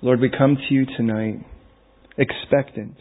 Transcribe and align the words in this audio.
Lord, 0.00 0.20
we 0.20 0.30
come 0.30 0.56
to 0.56 0.74
you 0.74 0.86
tonight 0.96 1.44
expectant. 2.16 2.94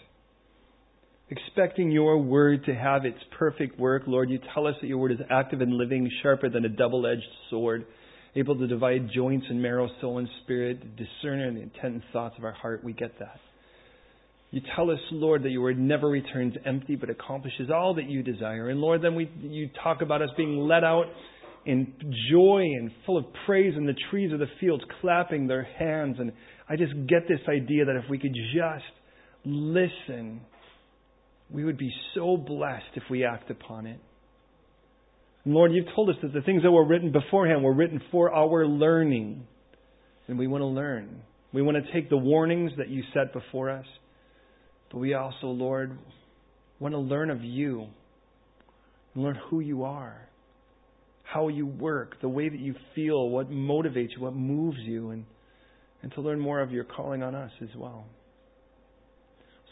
Expecting 1.29 1.92
your 1.92 2.17
word 2.17 2.66
to 2.66 2.73
have 2.73 3.05
its 3.05 3.20
perfect 3.38 3.80
work. 3.80 4.04
Lord, 4.08 4.32
you 4.32 4.40
tell 4.56 4.66
us 4.66 4.74
that 4.82 4.88
your 4.88 4.98
word 4.98 5.12
is 5.12 5.20
active 5.30 5.62
and 5.62 5.74
living, 5.74 6.10
sharper 6.24 6.50
than 6.50 6.66
a 6.66 6.70
double 6.70 7.06
edged 7.06 7.22
sword, 7.52 7.86
able 8.36 8.57
to 8.57 8.66
divide 8.66 9.10
joints 9.14 9.46
and 9.48 9.62
marrow, 9.62 9.88
soul 10.02 10.18
and 10.18 10.28
spirit, 10.44 10.96
discerning 10.96 11.54
the 11.54 11.62
intent 11.62 11.93
and 11.93 12.04
thoughts 12.11 12.33
of 12.39 12.43
our 12.43 12.54
heart. 12.54 12.83
We 12.83 12.93
get 12.93 13.20
that. 13.20 13.39
You 14.50 14.61
tell 14.75 14.89
us, 14.89 15.00
Lord, 15.11 15.43
that 15.43 15.50
your 15.50 15.61
word 15.61 15.77
never 15.77 16.07
returns 16.07 16.55
empty, 16.66 16.95
but 16.95 17.11
accomplishes 17.11 17.70
all 17.70 17.93
that 17.95 18.09
you 18.09 18.23
desire. 18.23 18.70
And 18.70 18.79
Lord, 18.79 19.04
then 19.04 19.14
we, 19.14 19.29
you 19.41 19.70
talk 19.84 20.02
about 20.02 20.23
us 20.23 20.29
being 20.36 20.57
let 20.57 20.84
out 20.84 21.05
in 21.68 21.93
joy 22.32 22.61
and 22.61 22.89
full 23.05 23.18
of 23.18 23.25
praise, 23.45 23.73
and 23.75 23.88
the 23.88 23.95
trees 24.09 24.32
of 24.32 24.39
the 24.39 24.48
fields 24.59 24.84
clapping 25.02 25.48
their 25.48 25.68
hands. 25.77 26.16
And 26.18 26.32
I 26.70 26.75
just 26.75 26.93
get 27.07 27.27
this 27.27 27.39
idea 27.47 27.85
that 27.85 27.95
if 27.95 28.09
we 28.09 28.20
could 28.20 28.34
just 28.34 28.85
listen, 29.45 30.41
we 31.49 31.63
would 31.63 31.77
be 31.77 31.91
so 32.13 32.38
blessed 32.38 32.95
if 32.95 33.03
we 33.09 33.23
act 33.23 33.49
upon 33.49 33.88
it. 33.88 33.99
And 35.45 35.53
Lord, 35.53 35.71
you've 35.71 35.93
told 35.95 36.09
us 36.09 36.16
that 36.21 36.34
the 36.34 36.41
things 36.41 36.63
that 36.63 36.71
were 36.71 36.85
written 36.85 37.12
beforehand 37.12 37.63
were 37.63 37.73
written 37.73 38.02
for 38.12 38.34
our 38.34 38.66
learning. 38.66 39.48
And 40.27 40.38
we 40.38 40.48
want 40.48 40.62
to 40.62 40.67
learn. 40.67 41.21
We 41.53 41.62
want 41.62 41.77
to 41.77 41.93
take 41.93 42.09
the 42.09 42.17
warnings 42.17 42.73
that 42.77 42.90
you 42.90 43.04
set 43.13 43.31
before 43.31 43.70
us 43.70 43.85
but 44.91 44.99
we 44.99 45.13
also, 45.13 45.48
Lord, 45.48 45.98
want 46.79 46.93
to 46.93 46.99
learn 46.99 47.29
of 47.29 47.43
you 47.43 47.88
and 49.13 49.23
learn 49.23 49.40
who 49.49 49.59
you 49.59 49.84
are, 49.84 50.27
how 51.23 51.49
you 51.49 51.65
work, 51.65 52.21
the 52.21 52.29
way 52.29 52.48
that 52.48 52.59
you 52.59 52.76
feel, 52.95 53.29
what 53.29 53.49
motivates 53.49 54.12
you, 54.15 54.21
what 54.21 54.34
moves 54.34 54.77
you, 54.79 55.12
and, 55.12 55.26
and 56.07 56.13
to 56.13 56.21
learn 56.21 56.39
more 56.39 56.61
of 56.61 56.71
your 56.71 56.85
calling 56.85 57.21
on 57.21 57.35
us 57.35 57.52
as 57.61 57.67
well. 57.75 58.05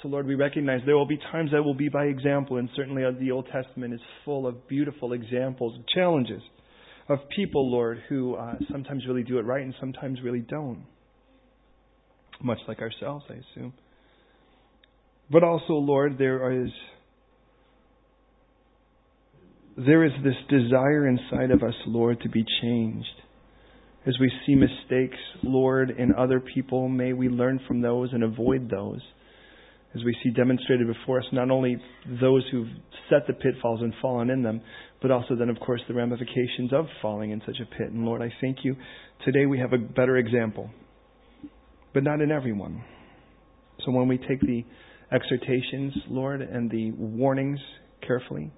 So, 0.03 0.09
Lord, 0.09 0.27
we 0.27 0.35
recognize 0.35 0.81
there 0.85 0.97
will 0.97 1.07
be 1.07 1.17
times 1.31 1.51
that 1.53 1.63
will 1.63 1.73
be 1.73 1.87
by 1.87 2.05
example, 2.05 2.57
and 2.57 2.67
certainly 2.75 3.03
the 3.21 3.31
Old 3.31 3.47
Testament 3.53 3.93
is 3.93 4.01
full 4.25 4.45
of 4.45 4.67
beautiful 4.67 5.13
examples, 5.13 5.79
challenges 5.93 6.41
of 7.07 7.19
people, 7.33 7.71
Lord, 7.71 8.01
who 8.09 8.35
uh, 8.35 8.55
sometimes 8.69 9.03
really 9.07 9.23
do 9.23 9.39
it 9.39 9.43
right 9.43 9.63
and 9.63 9.73
sometimes 9.79 10.19
really 10.21 10.41
don't. 10.41 10.83
Much 12.43 12.59
like 12.67 12.79
ourselves, 12.79 13.23
I 13.29 13.35
assume. 13.35 13.71
But 15.31 15.41
also, 15.41 15.73
Lord, 15.73 16.17
there 16.17 16.65
is 16.65 16.69
there 19.77 20.03
is 20.03 20.11
this 20.21 20.35
desire 20.49 21.07
inside 21.07 21.51
of 21.51 21.63
us, 21.63 21.75
Lord, 21.85 22.19
to 22.21 22.29
be 22.29 22.45
changed. 22.61 23.07
As 24.07 24.13
we 24.19 24.31
see 24.45 24.53
mistakes, 24.53 25.17
Lord, 25.41 25.89
in 25.89 26.13
other 26.13 26.39
people, 26.39 26.87
may 26.87 27.13
we 27.13 27.27
learn 27.27 27.59
from 27.67 27.81
those 27.81 28.09
and 28.13 28.23
avoid 28.23 28.69
those. 28.69 29.01
As 29.95 30.03
we 30.03 30.15
see 30.23 30.29
demonstrated 30.29 30.85
before 30.87 31.19
us, 31.19 31.25
not 31.31 31.49
only 31.49 31.77
those 32.21 32.43
who've 32.51 32.67
set 33.09 33.25
the 33.25 33.33
pitfalls 33.33 33.81
and 33.81 33.93
fallen 34.01 34.29
in 34.29 34.43
them, 34.43 34.61
but 35.01 35.09
also 35.09 35.35
then, 35.35 35.49
of 35.49 35.59
course, 35.59 35.81
the 35.87 35.93
ramifications 35.93 36.71
of 36.71 36.85
falling 37.01 37.31
in 37.31 37.41
such 37.47 37.57
a 37.61 37.65
pit. 37.65 37.91
And 37.91 38.05
Lord, 38.05 38.21
I 38.21 38.31
thank 38.41 38.59
you. 38.63 38.75
Today 39.23 39.47
we 39.47 39.57
have 39.57 39.73
a 39.73 39.77
better 39.77 40.17
example, 40.17 40.69
but 41.93 42.03
not 42.03 42.21
in 42.21 42.31
everyone. 42.31 42.83
So 43.85 43.91
when 43.91 44.07
we 44.07 44.17
take 44.17 44.41
the 44.41 44.63
exhortations, 45.11 45.93
Lord, 46.09 46.41
and 46.41 46.69
the 46.69 46.91
warnings 46.91 47.59
carefully. 48.05 48.51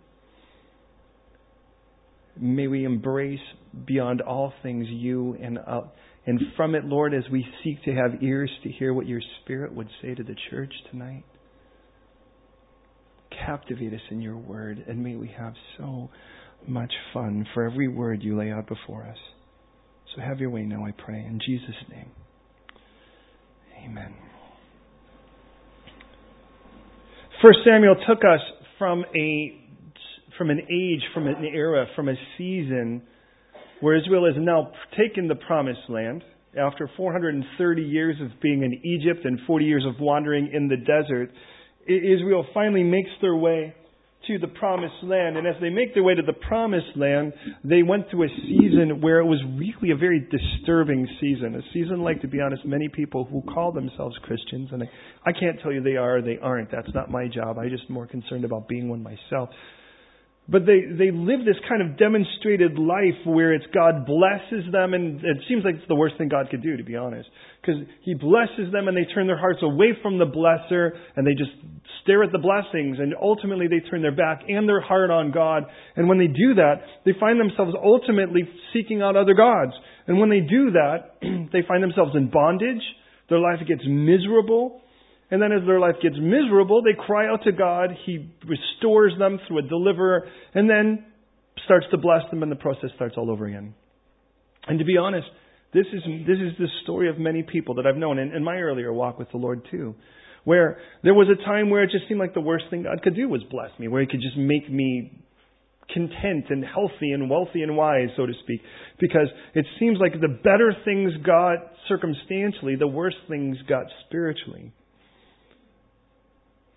May 2.40 2.68
we 2.68 2.86
embrace 2.86 3.40
beyond 3.86 4.22
all 4.22 4.54
things 4.64 4.88
you 4.90 5.38
and 5.42 5.58
uh, 5.60 5.82
and 6.26 6.42
from 6.58 6.76
it, 6.76 6.84
Lord, 6.84 7.14
as 7.14 7.24
we 7.32 7.48
seek 7.64 7.82
to 7.84 7.96
have 7.96 8.22
ears 8.22 8.52
to 8.64 8.70
hear 8.70 8.94
what 8.94 9.08
your 9.08 9.22
Spirit 9.42 9.74
would 9.74 9.88
say 10.02 10.14
to 10.14 10.24
the 10.24 10.36
church 10.50 10.74
tonight. 10.92 11.24
Captivate 13.46 13.94
us 13.94 14.02
in 14.12 14.22
your 14.22 14.36
word, 14.36 14.84
and 14.88 15.02
may 15.02 15.16
we 15.16 15.30
have 15.38 15.54
so 15.78 16.10
much 16.68 16.92
fun 17.14 17.46
for 17.54 17.64
every 17.64 17.88
word 17.88 18.24
you 18.24 18.38
lay 18.38 18.52
out 18.52 18.68
before 18.68 19.04
us. 19.04 19.18
So 20.14 20.22
have 20.22 20.40
your 20.40 20.50
way 20.50 20.64
now, 20.64 20.86
I 20.86 20.92
pray. 20.92 21.20
In 21.20 21.40
Jesus' 21.46 21.76
name. 21.90 22.12
Amen. 23.86 24.14
First 27.42 27.60
Samuel 27.64 27.96
took 28.08 28.20
us 28.20 28.42
from 28.78 29.06
a 29.16 29.67
from 30.38 30.50
an 30.50 30.60
age, 30.60 31.02
from 31.14 31.28
an 31.28 31.44
era, 31.44 31.86
from 31.96 32.10
a 32.10 32.16
season 32.38 33.02
where 33.80 33.96
Israel 33.96 34.26
has 34.26 34.36
now 34.38 34.72
taken 34.98 35.28
the 35.28 35.36
promised 35.36 35.90
land 35.90 36.24
after 36.58 36.90
430 36.98 37.82
years 37.82 38.16
of 38.22 38.40
being 38.42 38.64
in 38.64 38.74
Egypt 38.84 39.26
and 39.26 39.40
40 39.46 39.66
years 39.66 39.86
of 39.86 40.00
wandering 40.00 40.50
in 40.54 40.68
the 40.68 40.78
desert. 40.78 41.32
Israel 41.88 42.46
finally 42.54 42.84
makes 42.84 43.10
their 43.22 43.36
way 43.36 43.74
to 44.28 44.38
the 44.40 44.48
promised 44.48 45.04
land. 45.04 45.38
And 45.38 45.48
as 45.48 45.56
they 45.62 45.70
make 45.70 45.94
their 45.94 46.04
way 46.04 46.16
to 46.16 46.22
the 46.22 46.34
promised 46.34 46.96
land, 46.96 47.34
they 47.64 47.84
went 47.84 48.10
through 48.10 48.24
a 48.24 48.30
season 48.44 49.00
where 49.02 49.20
it 49.20 49.26
was 49.26 49.40
really 49.58 49.92
a 49.92 49.96
very 49.96 50.20
disturbing 50.20 51.08
season. 51.22 51.56
A 51.56 51.62
season 51.74 52.02
like, 52.02 52.22
to 52.22 52.28
be 52.28 52.42
honest, 52.42 52.66
many 52.66 52.90
people 52.90 53.26
who 53.26 53.42
call 53.54 53.72
themselves 53.72 54.18
Christians, 54.24 54.70
and 54.72 54.84
I, 54.84 55.30
I 55.30 55.32
can't 55.32 55.60
tell 55.62 55.72
you 55.72 55.82
they 55.82 55.96
are 55.96 56.18
or 56.18 56.22
they 56.22 56.38
aren't. 56.42 56.72
That's 56.72 56.94
not 56.94 57.10
my 57.10 57.28
job. 57.28 57.58
I'm 57.58 57.70
just 57.70 57.90
more 57.90 58.08
concerned 58.08 58.44
about 58.44 58.68
being 58.68 58.90
one 58.90 59.02
myself. 59.02 59.50
But 60.50 60.66
they, 60.66 60.88
they 60.88 61.12
live 61.12 61.44
this 61.44 61.60
kind 61.68 61.82
of 61.82 61.98
demonstrated 61.98 62.80
life 62.80 63.20
where 63.26 63.54
it's 63.54 63.66
God 63.74 64.06
blesses 64.06 64.72
them, 64.72 64.94
and 64.94 65.20
it 65.20 65.44
seems 65.50 65.66
like 65.66 65.76
it's 65.76 65.88
the 65.90 65.96
worst 65.96 66.16
thing 66.18 66.30
God 66.30 66.48
could 66.50 66.64
do, 66.64 66.78
to 66.78 66.84
be 66.84 66.96
honest. 66.96 67.28
Because 67.60 67.82
He 68.04 68.14
blesses 68.14 68.72
them 68.72 68.88
and 68.88 68.96
they 68.96 69.04
turn 69.14 69.28
their 69.28 69.38
hearts 69.38 69.60
away 69.62 69.92
from 70.02 70.20
the 70.20 70.26
blesser 70.26 70.92
and 71.18 71.28
they 71.28 71.34
just 71.34 71.52
stare 72.04 72.24
at 72.24 72.32
the 72.32 72.40
blessings, 72.40 72.98
and 73.00 73.14
ultimately 73.22 73.68
they 73.68 73.82
turn 73.90 74.02
their 74.02 74.16
back 74.16 74.44
and 74.48 74.70
their 74.70 74.80
heart 74.80 75.12
on 75.12 75.34
God. 75.34 75.64
And 75.98 76.08
when 76.08 76.18
they 76.18 76.28
do 76.28 76.56
that, 76.56 76.76
they 77.04 77.12
find 77.20 77.38
themselves 77.38 77.74
ultimately 77.84 78.48
seeking 78.72 79.02
out 79.02 79.18
other 79.18 79.34
gods. 79.34 79.74
And 80.08 80.18
when 80.18 80.30
they 80.30 80.40
do 80.40 80.72
that, 80.72 81.20
they 81.52 81.68
find 81.68 81.84
themselves 81.84 82.12
in 82.16 82.30
bondage, 82.30 82.84
their 83.30 83.40
life 83.40 83.60
gets 83.68 83.82
miserable, 83.86 84.82
and 85.30 85.42
then 85.42 85.52
as 85.52 85.66
their 85.66 85.80
life 85.80 85.96
gets 86.02 86.16
miserable, 86.20 86.82
they 86.82 86.98
cry 86.98 87.28
out 87.28 87.44
to 87.44 87.52
God. 87.52 87.90
He 88.06 88.30
restores 88.48 89.14
them 89.20 89.40
through 89.48 89.60
a 89.60 89.62
deliverer 89.64 90.28
and 90.54 90.70
then 90.70 91.06
starts 91.66 91.86
to 91.92 91.98
bless 91.98 92.22
them 92.32 92.44
and 92.44 92.52
the 92.52 92.56
process 92.56 92.92
starts 92.96 93.16
all 93.18 93.30
over 93.30 93.46
again. 93.46 93.74
And 94.68 94.80
to 94.80 94.86
be 94.86 94.98
honest, 94.98 95.28
this 95.74 95.86
is, 95.92 96.02
this 96.26 96.38
is 96.38 96.58
the 96.58 96.68
story 96.84 97.10
of 97.10 97.20
many 97.20 97.44
people 97.44 97.76
that 97.76 97.86
I've 97.86 97.98
known 97.98 98.20
in, 98.20 98.34
in 98.34 98.44
my 98.44 98.56
earlier 98.56 98.94
walk 98.94 99.20
with 99.20 99.30
the 99.32 99.38
Lord 99.38 99.68
too. 99.70 99.96
Where 100.46 100.78
there 101.04 101.14
was 101.14 101.28
a 101.28 101.44
time 101.44 101.70
where 101.70 101.84
it 101.84 101.92
just 101.92 102.08
seemed 102.08 102.22
like 102.22 102.34
the 102.34 102.42
worst 102.42 102.66
thing 102.70 102.84
God 102.84 103.02
could 103.04 103.16
do 103.16 103.28
was 103.28 103.42
bless 103.52 103.78
me, 103.80 103.90
where 103.90 104.00
He 104.00 104.08
could 104.08 104.22
just 104.22 104.38
make 104.38 104.72
me 104.72 105.12
content 105.94 106.46
and 106.50 106.64
healthy 106.64 107.12
and 107.12 107.30
wealthy 107.30 107.64
and 107.64 107.76
wise, 107.76 108.10
so 108.16 108.26
to 108.26 108.34
speak. 108.44 108.62
Because 108.98 109.28
it 109.56 109.66
seems 109.78 109.98
like 110.00 110.14
the 110.14 110.40
better 110.44 110.74
things 110.86 111.12
got 111.26 111.58
circumstantially, 111.90 112.76
the 112.78 112.88
worse 112.88 113.16
things 113.28 113.58
got 113.68 113.84
spiritually. 114.06 114.72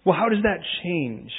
Well, 0.04 0.16
how 0.16 0.28
does 0.28 0.42
that 0.42 0.58
change? 0.82 1.30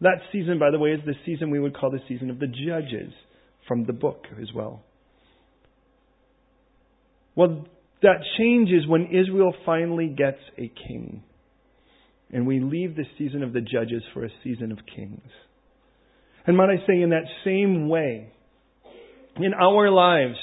That 0.00 0.20
season, 0.32 0.58
by 0.58 0.70
the 0.70 0.78
way, 0.78 0.90
is 0.90 1.00
the 1.04 1.14
season 1.26 1.50
we 1.50 1.60
would 1.60 1.76
call 1.76 1.90
the 1.90 2.00
season 2.08 2.30
of 2.30 2.38
the 2.38 2.46
judges 2.46 3.12
from 3.66 3.84
the 3.84 3.92
book 3.92 4.24
as 4.40 4.48
well. 4.54 4.82
Well, 7.34 7.66
that 8.02 8.18
changes 8.38 8.86
when 8.86 9.06
Israel 9.06 9.54
finally 9.66 10.08
gets 10.08 10.38
a 10.56 10.70
king. 10.88 11.22
And 12.32 12.46
we 12.46 12.60
leave 12.60 12.94
the 12.94 13.04
season 13.16 13.42
of 13.42 13.52
the 13.52 13.60
judges 13.60 14.02
for 14.12 14.24
a 14.24 14.30
season 14.44 14.70
of 14.72 14.78
kings. 14.94 15.30
And 16.46 16.56
might 16.56 16.70
I 16.70 16.86
say, 16.86 17.00
in 17.00 17.10
that 17.10 17.26
same 17.44 17.88
way, 17.88 18.32
in 19.36 19.54
our 19.54 19.90
lives, 19.90 20.36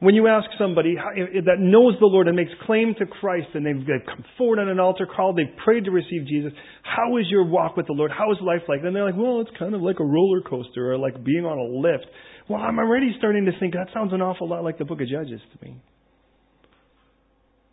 when 0.00 0.14
you 0.14 0.28
ask 0.28 0.48
somebody 0.58 0.96
that 0.96 1.58
knows 1.58 1.94
the 2.00 2.06
Lord 2.06 2.26
and 2.26 2.34
makes 2.34 2.50
claim 2.64 2.94
to 2.98 3.06
Christ 3.06 3.48
and 3.52 3.66
they've 3.66 3.86
come 4.06 4.24
forward 4.38 4.58
on 4.58 4.68
an 4.68 4.80
altar 4.80 5.06
call, 5.06 5.34
they've 5.34 5.56
prayed 5.62 5.84
to 5.84 5.90
receive 5.90 6.26
Jesus, 6.26 6.52
how 6.82 7.18
is 7.18 7.26
your 7.30 7.44
walk 7.44 7.76
with 7.76 7.86
the 7.86 7.92
Lord? 7.92 8.10
How 8.10 8.32
is 8.32 8.38
life 8.40 8.62
like? 8.66 8.80
And 8.82 8.96
they're 8.96 9.04
like, 9.04 9.16
well, 9.16 9.42
it's 9.42 9.50
kind 9.58 9.74
of 9.74 9.82
like 9.82 10.00
a 10.00 10.04
roller 10.04 10.40
coaster 10.40 10.92
or 10.92 10.96
like 10.98 11.22
being 11.22 11.44
on 11.44 11.58
a 11.58 11.78
lift. 11.86 12.06
Well, 12.48 12.60
I'm 12.60 12.78
already 12.78 13.14
starting 13.18 13.44
to 13.44 13.52
think 13.60 13.74
that 13.74 13.88
sounds 13.92 14.14
an 14.14 14.22
awful 14.22 14.48
lot 14.48 14.64
like 14.64 14.78
the 14.78 14.86
book 14.86 15.02
of 15.02 15.06
Judges 15.06 15.40
to 15.52 15.66
me. 15.66 15.76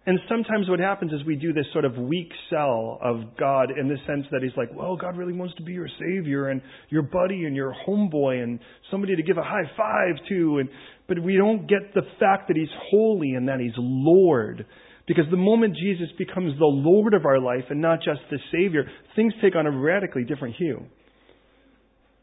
And 0.06 0.19
sometimes 0.30 0.69
what 0.69 0.80
happens 0.80 1.12
is 1.12 1.19
we 1.25 1.35
do 1.35 1.51
this 1.51 1.65
sort 1.73 1.83
of 1.83 1.97
weak 1.97 2.31
sell 2.50 2.97
of 3.03 3.38
God 3.38 3.71
in 3.77 3.89
the 3.89 3.97
sense 4.07 4.25
that 4.31 4.41
He's 4.41 4.56
like, 4.56 4.69
well, 4.73 4.95
God 4.95 5.18
really 5.18 5.33
wants 5.33 5.53
to 5.56 5.63
be 5.63 5.73
your 5.73 5.89
Savior 6.00 6.47
and 6.47 6.62
your 6.89 7.01
buddy 7.01 7.44
and 7.44 7.53
your 7.53 7.75
homeboy 7.85 8.41
and 8.41 8.57
somebody 8.89 9.18
to 9.18 9.23
give 9.23 9.38
a 9.38 9.44
high 9.44 9.69
five 9.75 10.15
to. 10.30 10.59
And, 10.59 10.69
but 11.07 11.21
we 11.21 11.38
don't 11.38 11.68
get 11.68 11.94
the 11.94 12.01
fact 12.19 12.48
that 12.48 12.57
He's 12.57 12.68
holy 12.92 13.33
and 13.33 13.48
that 13.48 13.59
He's 13.59 13.74
Lord. 13.77 14.65
Because 15.07 15.25
the 15.31 15.38
moment 15.38 15.77
Jesus 15.77 16.09
becomes 16.18 16.57
the 16.59 16.65
Lord 16.65 17.13
of 17.13 17.25
our 17.25 17.39
life 17.39 17.63
and 17.69 17.81
not 17.81 18.00
just 18.00 18.19
the 18.30 18.39
Savior, 18.51 18.83
things 19.15 19.33
take 19.42 19.56
on 19.56 19.65
a 19.65 19.71
radically 19.71 20.25
different 20.25 20.56
hue. 20.56 20.83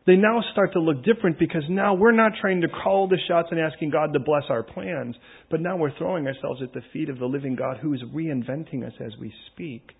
they 0.07 0.17
now 0.17 0.43
start 0.53 0.75
to 0.75 0.81
look 0.81 1.03
different 1.03 1.39
because 1.39 1.65
now 1.71 1.95
we're 1.95 2.13
not 2.13 2.33
trying 2.39 2.61
to 2.61 2.69
call 2.69 3.09
the 3.09 3.17
shots 3.27 3.49
and 3.51 3.59
asking 3.59 3.89
God 3.89 4.13
to 4.13 4.21
bless 4.21 4.45
our 4.51 4.63
plans, 4.63 5.17
but 5.51 5.63
now 5.63 5.79
we're 5.79 5.97
throwing 5.97 6.27
ourselves 6.27 6.61
at 6.63 6.75
the 6.75 6.83
feet 6.93 7.09
of 7.09 7.19
the 7.19 7.25
living 7.25 7.57
God 7.57 7.79
who 7.79 7.95
is 7.95 8.03
reinventing 8.15 8.87
us 8.87 8.93
as 9.01 9.13
we 9.19 9.33
speak. 9.53 9.93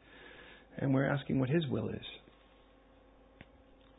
And 0.77 0.93
we're 0.93 1.09
asking 1.09 1.41
what 1.41 1.49
His 1.49 1.67
will 1.69 1.89
is. 1.89 2.05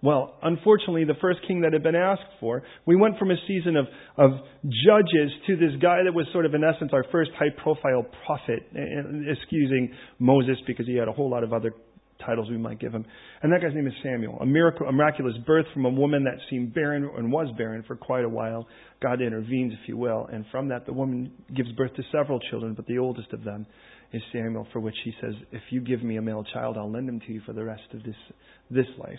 Well, 0.05 0.35
unfortunately, 0.43 1.03
the 1.03 1.17
first 1.19 1.39
king 1.47 1.61
that 1.61 1.73
had 1.73 1.81
been 1.81 1.95
asked 1.95 2.37
for, 2.39 2.61
we 2.85 2.95
went 2.95 3.17
from 3.17 3.31
a 3.31 3.35
season 3.47 3.75
of, 3.75 3.87
of 4.17 4.37
judges 4.63 5.31
to 5.47 5.55
this 5.55 5.71
guy 5.81 6.03
that 6.05 6.13
was 6.13 6.27
sort 6.31 6.45
of, 6.45 6.53
in 6.53 6.63
essence, 6.63 6.91
our 6.93 7.05
first 7.11 7.31
high 7.39 7.49
profile 7.63 8.05
prophet, 8.23 8.67
excusing 9.27 9.91
Moses 10.19 10.57
because 10.67 10.85
he 10.85 10.95
had 10.95 11.07
a 11.07 11.11
whole 11.11 11.27
lot 11.27 11.43
of 11.43 11.53
other 11.53 11.73
titles 12.23 12.51
we 12.51 12.57
might 12.59 12.79
give 12.79 12.93
him. 12.93 13.03
And 13.41 13.51
that 13.51 13.63
guy's 13.63 13.73
name 13.73 13.87
is 13.87 13.93
Samuel. 14.03 14.37
A, 14.41 14.45
miracle, 14.45 14.85
a 14.87 14.91
miraculous 14.91 15.33
birth 15.47 15.65
from 15.73 15.85
a 15.85 15.89
woman 15.89 16.23
that 16.25 16.37
seemed 16.51 16.75
barren 16.75 17.09
and 17.17 17.31
was 17.31 17.47
barren 17.57 17.83
for 17.87 17.95
quite 17.95 18.25
a 18.25 18.29
while. 18.29 18.67
God 19.01 19.23
intervenes, 19.23 19.73
if 19.73 19.89
you 19.89 19.97
will. 19.97 20.29
And 20.31 20.45
from 20.51 20.67
that, 20.67 20.85
the 20.85 20.93
woman 20.93 21.31
gives 21.55 21.71
birth 21.71 21.95
to 21.95 22.03
several 22.11 22.39
children, 22.51 22.75
but 22.75 22.85
the 22.85 22.99
oldest 22.99 23.33
of 23.33 23.43
them 23.43 23.65
is 24.13 24.21
Samuel, 24.31 24.67
for 24.71 24.81
which 24.81 24.95
he 25.03 25.13
says, 25.19 25.33
If 25.51 25.63
you 25.71 25.81
give 25.81 26.03
me 26.03 26.17
a 26.17 26.21
male 26.21 26.45
child, 26.53 26.77
I'll 26.77 26.91
lend 26.91 27.09
him 27.09 27.21
to 27.21 27.33
you 27.33 27.41
for 27.43 27.53
the 27.53 27.63
rest 27.63 27.91
of 27.91 28.03
this, 28.03 28.15
this 28.69 28.85
life. 28.99 29.17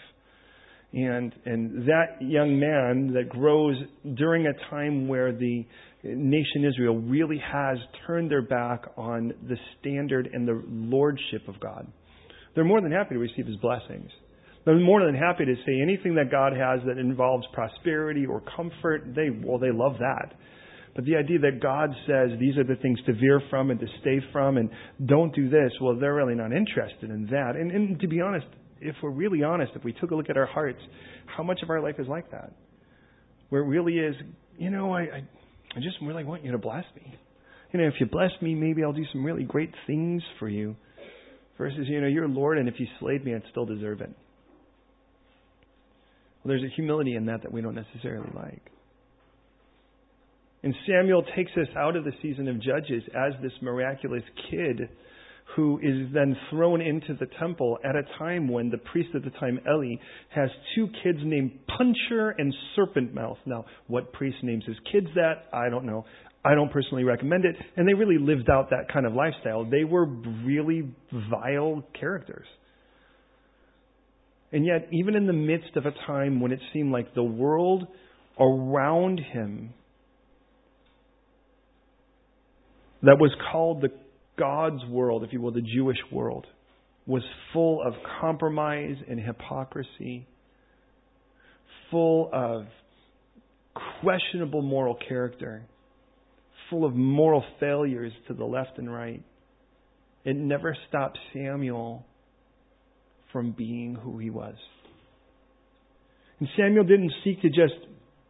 And, 0.93 1.35
and 1.45 1.87
that 1.89 2.21
young 2.21 2.59
man 2.59 3.13
that 3.15 3.29
grows 3.29 3.77
during 4.17 4.47
a 4.47 4.71
time 4.71 5.09
where 5.09 5.33
the 5.33 5.67
nation 6.03 6.65
Israel 6.65 6.99
really 6.99 7.39
has 7.39 7.79
turned 8.07 8.31
their 8.31 8.43
back 8.43 8.85
on 8.97 9.33
the 9.49 9.57
standard 9.81 10.31
and 10.33 10.47
the 10.47 10.63
lordship 10.69 11.49
of 11.49 11.59
God 11.61 11.87
they're 12.57 12.65
more 12.65 12.81
than 12.81 12.91
happy 12.91 13.15
to 13.15 13.21
receive 13.21 13.47
his 13.47 13.57
blessings. 13.57 14.11
They're 14.65 14.81
more 14.81 15.05
than 15.05 15.15
happy 15.15 15.45
to 15.45 15.55
say 15.65 15.81
anything 15.81 16.17
that 16.17 16.31
God 16.31 16.53
has 16.55 16.81
that 16.87 16.99
involves 16.99 17.47
prosperity 17.53 18.27
or 18.27 18.43
comfort, 18.57 19.15
they 19.15 19.29
well 19.31 19.59
they 19.59 19.71
love 19.71 19.93
that. 20.01 20.35
But 20.97 21.05
the 21.05 21.15
idea 21.15 21.39
that 21.41 21.61
God 21.63 21.91
says 22.07 22.31
these 22.41 22.57
are 22.57 22.65
the 22.65 22.81
things 22.81 22.99
to 23.05 23.13
veer 23.13 23.43
from 23.51 23.71
and 23.71 23.79
to 23.79 23.87
stay 24.01 24.19
from 24.33 24.57
and 24.57 24.71
don't 25.05 25.33
do 25.35 25.51
this, 25.51 25.71
well, 25.81 25.95
they're 26.01 26.15
really 26.15 26.35
not 26.35 26.53
interested 26.53 27.11
in 27.11 27.27
that. 27.31 27.55
And, 27.55 27.71
and 27.71 28.01
to 28.01 28.09
be 28.09 28.23
honest, 28.23 28.47
if 28.81 28.95
we're 29.03 29.11
really 29.11 29.43
honest, 29.43 29.73
if 29.75 29.85
we 29.85 29.93
took 29.93 30.11
a 30.11 30.15
look 30.15 30.31
at 30.31 30.37
our 30.37 30.47
hearts, 30.47 30.79
how 31.27 31.43
much 31.43 31.61
of 31.63 31.71
our 31.71 31.81
life 31.81 31.97
is 31.99 32.09
like 32.09 32.31
that? 32.31 32.53
Where 33.49 33.63
it 33.63 33.67
really 33.67 33.95
is, 33.95 34.15
you 34.59 34.71
know, 34.71 34.93
I, 34.93 35.01
I, 35.01 35.25
I 35.75 35.81
just 35.81 35.97
really 36.03 36.25
want 36.25 36.45
you 36.45 36.53
to 36.53 36.59
bless 36.59 36.85
me. 36.95 37.15
You 37.73 37.81
know, 37.81 37.87
if 37.89 37.95
you 38.01 38.07
bless 38.07 38.31
me, 38.41 38.55
maybe 38.55 38.83
I'll 38.83 38.93
do 38.93 39.05
some 39.13 39.25
really 39.25 39.45
great 39.45 39.73
things 39.87 40.23
for 40.39 40.49
you. 40.49 40.77
Versus, 41.59 41.87
you 41.87 42.01
know, 42.01 42.07
you're 42.07 42.29
Lord, 42.29 42.59
and 42.59 42.69
if 42.69 42.79
you 42.79 42.87
slayed 43.01 43.25
me, 43.25 43.35
I'd 43.35 43.43
still 43.51 43.65
deserve 43.65 44.01
it. 44.03 44.11
Well, 46.43 46.49
there's 46.49 46.63
a 46.63 46.75
humility 46.75 47.17
in 47.17 47.27
that 47.27 47.43
that 47.43 47.53
we 47.53 47.63
don't 47.63 47.75
necessarily 47.75 48.31
like. 48.35 48.63
And 50.63 50.75
Samuel 50.87 51.25
takes 51.35 51.53
us 51.53 51.69
out 51.77 51.97
of 51.97 52.05
the 52.05 52.13
season 52.23 52.49
of 52.49 52.61
Judges 52.61 53.03
as 53.15 53.33
this 53.43 53.53
miraculous 53.63 54.23
kid 54.51 54.89
who 55.55 55.79
is 55.79 56.13
then 56.13 56.37
thrown 56.51 56.81
into 56.81 57.15
the 57.15 57.27
temple 57.39 57.79
at 57.85 57.95
a 57.95 58.03
time 58.19 58.49
when 58.49 58.69
the 58.71 58.79
priest 58.79 59.11
at 59.15 59.23
the 59.23 59.31
time, 59.39 59.61
Eli, 59.67 59.97
has 60.35 60.51
two 60.75 60.89
kids 61.03 61.19
named 61.23 61.53
Puncher 61.79 62.31
and 62.37 62.53
Serpent 62.75 63.15
Mouth. 63.15 63.39
Now, 63.47 63.65
what 63.87 64.13
priest 64.13 64.39
names 64.43 64.65
his 64.67 64.77
kids 64.93 65.07
that? 65.15 65.45
I 65.53 65.71
don't 65.71 65.87
know. 65.87 66.05
I 66.45 66.55
don't 66.55 66.71
personally 66.71 67.05
recommend 67.05 67.45
it. 67.45 67.57
And 67.77 67.89
they 67.89 67.95
really 67.95 68.19
lived 68.19 68.51
out 68.51 68.71
that 68.71 68.93
kind 68.93 69.07
of 69.07 69.15
lifestyle. 69.15 69.65
They 69.65 69.85
were 69.85 70.07
really 70.07 70.93
vile 71.31 71.83
characters. 71.99 72.47
And 74.53 74.65
yet, 74.65 74.89
even 74.93 75.15
in 75.17 75.27
the 75.27 75.33
midst 75.33 75.77
of 75.77 75.87
a 75.87 75.93
time 76.07 76.41
when 76.41 76.53
it 76.53 76.61
seemed 76.73 76.93
like 76.93 77.15
the 77.15 77.23
world 77.23 77.87
around 78.39 79.21
him 79.21 79.73
that 83.03 83.17
was 83.19 83.35
called 83.51 83.83
the 83.83 83.89
God's 84.39 84.85
world, 84.89 85.25
if 85.25 85.33
you 85.33 85.41
will, 85.41 85.53
the 85.53 85.63
Jewish 85.63 85.99
world, 86.13 86.47
was 87.07 87.23
full 87.53 87.83
of 87.83 87.95
compromise 88.21 88.97
and 89.09 89.21
hypocrisy, 89.21 90.27
full 91.91 92.31
of 92.33 92.67
questionable 94.01 94.63
moral 94.63 94.97
character 95.09 95.63
full 96.71 96.85
of 96.85 96.95
moral 96.95 97.45
failures 97.61 98.13
to 98.29 98.35
the 98.35 98.45
left 98.45 98.79
and 98.79 98.93
right. 98.93 99.23
It 100.25 100.37
never 100.37 100.77
stopped 100.89 101.19
Samuel 101.33 102.05
from 103.33 103.53
being 103.53 103.95
who 103.95 104.19
he 104.19 104.31
was. 104.31 104.55
And 106.41 106.49
Samuel 106.57 106.85
didn't 106.85 107.13
seek 107.25 107.41
to 107.43 107.49
just 107.49 107.75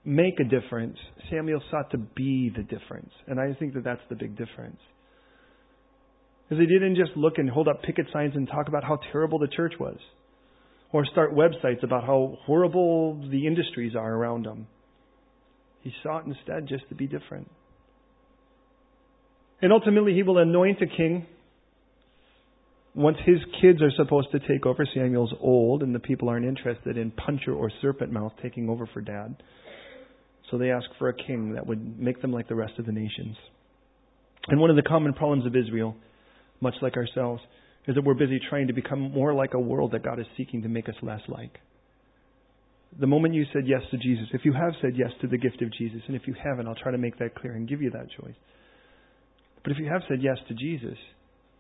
make 0.05 0.39
a 0.39 0.45
difference. 0.45 0.97
Samuel 1.31 1.63
sought 1.71 1.91
to 1.91 1.99
be 1.99 2.53
the 2.55 2.63
difference. 2.63 3.11
And 3.27 3.41
I 3.41 3.55
think 3.59 3.75
that 3.75 3.85
that's 3.85 4.03
the 4.09 4.15
big 4.15 4.37
difference. 4.37 4.79
Because 6.49 6.63
he 6.63 6.67
didn't 6.67 6.97
just 6.97 7.17
look 7.17 7.39
and 7.39 7.51
hold 7.51 7.69
up 7.69 7.83
picket 7.83 8.07
signs 8.13 8.35
and 8.37 8.47
talk 8.47 8.69
about 8.69 8.85
how 8.85 9.01
terrible 9.13 9.39
the 9.39 9.49
church 9.49 9.75
was. 9.81 9.99
Or 10.93 11.05
start 11.05 11.35
websites 11.35 11.83
about 11.83 12.05
how 12.05 12.39
horrible 12.45 13.29
the 13.31 13.47
industries 13.47 13.97
are 13.97 14.15
around 14.15 14.47
them. 14.47 14.69
He 15.83 15.93
sought 16.03 16.27
instead 16.27 16.69
just 16.69 16.89
to 16.89 16.95
be 16.95 17.07
different. 17.07 17.51
And 19.61 19.73
ultimately, 19.73 20.15
he 20.15 20.23
will 20.23 20.39
anoint 20.39 20.81
a 20.83 20.87
king 20.87 21.27
once 22.95 23.17
his 23.27 23.39
kids 23.61 23.83
are 23.83 23.91
supposed 23.97 24.29
to 24.33 24.39
take 24.39 24.67
over. 24.67 24.87
Samuel's 24.95 25.35
old, 25.41 25.83
and 25.83 25.95
the 25.95 26.01
people 26.01 26.29
aren't 26.29 26.47
interested 26.47 26.97
in 26.97 27.11
Puncher 27.11 27.55
or 27.55 27.71
Serpent 27.83 28.13
Mouth 28.13 28.33
taking 28.43 28.69
over 28.69 28.89
for 28.93 29.01
dad. 29.01 29.37
So 30.51 30.59
they 30.59 30.71
ask 30.71 30.87
for 30.99 31.09
a 31.09 31.15
king 31.15 31.55
that 31.55 31.67
would 31.67 31.99
make 31.99 32.23
them 32.23 32.33
like 32.33 32.49
the 32.49 32.55
rest 32.55 32.75
of 32.79 32.87
the 32.87 32.93
nations. 32.93 33.37
And 34.49 34.61
one 34.61 34.71
of 34.71 34.77
the 34.77 34.83
common 34.83 35.13
problems 35.13 35.45
of 35.47 35.57
Israel, 35.57 35.97
much 36.61 36.75
like 36.83 36.97
ourselves, 36.97 37.43
is 37.87 37.95
that 37.95 38.05
we're 38.05 38.15
busy 38.15 38.41
trying 38.51 38.67
to 38.67 38.73
become 38.73 39.13
more 39.13 39.33
like 39.33 39.55
a 39.55 39.61
world 39.61 39.93
that 39.93 40.03
God 40.05 40.19
is 40.19 40.27
seeking 40.37 40.63
to 40.63 40.69
make 40.69 40.89
us 40.89 40.95
less 41.03 41.21
like. 41.29 41.59
The 42.99 43.07
moment 43.07 43.35
you 43.35 43.45
said 43.53 43.65
yes 43.67 43.83
to 43.91 43.99
Jesus, 43.99 44.27
if 44.33 44.45
you 44.45 44.53
have 44.53 44.73
said 44.81 44.95
yes 44.97 45.11
to 45.21 45.27
the 45.27 45.39
gift 45.39 45.61
of 45.63 45.73
Jesus, 45.73 46.01
and 46.07 46.17
if 46.17 46.27
you 46.27 46.35
haven't, 46.43 46.67
I'll 46.67 46.75
try 46.75 46.93
to 46.93 46.99
make 46.99 47.19
that 47.19 47.35
clear 47.35 47.53
and 47.53 47.69
give 47.69 47.83
you 47.83 47.91
that 47.91 48.09
choice. 48.21 48.35
But 49.63 49.73
if 49.73 49.79
you 49.79 49.87
have 49.87 50.03
said 50.09 50.23
yes 50.23 50.39
to 50.49 50.55
Jesus, 50.55 50.97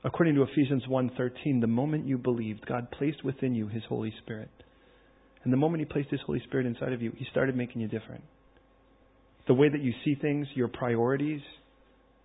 according 0.02 0.34
to 0.36 0.42
Ephesians 0.42 0.86
1:13, 0.86 1.60
the 1.60 1.66
moment 1.66 2.06
you 2.06 2.16
believed, 2.16 2.64
God 2.66 2.90
placed 2.90 3.22
within 3.22 3.54
you 3.54 3.68
his 3.68 3.84
Holy 3.84 4.12
Spirit. 4.22 4.50
And 5.44 5.52
the 5.52 5.56
moment 5.56 5.80
he 5.80 5.84
placed 5.84 6.10
his 6.10 6.20
Holy 6.22 6.40
Spirit 6.40 6.66
inside 6.66 6.92
of 6.92 7.02
you, 7.02 7.12
he 7.16 7.24
started 7.30 7.54
making 7.54 7.82
you 7.82 7.88
different. 7.88 8.24
The 9.46 9.54
way 9.54 9.68
that 9.68 9.82
you 9.82 9.92
see 10.04 10.14
things, 10.14 10.48
your 10.54 10.68
priorities, 10.68 11.42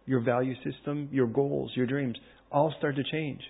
your 0.06 0.22
value 0.22 0.56
system, 0.64 1.10
your 1.12 1.28
goals, 1.28 1.72
your 1.76 1.86
dreams, 1.86 2.18
all 2.52 2.74
start 2.78 2.96
to 2.98 3.04
change. 3.04 3.42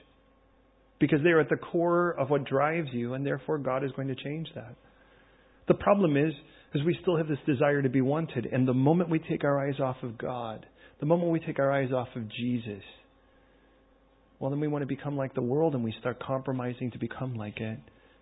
Because 1.00 1.20
they're 1.24 1.40
at 1.40 1.50
the 1.50 1.58
core 1.58 2.12
of 2.12 2.30
what 2.30 2.46
drives 2.46 2.90
you, 2.92 3.14
and 3.16 3.26
therefore 3.26 3.58
God 3.58 3.84
is 3.84 3.92
going 3.96 4.08
to 4.08 4.16
change 4.16 4.48
that. 4.56 4.76
The 5.68 5.74
problem 5.74 6.16
is, 6.18 6.34
is 6.74 6.84
we 6.84 6.98
still 7.02 7.18
have 7.18 7.28
this 7.28 7.40
desire 7.46 7.82
to 7.82 7.90
be 7.90 8.02
wanted, 8.02 8.46
and 8.46 8.68
the 8.68 8.74
moment 8.74 9.10
we 9.10 9.20
take 9.20 9.44
our 9.44 9.68
eyes 9.68 9.80
off 9.80 9.98
of 10.04 10.18
God, 10.18 10.66
the 11.00 11.06
moment 11.06 11.32
we 11.32 11.40
take 11.40 11.60
our 11.60 11.72
eyes 11.72 11.92
off 11.92 12.10
of 12.16 12.30
Jesus, 12.30 12.84
well, 14.40 14.50
then 14.50 14.60
we 14.60 14.68
want 14.68 14.82
to 14.82 14.88
become 14.88 15.18
like 15.18 15.36
the 15.36 15.42
world 15.42 15.76
and 15.76 15.84
we 15.84 15.94
start 16.00 16.20
compromising 16.20 16.90
to 16.92 16.98
become 16.98 17.36
like 17.36 17.60
it, 17.60 17.80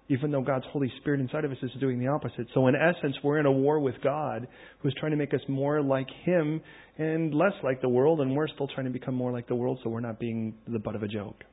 even 0.10 0.32
though 0.32 0.42
God's 0.42 0.66
Holy 0.72 0.92
Spirit 1.00 1.20
inside 1.20 1.46
of 1.46 1.52
us 1.52 1.58
is 1.62 1.72
doing 1.80 2.00
the 2.00 2.08
opposite. 2.08 2.48
So, 2.54 2.68
in 2.68 2.76
essence, 2.76 3.16
we're 3.24 3.40
in 3.40 3.46
a 3.46 3.52
war 3.52 3.80
with 3.80 3.96
God 4.04 4.48
who's 4.80 4.94
trying 5.00 5.12
to 5.12 5.18
make 5.18 5.34
us 5.34 5.42
more 5.48 5.82
like 5.82 6.08
Him 6.24 6.62
and 6.98 7.34
less 7.34 7.54
like 7.64 7.82
the 7.82 7.90
world, 7.90 8.20
and 8.20 8.36
we're 8.36 8.48
still 8.48 8.68
trying 8.68 8.86
to 8.86 8.92
become 8.92 9.16
more 9.16 9.32
like 9.32 9.48
the 9.48 9.56
world 9.56 9.80
so 9.84 9.90
we're 9.90 10.00
not 10.00 10.20
being 10.20 10.56
the 10.68 10.80
butt 10.80 10.96
of 10.96 11.04
a 11.04 11.08
joke. 11.08 11.44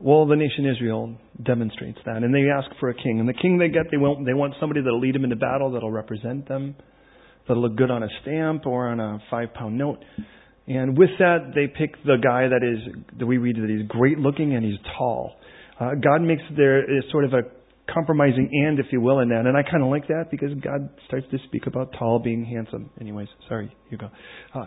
Well, 0.00 0.26
the 0.26 0.36
nation 0.36 0.64
Israel 0.64 1.16
demonstrates 1.44 1.98
that, 2.06 2.18
and 2.18 2.32
they 2.32 2.48
ask 2.48 2.68
for 2.78 2.90
a 2.90 2.94
king. 2.94 3.18
And 3.18 3.28
the 3.28 3.34
king 3.34 3.58
they 3.58 3.68
get, 3.68 3.90
they 3.90 3.96
want, 3.96 4.24
they 4.24 4.34
want 4.34 4.54
somebody 4.60 4.80
that'll 4.80 5.00
lead 5.00 5.16
them 5.16 5.24
into 5.24 5.34
battle, 5.34 5.72
that'll 5.72 5.90
represent 5.90 6.46
them 6.46 6.76
that'll 7.48 7.62
look 7.62 7.76
good 7.76 7.90
on 7.90 8.02
a 8.02 8.08
stamp 8.22 8.66
or 8.66 8.88
on 8.88 9.00
a 9.00 9.18
five 9.30 9.52
pound 9.54 9.76
note. 9.76 10.04
And 10.68 10.98
with 10.98 11.10
that, 11.18 11.52
they 11.54 11.66
pick 11.66 11.96
the 12.04 12.16
guy 12.22 12.48
that 12.48 12.62
is, 12.62 13.04
that 13.18 13.26
we 13.26 13.38
read 13.38 13.56
that 13.56 13.70
he's 13.70 13.88
great 13.88 14.18
looking 14.18 14.54
and 14.54 14.64
he's 14.64 14.78
tall. 14.98 15.36
Uh, 15.80 15.94
God 15.94 16.20
makes 16.20 16.42
there 16.56 16.84
is 16.84 17.04
sort 17.10 17.24
of 17.24 17.32
a 17.32 17.42
compromising 17.92 18.50
and, 18.52 18.78
if 18.78 18.86
you 18.92 19.00
will, 19.00 19.20
in 19.20 19.30
that. 19.30 19.46
And 19.46 19.56
I 19.56 19.62
kind 19.62 19.82
of 19.82 19.88
like 19.88 20.08
that 20.08 20.26
because 20.30 20.50
God 20.62 20.90
starts 21.06 21.26
to 21.30 21.38
speak 21.46 21.66
about 21.66 21.94
tall 21.98 22.18
being 22.18 22.44
handsome. 22.44 22.90
Anyways, 23.00 23.28
sorry, 23.48 23.74
you 23.90 23.96
go. 23.96 24.10
Uh, 24.54 24.66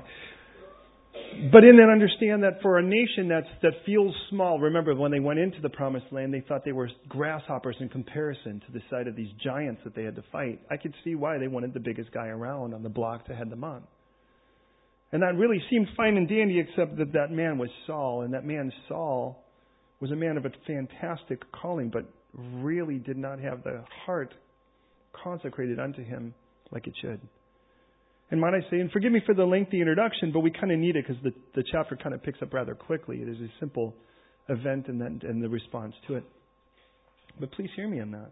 but 1.52 1.64
in 1.64 1.78
that, 1.78 1.90
understand 1.92 2.44
that 2.44 2.62
for 2.62 2.80
a 2.80 2.84
nation 2.84 3.28
that's, 3.30 3.48
that 3.62 3.74
feels 3.86 4.16
small, 4.30 4.60
remember 4.60 4.96
when 4.96 5.12
they 5.12 5.20
went 5.20 5.40
into 5.40 5.62
the 5.62 5.70
promised 5.70 6.08
land, 6.12 6.34
they 6.34 6.42
thought 6.42 6.66
they 6.66 6.72
were 6.72 6.90
grasshoppers 7.08 7.76
in 7.80 7.90
comparison 7.90 8.62
to 8.66 8.72
the 8.74 8.82
sight 8.90 9.08
of 9.08 9.16
these 9.16 9.30
giants 9.44 9.82
that 9.84 9.96
they 9.96 10.04
had 10.04 10.16
to 10.16 10.24
fight. 10.32 10.62
I 10.72 10.78
could 10.78 10.96
see 11.04 11.16
why 11.16 11.38
they 11.38 11.48
wanted 11.48 11.74
the 11.74 11.80
biggest 11.80 12.12
guy 12.12 12.28
around 12.28 12.74
on 12.74 12.82
the 12.82 12.90
block 12.90 13.28
to 13.28 13.36
head 13.36 13.50
them 13.50 13.64
on. 13.64 13.84
And 15.12 15.22
that 15.24 15.36
really 15.36 15.62
seemed 15.70 15.88
fine 15.98 16.18
and 16.18 16.28
dandy, 16.28 16.60
except 16.60 16.98
that 16.98 17.14
that 17.14 17.32
man 17.32 17.58
was 17.58 17.70
Saul, 17.86 18.22
and 18.22 18.34
that 18.34 18.46
man 18.46 18.72
Saul 18.88 19.44
was 20.00 20.12
a 20.12 20.16
man 20.16 20.38
of 20.38 20.46
a 20.46 20.52
fantastic 20.66 21.40
calling, 21.52 21.90
but 21.90 22.06
really 22.34 22.98
did 22.98 23.18
not 23.18 23.40
have 23.40 23.64
the 23.64 23.84
heart 24.06 24.34
consecrated 25.24 25.80
unto 25.80 26.04
him 26.04 26.34
like 26.72 26.88
it 26.88 26.94
should. 27.02 27.20
And 28.32 28.40
might 28.40 28.54
I 28.54 28.62
say, 28.72 28.80
and 28.80 28.90
forgive 28.92 29.12
me 29.12 29.22
for 29.26 29.36
the 29.36 29.44
lengthy 29.44 29.82
introduction, 29.82 30.32
but 30.32 30.40
we 30.40 30.52
kind 30.52 30.72
of 30.72 30.80
need 30.80 30.96
it 30.96 31.06
because 31.06 31.22
the, 31.22 31.34
the 31.54 31.64
chapter 31.70 31.98
kind 31.98 32.16
of 32.16 32.24
picks 32.24 32.42
up 32.42 32.54
rather 32.54 32.74
quickly. 32.74 33.18
It 33.18 33.28
is 33.28 33.38
a 33.38 33.50
simple 33.60 33.94
event 34.48 34.88
and 34.88 35.00
then 35.02 35.22
and 35.24 35.44
the 35.44 35.50
response 35.50 35.94
to 36.08 36.16
it. 36.16 36.24
But 37.40 37.52
please 37.52 37.70
hear 37.76 37.90
me 37.90 38.00
on 38.00 38.12
that. 38.12 38.32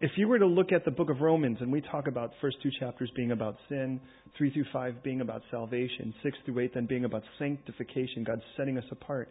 If 0.00 0.10
you 0.16 0.26
were 0.26 0.40
to 0.40 0.46
look 0.46 0.72
at 0.72 0.84
the 0.84 0.90
book 0.90 1.08
of 1.08 1.20
Romans 1.20 1.58
and 1.60 1.70
we 1.70 1.80
talk 1.80 2.08
about 2.08 2.32
first 2.40 2.56
two 2.62 2.70
chapters 2.80 3.10
being 3.14 3.30
about 3.30 3.56
sin, 3.68 4.00
three 4.36 4.52
through 4.52 4.64
five 4.72 5.02
being 5.04 5.20
about 5.20 5.42
salvation, 5.52 6.12
six 6.22 6.36
through 6.44 6.58
eight 6.58 6.74
then 6.74 6.86
being 6.86 7.04
about 7.04 7.22
sanctification, 7.38 8.24
God 8.24 8.40
setting 8.56 8.76
us 8.76 8.84
apart. 8.90 9.28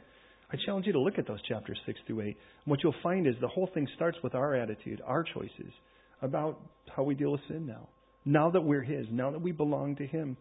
I 0.51 0.58
challenge 0.65 0.86
you 0.86 0.93
to 0.93 1.00
look 1.00 1.17
at 1.17 1.27
those 1.27 1.41
chapters 1.43 1.77
six 1.86 2.00
through 2.08 2.22
eight. 2.22 2.38
And 2.63 2.72
what 2.72 2.82
you'll 2.82 2.96
find 3.03 3.27
is 3.27 3.36
the 3.41 3.48
whole 3.48 3.70
thing 3.74 3.88
starts 3.96 4.17
with 4.24 4.36
our 4.36 4.55
attitude, 4.55 5.01
our 5.05 5.24
choices 5.24 5.74
about 6.22 6.62
how 6.96 7.03
we 7.03 7.13
deal 7.13 7.34
with 7.34 7.41
sin 7.50 7.67
now. 7.67 7.89
Now 8.24 8.50
that 8.51 8.62
we're 8.62 8.84
His, 8.84 9.05
now 9.12 9.32
that 9.32 9.41
we 9.41 9.51
belong 9.51 9.98
to 9.98 10.08
Him, 10.08 10.38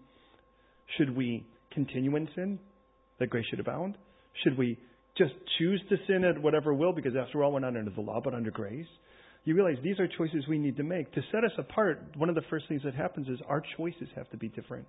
should 0.97 1.17
we 1.17 1.45
continue 1.73 2.14
in 2.14 2.29
sin 2.37 2.61
that 3.19 3.29
grace 3.29 3.47
should 3.50 3.61
abound? 3.61 3.99
Should 4.45 4.57
we 4.57 4.79
just 5.19 5.33
choose 5.59 5.83
to 5.88 5.97
sin 6.07 6.25
at 6.25 6.41
whatever 6.41 6.73
will 6.73 6.93
because 6.93 7.14
after 7.17 7.43
all 7.43 7.52
we're 7.52 7.59
not 7.59 7.76
under 7.76 7.91
the 7.91 8.00
law 8.00 8.21
but 8.23 8.35
under 8.35 8.52
grace? 8.52 8.87
You 9.44 9.54
realize 9.54 9.76
these 9.82 9.99
are 9.99 10.06
choices 10.06 10.46
we 10.49 10.58
need 10.58 10.76
to 10.76 10.84
make. 10.84 11.12
To 11.14 11.22
set 11.32 11.44
us 11.44 11.50
apart, 11.58 12.00
one 12.16 12.28
of 12.28 12.34
the 12.34 12.42
first 12.49 12.66
things 12.68 12.82
that 12.84 12.94
happens 12.94 13.28
is 13.28 13.40
our 13.49 13.62
choices 13.76 14.08
have 14.14 14.30
to 14.30 14.37
be 14.37 14.49
different. 14.49 14.87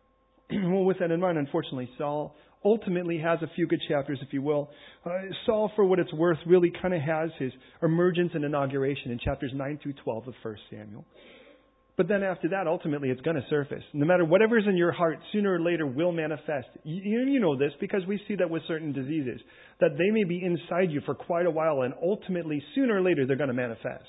well, 0.50 0.84
with 0.84 0.98
that 1.00 1.10
in 1.10 1.20
mind, 1.20 1.36
unfortunately, 1.36 1.90
Saul 1.98 2.34
ultimately 2.64 3.18
has 3.18 3.40
a 3.42 3.50
few 3.54 3.66
good 3.66 3.80
chapters, 3.88 4.18
if 4.22 4.32
you 4.32 4.42
will. 4.42 4.70
Uh, 5.04 5.10
Saul, 5.44 5.70
for 5.76 5.84
what 5.84 5.98
it's 5.98 6.12
worth, 6.12 6.38
really 6.46 6.72
kind 6.82 6.94
of 6.94 7.02
has 7.02 7.30
his 7.38 7.52
emergence 7.82 8.32
and 8.34 8.44
inauguration 8.44 9.12
in 9.12 9.18
chapters 9.18 9.52
9 9.54 9.80
through 9.82 9.94
12 10.04 10.28
of 10.28 10.34
1 10.42 10.56
Samuel. 10.70 11.04
But 11.98 12.06
then 12.06 12.22
after 12.22 12.48
that, 12.50 12.68
ultimately, 12.68 13.10
it's 13.10 13.20
going 13.22 13.34
to 13.34 13.44
surface. 13.50 13.82
No 13.92 14.06
matter 14.06 14.24
whatever's 14.24 14.64
in 14.68 14.76
your 14.76 14.92
heart, 14.92 15.18
sooner 15.32 15.54
or 15.54 15.60
later 15.60 15.84
will 15.84 16.12
manifest. 16.12 16.68
You, 16.84 17.26
you 17.26 17.40
know 17.40 17.58
this 17.58 17.72
because 17.80 18.02
we 18.06 18.20
see 18.28 18.36
that 18.36 18.48
with 18.48 18.62
certain 18.68 18.92
diseases, 18.92 19.40
that 19.80 19.98
they 19.98 20.10
may 20.12 20.22
be 20.22 20.40
inside 20.40 20.92
you 20.92 21.02
for 21.04 21.16
quite 21.16 21.44
a 21.44 21.50
while, 21.50 21.82
and 21.82 21.92
ultimately, 22.00 22.62
sooner 22.76 22.94
or 22.94 23.02
later, 23.02 23.26
they're 23.26 23.36
going 23.36 23.48
to 23.48 23.54
manifest. 23.54 24.04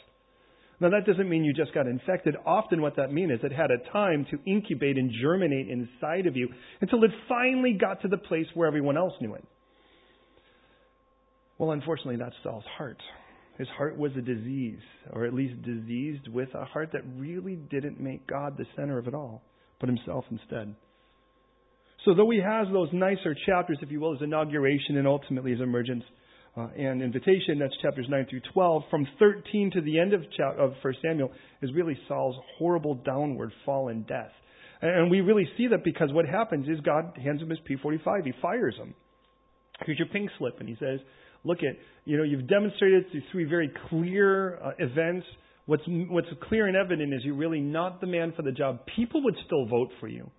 Now, 0.79 0.91
that 0.91 1.07
doesn't 1.07 1.27
mean 1.27 1.43
you 1.43 1.51
just 1.51 1.73
got 1.73 1.87
infected. 1.87 2.35
Often, 2.45 2.83
what 2.83 2.95
that 2.97 3.11
means 3.11 3.31
is 3.31 3.39
it 3.41 3.51
had 3.51 3.71
a 3.71 3.91
time 3.91 4.27
to 4.29 4.37
incubate 4.45 4.99
and 4.99 5.11
germinate 5.19 5.67
inside 5.67 6.27
of 6.27 6.37
you 6.37 6.47
until 6.81 7.03
it 7.03 7.11
finally 7.27 7.73
got 7.73 8.03
to 8.03 8.07
the 8.07 8.17
place 8.17 8.45
where 8.53 8.67
everyone 8.67 8.97
else 8.97 9.13
knew 9.19 9.33
it. 9.33 9.43
Well, 11.57 11.71
unfortunately, 11.71 12.17
that's 12.17 12.35
Saul's 12.43 12.63
heart. 12.77 12.99
His 13.59 13.67
heart 13.77 13.97
was 13.97 14.13
a 14.17 14.21
disease, 14.21 14.79
or 15.11 15.25
at 15.25 15.33
least 15.33 15.61
diseased 15.61 16.29
with 16.29 16.47
a 16.55 16.63
heart 16.63 16.91
that 16.93 17.01
really 17.17 17.57
didn't 17.57 17.99
make 17.99 18.25
God 18.25 18.57
the 18.57 18.65
center 18.77 18.97
of 18.97 19.07
it 19.07 19.13
all, 19.13 19.43
but 19.81 19.89
himself 19.89 20.23
instead. 20.31 20.73
So, 22.05 22.13
though 22.15 22.29
he 22.29 22.39
has 22.39 22.67
those 22.71 22.87
nicer 22.93 23.35
chapters, 23.45 23.77
if 23.81 23.91
you 23.91 23.99
will, 23.99 24.13
his 24.13 24.21
inauguration 24.21 24.95
and 24.95 25.05
ultimately 25.05 25.51
his 25.51 25.59
emergence, 25.59 26.05
uh, 26.57 26.67
and 26.77 27.01
invitation, 27.01 27.59
that's 27.59 27.75
chapters 27.81 28.07
9 28.09 28.27
through 28.29 28.41
12. 28.53 28.83
From 28.89 29.05
13 29.19 29.71
to 29.73 29.81
the 29.81 29.99
end 29.99 30.13
of, 30.13 30.21
cha- 30.35 30.55
of 30.57 30.73
1 30.81 30.93
Samuel 31.01 31.31
is 31.61 31.69
really 31.73 31.97
Saul's 32.07 32.37
horrible 32.57 32.95
downward 32.95 33.51
fall 33.65 33.89
and 33.89 34.07
death. 34.07 34.31
And 34.81 35.11
we 35.11 35.19
really 35.19 35.47
see 35.57 35.67
that 35.67 35.83
because 35.83 36.11
what 36.13 36.25
happens 36.25 36.67
is 36.69 36.79
God 36.79 37.17
hands 37.21 37.41
him 37.41 37.49
his 37.49 37.59
P45. 37.69 38.25
He 38.25 38.33
fires 38.41 38.75
him. 38.77 38.95
Here's 39.85 39.99
your 39.99 40.07
pink 40.07 40.29
slip. 40.37 40.59
And 40.59 40.69
he 40.69 40.75
says, 40.79 40.99
look 41.43 41.59
at, 41.59 41.75
you 42.05 42.17
know, 42.17 42.23
you've 42.23 42.47
demonstrated 42.47 43.05
through 43.11 43.21
three 43.31 43.45
very 43.45 43.71
clear 43.89 44.57
uh, 44.57 44.71
events. 44.79 45.25
What's, 45.65 45.83
what's 45.87 46.27
clear 46.47 46.67
and 46.67 46.75
evident 46.75 47.13
is 47.13 47.21
you're 47.23 47.35
really 47.35 47.59
not 47.61 48.01
the 48.01 48.07
man 48.07 48.33
for 48.35 48.41
the 48.41 48.51
job. 48.51 48.79
People 48.95 49.23
would 49.23 49.35
still 49.45 49.65
vote 49.65 49.89
for 49.99 50.07
you, 50.07 50.29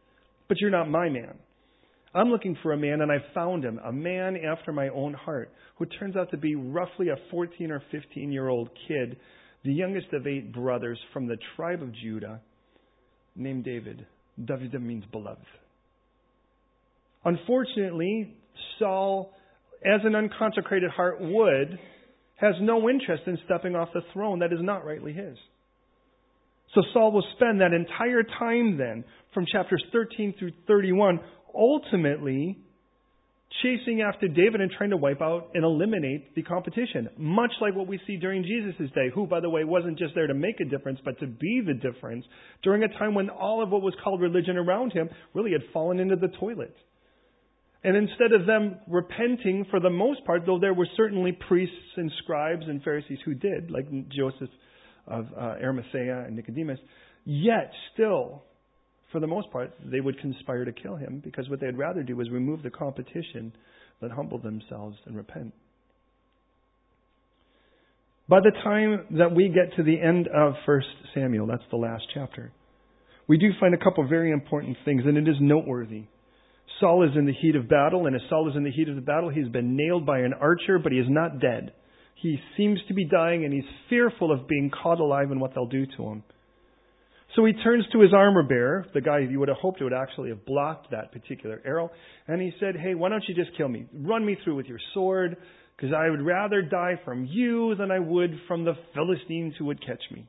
but 0.48 0.58
you're 0.60 0.70
not 0.70 0.90
my 0.90 1.08
man. 1.08 1.34
I'm 2.12 2.28
looking 2.28 2.56
for 2.62 2.72
a 2.72 2.76
man, 2.76 3.02
and 3.02 3.12
I 3.12 3.18
found 3.34 3.64
him, 3.64 3.78
a 3.84 3.92
man 3.92 4.36
after 4.36 4.72
my 4.72 4.88
own 4.88 5.14
heart, 5.14 5.52
who 5.76 5.86
turns 5.86 6.16
out 6.16 6.30
to 6.32 6.36
be 6.36 6.56
roughly 6.56 7.08
a 7.08 7.16
14 7.30 7.70
or 7.70 7.82
15 7.92 8.32
year 8.32 8.48
old 8.48 8.68
kid, 8.88 9.16
the 9.64 9.72
youngest 9.72 10.08
of 10.12 10.26
eight 10.26 10.52
brothers 10.52 10.98
from 11.12 11.28
the 11.28 11.36
tribe 11.54 11.82
of 11.82 11.94
Judah, 11.94 12.40
named 13.36 13.64
David. 13.64 14.06
David 14.44 14.72
means 14.82 15.04
beloved. 15.12 15.44
Unfortunately, 17.24 18.34
Saul, 18.78 19.32
as 19.84 20.00
an 20.04 20.14
unconsecrated 20.14 20.90
heart 20.90 21.20
would, 21.20 21.78
has 22.36 22.54
no 22.60 22.88
interest 22.88 23.24
in 23.26 23.38
stepping 23.44 23.76
off 23.76 23.88
the 23.92 24.02
throne 24.12 24.40
that 24.40 24.52
is 24.52 24.60
not 24.60 24.84
rightly 24.84 25.12
his. 25.12 25.36
So 26.74 26.82
Saul 26.92 27.12
will 27.12 27.24
spend 27.36 27.60
that 27.60 27.72
entire 27.72 28.22
time 28.22 28.78
then, 28.78 29.04
from 29.34 29.44
chapters 29.50 29.82
13 29.92 30.34
through 30.38 30.52
31, 30.66 31.20
ultimately 31.54 32.58
chasing 33.62 34.00
after 34.00 34.28
David 34.28 34.60
and 34.60 34.70
trying 34.70 34.90
to 34.90 34.96
wipe 34.96 35.20
out 35.20 35.50
and 35.54 35.64
eliminate 35.64 36.34
the 36.34 36.42
competition. 36.42 37.08
Much 37.16 37.50
like 37.60 37.74
what 37.74 37.88
we 37.88 38.00
see 38.06 38.16
during 38.16 38.44
Jesus' 38.44 38.90
day, 38.94 39.10
who, 39.12 39.26
by 39.26 39.40
the 39.40 39.50
way, 39.50 39.64
wasn't 39.64 39.98
just 39.98 40.14
there 40.14 40.28
to 40.28 40.34
make 40.34 40.60
a 40.60 40.64
difference, 40.64 41.00
but 41.04 41.18
to 41.20 41.26
be 41.26 41.60
the 41.66 41.74
difference 41.74 42.24
during 42.62 42.84
a 42.84 42.88
time 42.98 43.14
when 43.14 43.28
all 43.28 43.62
of 43.62 43.70
what 43.70 43.82
was 43.82 43.94
called 44.02 44.20
religion 44.20 44.56
around 44.56 44.92
him 44.92 45.10
really 45.34 45.52
had 45.52 45.62
fallen 45.72 45.98
into 45.98 46.16
the 46.16 46.28
toilet. 46.38 46.74
And 47.82 47.96
instead 47.96 48.32
of 48.32 48.46
them 48.46 48.76
repenting 48.86 49.64
for 49.70 49.80
the 49.80 49.90
most 49.90 50.24
part, 50.26 50.42
though 50.44 50.58
there 50.58 50.74
were 50.74 50.88
certainly 50.96 51.32
priests 51.32 51.74
and 51.96 52.10
scribes 52.22 52.62
and 52.66 52.82
Pharisees 52.82 53.18
who 53.24 53.34
did, 53.34 53.70
like 53.70 53.86
Joseph 54.10 54.50
of 55.06 55.26
uh, 55.36 55.54
Arimathea 55.62 56.24
and 56.26 56.36
Nicodemus, 56.36 56.78
yet 57.24 57.72
still 57.94 58.42
for 59.12 59.20
the 59.20 59.26
most 59.26 59.50
part, 59.50 59.72
they 59.84 60.00
would 60.00 60.18
conspire 60.20 60.64
to 60.64 60.72
kill 60.72 60.96
him 60.96 61.20
because 61.24 61.48
what 61.48 61.60
they'd 61.60 61.76
rather 61.76 62.02
do 62.02 62.16
was 62.16 62.30
remove 62.30 62.62
the 62.62 62.70
competition 62.70 63.52
than 64.00 64.10
humble 64.10 64.38
themselves 64.38 64.96
and 65.06 65.16
repent. 65.16 65.52
By 68.28 68.38
the 68.40 68.52
time 68.62 69.06
that 69.18 69.34
we 69.34 69.48
get 69.48 69.76
to 69.76 69.82
the 69.82 70.00
end 70.00 70.28
of 70.28 70.54
1 70.64 70.82
Samuel, 71.14 71.46
that's 71.46 71.64
the 71.70 71.76
last 71.76 72.04
chapter, 72.14 72.52
we 73.26 73.38
do 73.38 73.48
find 73.58 73.74
a 73.74 73.78
couple 73.78 74.04
of 74.04 74.10
very 74.10 74.30
important 74.30 74.76
things, 74.84 75.02
and 75.04 75.16
it 75.16 75.28
is 75.28 75.36
noteworthy. 75.40 76.04
Saul 76.80 77.04
is 77.04 77.16
in 77.16 77.26
the 77.26 77.32
heat 77.32 77.56
of 77.56 77.68
battle, 77.68 78.06
and 78.06 78.16
as 78.16 78.22
Saul 78.28 78.48
is 78.48 78.56
in 78.56 78.64
the 78.64 78.70
heat 78.70 78.88
of 78.88 78.96
the 78.96 79.02
battle, 79.02 79.28
he's 79.28 79.48
been 79.48 79.76
nailed 79.76 80.06
by 80.06 80.20
an 80.20 80.32
archer, 80.32 80.78
but 80.78 80.92
he 80.92 80.98
is 80.98 81.06
not 81.08 81.38
dead. 81.38 81.72
He 82.14 82.38
seems 82.56 82.80
to 82.88 82.94
be 82.94 83.04
dying, 83.04 83.44
and 83.44 83.52
he's 83.52 83.64
fearful 83.88 84.32
of 84.32 84.48
being 84.48 84.70
caught 84.70 84.98
alive 84.98 85.30
and 85.30 85.40
what 85.40 85.54
they'll 85.54 85.66
do 85.66 85.86
to 85.96 86.02
him. 86.04 86.22
So 87.36 87.44
he 87.44 87.52
turns 87.52 87.84
to 87.92 88.00
his 88.00 88.12
armor 88.12 88.42
bearer, 88.42 88.86
the 88.92 89.00
guy 89.00 89.20
you 89.20 89.38
would 89.38 89.48
have 89.48 89.58
hoped 89.58 89.80
would 89.82 89.92
actually 89.92 90.30
have 90.30 90.44
blocked 90.44 90.90
that 90.90 91.12
particular 91.12 91.62
arrow, 91.64 91.90
and 92.26 92.40
he 92.40 92.52
said, 92.58 92.74
Hey, 92.76 92.94
why 92.94 93.08
don't 93.08 93.22
you 93.28 93.34
just 93.34 93.56
kill 93.56 93.68
me? 93.68 93.86
Run 93.94 94.24
me 94.24 94.36
through 94.42 94.56
with 94.56 94.66
your 94.66 94.80
sword, 94.94 95.36
because 95.76 95.94
I 95.94 96.10
would 96.10 96.22
rather 96.22 96.62
die 96.62 97.00
from 97.04 97.24
you 97.24 97.74
than 97.76 97.90
I 97.90 98.00
would 98.00 98.32
from 98.48 98.64
the 98.64 98.74
Philistines 98.94 99.54
who 99.58 99.66
would 99.66 99.80
catch 99.80 100.02
me. 100.10 100.26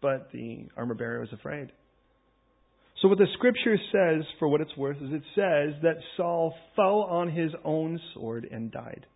But 0.00 0.30
the 0.32 0.68
armor 0.76 0.94
bearer 0.94 1.20
was 1.20 1.32
afraid. 1.32 1.70
So 3.00 3.08
what 3.08 3.18
the 3.18 3.26
scripture 3.34 3.76
says, 3.92 4.24
for 4.38 4.48
what 4.48 4.60
it's 4.60 4.76
worth, 4.76 4.96
is 4.96 5.12
it 5.12 5.22
says 5.34 5.80
that 5.82 5.96
Saul 6.16 6.54
fell 6.74 7.02
on 7.02 7.30
his 7.30 7.52
own 7.64 8.00
sword 8.14 8.48
and 8.50 8.72
died. 8.72 9.06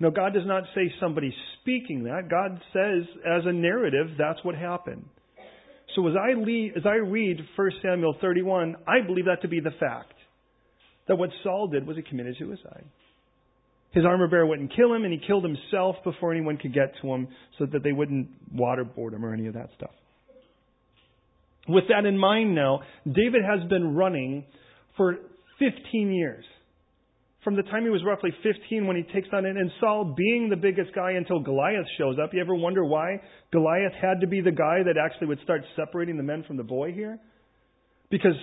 No, 0.00 0.10
God 0.10 0.34
does 0.34 0.46
not 0.46 0.64
say 0.74 0.92
somebody 1.00 1.32
speaking 1.60 2.04
that. 2.04 2.28
God 2.28 2.60
says, 2.72 3.04
as 3.24 3.46
a 3.46 3.52
narrative, 3.52 4.08
that's 4.18 4.40
what 4.42 4.54
happened. 4.54 5.04
So 5.94 6.06
as 6.08 6.14
I, 6.20 6.38
lead, 6.38 6.72
as 6.76 6.82
I 6.84 6.96
read 6.96 7.38
1 7.56 7.70
Samuel 7.82 8.16
31, 8.20 8.76
I 8.86 9.06
believe 9.06 9.26
that 9.26 9.42
to 9.42 9.48
be 9.48 9.60
the 9.60 9.70
fact. 9.80 10.12
That 11.08 11.16
what 11.16 11.30
Saul 11.44 11.68
did 11.68 11.86
was 11.86 11.96
he 11.96 12.02
committed 12.02 12.36
suicide. 12.38 12.84
His 13.92 14.04
armor 14.04 14.28
bearer 14.28 14.44
wouldn't 14.44 14.74
kill 14.76 14.92
him, 14.92 15.04
and 15.04 15.12
he 15.12 15.24
killed 15.24 15.44
himself 15.44 15.96
before 16.04 16.32
anyone 16.32 16.58
could 16.58 16.74
get 16.74 16.92
to 17.00 17.14
him 17.14 17.28
so 17.58 17.64
that 17.66 17.82
they 17.82 17.92
wouldn't 17.92 18.28
waterboard 18.54 19.14
him 19.14 19.24
or 19.24 19.32
any 19.32 19.46
of 19.46 19.54
that 19.54 19.70
stuff. 19.76 19.92
With 21.68 21.84
that 21.88 22.06
in 22.06 22.16
mind 22.16 22.54
now, 22.54 22.80
David 23.04 23.42
has 23.44 23.68
been 23.68 23.94
running 23.94 24.44
for 24.96 25.16
15 25.58 26.12
years 26.12 26.44
from 27.46 27.54
the 27.54 27.62
time 27.62 27.84
he 27.84 27.90
was 27.90 28.02
roughly 28.04 28.32
15 28.42 28.88
when 28.88 28.96
he 28.96 29.04
takes 29.14 29.28
on 29.32 29.46
it, 29.46 29.56
and 29.56 29.70
Saul 29.78 30.16
being 30.16 30.48
the 30.50 30.56
biggest 30.56 30.92
guy 30.92 31.12
until 31.12 31.38
Goliath 31.38 31.86
shows 31.96 32.16
up. 32.20 32.30
You 32.34 32.40
ever 32.40 32.56
wonder 32.56 32.84
why 32.84 33.20
Goliath 33.52 33.92
had 34.02 34.20
to 34.22 34.26
be 34.26 34.40
the 34.40 34.50
guy 34.50 34.82
that 34.84 34.96
actually 34.98 35.28
would 35.28 35.38
start 35.44 35.60
separating 35.76 36.16
the 36.16 36.24
men 36.24 36.42
from 36.42 36.56
the 36.56 36.64
boy 36.64 36.90
here? 36.90 37.20
Because 38.10 38.34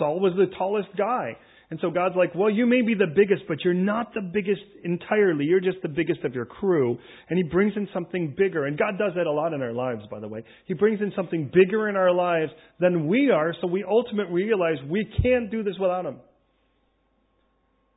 Saul 0.00 0.18
was 0.18 0.32
the 0.36 0.52
tallest 0.58 0.88
guy. 0.98 1.36
And 1.70 1.78
so 1.80 1.90
God's 1.90 2.16
like, 2.16 2.34
well, 2.34 2.50
you 2.50 2.66
may 2.66 2.82
be 2.82 2.94
the 2.94 3.06
biggest, 3.06 3.44
but 3.46 3.58
you're 3.64 3.74
not 3.74 4.12
the 4.12 4.20
biggest 4.20 4.62
entirely. 4.82 5.44
You're 5.44 5.60
just 5.60 5.78
the 5.82 5.88
biggest 5.88 6.24
of 6.24 6.34
your 6.34 6.44
crew. 6.44 6.98
And 7.28 7.36
He 7.36 7.44
brings 7.44 7.74
in 7.76 7.88
something 7.94 8.34
bigger. 8.36 8.66
And 8.66 8.76
God 8.76 8.98
does 8.98 9.12
that 9.14 9.26
a 9.26 9.32
lot 9.32 9.52
in 9.52 9.62
our 9.62 9.72
lives, 9.72 10.02
by 10.10 10.18
the 10.18 10.26
way. 10.26 10.42
He 10.66 10.74
brings 10.74 11.00
in 11.00 11.12
something 11.14 11.50
bigger 11.54 11.88
in 11.88 11.94
our 11.94 12.12
lives 12.12 12.50
than 12.80 13.06
we 13.06 13.30
are, 13.30 13.54
so 13.60 13.68
we 13.68 13.84
ultimately 13.88 14.42
realize 14.42 14.76
we 14.88 15.06
can't 15.22 15.50
do 15.50 15.62
this 15.62 15.74
without 15.78 16.06
Him. 16.06 16.16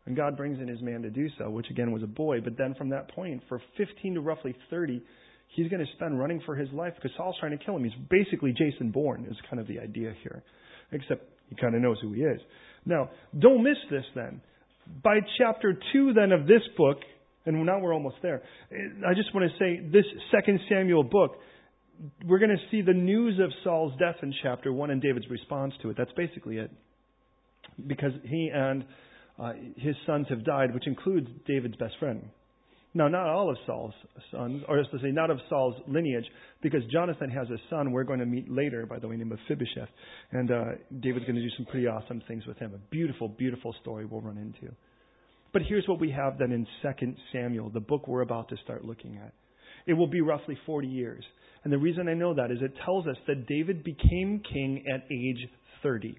And 0.06 0.16
God 0.16 0.36
brings 0.36 0.60
in 0.60 0.68
his 0.68 0.82
man 0.82 1.02
to 1.04 1.10
do 1.10 1.28
so, 1.38 1.50
which 1.50 1.70
again 1.70 1.92
was 1.92 2.04
a 2.04 2.08
boy. 2.08 2.42
But 2.42 2.58
then 2.58 2.76
from 2.76 2.90
that 2.90 3.10
point, 3.16 3.42
for 3.48 3.62
15 3.78 4.16
to 4.16 4.22
roughly 4.22 4.56
30, 4.70 5.02
he's 5.56 5.70
going 5.70 5.80
to 5.86 5.92
spend 5.96 6.20
running 6.20 6.42
for 6.46 6.56
his 6.56 6.70
life 6.74 6.94
because 6.96 7.12
Saul's 7.16 7.36
trying 7.40 7.58
to 7.58 7.64
kill 7.64 7.78
him. 7.78 7.84
He's 7.86 7.94
basically 8.10 8.52
Jason 8.52 8.92
Bourne, 8.92 9.26
is 9.30 9.38
kind 9.50 9.62
of 9.62 9.68
the 9.68 9.80
idea 9.80 10.14
here. 10.22 10.44
Except 10.92 11.24
he 11.50 11.56
kind 11.56 11.76
of 11.76 11.82
knows 11.82 11.98
who 12.02 12.12
he 12.12 12.22
is. 12.22 12.40
Now, 12.86 13.10
don't 13.38 13.64
miss 13.64 13.78
this 13.90 14.04
then. 14.16 14.42
By 15.04 15.20
chapter 15.38 15.78
2 15.94 16.14
then 16.14 16.32
of 16.32 16.46
this 16.46 16.62
book, 16.78 16.98
and 17.46 17.66
now 17.66 17.80
we're 17.80 17.94
almost 17.94 18.18
there, 18.22 18.42
I 18.72 19.14
just 19.14 19.34
want 19.34 19.50
to 19.50 19.58
say 19.58 19.80
this 19.92 20.06
second 20.32 20.60
Samuel 20.70 21.04
book, 21.04 21.38
we're 22.26 22.40
going 22.40 22.52
to 22.52 22.64
see 22.72 22.82
the 22.82 22.94
news 22.94 23.40
of 23.40 23.52
Saul's 23.64 23.94
death 24.00 24.16
in 24.22 24.34
chapter 24.42 24.74
1 24.74 24.90
and 24.90 25.02
David's 25.02 25.30
response 25.30 25.74
to 25.82 25.90
it. 25.90 25.98
That's 25.98 26.12
basically 26.18 26.58
it. 26.58 26.72
Because 27.88 28.12
he 28.24 28.50
and 28.54 28.84
uh, 29.40 29.54
his 29.78 29.96
sons 30.06 30.28
have 30.30 30.44
died, 30.44 30.74
which 30.74 30.88
includes 30.88 31.28
David's 31.48 31.76
best 31.78 31.94
friend. 32.00 32.30
Now, 32.96 33.08
not 33.08 33.28
all 33.28 33.50
of 33.50 33.58
Saul's 33.66 33.94
sons, 34.32 34.62
or 34.68 34.80
as 34.80 34.86
to 34.92 35.00
say, 35.00 35.10
not 35.10 35.32
of 35.32 35.40
Saul's 35.50 35.76
lineage, 35.88 36.26
because 36.62 36.82
Jonathan 36.92 37.30
has 37.32 37.50
a 37.50 37.58
son 37.70 37.92
we're 37.92 38.04
going 38.04 38.20
to 38.20 38.26
meet 38.26 38.52
later, 38.52 38.86
by 38.86 39.00
the 39.00 39.08
way, 39.08 39.18
named 39.18 39.32
Mephibosheth. 39.32 39.90
And 40.32 40.52
uh, 40.52 40.64
David's 41.00 41.26
going 41.26 41.36
to 41.36 41.42
do 41.42 41.50
some 41.58 41.66
pretty 41.66 41.88
awesome 41.88 42.22
things 42.28 42.46
with 42.46 42.58
him. 42.58 42.74
A 42.76 42.78
beautiful, 42.92 43.28
beautiful 43.28 43.74
story 43.82 44.06
we'll 44.06 44.22
run 44.22 44.38
into. 44.38 44.74
But 45.54 45.64
here's 45.68 45.88
what 45.88 46.00
we 46.00 46.12
have 46.12 46.38
then 46.38 46.52
in 46.52 46.68
2 46.84 47.14
Samuel, 47.32 47.70
the 47.70 47.80
book 47.80 48.08
we're 48.08 48.22
about 48.22 48.50
to 48.50 48.58
start 48.64 48.86
looking 48.86 49.18
at. 49.18 49.34
It 49.88 49.94
will 49.94 50.08
be 50.08 50.22
roughly 50.22 50.58
40 50.66 50.88
years. 50.88 51.24
And 51.64 51.74
the 51.74 51.78
reason 51.78 52.08
I 52.08 52.14
know 52.14 52.36
that 52.36 52.52
is 52.52 52.60
it 52.62 52.74
tells 52.86 53.08
us 53.08 53.18
that 53.28 53.48
David 53.48 53.84
became 53.84 54.42
king 54.52 54.84
at 54.94 55.06
age 55.12 55.50
30. 55.82 56.18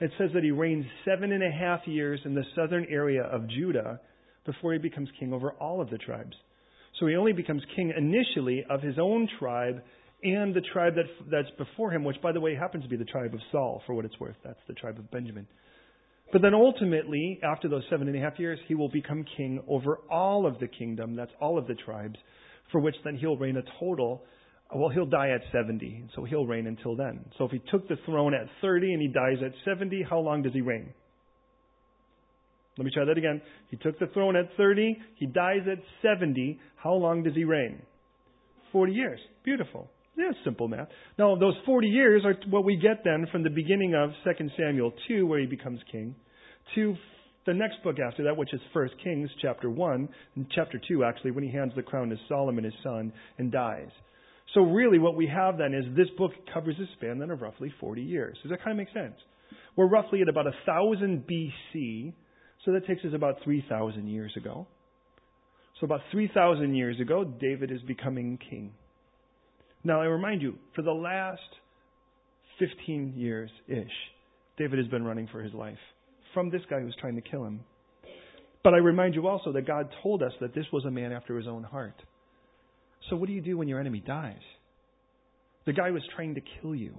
It 0.00 0.10
says 0.16 0.30
that 0.32 0.42
he 0.42 0.50
reigned 0.50 0.86
seven 1.04 1.32
and 1.32 1.42
a 1.42 1.50
half 1.50 1.80
years 1.86 2.20
in 2.24 2.34
the 2.34 2.44
southern 2.56 2.86
area 2.90 3.22
of 3.22 3.48
Judah 3.48 4.00
before 4.44 4.72
he 4.72 4.78
becomes 4.78 5.08
king 5.18 5.32
over 5.32 5.52
all 5.52 5.80
of 5.80 5.90
the 5.90 5.98
tribes. 5.98 6.34
So 6.98 7.06
he 7.06 7.16
only 7.16 7.32
becomes 7.32 7.62
king 7.76 7.92
initially 7.96 8.64
of 8.68 8.82
his 8.82 8.98
own 8.98 9.28
tribe 9.38 9.82
and 10.22 10.54
the 10.54 10.60
tribe 10.60 10.94
that, 10.96 11.06
that's 11.30 11.50
before 11.56 11.90
him, 11.90 12.04
which, 12.04 12.20
by 12.22 12.32
the 12.32 12.40
way, 12.40 12.54
happens 12.54 12.84
to 12.84 12.90
be 12.90 12.96
the 12.96 13.04
tribe 13.04 13.32
of 13.32 13.40
Saul, 13.50 13.82
for 13.86 13.94
what 13.94 14.04
it's 14.04 14.18
worth. 14.20 14.36
That's 14.44 14.60
the 14.68 14.74
tribe 14.74 14.98
of 14.98 15.10
Benjamin. 15.10 15.46
But 16.32 16.42
then 16.42 16.54
ultimately, 16.54 17.40
after 17.42 17.68
those 17.68 17.82
seven 17.90 18.06
and 18.06 18.16
a 18.16 18.20
half 18.20 18.38
years, 18.38 18.58
he 18.68 18.74
will 18.74 18.90
become 18.90 19.24
king 19.36 19.62
over 19.66 19.98
all 20.10 20.46
of 20.46 20.58
the 20.60 20.68
kingdom. 20.68 21.16
That's 21.16 21.32
all 21.40 21.58
of 21.58 21.66
the 21.66 21.74
tribes, 21.74 22.16
for 22.70 22.80
which 22.80 22.94
then 23.02 23.16
he'll 23.16 23.36
reign 23.36 23.56
a 23.56 23.62
total. 23.80 24.22
Well, 24.72 24.90
he'll 24.90 25.06
die 25.06 25.30
at 25.30 25.40
70, 25.52 26.10
so 26.14 26.24
he'll 26.24 26.46
reign 26.46 26.66
until 26.68 26.94
then. 26.94 27.24
So 27.38 27.44
if 27.44 27.50
he 27.50 27.60
took 27.70 27.88
the 27.88 27.96
throne 28.06 28.34
at 28.34 28.46
30 28.60 28.92
and 28.92 29.02
he 29.02 29.08
dies 29.08 29.38
at 29.44 29.52
70, 29.64 30.04
how 30.08 30.20
long 30.20 30.42
does 30.42 30.52
he 30.52 30.60
reign? 30.60 30.92
Let 32.80 32.86
me 32.86 32.92
try 32.94 33.04
that 33.04 33.18
again. 33.18 33.42
He 33.68 33.76
took 33.76 33.98
the 33.98 34.06
throne 34.06 34.36
at 34.36 34.46
30. 34.56 34.96
He 35.16 35.26
dies 35.26 35.68
at 35.70 35.80
70. 36.00 36.58
How 36.76 36.94
long 36.94 37.22
does 37.22 37.34
he 37.34 37.44
reign? 37.44 37.82
40 38.72 38.94
years. 38.94 39.20
Beautiful. 39.44 39.90
Yeah, 40.16 40.30
simple 40.44 40.66
math. 40.66 40.88
Now, 41.18 41.36
those 41.36 41.52
40 41.66 41.88
years 41.88 42.22
are 42.24 42.34
what 42.48 42.64
we 42.64 42.76
get 42.76 43.04
then 43.04 43.26
from 43.30 43.42
the 43.42 43.50
beginning 43.50 43.94
of 43.94 44.12
2 44.24 44.48
Samuel 44.56 44.94
2, 45.08 45.26
where 45.26 45.40
he 45.40 45.44
becomes 45.44 45.78
king, 45.92 46.14
to 46.74 46.94
the 47.44 47.52
next 47.52 47.82
book 47.84 47.96
after 48.00 48.24
that, 48.24 48.38
which 48.38 48.54
is 48.54 48.60
1 48.72 48.88
Kings, 49.04 49.28
chapter 49.42 49.68
1, 49.68 50.08
and 50.36 50.46
chapter 50.54 50.80
2, 50.88 51.04
actually, 51.04 51.32
when 51.32 51.44
he 51.44 51.52
hands 51.52 51.74
the 51.76 51.82
crown 51.82 52.08
to 52.08 52.16
Solomon, 52.30 52.64
his 52.64 52.72
son, 52.82 53.12
and 53.36 53.52
dies. 53.52 53.90
So, 54.54 54.62
really, 54.62 54.98
what 54.98 55.16
we 55.16 55.26
have 55.26 55.58
then 55.58 55.74
is 55.74 55.84
this 55.94 56.08
book 56.16 56.32
covers 56.54 56.76
a 56.80 56.86
span 56.96 57.18
then 57.18 57.30
of 57.30 57.42
roughly 57.42 57.74
40 57.78 58.00
years. 58.00 58.38
Does 58.42 58.52
that 58.52 58.64
kind 58.64 58.70
of 58.70 58.78
make 58.78 58.94
sense? 58.94 59.20
We're 59.76 59.86
roughly 59.86 60.22
at 60.22 60.30
about 60.30 60.46
1000 60.46 61.26
BC 61.30 62.14
so 62.64 62.72
that 62.72 62.86
takes 62.86 63.04
us 63.04 63.12
about 63.14 63.36
3,000 63.44 64.06
years 64.08 64.32
ago. 64.36 64.66
So, 65.80 65.86
about 65.86 66.00
3,000 66.12 66.74
years 66.74 67.00
ago, 67.00 67.24
David 67.24 67.70
is 67.70 67.80
becoming 67.82 68.38
king. 68.50 68.72
Now, 69.82 70.02
I 70.02 70.04
remind 70.04 70.42
you, 70.42 70.56
for 70.74 70.82
the 70.82 70.92
last 70.92 71.40
15 72.58 73.14
years 73.16 73.50
ish, 73.66 73.86
David 74.58 74.78
has 74.78 74.88
been 74.88 75.04
running 75.04 75.26
for 75.32 75.42
his 75.42 75.54
life 75.54 75.78
from 76.34 76.50
this 76.50 76.60
guy 76.68 76.80
who's 76.80 76.96
trying 77.00 77.16
to 77.16 77.22
kill 77.22 77.44
him. 77.44 77.60
But 78.62 78.74
I 78.74 78.76
remind 78.76 79.14
you 79.14 79.26
also 79.26 79.52
that 79.52 79.66
God 79.66 79.88
told 80.02 80.22
us 80.22 80.32
that 80.40 80.54
this 80.54 80.66
was 80.70 80.84
a 80.84 80.90
man 80.90 81.12
after 81.12 81.36
his 81.36 81.46
own 81.46 81.62
heart. 81.62 81.94
So, 83.08 83.16
what 83.16 83.26
do 83.26 83.32
you 83.32 83.40
do 83.40 83.56
when 83.56 83.68
your 83.68 83.80
enemy 83.80 84.02
dies? 84.06 84.42
The 85.64 85.72
guy 85.72 85.90
was 85.90 86.02
trying 86.14 86.34
to 86.34 86.42
kill 86.60 86.74
you. 86.74 86.94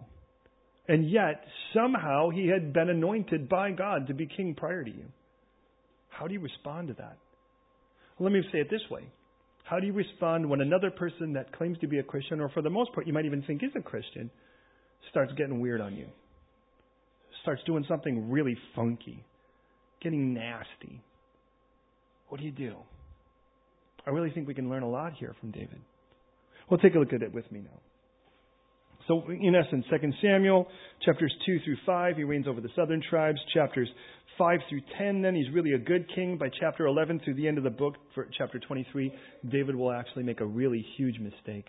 And 0.87 1.09
yet, 1.09 1.45
somehow, 1.75 2.31
he 2.31 2.47
had 2.47 2.73
been 2.73 2.89
anointed 2.89 3.47
by 3.47 3.71
God 3.71 4.07
to 4.07 4.15
be 4.15 4.25
king 4.25 4.55
prior 4.55 4.83
to 4.83 4.89
you. 4.89 5.05
How 6.21 6.27
do 6.27 6.35
you 6.35 6.39
respond 6.39 6.89
to 6.89 6.93
that? 6.99 7.17
Well, 8.19 8.29
let 8.29 8.31
me 8.31 8.43
say 8.51 8.59
it 8.59 8.69
this 8.69 8.83
way. 8.91 9.01
How 9.63 9.79
do 9.79 9.87
you 9.87 9.93
respond 9.93 10.47
when 10.47 10.61
another 10.61 10.91
person 10.91 11.33
that 11.33 11.51
claims 11.57 11.79
to 11.79 11.87
be 11.87 11.97
a 11.97 12.03
Christian, 12.03 12.39
or 12.39 12.49
for 12.49 12.61
the 12.61 12.69
most 12.69 12.93
part 12.93 13.07
you 13.07 13.13
might 13.13 13.25
even 13.25 13.41
think 13.41 13.63
is 13.63 13.71
a 13.75 13.81
Christian, 13.81 14.29
starts 15.09 15.33
getting 15.35 15.59
weird 15.59 15.81
on 15.81 15.95
you? 15.95 16.05
Starts 17.41 17.63
doing 17.65 17.83
something 17.87 18.29
really 18.29 18.55
funky, 18.75 19.23
getting 20.03 20.35
nasty. 20.35 21.01
What 22.29 22.39
do 22.39 22.45
you 22.45 22.51
do? 22.51 22.75
I 24.05 24.11
really 24.11 24.29
think 24.29 24.47
we 24.47 24.53
can 24.53 24.69
learn 24.69 24.83
a 24.83 24.89
lot 24.89 25.13
here 25.13 25.35
from 25.39 25.49
David. 25.49 25.81
Well, 26.69 26.79
take 26.79 26.93
a 26.93 26.99
look 26.99 27.13
at 27.13 27.23
it 27.23 27.33
with 27.33 27.51
me 27.51 27.61
now. 27.61 27.79
So, 29.07 29.23
in 29.27 29.55
essence, 29.55 29.85
2 29.89 30.11
Samuel, 30.21 30.67
chapters 31.03 31.33
2 31.47 31.59
through 31.65 31.77
5, 31.85 32.17
he 32.17 32.23
reigns 32.23 32.47
over 32.47 32.61
the 32.61 32.69
southern 32.75 33.01
tribes. 33.09 33.39
Chapters 33.53 33.89
5 34.37 34.59
through 34.69 34.81
10, 34.97 35.21
then 35.21 35.35
he's 35.35 35.51
really 35.53 35.73
a 35.73 35.77
good 35.77 36.05
king. 36.13 36.37
By 36.37 36.49
chapter 36.59 36.85
11 36.85 37.21
through 37.23 37.35
the 37.35 37.47
end 37.47 37.57
of 37.57 37.63
the 37.63 37.69
book, 37.69 37.95
for 38.13 38.27
chapter 38.37 38.59
23, 38.59 39.13
David 39.49 39.75
will 39.75 39.91
actually 39.91 40.23
make 40.23 40.41
a 40.41 40.45
really 40.45 40.85
huge 40.97 41.19
mistake, 41.19 41.65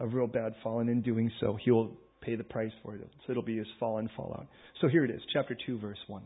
a 0.00 0.06
real 0.06 0.26
bad 0.26 0.54
fall, 0.62 0.80
and 0.80 0.88
in 0.88 1.02
doing 1.02 1.30
so, 1.40 1.58
he'll 1.64 1.92
pay 2.20 2.36
the 2.36 2.44
price 2.44 2.72
for 2.82 2.94
it. 2.94 3.08
So 3.26 3.32
it'll 3.32 3.42
be 3.42 3.58
his 3.58 3.66
fall 3.80 3.98
and 3.98 4.08
fallout. 4.16 4.46
So 4.80 4.88
here 4.88 5.04
it 5.04 5.10
is, 5.10 5.20
chapter 5.32 5.56
2, 5.66 5.78
verse 5.78 5.98
1. 6.06 6.22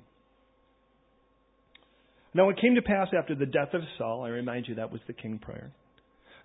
Now 2.34 2.50
it 2.50 2.60
came 2.60 2.74
to 2.74 2.82
pass 2.82 3.08
after 3.16 3.34
the 3.34 3.46
death 3.46 3.72
of 3.72 3.80
Saul, 3.96 4.24
I 4.24 4.28
remind 4.28 4.68
you 4.68 4.74
that 4.74 4.92
was 4.92 5.00
the 5.06 5.14
king 5.14 5.38
prayer 5.38 5.72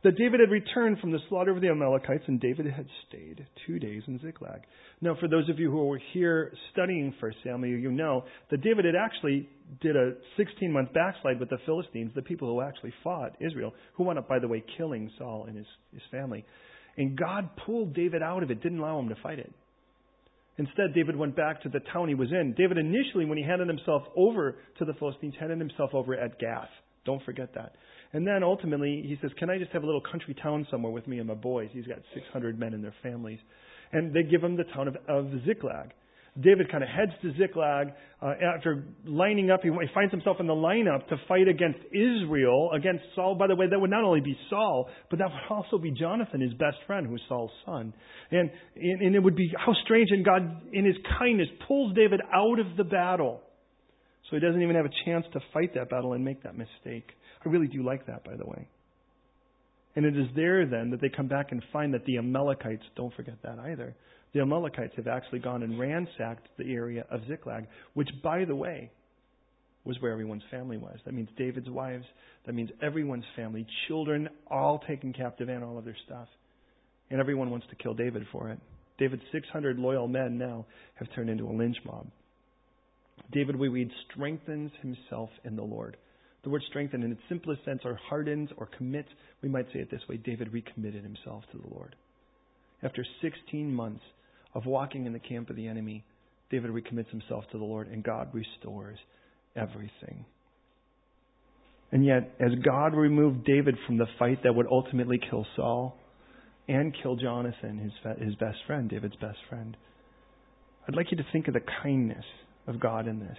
that 0.04 0.18
David 0.18 0.40
had 0.40 0.50
returned 0.50 1.00
from 1.00 1.12
the 1.12 1.20
slaughter 1.30 1.52
of 1.52 1.62
the 1.62 1.70
Amalekites, 1.70 2.24
and 2.28 2.40
David 2.40 2.66
had 2.66 2.88
stayed 3.08 3.46
two 3.68 3.78
days 3.78 4.02
in 4.08 4.20
Ziklag. 4.20 4.62
Now, 5.00 5.16
for 5.20 5.28
those 5.28 5.48
of 5.50 5.60
you 5.60 5.70
who 5.70 5.86
were 5.86 6.02
here 6.14 6.52
studying 6.74 7.14
First 7.20 7.38
Samuel, 7.44 7.80
you 7.80 7.92
know 7.92 8.24
that 8.50 8.62
David 8.62 8.86
had 8.86 8.96
actually 8.96 9.48
did 9.82 9.96
a 9.96 10.14
16-month 10.40 10.94
backslide 10.94 11.40
with 11.40 11.50
the 11.50 11.60
Philistines, 11.66 12.12
the 12.16 12.22
people 12.22 12.48
who 12.48 12.62
actually 12.62 12.94
fought 13.04 13.36
Israel, 13.40 13.74
who 13.94 14.04
wound 14.04 14.18
up, 14.18 14.28
by 14.28 14.40
the 14.40 14.48
way, 14.48 14.64
killing 14.78 15.12
Saul 15.18 15.46
and 15.48 15.56
his, 15.56 15.68
his 15.94 16.02
family. 16.10 16.46
And 16.98 17.18
God 17.18 17.50
pulled 17.66 17.94
David 17.94 18.24
out 18.24 18.44
of 18.44 18.52
it, 18.52 18.62
didn't 18.62 18.80
allow 18.80 19.00
him 19.00 19.10
to 19.10 19.16
fight 19.22 19.40
it. 19.40 19.52
Instead, 20.58 20.94
David 20.94 21.16
went 21.16 21.36
back 21.36 21.62
to 21.62 21.70
the 21.70 21.80
town 21.94 22.10
he 22.10 22.16
was 22.16 22.32
in. 22.32 22.54
David 22.58 22.78
initially, 22.78 23.26
when 23.26 23.38
he 23.38 23.44
handed 23.44 23.68
himself 23.68 24.04
over 24.16 24.58
to 24.80 24.86
the 24.86 24.94
Philistines, 24.96 25.34
handed 25.40 25.60
himself 25.60 25.92
over 25.94 26.16
at 26.16 26.40
Gath. 26.40 26.70
Don't 27.06 27.24
forget 27.24 27.54
that. 27.56 27.74
And 28.14 28.28
then 28.28 28.44
ultimately, 28.44 29.04
he 29.06 29.18
says, 29.22 29.32
Can 29.38 29.50
I 29.50 29.58
just 29.58 29.72
have 29.72 29.84
a 29.84 29.86
little 29.86 30.02
country 30.02 30.36
town 30.42 30.68
somewhere 30.70 30.92
with 30.92 31.08
me 31.08 31.20
and 31.20 31.28
my 31.28 31.34
boys? 31.34 31.70
He's 31.72 31.88
got 31.88 32.00
600 32.14 32.60
men 32.60 32.74
and 32.74 32.84
their 32.84 32.96
families. 33.02 33.40
And 33.94 34.14
they 34.14 34.24
give 34.24 34.44
him 34.44 34.58
the 34.58 34.66
town 34.66 34.88
of, 34.88 34.98
of 35.08 35.32
Ziklag. 35.46 35.94
David 36.40 36.72
kind 36.72 36.82
of 36.82 36.90
heads 36.90 37.12
to 37.22 37.34
Ziklag 37.38 37.90
uh, 38.22 38.34
after 38.56 38.86
lining 39.06 39.52
up. 39.52 39.62
He, 39.64 39.70
he 39.70 39.94
finds 39.94 40.12
himself 40.12 40.38
in 40.40 40.48
the 40.48 40.54
lineup 40.54 41.06
to 41.10 41.18
fight 41.28 41.50
against 41.50 41.80
Israel, 41.92 42.72
against 42.74 43.04
Saul. 43.16 43.36
By 43.36 43.48
the 43.48 43.56
way, 43.56 43.66
that 43.70 43.78
would 43.78 43.90
not 43.90 44.06
only 44.06 44.22
be 44.22 44.38
Saul, 44.50 44.88
but 45.10 45.20
that 45.20 45.28
would 45.28 45.58
also 45.58 45.78
be 45.78 45.92
Jonathan, 45.92 46.40
his 46.40 46.54
best 46.54 46.78
friend, 46.88 47.06
who's 47.06 47.22
Saul's 47.28 47.52
son. 47.66 47.94
And, 48.32 48.50
and, 48.78 49.02
and 49.02 49.16
it 49.16 49.20
would 49.20 49.36
be 49.36 49.52
how 49.58 49.74
strange, 49.84 50.08
and 50.12 50.24
God, 50.24 50.62
in 50.72 50.86
his 50.86 50.96
kindness, 51.20 51.48
pulls 51.68 51.94
David 51.96 52.22
out 52.34 52.60
of 52.60 52.78
the 52.78 52.86
battle. 52.86 53.42
So 54.30 54.38
he 54.38 54.40
doesn't 54.40 54.62
even 54.62 54.78
have 54.78 54.86
a 54.86 55.06
chance 55.06 55.26
to 55.34 55.42
fight 55.54 55.74
that 55.76 55.90
battle 55.90 56.14
and 56.14 56.24
make 56.24 56.44
that 56.44 56.58
mistake. 56.58 57.12
I 57.46 57.50
really 57.50 57.68
do 57.68 57.84
like 57.84 58.06
that, 58.08 58.24
by 58.24 58.36
the 58.36 58.46
way. 58.46 58.68
And 59.96 60.06
it 60.06 60.18
is 60.18 60.28
there 60.36 60.66
then 60.66 60.92
that 60.92 61.02
they 61.02 61.10
come 61.10 61.28
back 61.28 61.52
and 61.52 61.62
find 61.74 61.94
that 61.94 62.06
the 62.06 62.18
Amalekites, 62.18 62.84
don't 62.96 63.14
forget 63.16 63.36
that 63.44 63.60
either, 63.60 63.96
the 64.34 64.40
Amalekites 64.40 64.94
have 64.96 65.08
actually 65.08 65.40
gone 65.40 65.64
and 65.64 65.78
ransacked 65.78 66.48
the 66.58 66.74
area 66.74 67.06
of 67.12 67.22
Ziklag, 67.28 67.68
which, 67.94 68.10
by 68.24 68.46
the 68.46 68.56
way, 68.56 68.90
was 69.84 70.00
where 70.00 70.12
everyone's 70.12 70.44
family 70.50 70.78
was. 70.78 70.98
That 71.06 71.14
means 71.14 71.28
David's 71.38 71.70
wives, 71.70 72.06
that 72.46 72.54
means 72.54 72.70
everyone's 72.82 73.26
family, 73.36 73.66
children, 73.88 74.30
all 74.48 74.80
taken 74.88 75.12
captive 75.12 75.50
and 75.50 75.64
all 75.64 75.78
of 75.78 75.86
their 75.86 75.98
stuff. 76.06 76.28
And 77.10 77.20
everyone 77.20 77.50
wants 77.50 77.68
to 77.70 77.76
kill 77.76 77.94
David 77.94 78.26
for 78.32 78.50
it. 78.50 78.60
David's 78.98 79.24
600 79.32 79.80
loyal 79.80 80.08
men 80.08 80.38
now 80.38 80.66
have 80.96 81.08
turned 81.14 81.30
into 81.30 81.46
a 81.46 81.52
lynch 81.52 81.78
mob. 81.84 82.08
David, 83.32 83.56
we 83.56 83.68
read, 83.68 83.90
strengthens 84.12 84.72
himself 84.82 85.30
in 85.44 85.56
the 85.56 85.64
Lord. 85.64 85.98
The 86.44 86.50
word 86.50 86.64
strengthen 86.70 87.04
in 87.04 87.12
its 87.12 87.22
simplest 87.30 87.64
sense 87.66 87.82
or 87.86 88.00
hardens 88.10 88.50
or 88.58 88.68
commits. 88.78 89.10
We 89.44 89.50
might 89.50 89.68
say 89.74 89.80
it 89.80 89.92
this 89.92 90.02
way 90.10 90.18
David 90.18 90.52
recommitted 90.52 91.04
himself 91.04 91.44
to 91.52 91.58
the 91.58 91.74
Lord. 91.74 91.96
After 92.84 93.06
16 93.22 93.72
months 93.72 94.04
of 94.56 94.66
walking 94.66 95.06
in 95.06 95.14
the 95.14 95.20
camp 95.20 95.50
of 95.50 95.56
the 95.56 95.68
enemy, 95.68 96.04
David 96.50 96.72
recommits 96.72 97.10
himself 97.10 97.46
to 97.52 97.58
the 97.58 97.64
Lord 97.64 97.88
and 97.88 98.04
God 98.04 98.30
restores 98.34 98.98
everything. 99.56 100.26
And 101.92 102.06
yet, 102.06 102.34
as 102.40 102.52
God 102.64 102.96
removed 102.96 103.46
David 103.46 103.76
from 103.86 103.98
the 103.98 104.08
fight 104.18 104.40
that 104.44 104.56
would 104.56 104.68
ultimately 104.68 105.20
kill 105.30 105.46
Saul 105.56 105.98
and 106.68 106.96
kill 107.04 107.18
Jonathan, 107.18 107.78
his, 107.78 107.92
his 108.24 108.36
best 108.36 108.58
friend, 108.66 108.90
David's 108.90 109.16
best 109.18 109.38
friend, 109.50 109.76
I'd 110.88 110.96
like 110.96 111.12
you 111.12 111.18
to 111.18 111.26
think 111.32 111.48
of 111.48 111.54
the 111.54 111.62
kindness 111.84 112.26
of 112.66 112.80
God 112.80 113.08
in 113.08 113.20
this. 113.20 113.38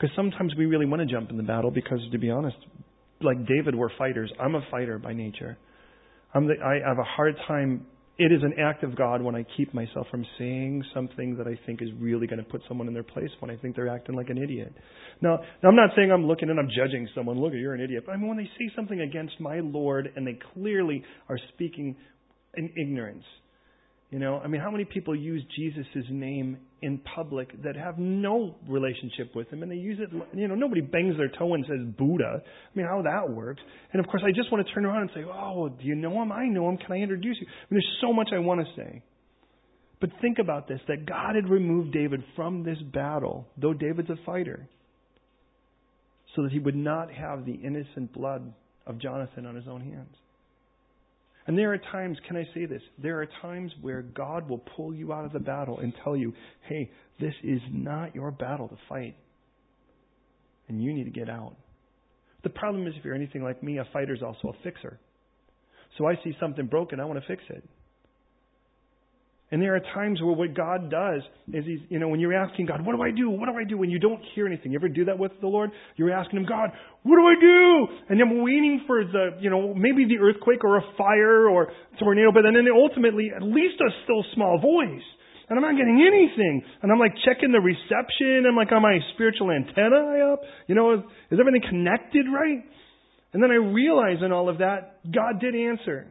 Because 0.00 0.14
sometimes 0.16 0.54
we 0.56 0.64
really 0.64 0.86
want 0.86 1.00
to 1.00 1.06
jump 1.06 1.30
in 1.30 1.36
the 1.36 1.42
battle 1.42 1.70
because, 1.70 2.00
to 2.12 2.18
be 2.18 2.30
honest, 2.30 2.56
like 3.20 3.46
David, 3.46 3.74
we're 3.74 3.94
fighters. 3.98 4.32
I'm 4.40 4.54
a 4.54 4.62
fighter 4.70 4.98
by 4.98 5.12
nature. 5.12 5.58
I'm 6.32 6.46
the, 6.46 6.54
I 6.64 6.86
have 6.86 6.98
a 6.98 7.04
hard 7.04 7.34
time 7.46 7.86
it 8.20 8.32
is 8.32 8.42
an 8.42 8.52
act 8.60 8.84
of 8.84 8.94
God 8.96 9.22
when 9.22 9.34
I 9.34 9.46
keep 9.56 9.72
myself 9.72 10.06
from 10.10 10.26
saying 10.38 10.84
something 10.92 11.38
that 11.38 11.46
I 11.46 11.58
think 11.64 11.80
is 11.80 11.88
really 11.98 12.26
going 12.26 12.38
to 12.38 12.44
put 12.44 12.60
someone 12.68 12.86
in 12.86 12.92
their 12.92 13.02
place 13.02 13.30
when 13.38 13.50
I 13.50 13.56
think 13.56 13.74
they're 13.74 13.88
acting 13.88 14.14
like 14.14 14.28
an 14.28 14.36
idiot. 14.36 14.74
Now, 15.22 15.38
now 15.62 15.70
I'm 15.70 15.74
not 15.74 15.88
saying 15.96 16.12
I'm 16.12 16.26
looking 16.26 16.50
and 16.50 16.60
I'm 16.60 16.68
judging 16.68 17.08
someone. 17.14 17.40
Look, 17.40 17.54
you're 17.54 17.72
an 17.72 17.80
idiot. 17.80 18.02
But 18.04 18.12
I 18.12 18.16
mean, 18.18 18.28
when 18.28 18.36
they 18.36 18.50
say 18.58 18.70
something 18.76 19.00
against 19.00 19.40
my 19.40 19.60
Lord 19.60 20.12
and 20.14 20.26
they 20.26 20.38
clearly 20.52 21.02
are 21.30 21.38
speaking 21.54 21.96
in 22.58 22.70
ignorance, 22.78 23.24
you 24.10 24.18
know, 24.18 24.40
I 24.42 24.48
mean, 24.48 24.60
how 24.60 24.72
many 24.72 24.84
people 24.84 25.14
use 25.14 25.44
Jesus' 25.56 26.04
name 26.10 26.58
in 26.82 26.98
public 27.14 27.62
that 27.62 27.76
have 27.76 27.96
no 27.98 28.56
relationship 28.68 29.36
with 29.36 29.48
him 29.50 29.62
and 29.62 29.70
they 29.70 29.76
use 29.76 29.98
it, 30.00 30.10
you 30.36 30.48
know, 30.48 30.56
nobody 30.56 30.80
bangs 30.80 31.16
their 31.16 31.30
toe 31.38 31.54
and 31.54 31.64
says 31.68 31.78
Buddha. 31.96 32.42
I 32.42 32.76
mean, 32.78 32.86
how 32.86 33.02
that 33.02 33.30
works. 33.32 33.62
And 33.92 34.04
of 34.04 34.10
course, 34.10 34.22
I 34.26 34.32
just 34.32 34.50
want 34.50 34.66
to 34.66 34.74
turn 34.74 34.84
around 34.84 35.02
and 35.02 35.10
say, 35.14 35.22
oh, 35.22 35.68
do 35.68 35.84
you 35.84 35.94
know 35.94 36.20
him? 36.22 36.32
I 36.32 36.46
know 36.46 36.68
him. 36.68 36.76
Can 36.78 36.90
I 36.90 36.96
introduce 36.96 37.36
you? 37.40 37.46
I 37.46 37.66
mean, 37.70 37.80
there's 37.80 37.98
so 38.00 38.12
much 38.12 38.30
I 38.34 38.40
want 38.40 38.60
to 38.60 38.66
say. 38.74 39.02
But 40.00 40.10
think 40.20 40.38
about 40.38 40.66
this 40.66 40.80
that 40.88 41.06
God 41.06 41.36
had 41.36 41.48
removed 41.48 41.92
David 41.92 42.24
from 42.34 42.64
this 42.64 42.78
battle, 42.92 43.46
though 43.58 43.74
David's 43.74 44.10
a 44.10 44.16
fighter, 44.26 44.68
so 46.34 46.42
that 46.42 46.52
he 46.52 46.58
would 46.58 46.76
not 46.76 47.12
have 47.12 47.44
the 47.44 47.52
innocent 47.52 48.12
blood 48.12 48.52
of 48.86 48.98
Jonathan 48.98 49.46
on 49.46 49.54
his 49.54 49.68
own 49.68 49.82
hands. 49.82 50.16
And 51.50 51.58
there 51.58 51.72
are 51.72 51.78
times, 51.78 52.16
can 52.28 52.36
I 52.36 52.44
say 52.54 52.66
this? 52.66 52.80
There 53.02 53.20
are 53.20 53.26
times 53.42 53.72
where 53.80 54.02
God 54.02 54.48
will 54.48 54.62
pull 54.76 54.94
you 54.94 55.12
out 55.12 55.24
of 55.24 55.32
the 55.32 55.40
battle 55.40 55.80
and 55.80 55.92
tell 56.04 56.16
you, 56.16 56.32
hey, 56.68 56.92
this 57.18 57.34
is 57.42 57.60
not 57.72 58.14
your 58.14 58.30
battle 58.30 58.68
to 58.68 58.76
fight. 58.88 59.16
And 60.68 60.80
you 60.80 60.94
need 60.94 61.06
to 61.06 61.10
get 61.10 61.28
out. 61.28 61.56
The 62.44 62.50
problem 62.50 62.86
is, 62.86 62.94
if 62.96 63.04
you're 63.04 63.16
anything 63.16 63.42
like 63.42 63.64
me, 63.64 63.78
a 63.78 63.84
fighter 63.92 64.14
is 64.14 64.22
also 64.22 64.50
a 64.56 64.62
fixer. 64.62 65.00
So 65.98 66.06
I 66.06 66.14
see 66.22 66.36
something 66.38 66.66
broken, 66.66 67.00
I 67.00 67.04
want 67.04 67.18
to 67.18 67.26
fix 67.26 67.42
it. 67.48 67.68
And 69.52 69.60
there 69.60 69.74
are 69.74 69.80
times 69.80 70.22
where 70.22 70.32
what 70.32 70.54
God 70.54 70.90
does 70.90 71.22
is 71.52 71.64
He's, 71.66 71.80
you 71.88 71.98
know, 71.98 72.08
when 72.08 72.20
you're 72.20 72.34
asking 72.34 72.66
God, 72.66 72.86
what 72.86 72.94
do 72.94 73.02
I 73.02 73.10
do? 73.10 73.28
What 73.30 73.46
do 73.46 73.58
I 73.58 73.64
do? 73.64 73.76
When 73.76 73.90
you 73.90 73.98
don't 73.98 74.22
hear 74.34 74.46
anything. 74.46 74.70
You 74.70 74.78
ever 74.78 74.88
do 74.88 75.06
that 75.06 75.18
with 75.18 75.32
the 75.40 75.48
Lord? 75.48 75.70
You're 75.96 76.12
asking 76.12 76.38
Him, 76.38 76.46
God, 76.46 76.70
what 77.02 77.16
do 77.16 77.26
I 77.26 77.34
do? 77.40 77.86
And 78.08 78.20
I'm 78.22 78.42
waiting 78.42 78.84
for 78.86 79.02
the, 79.04 79.38
you 79.40 79.50
know, 79.50 79.74
maybe 79.74 80.06
the 80.06 80.18
earthquake 80.22 80.62
or 80.62 80.78
a 80.78 80.82
fire 80.96 81.48
or 81.48 81.72
tornado, 81.98 82.30
but 82.32 82.42
then 82.42 82.54
ultimately, 82.72 83.32
at 83.34 83.42
least 83.42 83.80
a 83.80 83.90
still 84.04 84.24
small 84.34 84.60
voice. 84.60 85.02
And 85.48 85.58
I'm 85.58 85.62
not 85.62 85.76
getting 85.76 85.98
anything. 85.98 86.62
And 86.80 86.92
I'm 86.92 87.00
like 87.00 87.14
checking 87.26 87.50
the 87.50 87.58
reception. 87.58 88.46
I'm 88.46 88.54
like 88.54 88.70
on 88.70 88.82
my 88.82 88.98
spiritual 89.14 89.50
antenna 89.50 90.30
up. 90.32 90.42
You 90.68 90.76
know, 90.76 90.94
is, 90.94 91.00
is 91.32 91.40
everything 91.40 91.62
connected 91.68 92.26
right? 92.32 92.62
And 93.32 93.42
then 93.42 93.50
I 93.50 93.54
realize 93.54 94.18
in 94.24 94.30
all 94.30 94.48
of 94.48 94.58
that, 94.58 95.00
God 95.10 95.40
did 95.40 95.56
answer. 95.56 96.06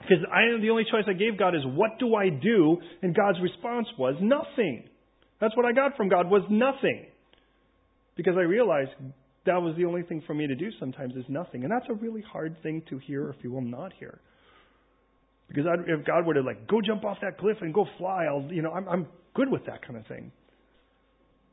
Because 0.00 0.24
I, 0.32 0.60
the 0.60 0.70
only 0.70 0.84
choice 0.84 1.04
I 1.06 1.12
gave 1.12 1.38
God 1.38 1.54
is, 1.54 1.62
what 1.64 1.98
do 1.98 2.14
I 2.14 2.30
do? 2.30 2.78
And 3.02 3.14
God's 3.14 3.38
response 3.40 3.86
was, 3.98 4.14
nothing. 4.20 4.84
That's 5.40 5.56
what 5.56 5.66
I 5.66 5.72
got 5.72 5.96
from 5.96 6.08
God 6.08 6.30
was 6.30 6.42
nothing. 6.50 7.06
Because 8.16 8.34
I 8.36 8.42
realized 8.42 8.90
that 9.46 9.56
was 9.56 9.74
the 9.76 9.84
only 9.84 10.02
thing 10.02 10.22
for 10.26 10.34
me 10.34 10.46
to 10.46 10.54
do 10.54 10.68
sometimes 10.78 11.14
is 11.16 11.24
nothing. 11.28 11.64
And 11.64 11.72
that's 11.72 11.86
a 11.88 11.94
really 11.94 12.22
hard 12.22 12.56
thing 12.62 12.82
to 12.90 12.98
hear 12.98 13.30
if 13.30 13.36
you 13.42 13.50
will 13.50 13.62
not 13.62 13.92
hear. 13.98 14.20
Because 15.48 15.64
I'd, 15.66 15.80
if 15.88 16.06
God 16.06 16.26
were 16.26 16.34
to 16.34 16.42
like, 16.42 16.68
go 16.68 16.80
jump 16.80 17.04
off 17.04 17.18
that 17.22 17.38
cliff 17.38 17.56
and 17.60 17.74
go 17.74 17.86
fly, 17.98 18.24
I'll, 18.24 18.48
you 18.52 18.62
know, 18.62 18.70
I'm, 18.72 18.88
I'm 18.88 19.06
good 19.34 19.50
with 19.50 19.66
that 19.66 19.84
kind 19.84 19.98
of 19.98 20.06
thing. 20.06 20.30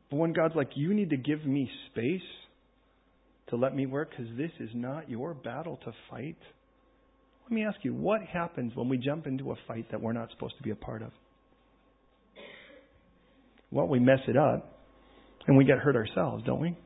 But 0.09 0.17
when 0.17 0.33
God's 0.33 0.55
like, 0.55 0.69
you 0.75 0.93
need 0.93 1.09
to 1.09 1.17
give 1.17 1.45
me 1.45 1.69
space 1.91 2.21
to 3.49 3.55
let 3.55 3.75
me 3.75 3.85
work 3.85 4.11
because 4.11 4.27
this 4.37 4.51
is 4.59 4.69
not 4.73 5.09
your 5.09 5.33
battle 5.33 5.79
to 5.85 5.91
fight. 6.09 6.37
Let 7.47 7.55
me 7.55 7.63
ask 7.63 7.77
you, 7.83 7.93
what 7.93 8.21
happens 8.21 8.75
when 8.75 8.89
we 8.89 8.97
jump 8.97 9.25
into 9.25 9.51
a 9.51 9.55
fight 9.69 9.89
that 9.91 10.01
we're 10.01 10.11
not 10.11 10.29
supposed 10.31 10.57
to 10.57 10.63
be 10.63 10.71
a 10.71 10.75
part 10.75 11.01
of? 11.01 11.11
Well, 13.71 13.87
we 13.87 13.99
mess 13.99 14.19
it 14.27 14.35
up 14.35 14.81
and 15.47 15.57
we 15.57 15.63
get 15.63 15.77
hurt 15.77 15.95
ourselves, 15.95 16.43
don't 16.45 16.59
we? 16.59 16.77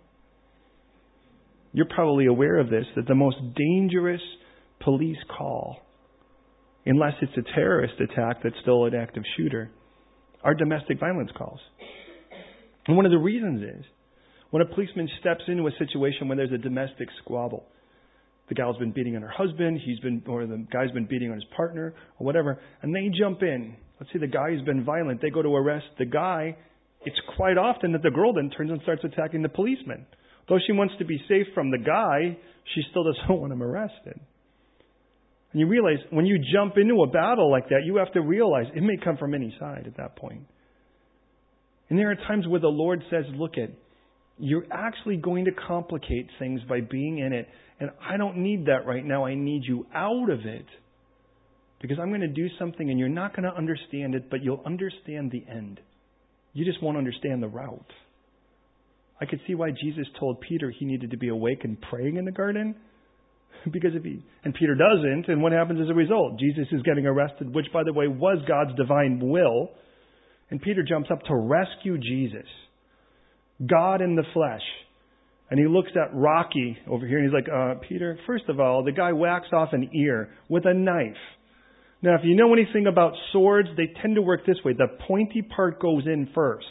You're 1.74 1.88
probably 1.88 2.28
aware 2.28 2.60
of 2.60 2.70
this 2.70 2.86
that 2.96 3.08
the 3.08 3.16
most 3.16 3.38
dangerous 3.56 4.22
police 4.82 5.18
call, 5.36 5.78
unless 6.86 7.14
it's 7.24 7.34
a 7.38 7.56
terrorist 7.56 7.96
attack 8.00 8.44
that's 8.44 8.56
still 8.62 8.86
an 8.86 8.94
active 8.94 9.24
shooter, 9.38 9.72
are 10.44 10.54
domestic 10.54 11.00
violence 11.00 11.32
calls. 11.36 11.60
And 12.86 12.96
one 12.96 13.08
of 13.08 13.12
the 13.12 13.18
reasons 13.18 13.64
is 13.64 13.86
when 14.52 14.62
a 14.62 14.66
policeman 14.66 15.10
steps 15.20 15.42
into 15.48 15.66
a 15.66 15.72
situation 15.80 16.28
when 16.28 16.38
there's 16.38 16.52
a 16.52 16.58
domestic 16.60 17.08
squabble, 17.24 17.66
the 18.52 18.56
gal's 18.56 18.78
been 18.78 18.92
beating 18.92 19.16
on 19.16 19.22
her 19.22 19.30
husband, 19.30 19.80
he's 19.82 19.98
been, 20.00 20.22
or 20.28 20.46
the 20.46 20.68
guy's 20.74 20.92
been 20.92 21.06
beating 21.06 21.30
on 21.30 21.36
his 21.36 21.46
partner, 21.56 21.94
or 22.20 22.26
whatever, 22.26 22.60
and 22.82 22.94
they 22.94 23.10
jump 23.18 23.42
in. 23.44 23.78
Let's 23.98 24.12
say 24.12 24.20
the 24.20 24.28
guy's 24.28 24.62
been 24.66 24.84
violent. 24.84 25.22
They 25.22 25.30
go 25.30 25.42
to 25.42 25.56
arrest 25.56 25.86
the 25.98 26.04
guy. 26.04 26.58
It's 27.06 27.16
quite 27.38 27.58
often 27.58 27.94
that 27.94 28.04
the 28.04 28.12
girl 28.12 28.34
then 28.34 28.50
turns 28.50 28.70
and 28.70 28.82
starts 28.82 29.06
attacking 29.06 29.42
the 29.42 29.48
policeman. 29.48 30.06
Though 30.50 30.58
she 30.68 30.74
wants 30.74 30.96
to 31.00 31.06
be 31.06 31.18
safe 31.30 31.48
from 31.56 31.72
the 31.72 31.78
guy, 31.78 32.38
she 32.76 32.82
still 32.90 33.06
doesn't 33.06 33.30
want 33.40 33.54
him 33.54 33.64
arrested. 33.64 34.20
And 35.54 35.60
you 35.62 35.68
realize 35.68 36.00
when 36.10 36.26
you 36.26 36.38
jump 36.54 36.74
into 36.76 37.04
a 37.04 37.08
battle 37.08 37.50
like 37.50 37.70
that, 37.70 37.84
you 37.86 37.96
have 37.98 38.12
to 38.14 38.22
realize 38.22 38.66
it 38.76 38.84
may 38.84 38.98
come 39.02 39.16
from 39.16 39.34
any 39.34 39.56
side 39.62 39.86
at 39.88 39.96
that 39.96 40.18
point. 40.18 40.44
And 41.90 41.98
there 41.98 42.12
are 42.12 42.16
times 42.16 42.50
where 42.50 42.60
the 42.60 42.68
Lord 42.68 43.02
says, 43.10 43.24
look 43.34 43.54
at, 43.58 43.70
you're 44.38 44.66
actually 44.72 45.18
going 45.18 45.46
to 45.46 45.52
complicate 45.68 46.28
things 46.40 46.62
by 46.68 46.82
being 46.82 47.20
in 47.20 47.34
it. 47.34 47.48
And 47.80 47.92
I 48.08 48.18
don't 48.18 48.38
need 48.38 48.66
that 48.66 48.86
right 48.86 49.04
now. 49.04 49.26
I 49.26 49.36
need 49.36 49.64
you 49.66 49.86
out 49.94 50.30
of 50.30 50.40
it. 50.46 50.66
Because 51.82 51.98
I'm 52.00 52.10
going 52.10 52.22
to 52.22 52.28
do 52.28 52.48
something 52.60 52.90
and 52.90 53.00
you're 53.00 53.10
not 53.10 53.36
going 53.36 53.50
to 53.50 53.56
understand 53.56 54.16
it, 54.16 54.30
but 54.30 54.44
you'll 54.44 54.62
understand 54.66 55.32
the 55.32 55.44
end. 55.52 55.80
You 56.54 56.66
just 56.66 56.82
won't 56.84 56.98
understand 56.98 57.42
the 57.42 57.48
route. 57.48 57.92
I 59.20 59.26
could 59.26 59.40
see 59.48 59.56
why 59.56 59.70
Jesus 59.72 60.06
told 60.20 60.42
Peter 60.42 60.72
he 60.72 60.86
needed 60.86 61.12
to 61.12 61.18
be 61.18 61.30
awake 61.30 61.64
and 61.64 61.80
praying 61.80 62.18
in 62.18 62.26
the 62.26 62.32
garden. 62.32 62.76
because 63.72 63.92
if 63.94 64.04
he, 64.04 64.24
and 64.44 64.54
Peter 64.54 64.76
doesn't, 64.76 65.28
and 65.28 65.42
what 65.42 65.52
happens 65.52 65.80
as 65.82 65.90
a 65.90 65.94
result? 65.94 66.40
Jesus 66.40 66.66
is 66.72 66.82
getting 66.82 67.06
arrested, 67.06 67.54
which 67.54 67.68
by 67.74 67.84
the 67.84 67.94
way 67.94 68.08
was 68.08 68.40
God's 68.48 68.76
divine 68.78 69.20
will. 69.22 69.70
And 70.50 70.62
Peter 70.62 70.84
jumps 70.84 71.10
up 71.12 71.22
to 71.24 71.36
rescue 71.36 71.98
Jesus. 71.98 72.48
God 73.66 74.02
in 74.02 74.16
the 74.16 74.24
flesh. 74.34 74.62
And 75.50 75.60
he 75.60 75.68
looks 75.68 75.92
at 75.96 76.16
Rocky 76.16 76.78
over 76.90 77.06
here 77.06 77.20
and 77.20 77.28
he's 77.28 77.34
like, 77.34 77.50
uh, 77.54 77.76
Peter, 77.88 78.18
first 78.26 78.46
of 78.48 78.60
all, 78.60 78.84
the 78.84 78.94
guy 78.94 79.12
whacks 79.12 79.48
off 79.52 79.70
an 79.74 79.90
ear 79.94 80.30
with 80.48 80.66
a 80.66 80.74
knife. 80.74 81.18
Now, 82.02 82.16
if 82.16 82.22
you 82.24 82.36
know 82.36 82.54
anything 82.54 82.88
about 82.88 83.14
swords, 83.32 83.70
they 83.78 83.94
tend 84.02 84.16
to 84.16 84.22
work 84.22 84.46
this 84.46 84.58
way. 84.64 84.74
The 84.74 84.88
pointy 85.08 85.42
part 85.42 85.80
goes 85.80 86.04
in 86.06 86.30
first. 86.34 86.66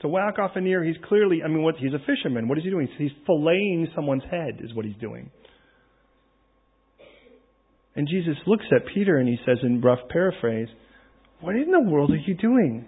To 0.00 0.08
whack 0.08 0.38
off 0.38 0.52
an 0.54 0.66
ear, 0.66 0.84
he's 0.84 0.96
clearly, 1.08 1.40
I 1.42 1.48
mean, 1.48 1.62
what, 1.62 1.76
he's 1.76 1.94
a 1.94 1.98
fisherman. 2.00 2.46
What 2.46 2.58
is 2.58 2.64
he 2.64 2.70
doing? 2.70 2.88
He's 2.98 3.10
filleting 3.28 3.86
someone's 3.94 4.22
head, 4.30 4.60
is 4.62 4.74
what 4.74 4.84
he's 4.84 4.96
doing. 5.00 5.30
And 7.96 8.06
Jesus 8.08 8.36
looks 8.46 8.64
at 8.74 8.86
Peter 8.94 9.18
and 9.18 9.28
he 9.28 9.38
says, 9.46 9.58
in 9.62 9.80
rough 9.80 9.98
paraphrase, 10.08 10.68
What 11.40 11.56
in 11.56 11.70
the 11.70 11.80
world 11.80 12.10
are 12.10 12.16
you 12.16 12.34
doing? 12.34 12.86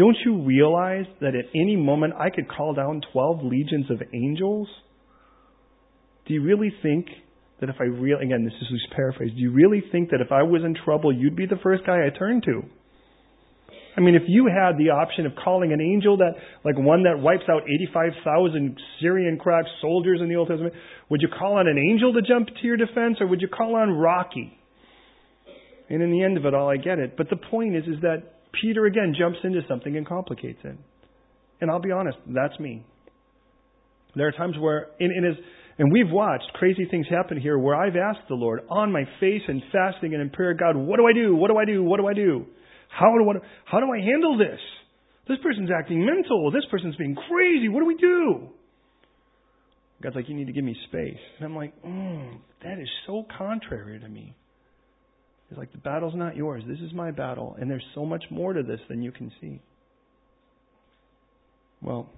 Don't 0.00 0.16
you 0.24 0.40
realize 0.40 1.04
that 1.20 1.34
at 1.34 1.44
any 1.54 1.76
moment 1.76 2.14
I 2.18 2.30
could 2.30 2.48
call 2.48 2.72
down 2.72 3.02
12 3.12 3.44
legions 3.44 3.90
of 3.90 4.00
angels? 4.14 4.66
Do 6.26 6.32
you 6.32 6.42
really 6.42 6.72
think 6.82 7.08
that 7.60 7.68
if 7.68 7.76
I 7.78 7.84
really, 7.84 8.24
again, 8.24 8.46
this 8.46 8.54
is 8.62 8.68
just 8.70 8.94
paraphrase, 8.96 9.30
do 9.34 9.38
you 9.38 9.52
really 9.52 9.82
think 9.92 10.08
that 10.12 10.22
if 10.22 10.32
I 10.32 10.42
was 10.42 10.62
in 10.64 10.74
trouble, 10.86 11.12
you'd 11.12 11.36
be 11.36 11.44
the 11.44 11.60
first 11.62 11.84
guy 11.84 11.98
I 12.06 12.18
turn 12.18 12.40
to? 12.46 12.62
I 13.94 14.00
mean, 14.00 14.14
if 14.14 14.22
you 14.26 14.46
had 14.46 14.78
the 14.78 14.88
option 14.88 15.26
of 15.26 15.32
calling 15.36 15.74
an 15.74 15.82
angel 15.82 16.16
that, 16.16 16.32
like 16.64 16.78
one 16.78 17.02
that 17.02 17.20
wipes 17.20 17.44
out 17.50 17.64
85,000 17.68 18.80
Syrian 19.02 19.38
crack 19.38 19.66
soldiers 19.82 20.20
in 20.22 20.30
the 20.30 20.36
Old 20.36 20.48
Testament, 20.48 20.72
would 21.10 21.20
you 21.20 21.28
call 21.28 21.58
on 21.58 21.68
an 21.68 21.76
angel 21.76 22.14
to 22.14 22.22
jump 22.22 22.48
to 22.48 22.66
your 22.66 22.78
defense 22.78 23.18
or 23.20 23.26
would 23.26 23.42
you 23.42 23.48
call 23.48 23.76
on 23.76 23.90
Rocky? 23.90 24.58
And 25.90 26.02
in 26.02 26.10
the 26.10 26.22
end 26.22 26.38
of 26.38 26.46
it 26.46 26.54
all, 26.54 26.70
I 26.70 26.78
get 26.78 26.98
it. 26.98 27.18
But 27.18 27.28
the 27.28 27.36
point 27.36 27.76
is, 27.76 27.84
is 27.84 28.00
that 28.00 28.39
Peter 28.60 28.86
again 28.86 29.14
jumps 29.18 29.38
into 29.44 29.60
something 29.68 29.96
and 29.96 30.06
complicates 30.06 30.60
it. 30.64 30.76
And 31.60 31.70
I'll 31.70 31.80
be 31.80 31.92
honest, 31.92 32.18
that's 32.26 32.58
me. 32.58 32.84
There 34.16 34.26
are 34.26 34.32
times 34.32 34.56
where, 34.58 34.88
in, 34.98 35.12
in 35.12 35.24
his, 35.24 35.36
and 35.78 35.92
we've 35.92 36.10
watched 36.10 36.52
crazy 36.54 36.86
things 36.90 37.06
happen 37.08 37.40
here 37.40 37.58
where 37.58 37.76
I've 37.76 37.96
asked 37.96 38.28
the 38.28 38.34
Lord 38.34 38.60
on 38.68 38.92
my 38.92 39.04
face 39.20 39.42
and 39.46 39.62
fasting 39.72 40.14
and 40.14 40.22
in 40.22 40.30
prayer, 40.30 40.54
God, 40.54 40.76
what 40.76 40.96
do 40.96 41.06
I 41.06 41.12
do? 41.12 41.34
What 41.36 41.50
do 41.50 41.58
I 41.58 41.64
do? 41.64 41.82
What 41.82 42.00
do 42.00 42.06
I 42.06 42.14
do? 42.14 42.46
How 42.88 43.14
do, 43.16 43.24
what, 43.24 43.36
how 43.64 43.78
do 43.78 43.86
I 43.86 43.98
handle 43.98 44.36
this? 44.36 44.58
This 45.28 45.38
person's 45.42 45.70
acting 45.70 46.04
mental. 46.04 46.50
This 46.50 46.64
person's 46.70 46.96
being 46.96 47.14
crazy. 47.14 47.68
What 47.68 47.80
do 47.80 47.86
we 47.86 47.94
do? 47.94 48.48
God's 50.02 50.16
like, 50.16 50.28
you 50.28 50.34
need 50.34 50.46
to 50.46 50.52
give 50.52 50.64
me 50.64 50.74
space. 50.88 51.20
And 51.38 51.46
I'm 51.46 51.54
like, 51.54 51.72
mm, 51.82 52.38
that 52.64 52.80
is 52.80 52.88
so 53.06 53.24
contrary 53.38 54.00
to 54.00 54.08
me. 54.08 54.34
He's 55.50 55.58
like, 55.58 55.72
the 55.72 55.78
battle's 55.78 56.14
not 56.14 56.36
yours. 56.36 56.62
This 56.66 56.78
is 56.78 56.92
my 56.94 57.10
battle. 57.10 57.56
And 57.60 57.68
there's 57.68 57.84
so 57.94 58.06
much 58.06 58.24
more 58.30 58.52
to 58.52 58.62
this 58.62 58.80
than 58.88 59.02
you 59.02 59.10
can 59.10 59.32
see. 59.40 59.60
Well, 61.82 62.08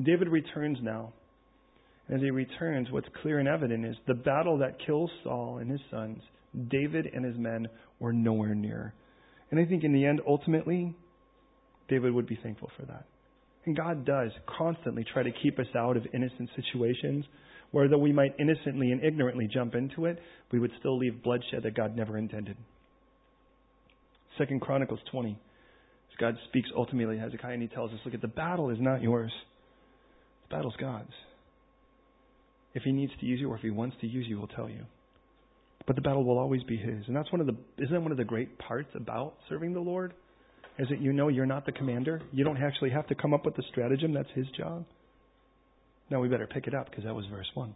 David 0.00 0.28
returns 0.28 0.78
now. 0.80 1.12
And 2.06 2.16
as 2.16 2.22
he 2.22 2.30
returns, 2.30 2.88
what's 2.92 3.08
clear 3.20 3.40
and 3.40 3.48
evident 3.48 3.84
is 3.84 3.96
the 4.06 4.14
battle 4.14 4.58
that 4.58 4.78
kills 4.86 5.10
Saul 5.24 5.58
and 5.58 5.68
his 5.68 5.80
sons, 5.90 6.22
David 6.70 7.06
and 7.12 7.24
his 7.24 7.36
men 7.36 7.66
were 7.98 8.12
nowhere 8.12 8.54
near. 8.54 8.94
And 9.50 9.58
I 9.58 9.64
think 9.64 9.82
in 9.82 9.92
the 9.92 10.06
end, 10.06 10.20
ultimately, 10.26 10.94
David 11.88 12.12
would 12.12 12.28
be 12.28 12.38
thankful 12.40 12.70
for 12.78 12.86
that. 12.86 13.06
And 13.64 13.76
God 13.76 14.04
does 14.04 14.30
constantly 14.56 15.04
try 15.12 15.24
to 15.24 15.32
keep 15.42 15.58
us 15.58 15.66
out 15.76 15.96
of 15.96 16.06
innocent 16.14 16.48
situations 16.54 17.24
where 17.70 17.88
though 17.88 17.98
we 17.98 18.12
might 18.12 18.34
innocently 18.38 18.92
and 18.92 19.02
ignorantly 19.04 19.48
jump 19.52 19.74
into 19.74 20.06
it, 20.06 20.18
we 20.52 20.58
would 20.58 20.72
still 20.78 20.98
leave 20.98 21.22
bloodshed 21.22 21.62
that 21.62 21.74
God 21.74 21.96
never 21.96 22.16
intended. 22.16 22.56
Second 24.38 24.60
Chronicles 24.60 25.00
20. 25.10 25.38
God 26.18 26.36
speaks 26.48 26.68
ultimately 26.74 27.16
to 27.16 27.22
Hezekiah 27.22 27.52
and 27.52 27.62
he 27.62 27.68
tells 27.68 27.92
us, 27.92 27.98
look 28.04 28.14
at 28.14 28.22
the 28.22 28.28
battle 28.28 28.70
is 28.70 28.78
not 28.80 29.02
yours. 29.02 29.32
The 30.48 30.56
battle's 30.56 30.74
God's. 30.80 31.12
If 32.74 32.82
he 32.82 32.92
needs 32.92 33.12
to 33.20 33.26
use 33.26 33.40
you 33.40 33.50
or 33.50 33.56
if 33.56 33.62
he 33.62 33.70
wants 33.70 33.96
to 34.00 34.06
use 34.06 34.26
you, 34.28 34.38
he'll 34.38 34.46
tell 34.48 34.68
you. 34.68 34.84
But 35.86 35.96
the 35.96 36.02
battle 36.02 36.24
will 36.24 36.38
always 36.38 36.62
be 36.64 36.76
his. 36.76 37.04
And 37.06 37.16
that's 37.16 37.30
one 37.30 37.40
of 37.40 37.46
the 37.46 37.56
isn't 37.78 37.92
that 37.92 38.02
one 38.02 38.12
of 38.12 38.18
the 38.18 38.24
great 38.24 38.58
parts 38.58 38.88
about 38.94 39.34
serving 39.48 39.72
the 39.72 39.80
Lord? 39.80 40.14
Is 40.78 40.88
that 40.90 41.00
you 41.00 41.12
know 41.12 41.28
you're 41.28 41.46
not 41.46 41.64
the 41.64 41.72
commander. 41.72 42.20
You 42.32 42.44
don't 42.44 42.58
actually 42.58 42.90
have 42.90 43.06
to 43.06 43.14
come 43.14 43.32
up 43.32 43.46
with 43.46 43.56
the 43.56 43.62
stratagem. 43.70 44.12
That's 44.12 44.28
his 44.34 44.46
job. 44.56 44.84
Now 46.10 46.20
we 46.20 46.28
better 46.28 46.46
pick 46.46 46.66
it 46.66 46.74
up 46.74 46.88
because 46.88 47.04
that 47.04 47.14
was 47.14 47.26
verse 47.30 47.50
1. 47.54 47.74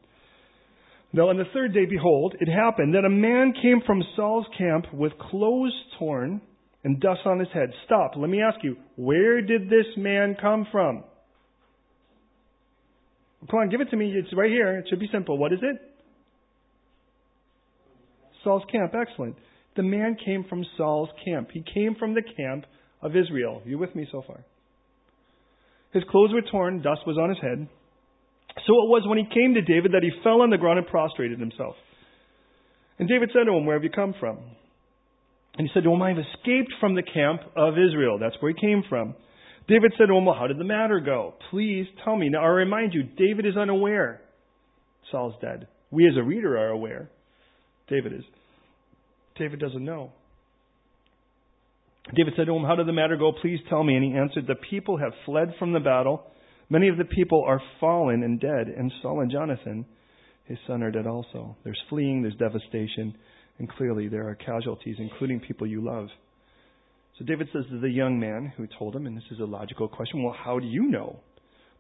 Now 1.13 1.29
on 1.29 1.37
the 1.37 1.45
third 1.53 1.75
day, 1.75 1.87
behold, 1.89 2.37
it 2.39 2.49
happened 2.49 2.95
that 2.95 3.05
a 3.05 3.11
man 3.11 3.53
came 3.61 3.81
from 3.85 4.03
Saul's 4.15 4.47
camp 4.57 4.87
with 4.93 5.13
clothes 5.31 5.75
torn 5.99 6.41
and 6.85 7.01
dust 7.01 7.21
on 7.25 7.41
his 7.41 7.49
head. 7.53 7.71
Stop. 7.87 8.13
Let 8.17 8.31
me 8.31 8.41
ask 8.41 8.63
you, 8.63 8.77
where 8.97 9.43
did 9.43 9.69
this 9.69 9.87
man 9.97 10.37
come 10.41 10.67
from? 10.71 11.05
Come 13.51 13.61
on, 13.61 13.71
give 13.71 13.81
it 13.81 13.91
to 13.91 13.97
me. 13.97 14.13
It's 14.15 14.29
right 14.37 14.51
here. 14.51 14.79
It 14.79 14.87
should 14.89 15.01
be 15.01 15.09
simple. 15.13 15.37
What 15.37 15.53
is 15.53 15.61
it? 15.63 15.77
Saul's 18.45 18.63
camp. 18.71 18.95
Excellent. 18.95 19.37
The 19.77 19.83
man 19.83 20.17
came 20.25 20.45
from 20.49 20.65
Saul's 20.77 21.09
camp. 21.25 21.49
He 21.53 21.65
came 21.75 21.97
from 21.99 22.15
the 22.15 22.23
camp 22.23 22.67
of 23.03 23.17
Israel. 23.17 23.63
Are 23.65 23.69
you 23.69 23.79
with 23.79 23.95
me 23.95 24.07
so 24.13 24.23
far? 24.27 24.45
His 25.93 26.05
clothes 26.11 26.33
were 26.33 26.43
torn, 26.43 26.83
dust 26.83 27.01
was 27.07 27.19
on 27.19 27.31
his 27.31 27.39
head. 27.41 27.69
So 28.67 28.73
it 28.85 28.89
was 28.89 29.03
when 29.07 29.19
he 29.19 29.25
came 29.25 29.55
to 29.55 29.63
David 29.63 29.93
that 29.93 30.03
he 30.03 30.11
fell 30.23 30.43
on 30.43 30.51
the 30.51 30.59
ground 30.59 30.79
and 30.79 30.87
prostrated 30.87 31.41
himself. 31.41 31.77
And 32.99 33.09
David 33.09 33.31
said 33.33 33.45
to 33.47 33.53
him, 33.53 33.65
Where 33.65 33.77
have 33.77 33.85
you 33.85 33.91
come 33.91 34.15
from? 34.19 34.39
And 35.57 35.67
he 35.67 35.71
said 35.73 35.85
to 35.85 35.91
him, 35.91 36.03
I 36.03 36.11
have 36.11 36.19
escaped 36.19 36.73
from 36.79 36.95
the 36.95 37.03
camp 37.03 37.41
of 37.57 37.75
Israel. 37.75 38.19
That's 38.21 38.37
where 38.41 38.53
he 38.53 38.61
came 38.61 38.83
from. 38.89 39.15
David 39.69 39.93
said 39.97 40.07
to 40.07 40.15
him, 40.15 40.25
Well, 40.25 40.37
how 40.39 40.47
did 40.47 40.59
the 40.59 40.65
matter 40.65 41.01
go? 41.01 41.35
Please 41.51 41.87
tell 42.05 42.17
me. 42.17 42.29
Now, 42.29 42.43
I 42.43 42.49
remind 42.49 42.93
you, 42.93 43.03
David 43.03 43.47
is 43.47 43.57
unaware. 43.57 44.21
Saul's 45.11 45.35
dead. 45.41 45.67
We 45.91 46.07
as 46.07 46.17
a 46.17 46.23
reader 46.23 46.57
are 46.57 46.69
aware. 46.69 47.11
David 47.89 48.13
is. 48.13 48.25
David 49.39 49.59
doesn't 49.59 49.85
know. 49.85 50.13
David 52.15 52.35
said 52.37 52.47
to 52.47 52.55
him, 52.55 52.65
How 52.65 52.77
did 52.77 52.87
the 52.87 52.93
matter 52.93 53.17
go? 53.17 53.33
Please 53.41 53.61
tell 53.69 53.83
me. 53.83 53.97
And 53.97 54.05
he 54.05 54.13
answered, 54.13 54.47
The 54.47 54.55
people 54.55 54.99
have 54.99 55.13
fled 55.25 55.55
from 55.59 55.73
the 55.73 55.81
battle. 55.81 56.25
Many 56.71 56.89
of 56.89 56.97
the 56.97 57.05
people 57.05 57.45
are 57.47 57.61
fallen 57.81 58.23
and 58.23 58.41
dead, 58.41 58.69
and 58.69 58.93
Saul 59.03 59.21
and 59.21 59.31
Jonathan, 59.31 59.85
his 60.45 60.59
son, 60.69 60.85
are 60.85 60.93
dead 60.93 61.07
also. 61.07 61.57
There's 61.65 61.81
fleeing, 61.89 62.23
there's 62.23 62.37
devastation, 62.37 63.17
and 63.59 63.69
clearly 63.69 64.07
there 64.07 64.29
are 64.29 64.37
casualties, 64.37 64.97
including 64.99 65.41
people 65.41 65.67
you 65.67 65.85
love. 65.85 66.07
So 67.19 67.25
David 67.25 67.49
says 67.53 67.65
to 67.71 67.81
the 67.81 67.91
young 67.91 68.21
man 68.21 68.53
who 68.57 68.69
told 68.79 68.95
him, 68.95 69.07
and 69.07 69.17
this 69.17 69.25
is 69.33 69.41
a 69.41 69.45
logical 69.45 69.89
question, 69.89 70.23
well, 70.23 70.37
how 70.45 70.61
do 70.61 70.67
you 70.67 70.89
know 70.89 71.19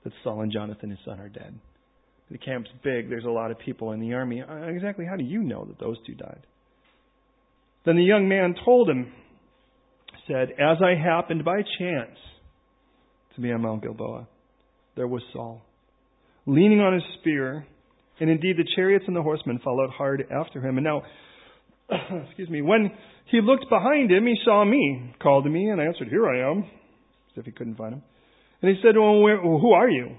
that 0.03 0.13
Saul 0.25 0.43
and 0.43 0.53
Jonathan, 0.53 0.91
his 0.91 0.99
son, 1.05 1.21
are 1.21 1.29
dead? 1.29 1.59
The 2.31 2.39
camp's 2.39 2.71
big, 2.85 3.09
there's 3.09 3.25
a 3.25 3.31
lot 3.31 3.51
of 3.51 3.59
people 3.59 3.93
in 3.93 4.01
the 4.01 4.13
army. 4.13 4.43
Uh, 4.43 4.67
exactly 4.67 5.05
how 5.05 5.17
do 5.17 5.25
you 5.25 5.43
know 5.43 5.65
that 5.65 5.81
those 5.81 5.97
two 6.07 6.15
died? 6.15 6.47
Then 7.87 7.97
the 7.97 8.05
young 8.05 8.29
man 8.29 8.55
told 8.65 8.91
him, 8.91 9.13
said, 10.27 10.51
As 10.51 10.79
I 10.85 10.95
happened 10.95 11.45
by 11.45 11.63
chance 11.79 12.17
to 13.35 13.41
be 13.41 13.51
on 13.53 13.63
Mount 13.63 13.83
Gilboa, 13.83 14.29
there 14.97 15.09
was 15.09 15.23
Saul, 15.33 15.63
leaning 16.47 16.81
on 16.81 16.95
his 16.95 17.03
spear, 17.21 17.67
and 18.21 18.31
indeed 18.31 18.57
the 18.57 18.69
chariots 18.77 19.05
and 19.07 19.17
the 19.17 19.23
horsemen 19.23 19.61
followed 19.63 19.91
hard 19.91 20.25
after 20.31 20.61
him. 20.61 20.77
And 20.77 20.85
now, 20.85 21.03
excuse 22.27 22.51
me, 22.51 22.63
when 22.63 22.91
he 23.31 23.41
looked 23.41 23.69
behind 23.71 24.11
him. 24.11 24.27
He 24.27 24.37
saw 24.45 24.65
me, 24.65 25.15
called 25.23 25.45
to 25.45 25.51
me, 25.51 25.69
and 25.69 25.81
I 25.81 25.85
answered, 25.85 26.09
Here 26.09 26.29
I 26.29 26.51
am, 26.51 26.59
as 26.59 27.37
if 27.37 27.45
he 27.45 27.53
couldn't 27.53 27.77
find 27.77 27.95
him. 27.95 28.03
And 28.63 28.77
he 28.77 28.83
said, 28.83 28.97
well, 28.97 29.21
where, 29.21 29.41
well, 29.41 29.59
Who 29.59 29.73
are 29.73 29.89
you? 29.89 30.17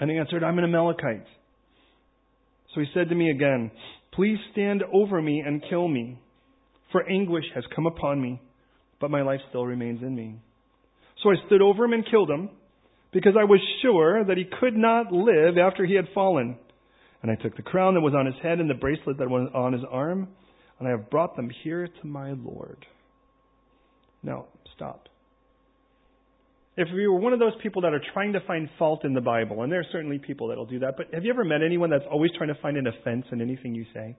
And 0.00 0.10
he 0.10 0.18
answered, 0.18 0.44
I'm 0.44 0.58
an 0.58 0.64
Amalekite. 0.64 1.26
So 2.74 2.80
he 2.80 2.86
said 2.94 3.08
to 3.08 3.14
me 3.14 3.30
again, 3.30 3.70
Please 4.12 4.38
stand 4.52 4.82
over 4.92 5.20
me 5.20 5.42
and 5.44 5.62
kill 5.68 5.88
me, 5.88 6.18
for 6.92 7.08
anguish 7.08 7.44
has 7.54 7.64
come 7.74 7.86
upon 7.86 8.20
me, 8.20 8.40
but 9.00 9.10
my 9.10 9.22
life 9.22 9.40
still 9.48 9.64
remains 9.64 10.02
in 10.02 10.14
me. 10.14 10.36
So 11.22 11.30
I 11.30 11.34
stood 11.46 11.62
over 11.62 11.84
him 11.84 11.92
and 11.92 12.08
killed 12.10 12.30
him, 12.30 12.50
because 13.12 13.34
I 13.38 13.44
was 13.44 13.60
sure 13.82 14.24
that 14.24 14.36
he 14.36 14.44
could 14.44 14.76
not 14.76 15.12
live 15.12 15.58
after 15.58 15.84
he 15.84 15.94
had 15.94 16.06
fallen. 16.14 16.56
And 17.22 17.30
I 17.30 17.34
took 17.34 17.56
the 17.56 17.62
crown 17.62 17.94
that 17.94 18.00
was 18.00 18.14
on 18.14 18.26
his 18.26 18.36
head 18.42 18.60
and 18.60 18.70
the 18.70 18.74
bracelet 18.74 19.18
that 19.18 19.28
was 19.28 19.50
on 19.54 19.72
his 19.72 19.82
arm, 19.90 20.28
and 20.78 20.88
I 20.88 20.92
have 20.92 21.10
brought 21.10 21.36
them 21.36 21.50
here 21.62 21.86
to 21.86 22.06
my 22.06 22.32
Lord. 22.32 22.86
Now, 24.22 24.46
stop. 24.74 25.08
If 26.76 26.88
you 26.94 27.12
were 27.12 27.18
one 27.18 27.34
of 27.34 27.38
those 27.38 27.52
people 27.62 27.82
that 27.82 27.92
are 27.92 28.00
trying 28.14 28.32
to 28.32 28.40
find 28.46 28.70
fault 28.78 29.04
in 29.04 29.12
the 29.12 29.20
Bible, 29.20 29.62
and 29.62 29.70
there 29.70 29.80
are 29.80 29.86
certainly 29.92 30.18
people 30.18 30.48
that'll 30.48 30.66
do 30.66 30.78
that, 30.78 30.96
but 30.96 31.12
have 31.12 31.24
you 31.24 31.32
ever 31.32 31.44
met 31.44 31.62
anyone 31.62 31.90
that's 31.90 32.04
always 32.10 32.30
trying 32.38 32.48
to 32.48 32.60
find 32.62 32.76
an 32.76 32.86
offense 32.86 33.26
in 33.32 33.42
anything 33.42 33.74
you 33.74 33.84
say? 33.92 34.16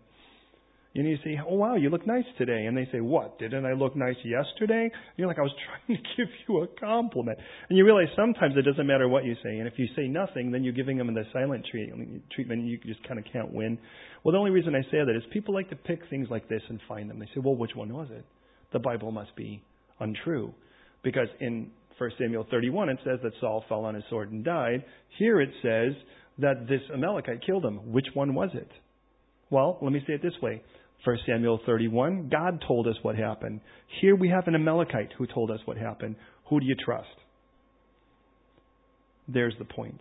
And 0.94 1.08
you 1.08 1.18
say, 1.24 1.40
Oh 1.48 1.56
wow, 1.56 1.76
you 1.76 1.90
look 1.90 2.06
nice 2.06 2.26
today. 2.38 2.66
And 2.66 2.76
they 2.76 2.88
say, 2.92 3.00
What? 3.00 3.40
Didn't 3.40 3.66
I 3.66 3.74
look 3.74 3.96
nice 3.96 4.18
yesterday? 4.26 4.84
And 4.84 5.18
you're 5.18 5.28
like, 5.28 5.40
I 5.40 5.44
was 5.44 5.54
trying 5.88 5.98
to 5.98 6.04
give 6.18 6.28
you 6.48 6.64
a 6.64 6.68
compliment. 6.68 7.38
And 7.70 7.78
you 7.78 7.86
realize 7.86 8.08
sometimes 8.16 8.56
it 8.58 8.64
doesn't 8.64 8.86
matter 8.86 9.08
what 9.08 9.24
you 9.24 9.36
say. 9.36 9.60
And 9.60 9.68
if 9.68 9.74
you 9.78 9.88
say 9.96 10.08
nothing, 10.08 10.52
then 10.52 10.64
you're 10.64 10.74
giving 10.74 10.98
them 10.98 11.14
the 11.14 11.24
silent 11.32 11.66
treatment 11.72 12.66
you 12.66 12.78
just 12.86 13.08
kind 13.08 13.20
of 13.20 13.26
can't 13.32 13.54
win. 13.54 13.78
Well, 14.24 14.34
the 14.34 14.38
only 14.38 14.52
reason 14.52 14.76
I 14.76 14.84
say 14.92 14.98
that 15.06 15.16
is 15.16 15.24
people 15.32 15.54
like 15.54 15.70
to 15.70 15.78
pick 15.78 16.02
things 16.10 16.28
like 16.30 16.50
this 16.50 16.62
and 16.68 16.80
find 16.88 17.10
them. 17.10 17.20
They 17.20 17.28
say, 17.28 17.42
Well, 17.44 17.56
which 17.56 17.76
one 17.76 17.94
was 17.94 18.10
it? 18.12 18.26
The 18.74 18.80
Bible 18.80 19.12
must 19.12 19.36
be 19.36 19.64
untrue. 20.00 20.54
Because 21.04 21.28
in 21.40 21.72
1 21.98 22.12
Samuel 22.20 22.46
31, 22.52 22.90
it 22.90 23.00
says 23.06 23.20
that 23.24 23.32
Saul 23.40 23.64
fell 23.70 23.86
on 23.86 23.96
his 23.96 24.04
sword 24.10 24.32
and 24.32 24.44
died. 24.44 24.84
Here 25.18 25.40
it 25.40 25.52
says 25.62 25.94
that 26.40 26.68
this 26.68 26.82
Amalekite 26.94 27.46
killed 27.46 27.64
him. 27.64 27.92
Which 27.92 28.08
one 28.14 28.34
was 28.34 28.50
it? 28.54 28.70
Well, 29.50 29.78
let 29.82 29.92
me 29.92 30.02
say 30.08 30.14
it 30.14 30.22
this 30.22 30.34
way. 30.42 30.62
1 31.04 31.18
Samuel 31.26 31.60
31, 31.66 32.30
God 32.30 32.64
told 32.68 32.88
us 32.88 32.96
what 33.02 33.16
happened. 33.16 33.62
Here 34.02 34.16
we 34.16 34.30
have 34.30 34.48
an 34.48 34.56
Amalekite 34.56 35.10
who 35.18 35.26
told 35.26 35.50
us 35.50 35.60
what 35.66 35.78
happened. 35.78 36.16
Who 36.50 36.60
do 36.60 36.66
you 36.66 36.76
trust? 36.76 37.08
There's 39.28 39.56
the 39.58 39.66
point. 39.66 40.00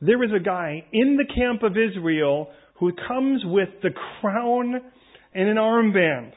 There 0.00 0.22
is 0.24 0.30
a 0.34 0.42
guy 0.42 0.84
in 0.92 1.16
the 1.16 1.32
camp 1.34 1.62
of 1.62 1.72
Israel 1.72 2.48
who 2.78 2.92
comes 3.08 3.42
with 3.44 3.68
the 3.82 3.90
crown 4.20 4.74
and 5.34 5.48
an 5.48 5.56
armband, 5.56 6.32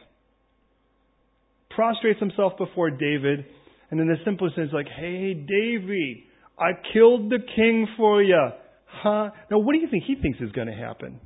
prostrates 1.69 2.19
himself 2.19 2.53
before 2.57 2.89
David, 2.91 3.45
and 3.91 3.99
in 3.99 4.07
the 4.07 4.15
simplest 4.23 4.55
sense, 4.55 4.69
like, 4.71 4.87
hey, 4.87 5.33
David, 5.33 6.17
I 6.57 6.71
killed 6.93 7.29
the 7.29 7.39
king 7.55 7.87
for 7.97 8.21
you. 8.21 8.49
Huh? 8.85 9.29
Now, 9.49 9.59
what 9.59 9.73
do 9.73 9.79
you 9.79 9.87
think 9.89 10.03
he 10.05 10.15
thinks 10.15 10.39
is 10.41 10.51
going 10.51 10.67
to 10.67 10.73
happen? 10.73 11.19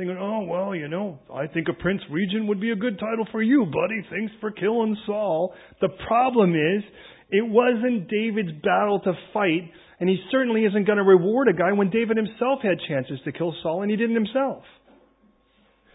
Thinking, 0.00 0.16
oh, 0.18 0.40
well, 0.48 0.74
you 0.74 0.88
know, 0.88 1.18
I 1.32 1.46
think 1.46 1.68
a 1.68 1.74
Prince 1.74 2.00
Regent 2.10 2.48
would 2.48 2.60
be 2.60 2.70
a 2.70 2.76
good 2.76 2.98
title 2.98 3.28
for 3.30 3.42
you, 3.42 3.66
buddy. 3.66 4.00
Thanks 4.08 4.32
for 4.40 4.50
killing 4.50 4.96
Saul. 5.04 5.52
The 5.82 5.90
problem 6.08 6.54
is, 6.54 6.82
it 7.28 7.46
wasn't 7.46 8.08
David's 8.08 8.52
battle 8.64 9.00
to 9.04 9.12
fight, 9.34 9.70
and 10.00 10.08
he 10.08 10.16
certainly 10.32 10.64
isn't 10.64 10.86
going 10.86 10.96
to 10.96 11.04
reward 11.04 11.48
a 11.48 11.52
guy 11.52 11.72
when 11.72 11.90
David 11.90 12.16
himself 12.16 12.60
had 12.62 12.78
chances 12.88 13.20
to 13.26 13.32
kill 13.32 13.54
Saul 13.62 13.82
and 13.82 13.90
he 13.90 13.96
didn't 13.98 14.16
himself. 14.16 14.64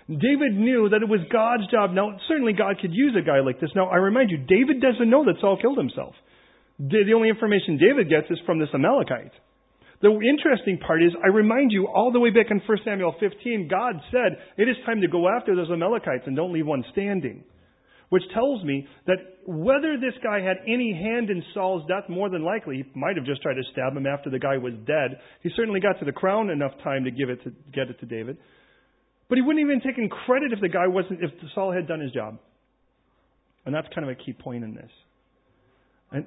David 0.07 0.53
knew 0.53 0.87
that 0.89 1.01
it 1.01 1.09
was 1.09 1.21
God's 1.33 1.65
job. 1.71 1.91
Now, 1.91 2.15
certainly 2.27 2.53
God 2.53 2.77
could 2.79 2.93
use 2.93 3.17
a 3.17 3.25
guy 3.25 3.39
like 3.39 3.59
this. 3.59 3.71
Now, 3.75 3.87
I 3.87 3.95
remind 3.95 4.29
you, 4.29 4.37
David 4.37 4.79
doesn't 4.79 5.09
know 5.09 5.25
that 5.25 5.41
Saul 5.41 5.57
killed 5.59 5.79
himself. 5.79 6.13
The 6.77 7.11
only 7.15 7.29
information 7.29 7.79
David 7.81 8.07
gets 8.07 8.29
is 8.29 8.37
from 8.45 8.59
this 8.59 8.69
Amalekite. 8.71 9.33
The 10.01 10.09
interesting 10.09 10.77
part 10.77 11.01
is, 11.01 11.11
I 11.23 11.27
remind 11.27 11.71
you, 11.71 11.87
all 11.87 12.11
the 12.11 12.19
way 12.19 12.29
back 12.29 12.47
in 12.51 12.61
1 12.65 12.77
Samuel 12.83 13.15
15, 13.19 13.67
God 13.69 13.95
said, 14.11 14.37
it 14.57 14.67
is 14.67 14.75
time 14.85 15.01
to 15.01 15.07
go 15.07 15.27
after 15.29 15.55
those 15.55 15.69
Amalekites 15.71 16.23
and 16.27 16.35
don't 16.35 16.53
leave 16.53 16.67
one 16.67 16.83
standing. 16.91 17.43
which 18.09 18.23
tells 18.33 18.63
me 18.63 18.87
that 19.07 19.17
whether 19.45 19.97
this 19.97 20.13
guy 20.23 20.39
had 20.39 20.57
any 20.67 20.93
hand 20.93 21.29
in 21.29 21.43
Saul's 21.53 21.87
death, 21.87 22.09
more 22.09 22.29
than 22.29 22.43
likely, 22.43 22.77
he 22.77 22.99
might 22.99 23.15
have 23.15 23.25
just 23.25 23.41
tried 23.41 23.55
to 23.55 23.63
stab 23.71 23.95
him 23.95 24.05
after 24.05 24.29
the 24.29 24.39
guy 24.39 24.57
was 24.57 24.73
dead. 24.85 25.19
He 25.41 25.49
certainly 25.55 25.79
got 25.79 25.99
to 25.99 26.05
the 26.05 26.11
crown 26.11 26.49
enough 26.49 26.71
time 26.83 27.03
to 27.05 27.11
give 27.11 27.29
it 27.29 27.43
to 27.43 27.51
get 27.73 27.89
it 27.89 27.99
to 27.99 28.05
David. 28.05 28.37
But 29.27 29.37
he 29.37 29.41
wouldn't 29.41 29.65
even 29.65 29.81
taken 29.81 30.09
credit 30.09 30.53
if 30.53 30.61
the 30.61 30.69
guy 30.69 30.87
wasn't 30.87 31.23
if 31.23 31.31
Saul 31.53 31.73
had 31.73 31.87
done 31.87 31.99
his 31.99 32.11
job. 32.11 32.37
And 33.65 33.73
that's 33.73 33.87
kind 33.93 34.07
of 34.07 34.15
a 34.15 34.23
key 34.23 34.33
point 34.33 34.63
in 34.63 34.75
this. 34.75 34.91
And, 36.11 36.25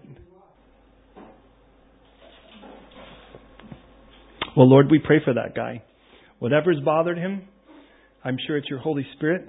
well, 4.59 4.69
Lord, 4.69 4.91
we 4.91 4.99
pray 4.99 5.21
for 5.25 5.35
that 5.35 5.55
guy. 5.55 5.85
Whatever's 6.41 6.81
bothered 6.85 7.17
him, 7.17 7.43
I'm 8.25 8.37
sure 8.45 8.57
it's 8.57 8.69
your 8.69 8.81
Holy 8.81 9.07
Spirit. 9.15 9.47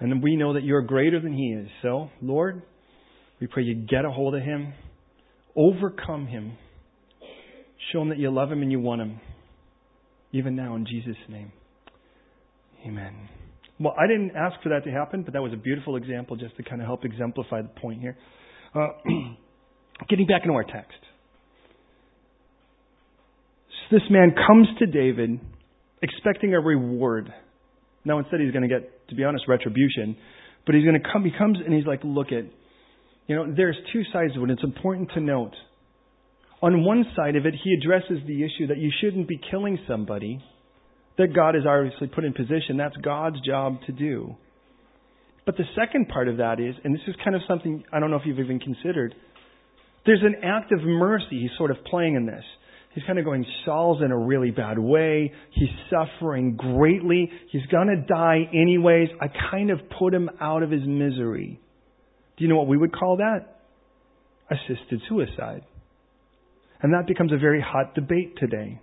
And 0.00 0.20
we 0.20 0.34
know 0.34 0.54
that 0.54 0.64
you're 0.64 0.82
greater 0.82 1.20
than 1.20 1.32
he 1.32 1.52
is. 1.52 1.68
So, 1.82 2.10
Lord, 2.20 2.62
we 3.40 3.46
pray 3.46 3.62
you 3.62 3.76
get 3.76 4.04
a 4.04 4.10
hold 4.10 4.34
of 4.34 4.42
him, 4.42 4.74
overcome 5.54 6.26
him, 6.26 6.58
show 7.92 8.02
him 8.02 8.08
that 8.08 8.18
you 8.18 8.28
love 8.32 8.50
him 8.50 8.62
and 8.62 8.72
you 8.72 8.80
want 8.80 9.02
him. 9.02 9.20
Even 10.32 10.56
now, 10.56 10.74
in 10.74 10.84
Jesus' 10.84 11.14
name. 11.28 11.52
Amen. 12.84 13.28
Well, 13.78 13.94
I 13.96 14.08
didn't 14.08 14.32
ask 14.34 14.60
for 14.64 14.70
that 14.70 14.82
to 14.82 14.90
happen, 14.90 15.22
but 15.22 15.32
that 15.34 15.42
was 15.42 15.52
a 15.52 15.56
beautiful 15.56 15.94
example 15.94 16.34
just 16.34 16.56
to 16.56 16.64
kind 16.64 16.80
of 16.80 16.88
help 16.88 17.04
exemplify 17.04 17.62
the 17.62 17.80
point 17.80 18.00
here. 18.00 18.18
Uh, 18.74 18.88
getting 20.08 20.26
back 20.26 20.42
into 20.42 20.54
our 20.54 20.64
text. 20.64 20.98
This 23.92 24.02
man 24.08 24.34
comes 24.34 24.68
to 24.78 24.86
David 24.86 25.38
expecting 26.00 26.54
a 26.54 26.60
reward. 26.60 27.30
Now, 28.06 28.18
instead, 28.18 28.40
he's 28.40 28.50
going 28.50 28.66
to 28.66 28.68
get, 28.68 29.06
to 29.10 29.14
be 29.14 29.22
honest, 29.22 29.44
retribution. 29.46 30.16
But 30.64 30.74
he's 30.74 30.84
going 30.84 30.98
to 30.98 31.08
come, 31.12 31.24
he 31.24 31.30
comes 31.36 31.58
and 31.62 31.74
he's 31.74 31.84
like, 31.84 32.00
look 32.02 32.28
at, 32.28 32.44
you 33.26 33.36
know, 33.36 33.52
there's 33.54 33.76
two 33.92 34.02
sides 34.10 34.34
of 34.34 34.42
it. 34.44 34.50
It's 34.50 34.64
important 34.64 35.10
to 35.12 35.20
note. 35.20 35.52
On 36.62 36.84
one 36.84 37.04
side 37.14 37.36
of 37.36 37.44
it, 37.44 37.54
he 37.62 37.74
addresses 37.74 38.26
the 38.26 38.42
issue 38.42 38.68
that 38.68 38.78
you 38.78 38.90
shouldn't 39.02 39.28
be 39.28 39.38
killing 39.50 39.78
somebody 39.86 40.42
that 41.18 41.34
God 41.34 41.54
has 41.54 41.64
obviously 41.68 42.06
put 42.06 42.24
in 42.24 42.32
position. 42.32 42.78
That's 42.78 42.96
God's 42.96 43.44
job 43.44 43.76
to 43.86 43.92
do. 43.92 44.36
But 45.44 45.58
the 45.58 45.64
second 45.76 46.08
part 46.08 46.28
of 46.28 46.38
that 46.38 46.60
is, 46.60 46.74
and 46.82 46.94
this 46.94 47.02
is 47.06 47.14
kind 47.22 47.36
of 47.36 47.42
something 47.46 47.84
I 47.92 48.00
don't 48.00 48.10
know 48.10 48.16
if 48.16 48.22
you've 48.24 48.38
even 48.38 48.58
considered, 48.58 49.14
there's 50.06 50.22
an 50.22 50.36
act 50.42 50.72
of 50.72 50.80
mercy 50.82 51.40
he's 51.42 51.50
sort 51.58 51.70
of 51.70 51.76
playing 51.84 52.14
in 52.14 52.24
this. 52.24 52.44
He's 52.94 53.04
kind 53.04 53.18
of 53.18 53.24
going, 53.24 53.46
Saul's 53.64 54.02
in 54.02 54.10
a 54.10 54.18
really 54.18 54.50
bad 54.50 54.78
way. 54.78 55.32
He's 55.52 55.70
suffering 55.88 56.56
greatly. 56.56 57.30
He's 57.50 57.64
going 57.66 57.88
to 57.88 57.96
die 57.96 58.50
anyways. 58.52 59.08
I 59.20 59.28
kind 59.50 59.70
of 59.70 59.80
put 59.98 60.12
him 60.12 60.28
out 60.40 60.62
of 60.62 60.70
his 60.70 60.82
misery. 60.86 61.60
Do 62.36 62.44
you 62.44 62.50
know 62.50 62.56
what 62.56 62.68
we 62.68 62.76
would 62.76 62.94
call 62.94 63.16
that? 63.18 63.60
Assisted 64.50 65.00
suicide. 65.08 65.64
And 66.82 66.92
that 66.92 67.06
becomes 67.06 67.32
a 67.32 67.38
very 67.38 67.62
hot 67.62 67.94
debate 67.94 68.36
today 68.38 68.80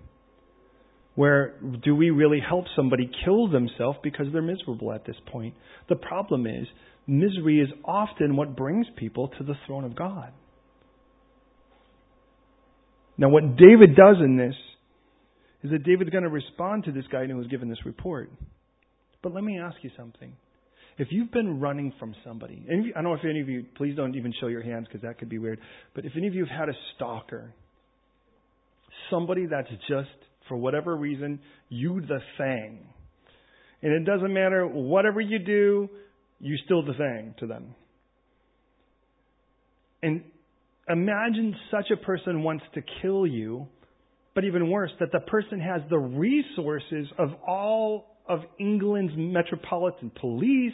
where 1.19 1.55
do 1.83 1.93
we 1.93 2.11
really 2.11 2.39
help 2.39 2.63
somebody 2.77 3.11
kill 3.25 3.49
themselves 3.49 3.99
because 4.01 4.27
they're 4.31 4.41
miserable 4.41 4.93
at 4.93 5.05
this 5.05 5.17
point? 5.29 5.53
The 5.89 5.97
problem 5.97 6.47
is, 6.47 6.65
misery 7.07 7.59
is 7.59 7.67
often 7.83 8.37
what 8.37 8.55
brings 8.55 8.87
people 8.95 9.27
to 9.37 9.43
the 9.43 9.55
throne 9.67 9.83
of 9.83 9.97
God. 9.97 10.31
Now, 13.19 13.27
what 13.27 13.57
David 13.57 13.97
does 13.97 14.15
in 14.23 14.37
this 14.37 14.55
is 15.61 15.71
that 15.71 15.83
David's 15.83 16.09
going 16.09 16.23
to 16.23 16.29
respond 16.29 16.85
to 16.85 16.93
this 16.93 17.03
guy 17.11 17.27
who 17.27 17.35
was 17.35 17.47
given 17.47 17.67
this 17.67 17.85
report. 17.85 18.31
But 19.21 19.33
let 19.33 19.43
me 19.43 19.59
ask 19.59 19.75
you 19.81 19.91
something. 19.97 20.31
If 20.97 21.09
you've 21.11 21.29
been 21.29 21.59
running 21.59 21.93
from 21.99 22.15
somebody, 22.25 22.65
and 22.69 22.93
I 22.95 23.01
don't 23.01 23.11
know 23.11 23.13
if 23.13 23.25
any 23.29 23.41
of 23.41 23.49
you, 23.49 23.65
please 23.75 23.93
don't 23.97 24.15
even 24.15 24.33
show 24.39 24.47
your 24.47 24.63
hands 24.63 24.87
because 24.87 25.01
that 25.01 25.17
could 25.19 25.27
be 25.27 25.37
weird, 25.37 25.59
but 25.93 26.05
if 26.05 26.13
any 26.15 26.27
of 26.27 26.33
you 26.33 26.45
have 26.45 26.59
had 26.59 26.69
a 26.69 26.77
stalker, 26.95 27.53
somebody 29.09 29.45
that's 29.47 29.69
just 29.89 30.09
for 30.47 30.55
whatever 30.55 30.95
reason, 30.95 31.39
you 31.67 31.99
the 31.99 32.19
thing. 32.37 32.79
And 33.81 33.91
it 33.91 34.05
doesn't 34.09 34.33
matter 34.33 34.65
whatever 34.65 35.19
you 35.19 35.39
do, 35.39 35.89
you 36.39 36.55
still 36.63 36.85
the 36.85 36.93
thing 36.93 37.35
to 37.39 37.47
them. 37.47 37.75
And 40.01 40.23
imagine 40.89 41.55
such 41.71 41.91
a 41.91 41.97
person 41.97 42.43
wants 42.43 42.63
to 42.73 42.81
kill 43.01 43.27
you, 43.27 43.67
but 44.35 44.43
even 44.43 44.69
worse, 44.69 44.91
that 44.99 45.11
the 45.11 45.19
person 45.21 45.59
has 45.59 45.81
the 45.89 45.97
resources 45.97 47.07
of 47.17 47.29
all 47.47 48.17
of 48.27 48.41
England's 48.59 49.13
metropolitan 49.15 50.11
police, 50.19 50.73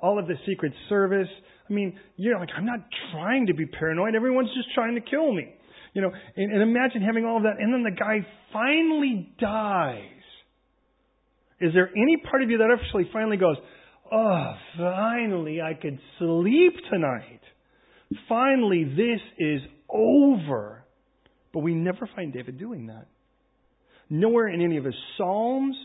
all 0.00 0.18
of 0.18 0.26
the 0.26 0.34
Secret 0.46 0.72
Service. 0.88 1.28
I 1.68 1.72
mean, 1.72 1.98
you're 2.16 2.38
like, 2.38 2.50
I'm 2.56 2.66
not 2.66 2.80
trying 3.12 3.46
to 3.46 3.54
be 3.54 3.66
paranoid. 3.66 4.14
Everyone's 4.14 4.50
just 4.54 4.68
trying 4.74 4.94
to 4.96 5.00
kill 5.00 5.32
me. 5.32 5.54
You 5.94 6.02
know, 6.02 6.10
and, 6.36 6.52
and 6.52 6.62
imagine 6.62 7.02
having 7.02 7.24
all 7.24 7.36
of 7.36 7.42
that, 7.42 7.56
and 7.58 7.72
then 7.72 7.82
the 7.82 7.96
guy 7.96 8.26
finally 8.52 9.32
dies. 9.38 10.08
Is 11.60 11.72
there 11.74 11.90
any 11.94 12.16
part 12.28 12.42
of 12.42 12.50
you 12.50 12.58
that 12.58 12.76
actually 12.76 13.08
finally 13.12 13.36
goes, 13.36 13.56
oh, 14.10 14.54
finally 14.76 15.60
I 15.60 15.74
could 15.74 15.98
sleep 16.18 16.72
tonight? 16.90 17.40
Finally, 18.28 18.84
this 18.84 19.20
is 19.38 19.60
over. 19.88 20.84
But 21.52 21.60
we 21.60 21.74
never 21.74 22.08
find 22.14 22.32
David 22.32 22.58
doing 22.58 22.86
that. 22.86 23.06
Nowhere 24.08 24.48
in 24.48 24.60
any 24.60 24.76
of 24.76 24.84
his 24.84 24.94
Psalms, 25.16 25.76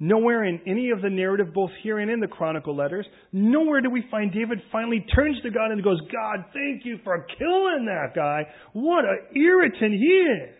Nowhere 0.00 0.44
in 0.44 0.60
any 0.66 0.90
of 0.90 1.02
the 1.02 1.10
narrative, 1.10 1.52
both 1.52 1.70
here 1.82 1.98
and 1.98 2.08
in 2.08 2.20
the 2.20 2.28
Chronicle 2.28 2.76
letters, 2.76 3.04
nowhere 3.32 3.80
do 3.80 3.90
we 3.90 4.04
find 4.10 4.32
David 4.32 4.60
finally 4.70 5.04
turns 5.14 5.40
to 5.42 5.50
God 5.50 5.72
and 5.72 5.82
goes, 5.82 6.00
God, 6.12 6.44
thank 6.52 6.84
you 6.84 6.98
for 7.02 7.26
killing 7.36 7.86
that 7.86 8.14
guy. 8.14 8.42
What 8.74 9.04
an 9.04 9.18
irritant 9.34 9.94
he 9.94 10.06
is. 10.06 10.54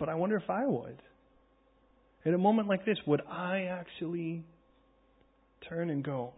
But 0.00 0.08
I 0.08 0.16
wonder 0.16 0.36
if 0.36 0.50
I 0.50 0.66
would. 0.66 1.00
In 2.24 2.34
a 2.34 2.38
moment 2.38 2.66
like 2.66 2.84
this, 2.84 2.98
would 3.06 3.22
I 3.30 3.68
actually 3.70 4.42
turn 5.68 5.90
and 5.90 6.02
go, 6.02 6.32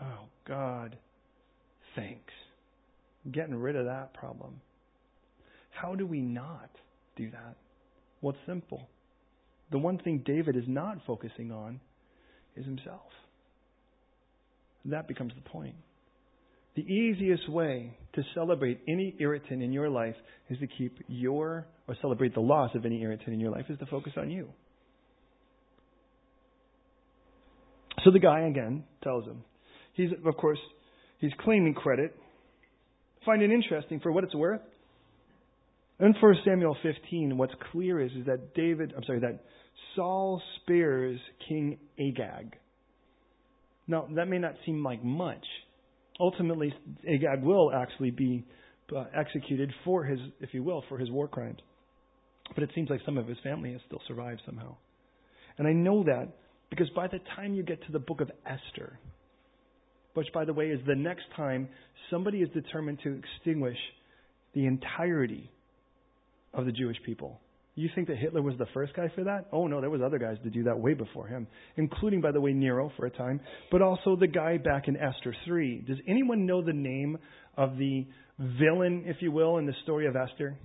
Oh, 0.00 0.26
God, 0.46 0.96
thanks. 1.96 2.32
getting 3.30 3.54
rid 3.54 3.76
of 3.76 3.86
that 3.86 4.14
problem. 4.14 4.60
How 5.70 5.94
do 5.94 6.06
we 6.06 6.20
not 6.20 6.70
do 7.16 7.30
that? 7.30 7.56
Well, 8.20 8.32
it's 8.32 8.46
simple 8.46 8.88
the 9.72 9.78
one 9.78 9.98
thing 9.98 10.22
David 10.24 10.54
is 10.54 10.64
not 10.68 10.98
focusing 11.06 11.50
on 11.50 11.80
is 12.54 12.64
himself. 12.64 13.00
That 14.84 15.08
becomes 15.08 15.32
the 15.34 15.48
point. 15.48 15.74
The 16.76 16.82
easiest 16.82 17.48
way 17.48 17.96
to 18.14 18.22
celebrate 18.34 18.80
any 18.86 19.14
irritant 19.18 19.62
in 19.62 19.72
your 19.72 19.88
life 19.88 20.14
is 20.50 20.58
to 20.58 20.66
keep 20.66 20.98
your, 21.08 21.66
or 21.88 21.96
celebrate 22.00 22.34
the 22.34 22.40
loss 22.40 22.70
of 22.74 22.84
any 22.84 23.02
irritant 23.02 23.28
in 23.28 23.40
your 23.40 23.50
life, 23.50 23.66
is 23.68 23.78
to 23.78 23.86
focus 23.86 24.12
on 24.16 24.30
you. 24.30 24.48
So 28.04 28.10
the 28.10 28.18
guy 28.18 28.42
again 28.42 28.84
tells 29.02 29.24
him. 29.24 29.44
He's, 29.94 30.10
of 30.24 30.36
course, 30.36 30.58
he's 31.22 31.32
claiming 31.40 31.72
credit. 31.72 32.14
Find 33.24 33.40
it 33.40 33.50
interesting 33.50 34.00
for 34.00 34.12
what 34.12 34.24
it's 34.24 34.34
worth. 34.34 34.60
In 36.00 36.14
1 36.20 36.34
Samuel 36.44 36.76
15, 36.82 37.38
what's 37.38 37.54
clear 37.70 38.00
is, 38.00 38.10
is 38.12 38.26
that 38.26 38.54
David, 38.54 38.92
I'm 38.94 39.04
sorry, 39.04 39.20
that 39.20 39.44
Saul 39.94 40.42
spares 40.60 41.20
King 41.48 41.78
Agag. 41.98 42.56
Now, 43.86 44.08
that 44.16 44.26
may 44.26 44.38
not 44.38 44.54
seem 44.66 44.82
like 44.82 45.04
much. 45.04 45.44
Ultimately, 46.18 46.74
Agag 47.08 47.42
will 47.42 47.72
actually 47.72 48.10
be 48.10 48.44
uh, 48.94 49.04
executed 49.14 49.72
for 49.84 50.04
his, 50.04 50.18
if 50.40 50.52
you 50.52 50.62
will, 50.62 50.82
for 50.88 50.98
his 50.98 51.10
war 51.10 51.28
crimes. 51.28 51.58
But 52.54 52.64
it 52.64 52.70
seems 52.74 52.90
like 52.90 53.00
some 53.06 53.16
of 53.16 53.28
his 53.28 53.38
family 53.42 53.72
has 53.72 53.80
still 53.86 54.00
survived 54.08 54.42
somehow. 54.44 54.76
And 55.58 55.68
I 55.68 55.72
know 55.72 56.02
that 56.04 56.28
because 56.68 56.88
by 56.96 57.06
the 57.06 57.20
time 57.36 57.54
you 57.54 57.62
get 57.62 57.84
to 57.86 57.92
the 57.92 57.98
book 57.98 58.20
of 58.20 58.30
Esther, 58.44 58.98
which, 60.14 60.28
by 60.32 60.44
the 60.44 60.52
way, 60.52 60.66
is 60.66 60.80
the 60.86 60.94
next 60.94 61.24
time 61.36 61.68
somebody 62.10 62.38
is 62.38 62.48
determined 62.50 62.98
to 63.04 63.18
extinguish 63.18 63.78
the 64.54 64.66
entirety 64.66 65.50
of 66.52 66.66
the 66.66 66.72
Jewish 66.72 66.98
people. 67.04 67.40
You 67.74 67.88
think 67.94 68.08
that 68.08 68.18
Hitler 68.18 68.42
was 68.42 68.54
the 68.58 68.66
first 68.74 68.94
guy 68.94 69.10
for 69.14 69.24
that? 69.24 69.46
Oh 69.50 69.66
no, 69.66 69.80
there 69.80 69.88
was 69.88 70.02
other 70.02 70.18
guys 70.18 70.36
to 70.44 70.50
do 70.50 70.64
that 70.64 70.78
way 70.78 70.92
before 70.92 71.26
him, 71.26 71.46
including, 71.76 72.20
by 72.20 72.30
the 72.30 72.40
way, 72.40 72.52
Nero 72.52 72.92
for 72.98 73.06
a 73.06 73.10
time, 73.10 73.40
but 73.70 73.80
also 73.80 74.14
the 74.14 74.26
guy 74.26 74.58
back 74.58 74.88
in 74.88 74.96
Esther 74.96 75.34
3. 75.46 75.84
Does 75.88 75.96
anyone 76.06 76.44
know 76.44 76.62
the 76.62 76.74
name 76.74 77.16
of 77.56 77.78
the 77.78 78.06
villain, 78.38 79.04
if 79.06 79.16
you 79.20 79.32
will, 79.32 79.56
in 79.56 79.64
the 79.64 79.74
story 79.84 80.06
of 80.06 80.16
Esther? 80.16 80.58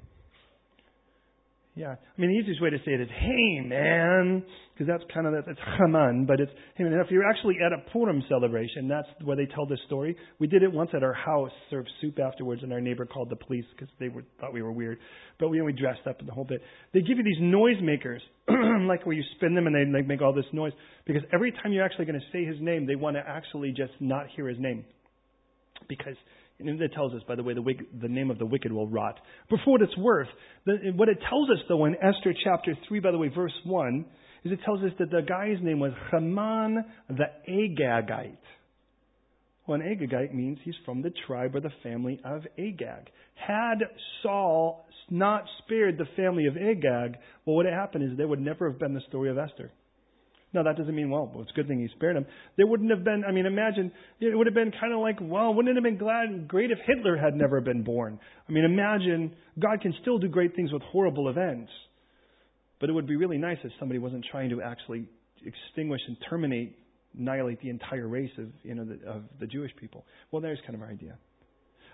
Yeah. 1.77 1.93
I 1.93 2.21
mean, 2.21 2.31
the 2.31 2.39
easiest 2.41 2.59
way 2.59 2.71
to 2.71 2.77
say 2.79 2.93
it 2.93 3.01
is, 3.01 3.07
hey, 3.07 3.61
man, 3.63 4.43
because 4.73 4.87
that's 4.87 5.03
kind 5.13 5.27
of, 5.27 5.45
that's 5.45 5.59
Haman, 5.77 6.25
but 6.25 6.39
it's, 6.39 6.51
hey, 6.75 6.83
man, 6.83 6.93
if 6.93 7.11
you're 7.11 7.29
actually 7.29 7.57
at 7.63 7.71
a 7.71 7.77
Purim 7.91 8.23
celebration, 8.27 8.87
that's 8.87 9.07
where 9.23 9.37
they 9.37 9.45
tell 9.45 9.67
this 9.67 9.77
story. 9.85 10.17
We 10.39 10.47
did 10.47 10.63
it 10.63 10.71
once 10.71 10.89
at 10.95 11.03
our 11.03 11.13
house, 11.13 11.51
served 11.69 11.87
soup 12.01 12.17
afterwards, 12.17 12.63
and 12.63 12.73
our 12.73 12.81
neighbor 12.81 13.05
called 13.05 13.29
the 13.29 13.35
police 13.35 13.65
because 13.75 13.93
they 13.99 14.09
were, 14.09 14.23
thought 14.41 14.53
we 14.53 14.63
were 14.63 14.71
weird. 14.71 14.97
But 15.39 15.49
we, 15.49 15.61
we 15.61 15.71
dressed 15.71 16.07
up 16.09 16.19
in 16.19 16.25
the 16.25 16.33
whole 16.33 16.45
bit. 16.45 16.63
They 16.95 17.01
give 17.01 17.19
you 17.19 17.23
these 17.23 17.41
noisemakers, 17.41 18.21
like 18.87 19.05
where 19.05 19.15
you 19.15 19.23
spin 19.35 19.53
them 19.53 19.67
and 19.67 19.75
they 19.75 19.85
like, 19.95 20.07
make 20.07 20.23
all 20.23 20.33
this 20.33 20.45
noise, 20.53 20.73
because 21.05 21.21
every 21.31 21.51
time 21.51 21.73
you're 21.73 21.85
actually 21.85 22.05
going 22.05 22.19
to 22.19 22.25
say 22.33 22.43
his 22.43 22.57
name, 22.59 22.87
they 22.87 22.95
want 22.95 23.17
to 23.17 23.23
actually 23.23 23.69
just 23.69 23.93
not 23.99 24.25
hear 24.35 24.47
his 24.47 24.57
name. 24.59 24.83
Because 25.87 26.15
and 26.59 26.81
it 26.81 26.91
tells 26.93 27.13
us, 27.13 27.21
by 27.27 27.35
the 27.35 27.43
way, 27.43 27.53
the, 27.53 27.61
wicked, 27.61 27.85
the 28.01 28.07
name 28.07 28.31
of 28.31 28.39
the 28.39 28.45
wicked 28.45 28.71
will 28.71 28.87
rot. 28.87 29.19
But 29.49 29.59
for 29.63 29.73
what 29.73 29.81
it's 29.81 29.97
worth, 29.97 30.27
the, 30.65 30.91
what 30.95 31.07
it 31.07 31.19
tells 31.29 31.49
us, 31.51 31.57
though, 31.69 31.85
in 31.85 31.95
Esther 31.95 32.33
chapter 32.43 32.75
3, 32.87 32.99
by 32.99 33.11
the 33.11 33.17
way, 33.17 33.27
verse 33.27 33.53
1, 33.63 34.05
is 34.43 34.51
it 34.51 34.59
tells 34.65 34.81
us 34.81 34.91
that 34.97 35.11
the 35.11 35.21
guy's 35.21 35.61
name 35.61 35.79
was 35.79 35.91
Haman 36.11 36.83
the 37.09 37.25
Agagite. 37.47 38.37
Well, 39.67 39.81
an 39.81 39.85
Agagite 39.85 40.33
means 40.33 40.57
he's 40.63 40.75
from 40.85 41.01
the 41.01 41.11
tribe 41.27 41.55
or 41.55 41.59
the 41.59 41.71
family 41.83 42.19
of 42.23 42.47
Agag. 42.57 43.09
Had 43.35 43.79
Saul 44.23 44.85
not 45.09 45.43
spared 45.59 45.97
the 45.97 46.07
family 46.15 46.47
of 46.47 46.55
Agag, 46.55 47.17
what 47.43 47.55
would 47.55 47.65
have 47.65 47.75
happened 47.75 48.11
is 48.11 48.17
there 48.17 48.27
would 48.27 48.41
never 48.41 48.69
have 48.69 48.79
been 48.79 48.93
the 48.93 49.01
story 49.09 49.29
of 49.29 49.37
Esther. 49.37 49.71
Now, 50.53 50.63
that 50.63 50.77
doesn't 50.77 50.95
mean, 50.95 51.09
well, 51.09 51.29
it's 51.39 51.51
a 51.51 51.53
good 51.53 51.67
thing 51.67 51.79
he 51.79 51.89
spared 51.95 52.15
him. 52.15 52.25
There 52.55 52.65
wouldn't 52.65 52.89
have 52.89 53.03
been, 53.03 53.23
I 53.27 53.31
mean, 53.31 53.45
imagine, 53.45 53.91
it 54.21 54.35
would 54.35 54.47
have 54.47 54.53
been 54.53 54.71
kind 54.71 54.93
of 54.93 55.01
like, 55.01 55.17
well, 55.21 55.53
wouldn't 55.53 55.69
it 55.69 55.75
have 55.75 55.83
been 55.83 55.97
glad, 55.97 56.47
great 56.47 56.71
if 56.71 56.77
Hitler 56.87 57.17
had 57.17 57.35
never 57.35 57.59
been 57.59 57.83
born? 57.83 58.17
I 58.47 58.51
mean, 58.51 58.63
imagine, 58.63 59.35
God 59.59 59.81
can 59.81 59.93
still 60.01 60.19
do 60.19 60.29
great 60.29 60.55
things 60.55 60.71
with 60.71 60.81
horrible 60.83 61.29
events. 61.29 61.69
But 62.79 62.89
it 62.89 62.93
would 62.93 63.07
be 63.07 63.17
really 63.17 63.37
nice 63.37 63.57
if 63.63 63.71
somebody 63.79 63.99
wasn't 63.99 64.25
trying 64.31 64.49
to 64.51 64.61
actually 64.61 65.07
extinguish 65.45 66.01
and 66.07 66.15
terminate, 66.29 66.77
annihilate 67.17 67.59
the 67.61 67.69
entire 67.69 68.07
race 68.07 68.31
of, 68.37 68.47
you 68.63 68.75
know, 68.75 68.85
the, 68.85 69.09
of 69.09 69.23
the 69.39 69.47
Jewish 69.47 69.71
people. 69.79 70.05
Well, 70.31 70.41
there's 70.41 70.59
kind 70.61 70.75
of 70.75 70.81
our 70.81 70.89
idea. 70.89 71.17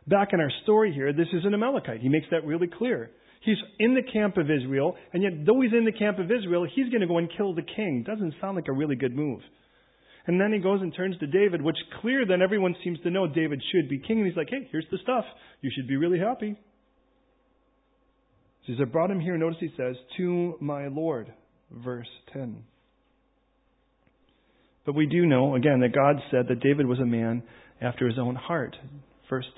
Back 0.08 0.30
in 0.34 0.40
our 0.40 0.52
story 0.64 0.94
here, 0.94 1.14
this 1.14 1.28
is 1.34 1.46
an 1.46 1.54
Amalekite. 1.54 2.02
He 2.02 2.10
makes 2.10 2.28
that 2.32 2.46
really 2.46 2.68
clear. 2.68 3.10
He's 3.44 3.58
in 3.78 3.94
the 3.94 4.02
camp 4.02 4.38
of 4.38 4.50
Israel, 4.50 4.96
and 5.12 5.22
yet, 5.22 5.34
though 5.46 5.60
he's 5.60 5.74
in 5.74 5.84
the 5.84 5.92
camp 5.92 6.18
of 6.18 6.32
Israel, 6.32 6.66
he's 6.74 6.90
going 6.90 7.02
to 7.02 7.08
go 7.08 7.18
and 7.18 7.30
kill 7.36 7.54
the 7.54 7.62
king. 7.62 8.04
Doesn't 8.08 8.36
sound 8.40 8.56
like 8.56 8.70
a 8.70 8.74
really 8.74 8.96
good 8.96 9.16
move. 9.16 9.42
And 10.26 10.40
then 10.40 10.54
he 10.54 10.60
goes 10.60 10.82
and 10.82 10.96
turns 10.96 11.18
to 11.20 11.28
David, 11.28 11.62
which 11.62 11.76
clear 12.00 12.26
then 12.26 12.42
everyone 12.42 12.76
seems 12.84 13.00
to 13.02 13.10
know 13.10 13.28
David 13.28 13.62
should 13.74 13.90
be 13.90 14.00
king. 14.00 14.20
And 14.20 14.28
he's 14.28 14.38
like, 14.38 14.48
hey, 14.50 14.70
here's 14.72 14.86
the 14.90 14.98
stuff. 15.04 15.26
You 15.62 15.70
should 15.76 15.88
be 15.88 15.98
really 15.98 16.20
happy. 16.20 16.56
So 18.66 18.74
I 18.82 18.86
brought 18.86 19.12
him 19.12 19.20
here. 19.20 19.38
Notice 19.38 19.58
he 19.60 19.74
says, 19.76 19.98
to 20.16 20.56
my 20.62 20.88
Lord, 20.88 21.34
verse 21.70 22.08
10. 22.32 22.64
But 24.86 24.96
we 24.96 25.06
do 25.06 25.26
know, 25.26 25.56
again, 25.56 25.82
that 25.82 25.94
God 25.94 26.16
said 26.32 26.48
that 26.48 26.62
David 26.62 26.86
was 26.86 27.00
a 27.00 27.06
man 27.06 27.44
after 27.82 28.08
his 28.08 28.18
own 28.18 28.36
heart. 28.36 28.78
First 29.30 29.50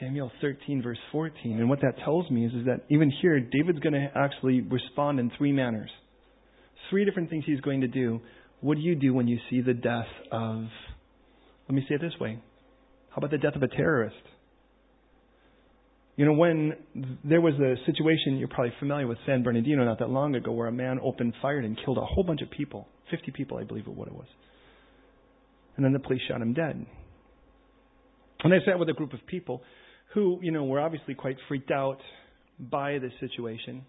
Samuel 0.00 0.30
13, 0.40 0.82
verse 0.82 0.98
14. 1.12 1.58
And 1.58 1.68
what 1.68 1.80
that 1.80 1.98
tells 2.04 2.30
me 2.30 2.44
is, 2.44 2.52
is 2.52 2.66
that 2.66 2.82
even 2.90 3.10
here, 3.22 3.40
David's 3.40 3.78
going 3.78 3.94
to 3.94 4.08
actually 4.14 4.60
respond 4.60 5.18
in 5.18 5.30
three 5.38 5.52
manners. 5.52 5.90
Three 6.90 7.04
different 7.04 7.30
things 7.30 7.44
he's 7.46 7.60
going 7.60 7.80
to 7.80 7.88
do. 7.88 8.20
What 8.60 8.76
do 8.76 8.82
you 8.82 8.94
do 8.94 9.14
when 9.14 9.26
you 9.26 9.38
see 9.50 9.60
the 9.60 9.74
death 9.74 10.06
of, 10.30 10.64
let 11.68 11.74
me 11.74 11.84
say 11.88 11.96
it 11.96 12.00
this 12.00 12.12
way. 12.20 12.38
How 13.10 13.16
about 13.18 13.30
the 13.30 13.38
death 13.38 13.56
of 13.56 13.62
a 13.62 13.68
terrorist? 13.68 14.16
You 16.16 16.24
know, 16.24 16.32
when 16.32 16.74
there 17.24 17.40
was 17.40 17.54
a 17.54 17.76
situation, 17.84 18.36
you're 18.36 18.48
probably 18.48 18.72
familiar 18.78 19.06
with 19.06 19.18
San 19.26 19.42
Bernardino 19.42 19.84
not 19.84 19.98
that 19.98 20.08
long 20.08 20.34
ago, 20.34 20.52
where 20.52 20.66
a 20.66 20.72
man 20.72 20.98
opened 21.02 21.34
fire 21.42 21.58
and 21.58 21.78
killed 21.84 21.98
a 21.98 22.04
whole 22.04 22.24
bunch 22.24 22.40
of 22.40 22.50
people. 22.50 22.88
50 23.10 23.32
people, 23.32 23.58
I 23.58 23.64
believe, 23.64 23.86
what 23.86 24.08
it 24.08 24.14
was. 24.14 24.26
And 25.76 25.84
then 25.84 25.92
the 25.92 25.98
police 25.98 26.20
shot 26.28 26.40
him 26.40 26.54
dead. 26.54 26.86
And 28.44 28.54
I 28.54 28.58
sat 28.66 28.78
with 28.78 28.88
a 28.88 28.94
group 28.94 29.12
of 29.12 29.20
people 29.26 29.62
who, 30.14 30.38
you 30.42 30.50
know, 30.50 30.64
were 30.64 30.80
obviously 30.80 31.14
quite 31.14 31.36
freaked 31.48 31.70
out 31.70 31.98
by 32.58 32.98
this 32.98 33.12
situation. 33.20 33.84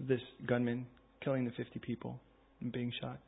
This 0.00 0.20
gunman 0.46 0.86
killing 1.22 1.44
the 1.44 1.52
50 1.52 1.78
people 1.78 2.18
and 2.60 2.72
being 2.72 2.92
shot. 3.00 3.18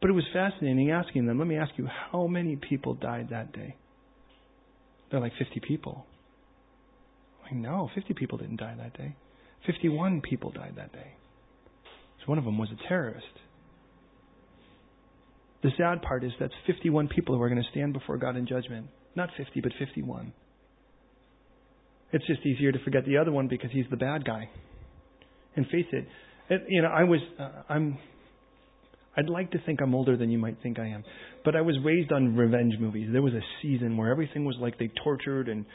But 0.00 0.10
it 0.10 0.14
was 0.14 0.24
fascinating 0.32 0.90
asking 0.90 1.26
them, 1.26 1.38
let 1.38 1.46
me 1.46 1.56
ask 1.56 1.72
you, 1.76 1.86
how 2.10 2.26
many 2.26 2.56
people 2.56 2.94
died 2.94 3.28
that 3.30 3.52
day? 3.52 3.76
They're 5.10 5.20
like 5.20 5.32
50 5.38 5.60
people. 5.60 6.04
Like, 7.44 7.54
no, 7.54 7.88
50 7.94 8.14
people 8.14 8.38
didn't 8.38 8.56
die 8.56 8.74
that 8.78 8.96
day. 8.96 9.14
51 9.66 10.22
people 10.22 10.50
died 10.50 10.74
that 10.76 10.92
day. 10.92 11.12
So 12.20 12.26
one 12.26 12.38
of 12.38 12.44
them 12.44 12.58
was 12.58 12.68
a 12.72 12.88
terrorist. 12.88 13.26
The 15.62 15.70
sad 15.78 16.02
part 16.02 16.24
is 16.24 16.32
that's 16.40 16.52
51 16.66 17.08
people 17.08 17.36
who 17.36 17.42
are 17.42 17.48
going 17.48 17.62
to 17.62 17.70
stand 17.70 17.92
before 17.92 18.16
God 18.16 18.36
in 18.36 18.46
judgment. 18.46 18.88
Not 19.14 19.28
50, 19.36 19.60
but 19.60 19.72
51. 19.78 20.32
It's 22.12 22.26
just 22.26 22.44
easier 22.44 22.72
to 22.72 22.78
forget 22.84 23.04
the 23.06 23.16
other 23.16 23.32
one 23.32 23.48
because 23.48 23.70
he's 23.72 23.86
the 23.90 23.96
bad 23.96 24.24
guy. 24.24 24.48
And 25.56 25.66
face 25.66 25.86
it, 25.92 26.06
it 26.50 26.62
you 26.68 26.82
know, 26.82 26.88
I 26.88 27.04
was, 27.04 27.20
uh, 27.38 27.48
I'm, 27.68 27.98
I'd 29.16 29.28
like 29.28 29.50
to 29.52 29.58
think 29.66 29.80
I'm 29.82 29.94
older 29.94 30.16
than 30.16 30.30
you 30.30 30.38
might 30.38 30.56
think 30.62 30.78
I 30.78 30.88
am, 30.88 31.04
but 31.44 31.54
I 31.54 31.60
was 31.60 31.76
raised 31.84 32.12
on 32.12 32.36
revenge 32.36 32.74
movies. 32.80 33.08
There 33.12 33.22
was 33.22 33.34
a 33.34 33.42
season 33.60 33.96
where 33.96 34.10
everything 34.10 34.44
was 34.44 34.56
like 34.60 34.78
they 34.78 34.90
tortured 35.02 35.48
and 35.48 35.66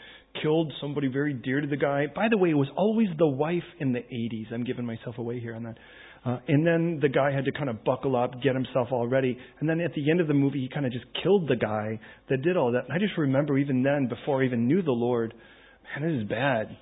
killed 0.42 0.72
somebody 0.82 1.08
very 1.08 1.34
dear 1.34 1.62
to 1.62 1.68
the 1.68 1.78
guy. 1.78 2.06
By 2.16 2.28
the 2.30 2.38
way, 2.38 2.50
it 2.50 2.56
was 2.56 2.70
always 2.76 3.08
the 3.18 3.28
wife 3.28 3.64
in 3.80 3.94
the 3.94 4.00
80s. 4.00 4.54
I'm 4.54 4.64
giving 4.64 4.86
myself 4.86 5.18
away 5.18 5.40
here 5.40 5.56
on 5.56 5.64
that. 5.64 5.78
Uh, 6.26 6.40
and 6.48 6.66
then 6.66 7.00
the 7.02 7.10
guy 7.10 7.32
had 7.32 7.46
to 7.46 7.52
kind 7.52 7.70
of 7.70 7.84
buckle 7.84 8.16
up, 8.16 8.42
get 8.42 8.56
himself 8.56 8.90
all 8.92 9.08
ready. 9.08 9.38
And 9.60 9.70
then 9.70 9.80
at 9.80 9.94
the 9.94 10.10
end 10.10 10.20
of 10.20 10.28
the 10.28 10.34
movie, 10.34 10.60
he 10.60 10.70
kind 10.70 10.86
of 10.86 10.92
just 10.92 11.06
killed 11.24 11.48
the 11.48 11.56
guy 11.56 12.00
that 12.30 12.42
did 12.42 12.58
all 12.58 12.72
that. 12.72 12.86
And 12.86 12.94
I 12.94 12.98
just 12.98 13.18
remember 13.18 13.58
even 13.58 13.84
then, 13.84 14.08
before 14.08 14.42
I 14.42 14.46
even 14.46 14.68
knew 14.68 14.82
the 14.82 14.92
Lord, 14.92 15.34
man, 15.96 16.10
this 16.10 16.22
is 16.22 16.30
bad. 16.30 16.78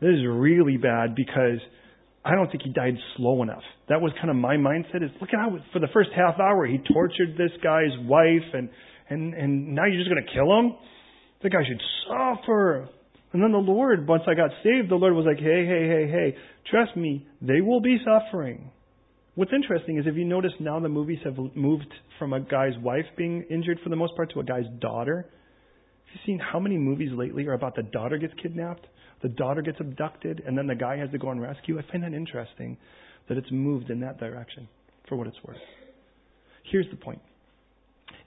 This 0.00 0.10
is 0.10 0.26
really 0.28 0.76
bad 0.76 1.14
because 1.14 1.60
I 2.24 2.34
don't 2.34 2.50
think 2.50 2.62
he 2.62 2.72
died 2.72 2.94
slow 3.16 3.42
enough. 3.42 3.62
That 3.88 4.00
was 4.00 4.12
kind 4.16 4.30
of 4.30 4.36
my 4.36 4.56
mindset 4.56 5.04
is 5.04 5.10
look 5.20 5.30
at 5.32 5.38
how 5.38 5.58
for 5.72 5.78
the 5.78 5.88
first 5.92 6.10
half 6.16 6.40
hour 6.40 6.66
he 6.66 6.78
tortured 6.92 7.36
this 7.36 7.52
guy's 7.62 7.92
wife 8.04 8.48
and 8.52 8.70
and 9.08 9.34
and 9.34 9.74
now 9.74 9.84
you're 9.84 10.02
just 10.02 10.08
gonna 10.08 10.32
kill 10.32 10.58
him? 10.58 10.76
The 11.42 11.50
guy 11.50 11.60
should 11.66 11.80
suffer. 12.08 12.88
And 13.32 13.42
then 13.42 13.52
the 13.52 13.58
Lord, 13.58 14.06
once 14.06 14.22
I 14.28 14.34
got 14.34 14.50
saved, 14.62 14.90
the 14.90 14.94
Lord 14.94 15.12
was 15.12 15.26
like, 15.26 15.38
hey, 15.38 15.66
hey, 15.66 15.88
hey, 15.88 16.08
hey, 16.08 16.36
trust 16.70 16.96
me, 16.96 17.26
they 17.42 17.60
will 17.60 17.80
be 17.80 17.98
suffering. 18.04 18.70
What's 19.34 19.50
interesting 19.52 19.98
is 19.98 20.06
if 20.06 20.14
you 20.14 20.24
notice 20.24 20.52
now 20.60 20.78
the 20.78 20.88
movies 20.88 21.18
have 21.24 21.36
moved 21.56 21.92
from 22.18 22.32
a 22.32 22.40
guy's 22.40 22.78
wife 22.80 23.06
being 23.16 23.44
injured 23.50 23.80
for 23.82 23.90
the 23.90 23.96
most 23.96 24.14
part 24.14 24.32
to 24.34 24.40
a 24.40 24.44
guy's 24.44 24.66
daughter 24.80 25.26
you 26.14 26.20
seen 26.26 26.38
how 26.38 26.58
many 26.58 26.78
movies 26.78 27.10
lately 27.12 27.46
are 27.46 27.54
about 27.54 27.74
the 27.74 27.82
daughter 27.82 28.18
gets 28.18 28.34
kidnapped, 28.42 28.86
the 29.22 29.28
daughter 29.28 29.62
gets 29.62 29.78
abducted, 29.80 30.42
and 30.46 30.56
then 30.56 30.66
the 30.66 30.74
guy 30.74 30.96
has 30.96 31.10
to 31.10 31.18
go 31.18 31.30
and 31.30 31.40
rescue? 31.40 31.78
I 31.78 31.92
find 31.92 32.04
that 32.04 32.14
interesting 32.14 32.76
that 33.28 33.38
it's 33.38 33.50
moved 33.50 33.90
in 33.90 34.00
that 34.00 34.18
direction, 34.18 34.68
for 35.08 35.16
what 35.16 35.26
it's 35.26 35.36
worth. 35.44 35.56
Here's 36.70 36.86
the 36.90 36.96
point. 36.96 37.20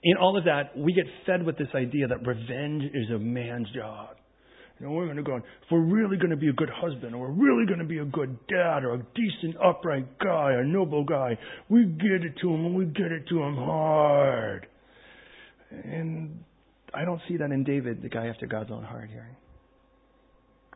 In 0.02 0.16
all 0.16 0.36
of 0.36 0.44
that, 0.44 0.76
we 0.76 0.92
get 0.92 1.06
fed 1.26 1.44
with 1.44 1.58
this 1.58 1.68
idea 1.74 2.06
that 2.08 2.26
revenge 2.26 2.84
is 2.94 3.10
a 3.14 3.18
man's 3.18 3.68
job. 3.74 4.16
You 4.78 4.86
know, 4.86 4.92
we're 4.92 5.06
going 5.06 5.16
to 5.16 5.24
go, 5.24 5.32
on. 5.32 5.40
if 5.40 5.70
we're 5.72 5.80
really 5.80 6.16
going 6.18 6.30
to 6.30 6.36
be 6.36 6.48
a 6.48 6.52
good 6.52 6.70
husband, 6.70 7.14
or 7.14 7.28
we're 7.28 7.32
really 7.32 7.66
going 7.66 7.80
to 7.80 7.84
be 7.84 7.98
a 7.98 8.04
good 8.04 8.38
dad, 8.46 8.84
or 8.84 8.94
a 8.94 9.06
decent, 9.14 9.56
upright 9.60 10.18
guy, 10.20 10.52
a 10.52 10.64
noble 10.64 11.04
guy, 11.04 11.36
we 11.68 11.84
get 11.84 12.24
it 12.24 12.34
to 12.42 12.48
him, 12.48 12.66
and 12.66 12.74
we 12.76 12.84
get 12.84 13.10
it 13.10 13.26
to 13.28 13.42
him 13.42 13.56
hard. 13.56 14.68
And 15.70 16.44
I 16.94 17.04
don't 17.04 17.20
see 17.28 17.36
that 17.36 17.50
in 17.50 17.64
David, 17.64 18.02
the 18.02 18.08
guy 18.08 18.26
after 18.26 18.46
God's 18.46 18.70
own 18.70 18.84
heart 18.84 19.10
here. 19.10 19.28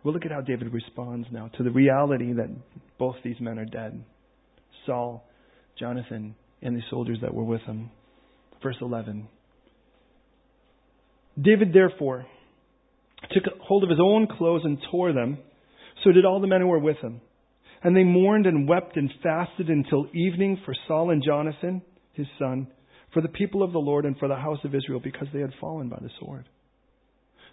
We'll 0.03 0.15
look 0.15 0.25
at 0.25 0.33
how 0.33 0.41
David 0.41 0.73
responds 0.73 1.29
now 1.31 1.49
to 1.57 1.63
the 1.63 1.71
reality 1.71 2.33
that 2.35 2.51
both 2.99 3.17
these 3.25 3.41
men 3.41 3.59
are 3.59 3.65
dead 3.65 4.05
Saul, 4.87 5.25
Jonathan, 5.79 6.35
and 6.61 6.77
the 6.77 6.83
soldiers 6.91 7.19
that 7.23 7.33
were 7.33 7.45
with 7.45 7.61
him. 7.63 7.91
Verse 8.63 8.77
11. 8.81 9.29
David, 11.41 11.73
therefore, 11.73 12.27
took 13.31 13.45
hold 13.61 13.85
of 13.85 13.91
his 13.91 14.01
own 14.03 14.27
clothes 14.27 14.63
and 14.65 14.79
tore 14.91 15.13
them. 15.13 15.39
So 16.03 16.11
did 16.11 16.25
all 16.25 16.41
the 16.41 16.49
men 16.49 16.61
who 16.61 16.67
were 16.67 16.79
with 16.79 16.99
him. 16.99 17.21
And 17.85 17.97
they 17.97 18.03
mourned 18.03 18.47
and 18.47 18.69
wept 18.69 18.97
and 18.97 19.11
fasted 19.23 19.69
until 19.69 20.07
evening 20.13 20.61
for 20.65 20.75
Saul 20.87 21.11
and 21.11 21.23
Jonathan, 21.25 21.83
his 22.13 22.27
son 22.39 22.67
for 23.13 23.21
the 23.21 23.29
people 23.29 23.63
of 23.63 23.73
the 23.73 23.79
Lord 23.79 24.05
and 24.05 24.17
for 24.19 24.29
the 24.29 24.37
house 24.37 24.59
of 24.65 24.75
Israel 24.75 25.01
because 25.03 25.29
they 25.33 25.41
had 25.41 25.53
fallen 25.61 25.89
by 25.89 25.99
the 26.01 26.11
sword. 26.21 26.49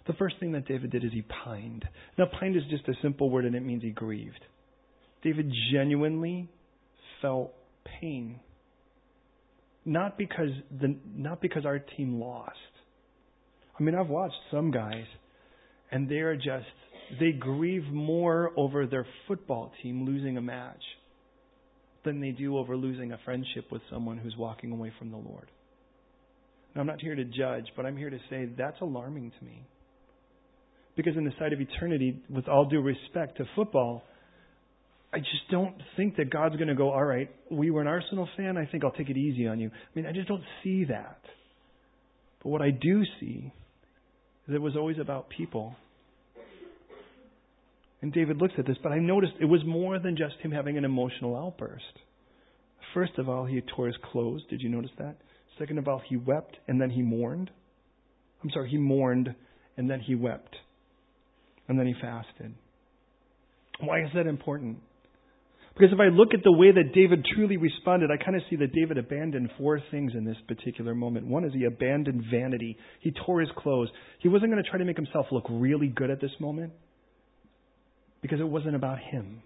The 0.06 0.14
first 0.14 0.36
thing 0.40 0.52
that 0.52 0.66
David 0.66 0.90
did 0.90 1.04
is 1.04 1.12
he 1.12 1.22
pined. 1.22 1.84
Now, 2.18 2.26
pined 2.38 2.56
is 2.56 2.62
just 2.70 2.88
a 2.88 2.94
simple 3.02 3.30
word 3.30 3.44
and 3.44 3.54
it 3.54 3.60
means 3.60 3.82
he 3.82 3.90
grieved. 3.90 4.40
David 5.22 5.52
genuinely 5.72 6.48
felt 7.20 7.52
pain. 8.00 8.40
Not 9.84 10.16
because 10.16 10.50
the, 10.70 10.96
not 11.14 11.40
because 11.40 11.66
our 11.66 11.78
team 11.78 12.18
lost. 12.18 12.56
I 13.78 13.82
mean, 13.82 13.94
I've 13.94 14.08
watched 14.08 14.34
some 14.50 14.70
guys 14.70 15.04
and 15.90 16.08
they 16.08 16.16
are 16.16 16.36
just 16.36 16.66
they 17.18 17.32
grieve 17.32 17.84
more 17.90 18.52
over 18.56 18.86
their 18.86 19.06
football 19.26 19.72
team 19.82 20.04
losing 20.06 20.36
a 20.36 20.40
match 20.40 20.82
than 22.04 22.20
they 22.20 22.30
do 22.30 22.56
over 22.56 22.76
losing 22.76 23.12
a 23.12 23.18
friendship 23.24 23.66
with 23.70 23.82
someone 23.90 24.18
who's 24.18 24.36
walking 24.36 24.72
away 24.72 24.92
from 24.98 25.10
the 25.10 25.16
Lord. 25.16 25.50
Now, 26.74 26.82
I'm 26.82 26.86
not 26.86 27.00
here 27.00 27.14
to 27.14 27.24
judge, 27.24 27.66
but 27.76 27.84
I'm 27.84 27.96
here 27.96 28.10
to 28.10 28.18
say 28.30 28.48
that's 28.56 28.80
alarming 28.80 29.32
to 29.38 29.44
me. 29.44 29.66
Because 30.96 31.16
in 31.16 31.24
the 31.24 31.32
sight 31.38 31.52
of 31.52 31.60
eternity, 31.60 32.22
with 32.28 32.48
all 32.48 32.66
due 32.66 32.80
respect 32.80 33.38
to 33.38 33.44
football, 33.56 34.04
I 35.12 35.18
just 35.18 35.50
don't 35.50 35.74
think 35.96 36.16
that 36.16 36.30
God's 36.30 36.56
going 36.56 36.68
to 36.68 36.74
go, 36.74 36.90
all 36.90 37.04
right, 37.04 37.28
we 37.50 37.70
were 37.70 37.80
an 37.80 37.88
Arsenal 37.88 38.28
fan, 38.36 38.56
I 38.56 38.66
think 38.66 38.84
I'll 38.84 38.92
take 38.92 39.10
it 39.10 39.16
easy 39.16 39.46
on 39.48 39.58
you. 39.58 39.68
I 39.68 39.88
mean, 39.94 40.06
I 40.06 40.12
just 40.12 40.28
don't 40.28 40.44
see 40.62 40.84
that. 40.84 41.20
But 42.42 42.50
what 42.50 42.62
I 42.62 42.70
do 42.70 43.02
see 43.18 43.52
is 44.48 44.54
it 44.54 44.62
was 44.62 44.76
always 44.76 44.98
about 44.98 45.28
people. 45.28 45.74
And 48.02 48.12
David 48.12 48.38
looks 48.38 48.54
at 48.56 48.66
this, 48.66 48.78
but 48.82 48.92
I 48.92 48.98
noticed 48.98 49.34
it 49.40 49.46
was 49.46 49.60
more 49.66 49.98
than 49.98 50.16
just 50.16 50.36
him 50.40 50.50
having 50.50 50.78
an 50.78 50.84
emotional 50.84 51.36
outburst. 51.36 51.84
First 52.94 53.12
of 53.18 53.28
all, 53.28 53.44
he 53.44 53.60
tore 53.76 53.86
his 53.86 53.96
clothes. 54.10 54.42
Did 54.48 54.62
you 54.62 54.68
notice 54.68 54.90
that? 54.98 55.16
Second 55.58 55.78
of 55.78 55.86
all, 55.86 56.00
he 56.08 56.16
wept 56.16 56.56
and 56.66 56.80
then 56.80 56.90
he 56.90 57.02
mourned. 57.02 57.50
I'm 58.42 58.50
sorry, 58.50 58.70
he 58.70 58.78
mourned 58.78 59.34
and 59.76 59.90
then 59.90 60.00
he 60.00 60.14
wept. 60.14 60.56
And 61.68 61.78
then 61.78 61.86
he 61.86 61.94
fasted. 62.00 62.54
Why 63.80 64.02
is 64.02 64.08
that 64.14 64.26
important? 64.26 64.78
Because 65.74 65.92
if 65.92 66.00
I 66.00 66.08
look 66.08 66.34
at 66.34 66.42
the 66.42 66.52
way 66.52 66.72
that 66.72 66.94
David 66.94 67.24
truly 67.34 67.56
responded, 67.56 68.10
I 68.10 68.22
kind 68.22 68.36
of 68.36 68.42
see 68.50 68.56
that 68.56 68.72
David 68.72 68.98
abandoned 68.98 69.50
four 69.56 69.80
things 69.90 70.12
in 70.14 70.24
this 70.24 70.36
particular 70.48 70.94
moment. 70.94 71.26
One 71.26 71.44
is 71.44 71.52
he 71.54 71.64
abandoned 71.64 72.24
vanity. 72.30 72.76
He 73.00 73.12
tore 73.24 73.40
his 73.40 73.50
clothes. 73.56 73.88
He 74.18 74.28
wasn't 74.28 74.50
going 74.50 74.62
to 74.62 74.68
try 74.68 74.78
to 74.78 74.84
make 74.84 74.96
himself 74.96 75.26
look 75.30 75.44
really 75.48 75.88
good 75.88 76.10
at 76.10 76.20
this 76.20 76.32
moment 76.40 76.72
because 78.22 78.40
it 78.40 78.48
wasn't 78.48 78.74
about 78.74 78.98
him. 78.98 79.42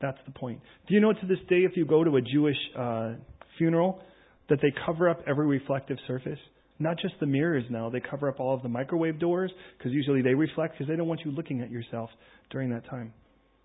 That's 0.00 0.18
the 0.26 0.32
point. 0.32 0.60
Do 0.88 0.94
you 0.94 1.00
know 1.00 1.12
to 1.12 1.26
this 1.26 1.38
day, 1.48 1.60
if 1.60 1.76
you 1.76 1.84
go 1.84 2.04
to 2.04 2.16
a 2.16 2.22
Jewish 2.22 2.56
uh, 2.78 3.12
funeral, 3.58 4.02
that 4.48 4.58
they 4.62 4.72
cover 4.86 5.08
up 5.08 5.20
every 5.26 5.46
reflective 5.46 5.98
surface? 6.06 6.38
Not 6.78 6.96
just 6.98 7.14
the 7.20 7.26
mirrors 7.26 7.64
now, 7.68 7.90
they 7.90 8.00
cover 8.00 8.28
up 8.28 8.40
all 8.40 8.54
of 8.54 8.62
the 8.62 8.68
microwave 8.68 9.18
doors 9.18 9.52
because 9.76 9.92
usually 9.92 10.22
they 10.22 10.32
reflect 10.32 10.74
because 10.74 10.88
they 10.88 10.96
don't 10.96 11.08
want 11.08 11.20
you 11.24 11.30
looking 11.30 11.60
at 11.60 11.70
yourself 11.70 12.08
during 12.50 12.70
that 12.70 12.88
time 12.88 13.12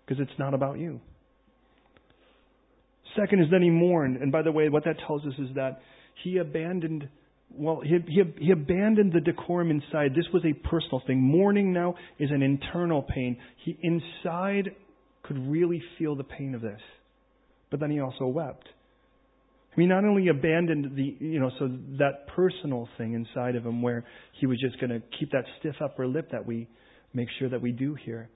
because 0.04 0.20
it's 0.20 0.38
not 0.38 0.52
about 0.52 0.78
you. 0.78 1.00
Second 3.18 3.40
is 3.40 3.46
then 3.50 3.62
he 3.62 3.70
mourned. 3.70 4.18
And 4.18 4.30
by 4.30 4.42
the 4.42 4.52
way, 4.52 4.68
what 4.68 4.84
that 4.84 4.96
tells 5.06 5.24
us 5.24 5.32
is 5.38 5.54
that 5.54 5.80
he 6.22 6.36
abandoned 6.36 7.08
well, 7.50 7.80
he, 7.82 7.98
he, 8.08 8.22
he 8.46 8.50
abandoned 8.50 9.12
the 9.12 9.20
decorum 9.20 9.70
inside. 9.70 10.12
This 10.14 10.26
was 10.32 10.44
a 10.44 10.52
personal 10.68 11.02
thing. 11.06 11.20
Mourning 11.20 11.72
now 11.72 11.94
is 12.18 12.30
an 12.30 12.42
internal 12.42 13.02
pain. 13.02 13.38
He 13.64 13.78
inside 13.82 14.74
could 15.22 15.38
really 15.48 15.82
feel 15.98 16.16
the 16.16 16.24
pain 16.24 16.54
of 16.54 16.60
this. 16.60 16.80
But 17.70 17.80
then 17.80 17.90
he 17.90 18.00
also 18.00 18.26
wept. 18.26 18.68
Mean, 19.76 19.90
not 19.90 20.04
only 20.04 20.28
abandoned 20.28 20.96
the, 20.96 21.16
you 21.20 21.38
know, 21.38 21.50
so 21.58 21.68
that 21.98 22.28
personal 22.28 22.88
thing 22.96 23.12
inside 23.12 23.56
of 23.56 23.66
him 23.66 23.82
where 23.82 24.04
he 24.40 24.46
was 24.46 24.58
just 24.58 24.80
going 24.80 24.88
to 24.88 25.02
keep 25.18 25.32
that 25.32 25.44
stiff 25.60 25.74
upper 25.84 26.06
lip 26.06 26.30
that 26.32 26.46
we 26.46 26.66
make 27.12 27.28
sure 27.38 27.50
that 27.50 27.60
we 27.60 27.72
do 27.72 27.94
here. 27.94 28.30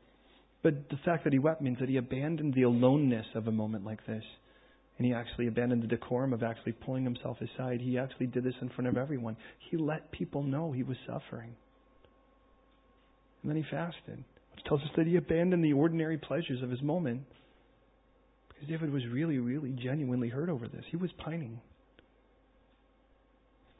But 0.62 0.90
the 0.90 0.98
fact 1.02 1.24
that 1.24 1.32
he 1.32 1.38
wept 1.38 1.62
means 1.62 1.78
that 1.80 1.88
he 1.88 1.96
abandoned 1.96 2.52
the 2.52 2.64
aloneness 2.64 3.24
of 3.34 3.46
a 3.46 3.52
moment 3.52 3.86
like 3.86 4.06
this. 4.06 4.22
And 5.00 5.06
he 5.06 5.14
actually 5.14 5.46
abandoned 5.46 5.82
the 5.82 5.86
decorum 5.86 6.34
of 6.34 6.42
actually 6.42 6.72
pulling 6.72 7.04
himself 7.04 7.38
aside. 7.40 7.80
He 7.80 7.96
actually 7.96 8.26
did 8.26 8.44
this 8.44 8.52
in 8.60 8.68
front 8.68 8.86
of 8.86 8.98
everyone. 8.98 9.34
He 9.70 9.78
let 9.78 10.12
people 10.12 10.42
know 10.42 10.72
he 10.72 10.82
was 10.82 10.98
suffering. 11.06 11.56
And 13.42 13.50
then 13.50 13.56
he 13.56 13.62
fasted, 13.70 14.22
which 14.54 14.64
tells 14.66 14.82
us 14.82 14.90
that 14.98 15.06
he 15.06 15.16
abandoned 15.16 15.64
the 15.64 15.72
ordinary 15.72 16.18
pleasures 16.18 16.62
of 16.62 16.68
his 16.68 16.82
moment. 16.82 17.22
Because 18.48 18.68
David 18.68 18.92
was 18.92 19.06
really, 19.06 19.38
really 19.38 19.70
genuinely 19.70 20.28
hurt 20.28 20.50
over 20.50 20.68
this. 20.68 20.84
He 20.90 20.98
was 20.98 21.10
pining. 21.16 21.62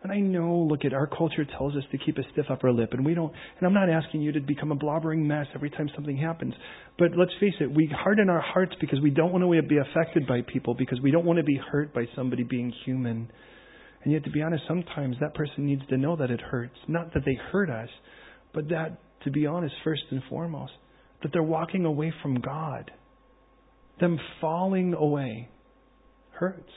And 0.03 0.11
I 0.11 0.19
know, 0.19 0.67
look 0.69 0.87
at 0.87 0.95
our 0.95 1.07
culture 1.07 1.45
tells 1.45 1.77
us 1.77 1.83
to 1.93 1.99
keep 1.99 2.17
a 2.17 2.23
stiff 2.33 2.47
upper 2.51 2.73
lip, 2.73 2.91
and 2.93 3.05
we 3.05 3.13
don't. 3.13 3.33
And 3.59 3.67
I'm 3.67 3.75
not 3.75 3.91
asking 3.91 4.23
you 4.23 4.33
to 4.33 4.41
become 4.41 4.73
a 4.73 4.77
blobbering 4.77 5.27
mess 5.27 5.47
every 5.55 5.69
time 5.69 5.91
something 5.95 6.17
happens. 6.17 6.55
But 6.99 7.11
let's 7.19 7.33
face 7.39 7.53
it, 7.61 7.71
we 7.71 7.87
harden 7.95 8.31
our 8.31 8.41
hearts 8.41 8.73
because 8.81 8.99
we 9.03 9.11
don't 9.11 9.31
want 9.31 9.45
to 9.45 9.63
be 9.69 9.77
affected 9.77 10.27
by 10.27 10.41
people, 10.51 10.75
because 10.75 10.99
we 11.03 11.11
don't 11.11 11.27
want 11.27 11.37
to 11.37 11.43
be 11.43 11.61
hurt 11.71 11.93
by 11.93 12.07
somebody 12.17 12.45
being 12.45 12.73
human. 12.87 13.31
And 14.03 14.13
yet, 14.13 14.25
to 14.25 14.31
be 14.31 14.41
honest, 14.41 14.65
sometimes 14.67 15.17
that 15.21 15.35
person 15.35 15.67
needs 15.67 15.83
to 15.91 15.99
know 15.99 16.17
that 16.17 16.31
it 16.31 16.41
hurts. 16.41 16.77
Not 16.89 17.13
that 17.13 17.27
they 17.27 17.39
hurt 17.53 17.69
us, 17.69 17.91
but 18.55 18.71
that, 18.71 18.99
to 19.25 19.31
be 19.31 19.45
honest, 19.45 19.75
first 19.85 20.05
and 20.11 20.23
foremost, 20.31 20.73
that 21.23 21.31
they're 21.35 21.43
walking 21.43 21.85
away 21.85 22.11
from 22.23 22.41
God. 22.41 22.91
Them 24.01 24.19
falling 24.41 24.95
away 24.95 25.51
hurts. 26.31 26.73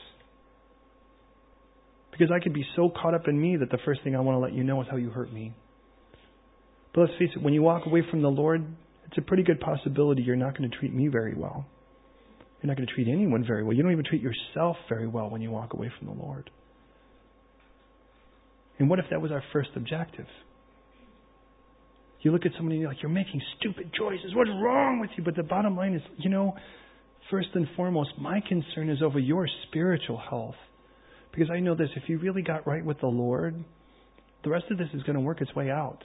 Because 2.16 2.30
I 2.32 2.38
could 2.38 2.54
be 2.54 2.64
so 2.76 2.90
caught 2.90 3.12
up 3.12 3.26
in 3.26 3.40
me 3.40 3.56
that 3.56 3.70
the 3.70 3.78
first 3.84 4.02
thing 4.04 4.14
I 4.14 4.20
want 4.20 4.36
to 4.36 4.38
let 4.38 4.52
you 4.52 4.62
know 4.62 4.80
is 4.82 4.86
how 4.88 4.96
you 4.96 5.10
hurt 5.10 5.32
me. 5.32 5.52
But 6.94 7.00
let's 7.02 7.12
face 7.18 7.30
it, 7.34 7.42
when 7.42 7.52
you 7.52 7.62
walk 7.62 7.86
away 7.86 8.04
from 8.08 8.22
the 8.22 8.28
Lord, 8.28 8.64
it's 9.06 9.18
a 9.18 9.22
pretty 9.22 9.42
good 9.42 9.58
possibility 9.58 10.22
you're 10.22 10.36
not 10.36 10.56
going 10.56 10.70
to 10.70 10.76
treat 10.78 10.94
me 10.94 11.08
very 11.08 11.34
well. 11.34 11.66
You're 12.62 12.68
not 12.68 12.76
going 12.76 12.86
to 12.86 12.94
treat 12.94 13.08
anyone 13.08 13.44
very 13.44 13.64
well. 13.64 13.74
You 13.74 13.82
don't 13.82 13.90
even 13.90 14.04
treat 14.04 14.22
yourself 14.22 14.76
very 14.88 15.08
well 15.08 15.28
when 15.28 15.42
you 15.42 15.50
walk 15.50 15.74
away 15.74 15.90
from 15.98 16.06
the 16.06 16.14
Lord. 16.14 16.50
And 18.78 18.88
what 18.88 19.00
if 19.00 19.06
that 19.10 19.20
was 19.20 19.32
our 19.32 19.42
first 19.52 19.70
objective? 19.74 20.26
You 22.20 22.30
look 22.30 22.46
at 22.46 22.52
somebody 22.56 22.76
and 22.76 22.82
you're 22.82 22.90
like, 22.90 23.02
you're 23.02 23.10
making 23.10 23.42
stupid 23.58 23.92
choices. 23.92 24.34
What's 24.34 24.50
wrong 24.50 25.00
with 25.00 25.10
you? 25.16 25.24
But 25.24 25.34
the 25.34 25.42
bottom 25.42 25.76
line 25.76 25.94
is, 25.94 26.02
you 26.18 26.30
know, 26.30 26.54
first 27.28 27.48
and 27.54 27.66
foremost, 27.76 28.10
my 28.20 28.40
concern 28.48 28.88
is 28.88 29.02
over 29.02 29.18
your 29.18 29.48
spiritual 29.68 30.16
health. 30.30 30.54
Because 31.34 31.50
I 31.50 31.58
know 31.58 31.74
this 31.74 31.88
if 31.96 32.08
you 32.08 32.18
really 32.18 32.42
got 32.42 32.66
right 32.66 32.84
with 32.84 33.00
the 33.00 33.08
Lord, 33.08 33.64
the 34.44 34.50
rest 34.50 34.66
of 34.70 34.78
this 34.78 34.88
is 34.94 35.02
going 35.02 35.14
to 35.14 35.20
work 35.20 35.40
its 35.40 35.54
way 35.54 35.70
out. 35.70 35.98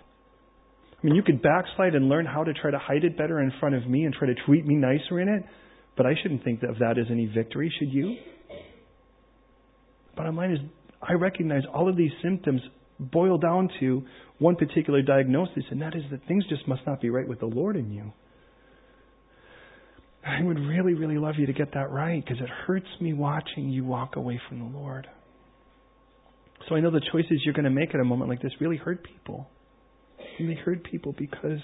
I 0.92 1.06
mean, 1.06 1.16
you 1.16 1.22
could 1.22 1.42
backslide 1.42 1.96
and 1.96 2.10
learn 2.10 2.26
how 2.26 2.44
to 2.44 2.54
try 2.54 2.72
to 2.72 2.80
hide 2.80 3.04
it 3.04 3.18
better 3.18 3.40
in 3.40 3.52
front 3.60 3.76
of 3.76 3.88
me 3.88 4.04
and 4.04 4.14
try 4.14 4.28
to 4.28 4.36
treat 4.46 4.66
me 4.66 4.76
nicer 4.76 5.20
in 5.20 5.30
it, 5.30 5.44
but 5.96 6.06
I 6.06 6.14
shouldn't 6.22 6.44
think 6.44 6.64
of 6.64 6.80
that 6.80 6.98
as 6.98 7.06
any 7.12 7.28
victory, 7.28 7.72
should 7.80 7.94
you? 7.94 8.16
Bottom 10.18 10.36
line 10.36 10.52
is, 10.52 10.60
I 11.02 11.14
recognize 11.14 11.62
all 11.74 11.88
of 11.88 11.96
these 11.96 12.12
symptoms 12.24 12.62
boil 13.00 13.38
down 13.38 13.70
to 13.80 14.04
one 14.40 14.56
particular 14.56 15.02
diagnosis, 15.02 15.64
and 15.70 15.82
that 15.82 15.96
is 15.96 16.04
that 16.12 16.26
things 16.28 16.44
just 16.50 16.68
must 16.68 16.82
not 16.86 17.00
be 17.00 17.10
right 17.10 17.28
with 17.28 17.40
the 17.40 17.46
Lord 17.46 17.78
in 17.78 17.92
you. 17.92 18.12
I 20.26 20.44
would 20.44 20.60
really, 20.60 20.96
really 20.96 21.18
love 21.18 21.36
you 21.38 21.46
to 21.46 21.54
get 21.54 21.74
that 21.76 21.92
right 21.92 22.24
because 22.24 22.42
it 22.42 22.50
hurts 22.50 22.88
me 23.00 23.14
watching 23.14 23.70
you 23.70 23.86
walk 23.86 24.18
away 24.18 24.42
from 24.50 24.60
the 24.60 24.78
Lord. 24.78 25.08
So 26.70 26.76
I 26.76 26.82
know 26.82 26.92
the 26.92 27.02
choices 27.12 27.42
you're 27.44 27.56
going 27.56 27.66
to 27.66 27.72
make 27.72 27.96
at 27.96 28.00
a 28.00 28.06
moment 28.06 28.30
like 28.30 28.42
this 28.42 28.52
really 28.62 28.78
hurt 28.78 29.04
people. 29.04 29.50
And 30.38 30.50
they 30.50 30.56
hurt 30.56 30.84
people 30.84 31.14
because 31.18 31.60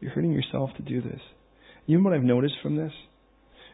you're 0.00 0.12
hurting 0.12 0.32
yourself 0.32 0.70
to 0.76 0.82
do 0.82 1.00
this. 1.00 1.20
You 1.86 1.98
know 1.98 2.04
what 2.04 2.12
I've 2.12 2.22
noticed 2.22 2.54
from 2.62 2.76
this? 2.76 2.92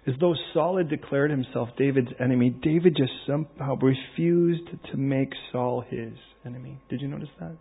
Is 0.07 0.15
though 0.21 0.35
Saul 0.55 0.79
had 0.79 0.89
declared 0.89 1.31
himself 1.31 1.71
David's 1.77 2.11
enemy, 2.21 2.51
David 2.51 2.97
just 2.97 3.13
somehow 3.27 3.77
refused 3.77 4.69
to 4.91 4.97
make 4.97 5.33
Saul 5.51 5.85
his 5.89 6.13
enemy. 6.47 6.79
Did 6.89 7.01
you 7.01 7.09
notice 7.09 7.29
that? 7.41 7.57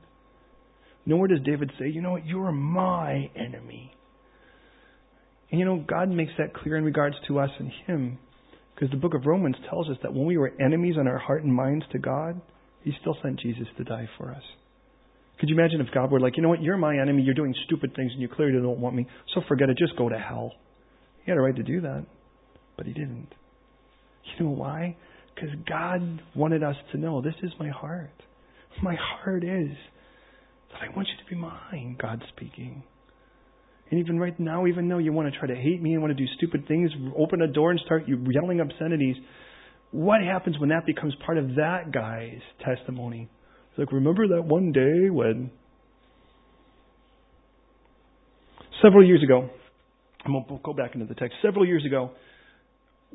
Nowhere 1.06 1.28
does 1.28 1.40
David 1.44 1.72
say, 1.80 1.90
you 1.90 2.02
know 2.02 2.12
what, 2.12 2.26
you're 2.26 2.52
my 2.52 3.30
enemy. 3.36 3.94
And 5.52 5.60
you 5.60 5.66
know, 5.66 5.84
God 5.88 6.10
makes 6.10 6.32
that 6.38 6.54
clear 6.54 6.78
in 6.78 6.84
regards 6.84 7.16
to 7.28 7.40
us 7.40 7.50
and 7.60 7.72
Him. 7.88 8.18
Because 8.74 8.90
the 8.92 8.98
book 8.98 9.14
of 9.14 9.26
Romans 9.26 9.56
tells 9.70 9.90
us 9.90 9.98
that 10.02 10.14
when 10.14 10.26
we 10.26 10.38
were 10.38 10.54
enemies 10.60 10.96
in 11.00 11.08
our 11.08 11.18
heart 11.18 11.44
and 11.44 11.54
minds 11.54 11.86
to 11.92 12.00
God, 12.00 12.42
He 12.84 12.92
still 13.02 13.18
sent 13.22 13.40
Jesus 13.40 13.68
to 13.78 13.84
die 13.84 14.10
for 14.18 14.32
us. 14.32 14.44
Could 15.40 15.50
you 15.50 15.56
imagine 15.56 15.82
if 15.82 15.94
God 15.94 16.12
were 16.12 16.20
like, 16.20 16.38
you 16.38 16.44
know 16.44 16.50
what, 16.50 16.62
you're 16.62 16.78
my 16.78 16.98
enemy, 16.98 17.24
you're 17.24 17.34
doing 17.34 17.56
stupid 17.66 17.96
things, 17.96 18.12
and 18.12 18.22
you 18.22 18.28
clearly 18.28 18.54
don't 18.62 18.80
want 18.80 18.96
me, 18.96 19.08
so 19.34 19.42
forget 19.48 19.70
it, 19.70 19.78
just 19.78 19.96
go 19.98 20.08
to 20.08 20.18
hell. 20.18 20.52
He 21.24 21.32
had 21.32 21.38
a 21.38 21.42
right 21.42 21.56
to 21.56 21.64
do 21.64 21.82
that, 21.82 22.06
but 22.78 22.86
He 22.86 22.94
didn't. 22.94 23.30
You 24.38 24.46
know 24.46 24.52
why? 24.52 24.98
Because 25.34 25.50
God 25.68 26.22
wanted 26.36 26.64
us 26.64 26.76
to 26.92 26.98
know 26.98 27.22
this 27.22 27.34
is 27.42 27.52
my 27.60 27.70
heart. 27.70 28.12
My 28.84 28.96
heart 28.96 29.44
is 29.44 29.72
that 30.72 30.82
I 30.82 30.96
want 30.96 31.08
you 31.08 31.24
to 31.24 31.30
be 31.30 31.36
mine, 31.36 31.98
God 32.00 32.24
speaking. 32.36 32.84
And 33.90 34.00
even 34.00 34.20
right 34.20 34.40
now, 34.40 34.68
even 34.68 34.88
though 34.88 35.00
you 35.00 35.12
want 35.12 35.32
to 35.32 35.38
try 35.38 35.48
to 35.48 35.56
hate 35.56 35.82
me 35.82 35.94
and 35.94 36.02
want 36.02 36.16
to 36.16 36.24
do 36.24 36.32
stupid 36.38 36.68
things, 36.68 36.92
open 37.18 37.42
a 37.42 37.48
door 37.48 37.72
and 37.72 37.80
start 37.86 38.04
yelling 38.08 38.62
obscenities, 38.62 39.18
what 39.92 40.22
happens 40.22 40.58
when 40.60 40.70
that 40.70 40.86
becomes 40.86 41.14
part 41.26 41.38
of 41.38 41.56
that 41.56 41.92
guy's 41.94 42.42
testimony? 42.66 43.30
It's 43.70 43.80
like, 43.80 43.92
remember 43.92 44.28
that 44.30 44.44
one 44.44 44.72
day 44.72 45.10
when. 45.10 45.52
Several 48.82 49.06
years 49.06 49.22
ago, 49.22 49.50
to 50.26 50.60
go 50.64 50.74
back 50.74 50.96
into 50.96 51.06
the 51.06 51.14
text. 51.14 51.36
Several 51.44 51.68
years 51.68 51.86
ago, 51.86 52.12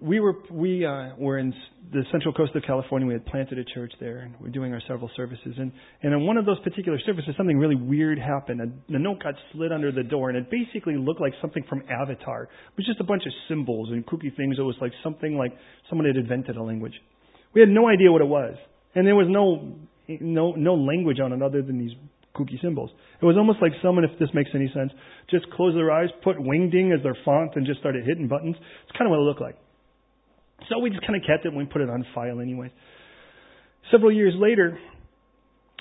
we 0.00 0.20
were 0.20 0.34
we 0.50 0.84
uh, 0.84 1.10
were 1.18 1.38
in 1.38 1.54
the 1.92 2.02
central 2.10 2.34
coast 2.34 2.54
of 2.54 2.62
California. 2.66 3.06
We 3.06 3.14
had 3.14 3.24
planted 3.26 3.58
a 3.58 3.64
church 3.64 3.92
there, 3.98 4.18
and 4.18 4.34
we 4.40 4.48
are 4.48 4.52
doing 4.52 4.72
our 4.74 4.82
several 4.86 5.10
services. 5.16 5.54
And 5.58 5.72
and 6.02 6.12
in 6.12 6.26
one 6.26 6.36
of 6.36 6.44
those 6.44 6.58
particular 6.60 6.98
services, 7.06 7.34
something 7.36 7.56
really 7.56 7.76
weird 7.76 8.18
happened. 8.18 8.60
A, 8.60 8.94
a 8.94 8.98
note 8.98 9.22
got 9.22 9.34
slid 9.52 9.72
under 9.72 9.90
the 9.90 10.02
door, 10.02 10.28
and 10.28 10.36
it 10.36 10.50
basically 10.50 10.96
looked 10.96 11.20
like 11.20 11.32
something 11.40 11.64
from 11.68 11.82
Avatar. 11.88 12.44
It 12.44 12.76
was 12.76 12.86
just 12.86 13.00
a 13.00 13.04
bunch 13.04 13.22
of 13.24 13.32
symbols 13.48 13.88
and 13.90 14.04
kooky 14.06 14.34
things. 14.36 14.56
It 14.58 14.62
was 14.62 14.76
like 14.80 14.92
something 15.02 15.36
like 15.36 15.52
someone 15.88 16.06
had 16.06 16.16
invented 16.16 16.56
a 16.56 16.62
language. 16.62 16.94
We 17.54 17.60
had 17.60 17.70
no 17.70 17.88
idea 17.88 18.12
what 18.12 18.20
it 18.20 18.28
was, 18.28 18.54
and 18.94 19.06
there 19.06 19.16
was 19.16 19.28
no 19.30 19.76
no 20.20 20.52
no 20.52 20.74
language 20.74 21.20
on 21.20 21.32
it 21.32 21.42
other 21.42 21.62
than 21.62 21.78
these 21.78 21.96
kooky 22.34 22.60
symbols. 22.60 22.90
It 23.22 23.24
was 23.24 23.36
almost 23.38 23.62
like 23.62 23.72
someone, 23.82 24.04
if 24.04 24.18
this 24.18 24.28
makes 24.34 24.50
any 24.54 24.70
sense, 24.74 24.92
just 25.30 25.50
closed 25.52 25.74
their 25.74 25.90
eyes, 25.90 26.10
put 26.22 26.36
Wingding 26.36 26.94
as 26.94 27.02
their 27.02 27.16
font, 27.24 27.52
and 27.54 27.64
just 27.66 27.80
started 27.80 28.04
hitting 28.04 28.28
buttons. 28.28 28.56
It's 28.56 28.92
kind 28.98 29.06
of 29.06 29.10
what 29.10 29.20
it 29.20 29.26
looked 29.26 29.40
like. 29.40 29.56
So 30.68 30.78
we 30.78 30.90
just 30.90 31.02
kind 31.06 31.16
of 31.16 31.22
kept 31.26 31.44
it 31.44 31.48
and 31.48 31.56
we 31.56 31.64
put 31.64 31.82
it 31.82 31.90
on 31.90 32.04
file 32.14 32.40
anyway. 32.40 32.72
Several 33.90 34.12
years 34.12 34.34
later, 34.36 34.78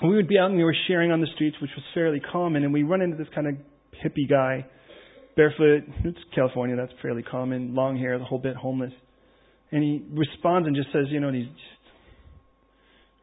we 0.02 0.14
would 0.14 0.28
be 0.28 0.38
out 0.38 0.50
and 0.50 0.56
we 0.56 0.64
were 0.64 0.76
sharing 0.86 1.10
on 1.10 1.20
the 1.20 1.26
streets, 1.34 1.56
which 1.60 1.70
was 1.74 1.84
fairly 1.94 2.20
common, 2.20 2.64
and 2.64 2.72
we 2.72 2.82
run 2.82 3.00
into 3.00 3.16
this 3.16 3.26
kind 3.34 3.46
of 3.46 3.54
hippie 4.04 4.28
guy, 4.28 4.66
barefoot. 5.34 5.84
It's 6.04 6.18
California, 6.34 6.76
that's 6.76 6.92
fairly 7.02 7.22
common. 7.22 7.74
Long 7.74 7.96
hair, 7.98 8.18
the 8.18 8.24
whole 8.24 8.38
bit, 8.38 8.56
homeless. 8.56 8.92
And 9.72 9.82
he 9.82 10.04
responds 10.12 10.66
and 10.68 10.76
just 10.76 10.92
says, 10.92 11.06
you 11.08 11.18
know, 11.18 11.32
he's 11.32 11.46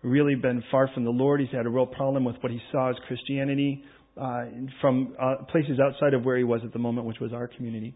really 0.02 0.36
been 0.36 0.64
far 0.70 0.90
from 0.94 1.06
the 1.06 1.12
Lord. 1.12 1.40
He's 1.40 1.50
had 1.52 1.66
a 1.66 1.70
real 1.70 1.86
problem 1.86 2.26
with 2.26 2.36
what 2.42 2.52
he 2.52 2.60
saw 2.72 2.90
as 2.90 2.96
Christianity 3.08 3.84
uh, 4.20 4.46
from 4.82 5.16
uh, 5.22 5.46
places 5.50 5.80
outside 5.80 6.14
of 6.14 6.26
where 6.26 6.38
he 6.38 6.44
was 6.44 6.62
at 6.66 6.74
the 6.74 6.80
moment, 6.80 7.08
which 7.08 7.20
was 7.20 7.32
our 7.32 7.48
community 7.48 7.96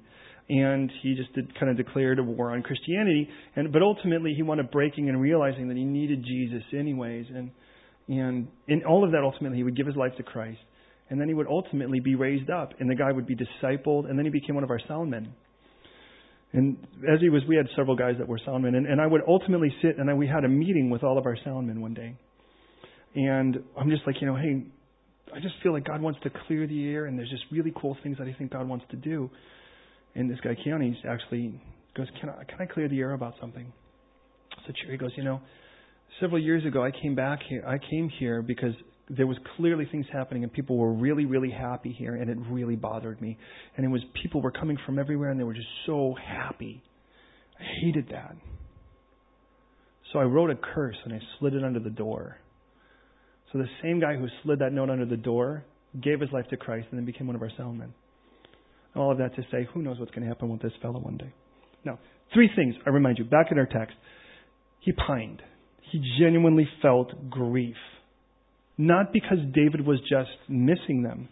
and 0.50 0.92
he 1.02 1.16
just 1.16 1.34
did, 1.34 1.58
kind 1.60 1.70
of 1.70 1.78
declared 1.78 2.20
a 2.20 2.24
war 2.24 2.52
on 2.52 2.64
Christianity. 2.64 3.28
And 3.56 3.72
but 3.72 3.82
ultimately, 3.82 4.34
he 4.36 4.44
wound 4.44 4.62
up 4.62 4.72
breaking 4.72 5.10
and 5.10 5.20
realizing 5.22 5.68
that 5.68 5.78
he 5.78 5.84
needed 5.84 6.24
Jesus 6.24 6.64
anyways. 6.74 7.26
And 7.34 7.52
and 8.08 8.48
in 8.68 8.84
all 8.86 9.04
of 9.04 9.12
that, 9.12 9.22
ultimately, 9.24 9.58
he 9.58 9.64
would 9.64 9.76
give 9.76 9.88
his 9.88 9.96
life 9.96 10.14
to 10.18 10.24
Christ, 10.24 10.60
and 11.10 11.20
then 11.20 11.28
he 11.28 11.34
would 11.34 11.48
ultimately 11.48 12.00
be 12.00 12.16
raised 12.16 12.50
up, 12.50 12.74
and 12.80 12.90
the 12.90 12.96
guy 12.96 13.12
would 13.12 13.28
be 13.28 13.36
discipled, 13.36 14.10
and 14.10 14.18
then 14.18 14.26
he 14.26 14.32
became 14.32 14.56
one 14.56 14.64
of 14.64 14.70
our 14.70 14.80
sound 14.88 15.12
men. 15.12 15.34
And 16.54 16.78
as 17.12 17.20
he 17.20 17.28
was, 17.28 17.42
we 17.50 17.58
had 17.58 17.66
several 17.76 17.98
guys 17.98 18.16
that 18.20 18.28
were 18.28 18.40
sound 18.46 18.64
men, 18.64 18.76
and, 18.76 18.88
and 18.88 19.02
I 19.02 19.08
would 19.08 19.22
ultimately 19.28 19.70
sit, 19.82 19.98
and 19.98 20.10
I, 20.10 20.14
we 20.14 20.28
had 20.28 20.46
a 20.46 20.48
meeting 20.48 20.90
with 20.90 21.04
all 21.04 21.18
of 21.18 21.26
our 21.26 21.38
sound 21.44 21.68
men 21.68 21.82
one 21.82 21.94
day, 21.94 22.16
and 23.16 23.58
I'm 23.78 23.90
just 23.90 24.04
like, 24.08 24.16
you 24.22 24.28
know, 24.28 24.38
hey, 24.38 24.64
I 25.36 25.42
just 25.42 25.56
feel 25.62 25.74
like 25.74 25.86
God 25.86 26.02
wants 26.02 26.22
to 26.24 26.30
clear 26.48 26.66
the 26.66 26.88
air, 26.88 27.06
and 27.08 27.20
there's 27.20 27.30
just 27.30 27.44
really 27.52 27.74
cool 27.76 27.98
things 28.02 28.18
that 28.20 28.28
I 28.28 28.34
think 28.38 28.54
God 28.54 28.70
wants 28.70 28.86
to 28.92 28.96
do. 28.96 29.30
And 30.18 30.30
this 30.30 30.40
guy 30.42 30.56
Keone 30.56 30.96
actually 31.06 31.62
goes, 31.96 32.08
"Can 32.20 32.30
I 32.30 32.44
can 32.44 32.60
I 32.60 32.66
clear 32.66 32.88
the 32.88 33.00
air 33.00 33.14
about 33.14 33.36
something?" 33.40 33.72
So 34.66 34.74
Cherry 34.74 34.98
goes, 34.98 35.16
"You 35.16 35.24
know, 35.24 35.42
several 36.20 36.42
years 36.42 36.66
ago 36.66 36.84
I 36.84 36.90
came 36.90 37.14
back 37.14 37.40
here. 37.44 37.64
I 37.66 37.78
came 37.78 38.10
here 38.10 38.42
because 38.42 38.74
there 39.10 39.28
was 39.28 39.38
clearly 39.56 39.86
things 39.86 40.08
happening 40.12 40.44
and 40.44 40.52
people 40.52 40.76
were 40.76 40.92
really 40.92 41.26
really 41.26 41.52
happy 41.52 41.92
here 41.92 42.16
and 42.16 42.32
it 42.32 42.38
really 42.50 42.76
bothered 42.76 43.22
me. 43.22 43.38
And 43.78 43.86
it 43.86 43.90
was 43.90 44.04
people 44.22 44.42
were 44.42 44.52
coming 44.52 44.78
from 44.88 44.98
everywhere 44.98 45.30
and 45.30 45.40
they 45.40 45.44
were 45.44 45.54
just 45.54 45.86
so 45.86 46.16
happy. 46.16 46.82
I 47.60 47.64
hated 47.82 48.10
that. 48.10 48.36
So 50.12 50.20
I 50.20 50.24
wrote 50.24 50.50
a 50.50 50.56
curse 50.56 50.98
and 51.06 51.14
I 51.14 51.20
slid 51.38 51.54
it 51.54 51.64
under 51.64 51.80
the 51.80 51.92
door. 51.92 52.38
So 53.52 53.60
the 53.60 53.70
same 53.84 54.00
guy 54.00 54.16
who 54.16 54.28
slid 54.44 54.60
that 54.60 54.74
note 54.74 54.90
under 54.90 55.06
the 55.06 55.18
door 55.18 55.64
gave 56.02 56.22
his 56.22 56.32
life 56.32 56.48
to 56.50 56.58
Christ 56.58 56.88
and 56.90 56.98
then 56.98 57.06
became 57.06 57.28
one 57.28 57.36
of 57.36 57.42
our 57.44 57.52
salesmen. 57.56 57.94
All 58.98 59.12
of 59.12 59.20
that 59.20 59.36
to 59.36 59.44
say, 59.52 59.68
who 59.74 59.82
knows 59.82 60.00
what's 60.00 60.12
going 60.12 60.24
to 60.24 60.28
happen 60.28 60.50
with 60.50 60.62
this 60.62 60.72
fellow 60.82 61.00
one 61.00 61.18
day. 61.18 61.32
Now, 61.86 62.00
three 62.34 62.50
things 62.56 62.76
I 62.86 62.90
remind 62.90 63.20
you. 63.20 63.26
Back 63.26 63.48
in 63.52 63.60
our 63.60 63.68
text, 63.68 63.96
he 64.80 64.92
pined. 64.92 65.42
He 65.92 66.02
genuinely 66.20 66.68
felt 66.82 67.30
grief. 67.30 67.76
Not 68.78 69.14
because 69.14 69.38
David 69.54 69.86
was 69.86 70.00
just 70.10 70.30
missing 70.50 71.04
them. 71.04 71.30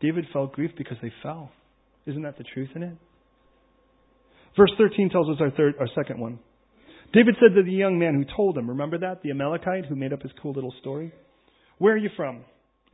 David 0.00 0.26
felt 0.32 0.52
grief 0.52 0.70
because 0.76 0.96
they 1.02 1.12
fell. 1.22 1.50
Isn't 2.06 2.22
that 2.22 2.38
the 2.38 2.44
truth 2.44 2.70
in 2.74 2.82
it? 2.82 2.96
Verse 4.56 4.72
13 4.78 5.10
tells 5.10 5.28
us 5.28 5.36
our 5.40 5.50
third, 5.50 5.74
our 5.80 5.88
second 5.94 6.20
one. 6.20 6.38
David 7.12 7.36
said 7.40 7.54
to 7.54 7.62
the 7.62 7.72
young 7.72 7.98
man 7.98 8.14
who 8.14 8.36
told 8.36 8.56
him, 8.56 8.68
remember 8.68 8.98
that? 8.98 9.22
The 9.22 9.30
Amalekite 9.30 9.86
who 9.86 9.96
made 9.96 10.12
up 10.12 10.22
his 10.22 10.32
cool 10.42 10.52
little 10.52 10.74
story? 10.80 11.12
Where 11.78 11.94
are 11.94 11.98
you 11.98 12.10
from? 12.16 12.44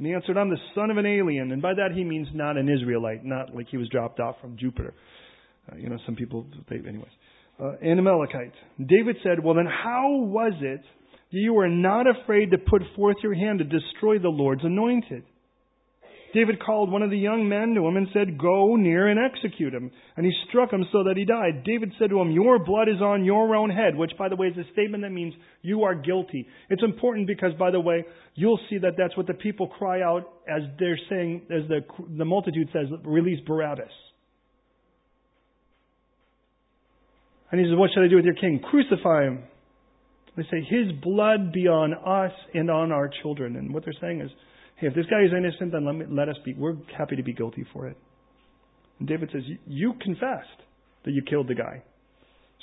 And 0.02 0.08
he 0.08 0.14
answered, 0.14 0.36
I'm 0.36 0.50
the 0.50 0.58
son 0.74 0.90
of 0.90 0.96
an 0.96 1.06
alien. 1.06 1.52
And 1.52 1.62
by 1.62 1.74
that 1.74 1.92
he 1.94 2.02
means 2.02 2.26
not 2.34 2.56
an 2.56 2.68
Israelite, 2.68 3.24
not 3.24 3.54
like 3.54 3.68
he 3.70 3.76
was 3.76 3.88
dropped 3.88 4.18
off 4.18 4.34
from 4.40 4.56
Jupiter. 4.58 4.94
Uh, 5.70 5.76
you 5.76 5.88
know, 5.88 5.96
some 6.04 6.16
people, 6.16 6.44
they, 6.68 6.74
anyways. 6.74 7.12
Uh, 7.62 7.74
an 7.80 8.00
Amalekite. 8.00 8.52
David 8.84 9.14
said, 9.22 9.38
Well, 9.44 9.54
then 9.54 9.66
how 9.66 10.08
was 10.10 10.54
it 10.60 10.80
that 10.80 11.38
you 11.38 11.54
were 11.54 11.68
not 11.68 12.06
afraid 12.08 12.50
to 12.50 12.58
put 12.58 12.82
forth 12.96 13.18
your 13.22 13.32
hand 13.32 13.60
to 13.60 13.64
destroy 13.64 14.18
the 14.18 14.28
Lord's 14.28 14.64
anointed? 14.64 15.22
David 16.34 16.62
called 16.64 16.90
one 16.90 17.02
of 17.02 17.10
the 17.10 17.18
young 17.18 17.48
men 17.48 17.74
to 17.74 17.86
him 17.86 17.96
and 17.96 18.08
said, 18.12 18.38
Go 18.38 18.76
near 18.76 19.08
and 19.08 19.20
execute 19.20 19.74
him. 19.74 19.90
And 20.16 20.24
he 20.24 20.32
struck 20.48 20.72
him 20.72 20.84
so 20.90 21.04
that 21.04 21.16
he 21.16 21.24
died. 21.24 21.64
David 21.64 21.92
said 21.98 22.10
to 22.10 22.20
him, 22.20 22.30
Your 22.30 22.58
blood 22.58 22.88
is 22.88 23.00
on 23.02 23.24
your 23.24 23.54
own 23.54 23.70
head, 23.70 23.96
which, 23.96 24.12
by 24.18 24.28
the 24.28 24.36
way, 24.36 24.46
is 24.48 24.56
a 24.56 24.70
statement 24.72 25.02
that 25.02 25.10
means 25.10 25.34
you 25.60 25.82
are 25.82 25.94
guilty. 25.94 26.46
It's 26.70 26.82
important 26.82 27.26
because, 27.26 27.52
by 27.58 27.70
the 27.70 27.80
way, 27.80 28.04
you'll 28.34 28.60
see 28.70 28.78
that 28.78 28.92
that's 28.96 29.16
what 29.16 29.26
the 29.26 29.34
people 29.34 29.68
cry 29.68 30.00
out 30.00 30.32
as 30.48 30.62
they're 30.78 30.98
saying, 31.10 31.42
as 31.50 31.68
the, 31.68 31.80
the 32.16 32.24
multitude 32.24 32.68
says, 32.72 32.86
Release 33.04 33.40
Barabbas. 33.46 33.92
And 37.50 37.60
he 37.60 37.66
says, 37.66 37.76
What 37.76 37.90
should 37.94 38.04
I 38.04 38.08
do 38.08 38.16
with 38.16 38.24
your 38.24 38.34
king? 38.34 38.62
Crucify 38.70 39.24
him. 39.24 39.44
They 40.36 40.44
say, 40.44 40.66
His 40.68 40.92
blood 41.02 41.52
be 41.52 41.68
on 41.68 41.92
us 41.92 42.32
and 42.54 42.70
on 42.70 42.90
our 42.90 43.10
children. 43.22 43.56
And 43.56 43.74
what 43.74 43.84
they're 43.84 43.94
saying 44.00 44.22
is, 44.22 44.30
Hey, 44.82 44.88
if 44.88 44.94
this 44.96 45.06
guy 45.06 45.22
is 45.22 45.30
innocent, 45.30 45.70
then 45.70 45.86
let, 45.86 45.94
me, 45.94 46.06
let 46.10 46.28
us 46.28 46.34
be. 46.44 46.54
We're 46.54 46.74
happy 46.98 47.14
to 47.14 47.22
be 47.22 47.32
guilty 47.32 47.64
for 47.72 47.86
it. 47.86 47.96
And 48.98 49.06
David 49.06 49.30
says, 49.32 49.42
You 49.64 49.94
confessed 50.02 50.58
that 51.04 51.12
you 51.12 51.22
killed 51.22 51.46
the 51.46 51.54
guy. 51.54 51.84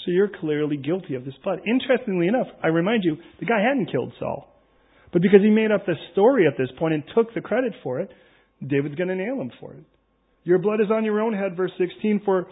So 0.03 0.11
you're 0.11 0.30
clearly 0.41 0.76
guilty 0.76 1.15
of 1.15 1.24
this 1.24 1.34
blood. 1.45 1.59
Interestingly 1.65 2.28
enough, 2.28 2.47
I 2.61 2.67
remind 2.67 3.05
you, 3.05 3.15
the 3.39 3.45
guy 3.45 3.61
hadn't 3.61 3.89
killed 3.89 4.11
Saul. 4.20 4.53
But 5.13 5.22
because 5.22 5.39
he 5.41 5.49
made 5.49 5.72
up 5.72 5.86
the 5.86 5.95
story 6.11 6.45
at 6.45 6.57
this 6.57 6.67
point 6.78 6.93
and 6.93 7.03
took 7.15 7.34
the 7.34 7.39
credit 7.39 7.72
for 7.84 8.01
it, 8.01 8.11
David's 8.65 8.95
going 8.95 9.07
to 9.07 9.15
nail 9.15 9.39
him 9.39 9.51
for 9.61 9.72
it. 9.72 9.84
Your 10.43 10.59
blood 10.59 10.82
is 10.82 10.91
on 10.91 11.05
your 11.05 11.22
own 11.22 11.34
head, 11.34 11.55
verse 11.55 11.72
16, 11.78 12.24
for 12.26 12.47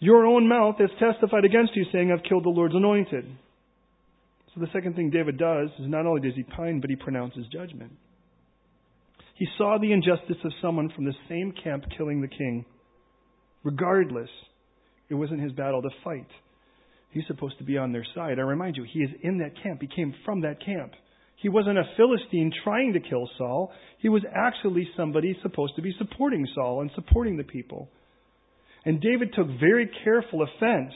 your 0.00 0.26
own 0.26 0.48
mouth 0.48 0.76
has 0.80 0.90
testified 0.98 1.44
against 1.44 1.76
you, 1.76 1.86
saying, 1.92 2.10
I've 2.10 2.28
killed 2.28 2.44
the 2.44 2.50
Lord's 2.50 2.74
anointed. 2.74 3.24
So 4.52 4.60
the 4.60 4.68
second 4.72 4.96
thing 4.96 5.10
David 5.10 5.38
does 5.38 5.68
is 5.78 5.86
not 5.86 6.06
only 6.06 6.22
does 6.22 6.34
he 6.34 6.42
pine, 6.42 6.80
but 6.80 6.90
he 6.90 6.96
pronounces 6.96 7.46
judgment. 7.52 7.92
He 9.34 9.46
saw 9.58 9.78
the 9.78 9.92
injustice 9.92 10.36
of 10.44 10.52
someone 10.60 10.90
from 10.94 11.04
the 11.04 11.14
same 11.28 11.52
camp 11.64 11.84
killing 11.96 12.20
the 12.20 12.28
king. 12.28 12.64
Regardless, 13.64 14.30
it 15.08 15.14
wasn't 15.14 15.40
his 15.40 15.52
battle 15.52 15.82
to 15.82 15.90
fight. 16.04 16.28
He's 17.10 17.26
supposed 17.26 17.58
to 17.58 17.64
be 17.64 17.76
on 17.76 17.92
their 17.92 18.06
side. 18.14 18.38
I 18.38 18.42
remind 18.42 18.76
you, 18.76 18.84
he 18.90 19.00
is 19.00 19.10
in 19.22 19.38
that 19.38 19.62
camp. 19.62 19.80
He 19.80 19.88
came 19.94 20.14
from 20.24 20.40
that 20.42 20.64
camp. 20.64 20.92
He 21.36 21.48
wasn't 21.48 21.78
a 21.78 21.84
Philistine 21.96 22.52
trying 22.64 22.92
to 22.92 23.00
kill 23.00 23.28
Saul. 23.36 23.72
He 23.98 24.08
was 24.08 24.22
actually 24.32 24.88
somebody 24.96 25.36
supposed 25.42 25.76
to 25.76 25.82
be 25.82 25.94
supporting 25.98 26.46
Saul 26.54 26.80
and 26.80 26.90
supporting 26.94 27.36
the 27.36 27.44
people. 27.44 27.88
And 28.84 29.00
David 29.00 29.32
took 29.34 29.48
very 29.60 29.90
careful 30.04 30.42
offense 30.42 30.92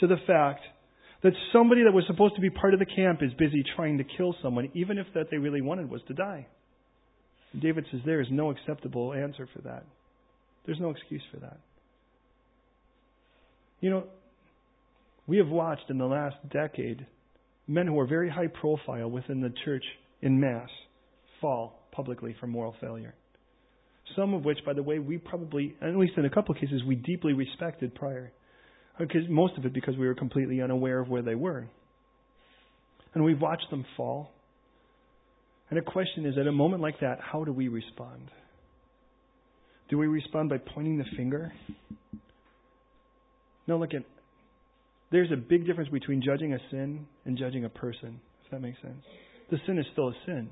to 0.00 0.06
the 0.06 0.16
fact 0.26 0.60
that 1.22 1.32
somebody 1.52 1.84
that 1.84 1.92
was 1.92 2.04
supposed 2.06 2.34
to 2.34 2.40
be 2.40 2.50
part 2.50 2.74
of 2.74 2.80
the 2.80 2.86
camp 2.86 3.22
is 3.22 3.32
busy 3.38 3.64
trying 3.76 3.98
to 3.98 4.04
kill 4.04 4.34
someone, 4.42 4.70
even 4.74 4.98
if 4.98 5.06
that 5.14 5.26
they 5.30 5.38
really 5.38 5.62
wanted 5.62 5.88
was 5.88 6.02
to 6.08 6.14
die. 6.14 6.46
David 7.60 7.86
says 7.90 8.00
there 8.04 8.20
is 8.20 8.28
no 8.30 8.50
acceptable 8.50 9.12
answer 9.12 9.48
for 9.54 9.62
that. 9.62 9.84
There's 10.66 10.80
no 10.80 10.90
excuse 10.90 11.22
for 11.32 11.40
that. 11.40 11.58
You 13.80 13.90
know, 13.90 14.04
we 15.26 15.38
have 15.38 15.48
watched 15.48 15.90
in 15.90 15.98
the 15.98 16.06
last 16.06 16.36
decade 16.50 17.06
men 17.66 17.86
who 17.86 17.98
are 17.98 18.06
very 18.06 18.28
high 18.28 18.46
profile 18.46 19.10
within 19.10 19.40
the 19.40 19.52
church 19.64 19.84
in 20.22 20.40
mass 20.40 20.68
fall 21.40 21.78
publicly 21.92 22.34
for 22.40 22.46
moral 22.46 22.74
failure. 22.80 23.14
Some 24.16 24.34
of 24.34 24.44
which, 24.44 24.58
by 24.66 24.74
the 24.74 24.82
way, 24.82 24.98
we 24.98 25.18
probably, 25.18 25.74
at 25.80 25.96
least 25.96 26.14
in 26.16 26.24
a 26.24 26.30
couple 26.30 26.54
of 26.54 26.60
cases, 26.60 26.82
we 26.86 26.94
deeply 26.94 27.32
respected 27.32 27.94
prior. 27.94 28.32
Because 28.98 29.22
most 29.28 29.56
of 29.58 29.64
it 29.64 29.72
because 29.72 29.96
we 29.96 30.06
were 30.06 30.14
completely 30.14 30.60
unaware 30.60 31.00
of 31.00 31.08
where 31.08 31.22
they 31.22 31.34
were. 31.34 31.66
And 33.14 33.24
we've 33.24 33.40
watched 33.40 33.70
them 33.70 33.84
fall. 33.96 34.30
And 35.70 35.78
the 35.78 35.82
question 35.82 36.26
is, 36.26 36.36
at 36.38 36.46
a 36.46 36.52
moment 36.52 36.82
like 36.82 37.00
that, 37.00 37.18
how 37.20 37.44
do 37.44 37.52
we 37.52 37.68
respond? 37.68 38.30
Do 39.88 39.98
we 39.98 40.06
respond 40.06 40.50
by 40.50 40.58
pointing 40.58 40.98
the 40.98 41.04
finger? 41.16 41.52
No, 43.66 43.78
look 43.78 43.94
at 43.94 44.02
there's 45.10 45.30
a 45.30 45.36
big 45.36 45.64
difference 45.66 45.90
between 45.90 46.22
judging 46.22 46.54
a 46.54 46.58
sin 46.70 47.06
and 47.24 47.38
judging 47.38 47.64
a 47.64 47.68
person, 47.68 48.20
if 48.44 48.50
that 48.50 48.60
makes 48.60 48.80
sense. 48.82 49.04
The 49.50 49.58
sin 49.64 49.78
is 49.78 49.86
still 49.92 50.08
a 50.08 50.14
sin. 50.26 50.50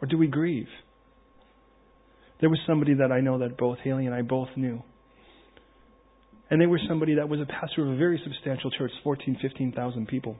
Or 0.00 0.08
do 0.08 0.16
we 0.16 0.26
grieve? 0.26 0.68
There 2.40 2.48
was 2.48 2.58
somebody 2.66 2.94
that 2.94 3.12
I 3.12 3.20
know 3.20 3.40
that 3.40 3.58
both 3.58 3.78
Haley 3.84 4.06
and 4.06 4.14
I 4.14 4.22
both 4.22 4.48
knew. 4.56 4.82
And 6.50 6.60
they 6.60 6.66
were 6.66 6.80
somebody 6.88 7.16
that 7.16 7.28
was 7.28 7.40
a 7.40 7.46
pastor 7.46 7.82
of 7.82 7.92
a 7.92 7.96
very 7.96 8.18
substantial 8.24 8.70
church, 8.70 8.92
14, 9.04 9.38
15,000 9.42 10.08
people. 10.08 10.36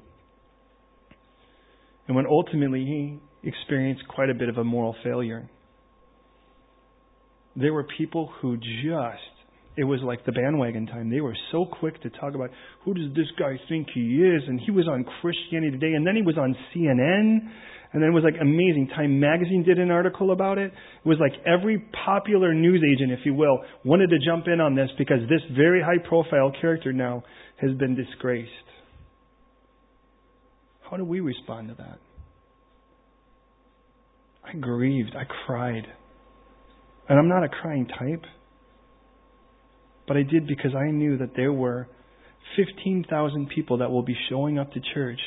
And 2.09 2.17
when 2.17 2.27
ultimately 2.27 2.81
he 2.81 3.21
experienced 3.47 4.03
quite 4.09 4.31
a 4.31 4.35
bit 4.35 4.49
of 4.49 4.57
a 4.57 4.65
moral 4.65 4.97
failure, 5.05 5.49
there 7.55 7.73
were 7.73 7.85
people 7.85 8.31
who 8.41 8.57
just, 8.57 9.35
it 9.77 9.85
was 9.85 10.01
like 10.03 10.25
the 10.25 10.33
bandwagon 10.33 10.87
time. 10.87 11.11
They 11.11 11.21
were 11.21 11.37
so 11.53 11.67
quick 11.67 12.01
to 12.03 12.11
talk 12.11 12.35
about 12.35 12.51
who 12.85 12.95
does 12.95 13.15
this 13.15 13.27
guy 13.39 13.61
think 13.69 13.89
he 13.95 14.01
is? 14.01 14.43
And 14.47 14.59
he 14.61 14.71
was 14.71 14.89
on 14.89 15.05
Christianity 15.21 15.73
Today, 15.73 15.95
and 15.95 16.07
then 16.07 16.17
he 16.17 16.23
was 16.23 16.37
on 16.39 16.57
CNN, 16.75 17.39
and 17.93 18.03
then 18.03 18.11
it 18.11 18.13
was 18.13 18.25
like 18.25 18.41
amazing. 18.41 18.89
Time 18.95 19.21
Magazine 19.21 19.65
did 19.67 19.79
an 19.79 19.91
article 19.91 20.33
about 20.33 20.59
it. 20.59 20.73
It 20.73 21.09
was 21.09 21.19
like 21.21 21.33
every 21.47 21.85
popular 22.07 22.55
news 22.55 22.83
agent, 22.95 23.13
if 23.13 23.21
you 23.25 23.35
will, 23.35 23.59
wanted 23.85 24.09
to 24.11 24.19
jump 24.25 24.47
in 24.47 24.61
on 24.61 24.75
this 24.75 24.89
because 24.99 25.21
this 25.29 25.43
very 25.57 25.83
high 25.83 26.07
profile 26.09 26.53
character 26.61 26.93
now 26.93 27.23
has 27.61 27.73
been 27.77 27.95
disgraced. 27.95 28.51
How 30.91 30.97
do 30.97 31.05
we 31.05 31.21
respond 31.21 31.69
to 31.69 31.75
that? 31.75 31.99
I 34.45 34.55
grieved. 34.57 35.15
I 35.15 35.25
cried. 35.47 35.87
And 37.09 37.19
I'm 37.19 37.29
not 37.29 37.45
a 37.45 37.49
crying 37.49 37.87
type. 37.87 38.25
But 40.07 40.17
I 40.17 40.23
did 40.23 40.47
because 40.47 40.75
I 40.75 40.91
knew 40.91 41.19
that 41.19 41.33
there 41.37 41.53
were 41.53 41.89
15,000 42.57 43.51
people 43.55 43.79
that 43.79 43.91
will 43.91 44.03
be 44.03 44.17
showing 44.31 44.59
up 44.59 44.73
to 44.73 44.81
church 44.95 45.21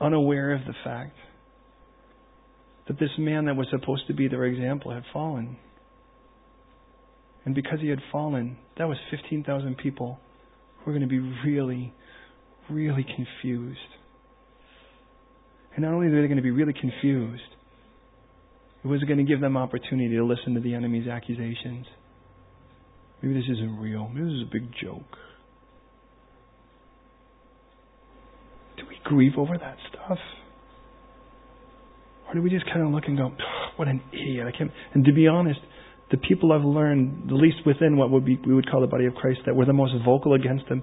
unaware 0.00 0.54
of 0.54 0.62
the 0.66 0.74
fact 0.84 1.16
that 2.86 2.98
this 2.98 3.10
man 3.18 3.44
that 3.44 3.56
was 3.56 3.66
supposed 3.70 4.06
to 4.06 4.14
be 4.14 4.28
their 4.28 4.44
example 4.44 4.92
had 4.92 5.02
fallen. 5.12 5.58
And 7.44 7.54
because 7.54 7.80
he 7.80 7.88
had 7.88 8.00
fallen, 8.10 8.56
that 8.78 8.88
was 8.88 8.96
15,000 9.10 9.76
people 9.76 10.18
who 10.78 10.90
were 10.90 10.98
going 10.98 11.06
to 11.06 11.08
be 11.08 11.18
really, 11.18 11.92
really 12.70 13.04
confused. 13.04 13.78
And 15.74 15.84
not 15.84 15.94
only 15.94 16.08
were 16.08 16.20
they 16.20 16.26
going 16.26 16.36
to 16.36 16.42
be 16.42 16.50
really 16.50 16.72
confused, 16.72 17.42
it 18.84 18.86
was 18.86 19.02
going 19.04 19.18
to 19.18 19.24
give 19.24 19.40
them 19.40 19.56
opportunity 19.56 20.16
to 20.16 20.24
listen 20.24 20.54
to 20.54 20.60
the 20.60 20.74
enemy's 20.74 21.08
accusations. 21.08 21.86
Maybe 23.22 23.34
this 23.34 23.48
isn't 23.50 23.78
real. 23.78 24.08
Maybe 24.08 24.26
this 24.26 24.34
is 24.34 24.42
a 24.42 24.52
big 24.52 24.70
joke. 24.80 25.18
Do 28.76 28.84
we 28.88 28.98
grieve 29.04 29.32
over 29.36 29.58
that 29.58 29.76
stuff? 29.90 30.18
Or 32.28 32.34
do 32.34 32.42
we 32.42 32.50
just 32.50 32.66
kind 32.66 32.82
of 32.82 32.92
look 32.92 33.04
and 33.06 33.16
go, 33.16 33.32
what 33.76 33.88
an 33.88 34.02
idiot. 34.12 34.46
I 34.46 34.56
can't. 34.56 34.70
And 34.94 35.04
to 35.04 35.12
be 35.12 35.26
honest, 35.26 35.60
the 36.10 36.16
people 36.16 36.52
I've 36.52 36.64
learned, 36.64 37.28
the 37.28 37.34
least 37.34 37.58
within 37.66 37.96
what 37.96 38.10
would 38.10 38.24
be, 38.24 38.38
we 38.46 38.54
would 38.54 38.70
call 38.70 38.80
the 38.80 38.86
body 38.86 39.06
of 39.06 39.14
Christ, 39.14 39.40
that 39.46 39.56
were 39.56 39.66
the 39.66 39.72
most 39.72 39.94
vocal 40.04 40.34
against 40.34 40.68
them, 40.68 40.82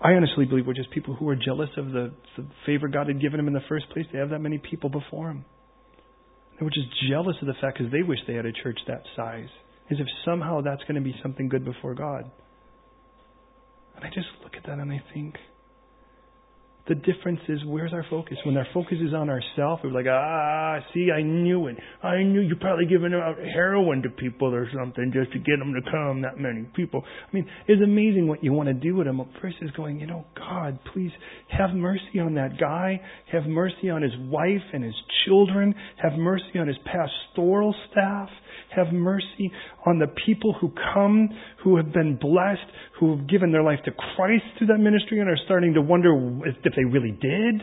I 0.00 0.12
honestly 0.12 0.44
believe 0.44 0.66
were 0.66 0.74
just 0.74 0.90
people 0.90 1.14
who 1.14 1.24
were 1.24 1.36
jealous 1.36 1.70
of 1.76 1.86
the, 1.90 2.12
the 2.36 2.46
favor 2.66 2.86
God 2.88 3.08
had 3.08 3.20
given 3.20 3.38
them 3.38 3.48
in 3.48 3.52
the 3.52 3.66
first 3.68 3.90
place. 3.90 4.06
They 4.12 4.18
have 4.18 4.30
that 4.30 4.38
many 4.38 4.58
people 4.58 4.90
before 4.90 5.28
them. 5.28 5.44
They 6.58 6.64
were 6.64 6.70
just 6.70 6.88
jealous 7.08 7.36
of 7.40 7.46
the 7.46 7.54
fact 7.60 7.78
because 7.78 7.92
they 7.92 8.02
wish 8.02 8.18
they 8.26 8.34
had 8.34 8.46
a 8.46 8.52
church 8.52 8.78
that 8.86 9.02
size, 9.16 9.48
as 9.90 9.98
if 9.98 10.06
somehow 10.24 10.60
that's 10.60 10.82
going 10.82 10.96
to 10.96 11.00
be 11.00 11.14
something 11.22 11.48
good 11.48 11.64
before 11.64 11.94
God. 11.94 12.30
And 13.96 14.04
I 14.04 14.08
just 14.08 14.28
look 14.42 14.54
at 14.56 14.64
that 14.66 14.78
and 14.78 14.92
I 14.92 15.02
think, 15.12 15.34
the 16.88 16.94
difference 16.94 17.40
is 17.48 17.58
where's 17.66 17.92
our 17.92 18.04
focus? 18.08 18.36
When 18.44 18.56
our 18.56 18.66
focus 18.72 18.98
is 19.00 19.12
on 19.14 19.28
ourselves, 19.28 19.82
we're 19.84 19.92
like, 19.92 20.06
ah, 20.08 20.78
see, 20.94 21.10
I 21.14 21.22
knew 21.22 21.66
it. 21.66 21.76
I 22.02 22.22
knew 22.22 22.40
you're 22.40 22.56
probably 22.56 22.86
giving 22.86 23.12
out 23.14 23.36
heroin 23.38 24.02
to 24.02 24.08
people 24.08 24.54
or 24.54 24.68
something 24.76 25.12
just 25.12 25.32
to 25.32 25.38
get 25.38 25.58
them 25.58 25.74
to 25.74 25.90
come, 25.90 26.22
that 26.22 26.38
many 26.38 26.64
people. 26.74 27.02
I 27.04 27.34
mean, 27.34 27.46
it's 27.66 27.82
amazing 27.82 28.26
what 28.26 28.42
you 28.42 28.52
want 28.52 28.68
to 28.68 28.74
do 28.74 28.96
with 28.96 29.06
them. 29.06 29.20
Versus 29.42 29.70
going, 29.76 30.00
you 30.00 30.06
know, 30.06 30.24
God, 30.36 30.78
please 30.92 31.12
have 31.50 31.70
mercy 31.70 32.20
on 32.20 32.34
that 32.34 32.58
guy. 32.58 33.00
Have 33.32 33.44
mercy 33.44 33.90
on 33.90 34.02
his 34.02 34.12
wife 34.18 34.64
and 34.72 34.82
his 34.82 34.94
children. 35.26 35.74
Have 36.02 36.18
mercy 36.18 36.58
on 36.58 36.68
his 36.68 36.78
pastoral 36.84 37.74
staff. 37.90 38.28
Have 38.74 38.92
mercy 38.92 39.52
on 39.86 39.98
the 39.98 40.08
people 40.26 40.54
who 40.60 40.72
come, 40.94 41.28
who 41.64 41.76
have 41.76 41.92
been 41.92 42.16
blessed, 42.16 42.60
who 42.98 43.16
have 43.16 43.28
given 43.28 43.52
their 43.52 43.62
life 43.62 43.78
to 43.84 43.92
Christ 43.92 44.44
through 44.58 44.68
that 44.68 44.78
ministry 44.78 45.20
and 45.20 45.28
are 45.28 45.38
starting 45.44 45.74
to 45.74 45.82
wonder 45.82 46.10
if, 46.44 46.56
they 46.62 46.84
really 46.84 47.12
did. 47.12 47.62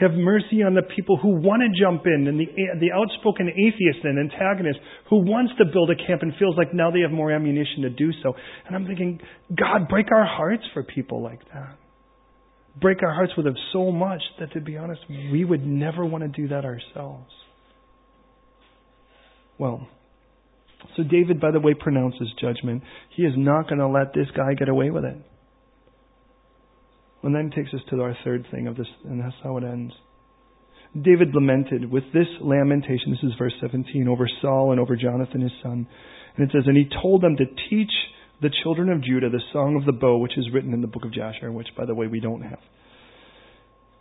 Have 0.00 0.12
mercy 0.12 0.62
on 0.62 0.74
the 0.74 0.82
people 0.96 1.18
who 1.18 1.40
want 1.42 1.60
to 1.60 1.68
jump 1.76 2.06
in 2.06 2.26
and 2.26 2.40
the, 2.40 2.46
the 2.80 2.90
outspoken 2.92 3.48
atheist 3.48 3.98
and 4.02 4.18
antagonist 4.18 4.78
who 5.10 5.18
wants 5.18 5.52
to 5.58 5.64
build 5.66 5.90
a 5.90 5.96
camp 5.96 6.22
and 6.22 6.32
feels 6.38 6.56
like 6.56 6.72
now 6.72 6.90
they 6.90 7.00
have 7.00 7.10
more 7.10 7.30
ammunition 7.30 7.82
to 7.82 7.90
do 7.90 8.10
so. 8.22 8.32
And 8.66 8.74
I'm 8.74 8.86
thinking, 8.86 9.20
God, 9.58 9.88
break 9.88 10.06
our 10.10 10.24
hearts 10.24 10.62
for 10.72 10.82
people 10.82 11.22
like 11.22 11.40
that. 11.52 11.76
Break 12.80 13.02
our 13.02 13.12
hearts 13.12 13.32
with 13.36 13.44
them 13.44 13.56
so 13.72 13.90
much 13.90 14.22
that, 14.38 14.52
to 14.52 14.60
be 14.60 14.78
honest, 14.78 15.02
we 15.08 15.44
would 15.44 15.66
never 15.66 16.06
want 16.06 16.22
to 16.22 16.28
do 16.28 16.48
that 16.48 16.64
ourselves. 16.64 17.30
Well, 19.58 19.86
so 20.96 21.02
David, 21.02 21.40
by 21.40 21.50
the 21.50 21.60
way, 21.60 21.74
pronounces 21.74 22.32
judgment. 22.40 22.82
He 23.16 23.22
is 23.22 23.34
not 23.36 23.68
going 23.68 23.78
to 23.78 23.88
let 23.88 24.14
this 24.14 24.28
guy 24.36 24.54
get 24.54 24.68
away 24.68 24.90
with 24.90 25.04
it. 25.04 25.16
And 27.22 27.34
then 27.34 27.50
takes 27.50 27.74
us 27.74 27.80
to 27.90 28.00
our 28.00 28.16
third 28.24 28.46
thing 28.50 28.66
of 28.66 28.76
this, 28.76 28.86
and 29.04 29.20
that's 29.20 29.36
how 29.42 29.58
it 29.58 29.64
ends. 29.64 29.92
David 30.94 31.34
lamented 31.34 31.90
with 31.90 32.04
this 32.12 32.26
lamentation, 32.40 33.10
this 33.12 33.22
is 33.22 33.38
verse 33.38 33.52
17, 33.60 34.08
over 34.08 34.26
Saul 34.40 34.72
and 34.72 34.80
over 34.80 34.96
Jonathan 34.96 35.42
his 35.42 35.52
son. 35.62 35.86
And 36.36 36.48
it 36.48 36.52
says, 36.52 36.64
And 36.66 36.76
he 36.76 36.88
told 37.02 37.22
them 37.22 37.36
to 37.36 37.44
teach 37.68 37.92
the 38.40 38.50
children 38.62 38.88
of 38.88 39.02
Judah 39.02 39.28
the 39.28 39.42
song 39.52 39.76
of 39.76 39.84
the 39.84 39.92
bow, 39.92 40.18
which 40.18 40.36
is 40.36 40.48
written 40.52 40.72
in 40.72 40.80
the 40.80 40.88
book 40.88 41.04
of 41.04 41.12
Jasher, 41.12 41.52
which, 41.52 41.68
by 41.76 41.84
the 41.84 41.94
way, 41.94 42.06
we 42.06 42.20
don't 42.20 42.42
have. 42.42 42.58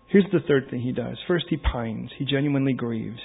Here's 0.07 0.25
the 0.32 0.39
third 0.47 0.69
thing 0.71 0.82
he 0.82 0.91
does. 0.91 1.17
First, 1.27 1.45
he 1.49 1.57
pines. 1.57 2.09
He 2.17 2.25
genuinely 2.25 2.73
grieves. 2.73 3.19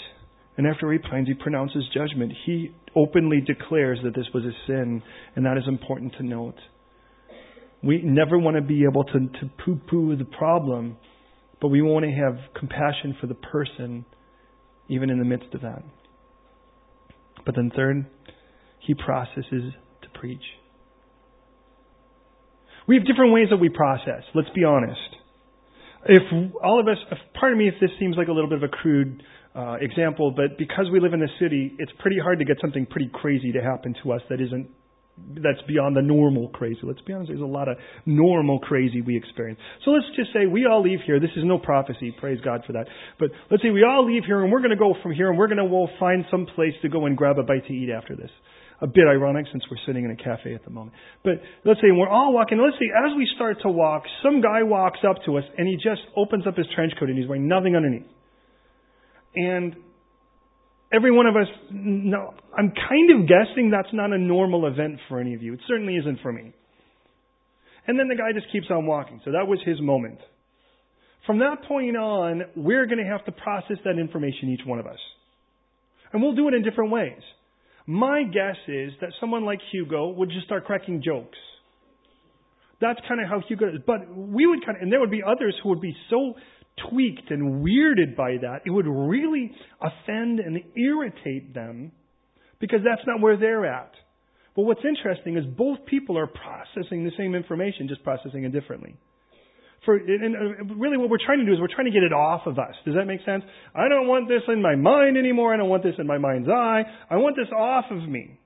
And 0.57 0.67
after 0.67 0.93
he 0.93 0.99
pines, 0.99 1.27
he 1.27 1.35
pronounces 1.35 1.85
judgment. 1.93 2.33
He 2.47 2.75
openly 2.95 3.41
declares 3.41 3.99
that 4.05 4.15
this 4.15 4.27
was 4.33 4.45
a 4.45 4.53
sin, 4.67 5.03
and 5.35 5.45
that 5.47 5.59
is 5.59 5.65
important 5.67 6.15
to 6.19 6.23
note. 6.23 6.55
We 7.83 8.01
never 8.03 8.39
want 8.39 8.57
to 8.57 8.63
be 8.63 8.85
able 8.85 9.05
to, 9.05 9.13
to 9.13 9.51
poo 9.65 9.81
poo 9.91 10.17
the 10.17 10.25
problem, 10.25 10.97
but 11.61 11.69
we 11.69 11.83
want 11.83 12.05
to 12.05 12.11
have 12.13 12.39
compassion 12.59 13.17
for 13.21 13.27
the 13.27 13.35
person, 13.35 14.05
even 14.89 15.11
in 15.11 15.19
the 15.19 15.25
midst 15.25 15.53
of 15.55 15.63
that. 15.63 15.83
But 17.45 17.57
then, 17.57 17.71
third, 17.75 18.07
he 18.79 18.95
processes 18.95 19.73
to 20.03 20.09
preach. 20.19 20.43
We 22.87 22.97
have 22.97 23.07
different 23.07 23.33
ways 23.33 23.49
that 23.51 23.57
we 23.57 23.71
process, 23.71 24.23
let's 24.35 24.51
be 24.55 24.65
honest. 24.65 25.01
If 26.07 26.23
all 26.63 26.81
of 26.81 26.87
us, 26.87 26.99
pardon 27.39 27.59
me 27.59 27.69
if 27.69 27.75
this 27.81 27.91
seems 27.99 28.17
like 28.17 28.29
a 28.29 28.33
little 28.33 28.49
bit 28.49 28.59
of 28.59 28.63
a 28.63 28.69
crude 28.69 29.23
uh, 29.55 29.77
example, 29.81 30.33
but 30.35 30.59
because 30.59 30.87
we 30.93 31.01
live 31.01 31.13
in 31.13 31.21
the 31.21 31.31
city, 31.41 31.75
it's 31.79 31.93
pretty 32.01 32.19
hard 32.19 32.39
to 32.41 32.45
get 32.45 32.57
something 32.61 32.87
pretty 32.87 33.11
crazy 33.13 33.53
to 33.53 33.63
happen 33.63 33.95
to 34.03 34.13
us 34.13 34.21
that 34.29 34.41
isn't 34.41 34.69
that's 35.17 35.63
beyond 35.69 35.97
the 35.97 36.03
normal 36.03 36.49
crazy. 36.49 36.81
Let's 36.83 37.01
be 37.03 37.13
honest, 37.13 37.29
there's 37.29 37.41
a 37.41 37.47
lot 37.47 37.69
of 37.69 37.77
normal 38.05 38.59
crazy 38.59 39.01
we 39.01 39.17
experience. 39.17 39.61
So 39.85 39.93
let's 39.93 40.07
just 40.17 40.33
say 40.33 40.47
we 40.47 40.67
all 40.67 40.83
leave 40.83 40.99
here. 41.07 41.21
This 41.21 41.31
is 41.37 41.45
no 41.45 41.59
prophecy, 41.59 42.15
praise 42.19 42.41
God 42.45 42.63
for 42.67 42.73
that. 42.73 42.87
But 43.19 43.31
let's 43.51 43.63
say 43.63 43.71
we 43.71 43.85
all 43.85 44.05
leave 44.05 44.25
here 44.27 44.43
and 44.43 44.51
we're 44.51 44.59
going 44.59 44.75
to 44.75 44.77
go 44.77 44.95
from 45.03 45.13
here 45.13 45.31
and 45.31 45.39
we're 45.39 45.47
going 45.47 45.63
to 45.63 45.69
go 45.69 45.87
find 46.01 46.25
some 46.31 46.47
place 46.47 46.75
to 46.83 46.89
go 46.89 47.07
and 47.07 47.17
grab 47.17 47.39
a 47.39 47.45
bite 47.45 47.67
to 47.69 47.73
eat 47.73 47.91
after 47.91 48.17
this. 48.17 48.31
A 48.83 48.89
bit 48.89 49.07
ironic 49.09 49.47
since 49.53 49.63
we're 49.71 49.79
sitting 49.87 50.05
in 50.05 50.11
a 50.11 50.17
cafe 50.17 50.53
at 50.53 50.65
the 50.65 50.71
moment. 50.71 50.97
But 51.23 51.35
let's 51.65 51.81
say 51.81 51.95
we're 51.95 52.09
all 52.09 52.35
walking. 52.35 52.59
Let's 52.59 52.77
say 52.77 52.91
as 52.91 53.17
we 53.17 53.29
start 53.37 53.59
to 53.63 53.69
walk, 53.69 54.03
some 54.23 54.41
guy 54.41 54.65
walks 54.65 54.99
up 55.09 55.23
to 55.27 55.39
us 55.39 55.45
and 55.57 55.69
he 55.69 55.77
just 55.77 56.03
opens 56.17 56.45
up 56.47 56.57
his 56.57 56.67
trench 56.75 56.93
coat 56.99 57.09
and 57.09 57.17
he's 57.17 57.29
wearing 57.29 57.47
nothing 57.47 57.77
underneath. 57.77 58.11
And 59.35 59.77
every 60.93 61.11
one 61.11 61.27
of 61.27 61.37
us, 61.37 61.49
no, 61.71 62.35
I'm 62.57 62.73
kind 62.89 63.11
of 63.11 63.29
guessing 63.29 63.71
that's 63.71 63.93
not 63.93 64.13
a 64.13 64.19
normal 64.19 64.67
event 64.67 65.01
for 65.09 65.21
any 65.21 65.35
of 65.35 65.43
you. 65.43 65.55
It 65.55 65.61
certainly 65.67 65.97
isn't 65.97 66.21
for 66.23 66.33
me. 66.33 66.53
And 67.87 67.99
then 67.99 68.09
the 68.09 68.17
guy 68.17 68.33
just 68.33 68.51
keeps 68.53 68.67
on 68.71 68.87
walking. 68.87 69.21
So 69.25 69.33
that 69.33 69.47
was 69.47 69.59
his 69.65 69.81
moment. 69.81 70.19
From 71.27 71.39
that 71.41 71.65
point 71.67 71.97
on, 71.97 72.43
we're 72.55 72.87
going 72.87 72.99
to 72.99 73.11
have 73.11 73.25
to 73.25 73.33
process 73.33 73.77
that 73.85 73.99
information, 73.99 74.51
each 74.51 74.67
one 74.67 74.79
of 74.79 74.87
us. 74.87 74.99
And 76.13 76.23
we'll 76.23 76.35
do 76.35 76.49
it 76.49 76.55
in 76.55 76.63
different 76.63 76.93
ways. 76.93 77.21
My 77.87 78.23
guess 78.25 78.57
is 78.69 78.93
that 79.01 79.11
someone 79.21 79.45
like 79.45 79.59
Hugo 79.73 80.09
would 80.11 80.31
just 80.31 80.47
start 80.47 80.65
cracking 80.65 81.03
jokes. 81.05 81.39
That's 82.81 83.01
kind 83.09 83.21
of 83.21 83.29
how 83.29 83.41
Hugo 83.47 83.69
is. 83.69 83.81
But 83.87 84.15
we 84.15 84.47
would 84.47 84.65
kind 84.65 84.77
of, 84.77 84.83
and 84.83 84.93
there 84.93 85.01
would 85.01 85.11
be 85.11 85.23
others 85.23 85.55
who 85.63 85.71
would 85.71 85.81
be 85.81 85.95
so 86.11 86.35
tweaked 86.89 87.31
and 87.31 87.65
weirded 87.65 88.17
by 88.17 88.37
that, 88.43 88.63
it 88.67 88.71
would 88.71 88.87
really 88.87 89.51
offend 89.81 90.41
and 90.41 90.59
irritate 90.77 91.55
them 91.55 91.93
because 92.61 92.81
that's 92.85 93.07
not 93.07 93.21
where 93.21 93.37
they're 93.37 93.67
at. 93.67 93.93
But 94.57 94.63
what's 94.63 94.85
interesting 94.87 95.37
is 95.37 95.45
both 95.57 95.79
people 95.87 96.17
are 96.17 96.29
processing 96.29 97.05
the 97.05 97.11
same 97.19 97.35
information, 97.35 97.89
just 97.89 98.03
processing 98.05 98.45
it 98.45 98.53
differently. 98.53 98.97
For, 99.85 99.97
and 99.97 100.81
really 100.81 100.97
what 100.97 101.11
we're 101.11 101.25
trying 101.25 101.41
to 101.41 101.45
do 101.45 101.53
is 101.53 101.61
we're 101.61 101.75
trying 101.75 101.87
to 101.87 101.93
get 101.93 102.05
it 102.05 102.13
off 102.13 102.47
of 102.47 102.59
us. 102.59 102.75
Does 102.87 102.95
that 102.95 103.05
make 103.05 103.21
sense? 103.27 103.43
I 103.75 103.89
don't 103.89 104.07
want 104.07 104.29
this 104.29 104.43
in 104.49 104.63
my 104.63 104.77
mind 104.77 105.19
anymore. 105.19 105.53
I 105.53 105.59
don't 105.59 105.69
want 105.69 105.83
this 105.83 105.95
in 105.99 106.07
my 106.07 106.17
mind's 106.17 106.49
eye. 106.49 106.83
I 107.11 107.17
want 107.17 107.37
this 107.37 107.53
off 107.53 107.85
of 107.91 108.09
me. 108.09 108.39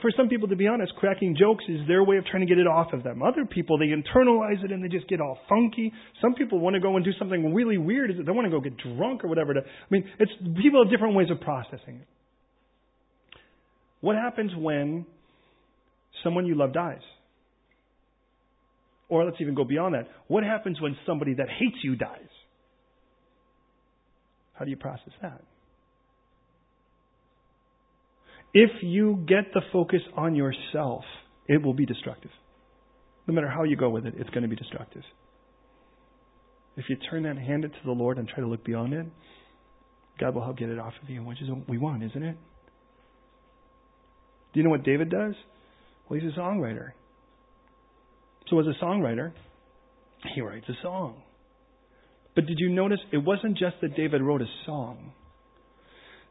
For 0.00 0.10
some 0.16 0.28
people, 0.28 0.48
to 0.48 0.56
be 0.56 0.66
honest, 0.66 0.92
cracking 0.96 1.36
jokes 1.38 1.64
is 1.68 1.80
their 1.86 2.04
way 2.04 2.16
of 2.16 2.26
trying 2.26 2.46
to 2.46 2.48
get 2.48 2.58
it 2.58 2.66
off 2.66 2.92
of 2.92 3.02
them. 3.02 3.22
Other 3.22 3.44
people, 3.44 3.78
they 3.78 3.86
internalize 3.86 4.62
it 4.62 4.70
and 4.70 4.82
they 4.82 4.88
just 4.88 5.08
get 5.08 5.20
all 5.20 5.38
funky. 5.48 5.92
Some 6.20 6.34
people 6.34 6.60
want 6.60 6.74
to 6.74 6.80
go 6.80 6.96
and 6.96 7.04
do 7.04 7.12
something 7.18 7.54
really 7.54 7.78
weird. 7.78 8.10
They 8.10 8.32
want 8.32 8.46
to 8.46 8.50
go 8.50 8.60
get 8.60 8.76
drunk 8.76 9.24
or 9.24 9.28
whatever. 9.28 9.54
To, 9.54 9.60
I 9.60 9.86
mean, 9.90 10.04
it's 10.18 10.32
people 10.60 10.84
have 10.84 10.90
different 10.90 11.14
ways 11.14 11.28
of 11.30 11.40
processing 11.40 12.00
it. 12.02 12.08
What 14.00 14.16
happens 14.16 14.52
when 14.56 15.06
someone 16.22 16.46
you 16.46 16.54
love 16.54 16.72
dies? 16.72 17.00
Or 19.08 19.24
let's 19.24 19.38
even 19.40 19.54
go 19.54 19.64
beyond 19.64 19.94
that. 19.94 20.06
What 20.26 20.44
happens 20.44 20.80
when 20.80 20.96
somebody 21.06 21.34
that 21.34 21.48
hates 21.48 21.78
you 21.82 21.96
dies? 21.96 22.28
How 24.52 24.64
do 24.64 24.70
you 24.70 24.76
process 24.76 25.12
that? 25.22 25.40
If 28.54 28.70
you 28.82 29.24
get 29.26 29.52
the 29.52 29.62
focus 29.72 30.00
on 30.16 30.34
yourself, 30.34 31.04
it 31.46 31.62
will 31.62 31.74
be 31.74 31.86
destructive. 31.86 32.30
No 33.26 33.34
matter 33.34 33.48
how 33.48 33.64
you 33.64 33.76
go 33.76 33.90
with 33.90 34.06
it, 34.06 34.14
it's 34.16 34.30
going 34.30 34.42
to 34.42 34.48
be 34.48 34.56
destructive. 34.56 35.02
If 36.76 36.86
you 36.88 36.96
turn 37.10 37.24
that 37.24 37.30
and 37.30 37.38
hand 37.38 37.64
it 37.64 37.68
to 37.68 37.84
the 37.84 37.92
Lord 37.92 38.18
and 38.18 38.28
try 38.28 38.40
to 38.40 38.46
look 38.46 38.64
beyond 38.64 38.94
it, 38.94 39.06
God 40.18 40.34
will 40.34 40.42
help 40.42 40.56
get 40.56 40.68
it 40.68 40.78
off 40.78 40.94
of 41.02 41.10
you, 41.10 41.22
which 41.22 41.42
is 41.42 41.50
what 41.50 41.68
we 41.68 41.78
want, 41.78 42.02
isn't 42.02 42.22
it? 42.22 42.36
Do 44.52 44.60
you 44.60 44.64
know 44.64 44.70
what 44.70 44.84
David 44.84 45.10
does? 45.10 45.34
Well, 46.08 46.18
he's 46.18 46.32
a 46.32 46.38
songwriter. 46.38 46.92
So, 48.48 48.58
as 48.60 48.66
a 48.66 48.82
songwriter, 48.82 49.32
he 50.34 50.40
writes 50.40 50.66
a 50.68 50.82
song. 50.82 51.22
But 52.34 52.46
did 52.46 52.58
you 52.58 52.70
notice 52.70 53.00
it 53.12 53.18
wasn't 53.18 53.58
just 53.58 53.76
that 53.82 53.94
David 53.94 54.22
wrote 54.22 54.40
a 54.40 54.48
song? 54.64 55.12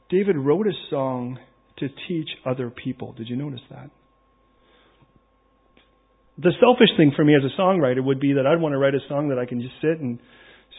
David 0.09 0.38
wrote 0.38 0.65
a 0.68 0.74
song 0.89 1.38
to 1.80 1.89
teach 2.07 2.30
other 2.45 2.69
people. 2.69 3.13
Did 3.13 3.30
you 3.30 3.36
notice 3.36 3.61
that? 3.69 3.89
The 6.39 6.51
selfish 6.59 6.89
thing 6.97 7.13
for 7.15 7.25
me 7.25 7.36
as 7.36 7.41
a 7.43 7.59
songwriter 7.59 8.03
would 8.03 8.19
be 8.19 8.34
that 8.34 8.45
I'd 8.45 8.61
want 8.61 8.73
to 8.73 8.78
write 8.78 8.93
a 8.93 8.99
song 9.09 9.30
that 9.30 9.39
I 9.39 9.45
can 9.45 9.61
just 9.61 9.73
sit 9.82 9.99
and 9.99 10.19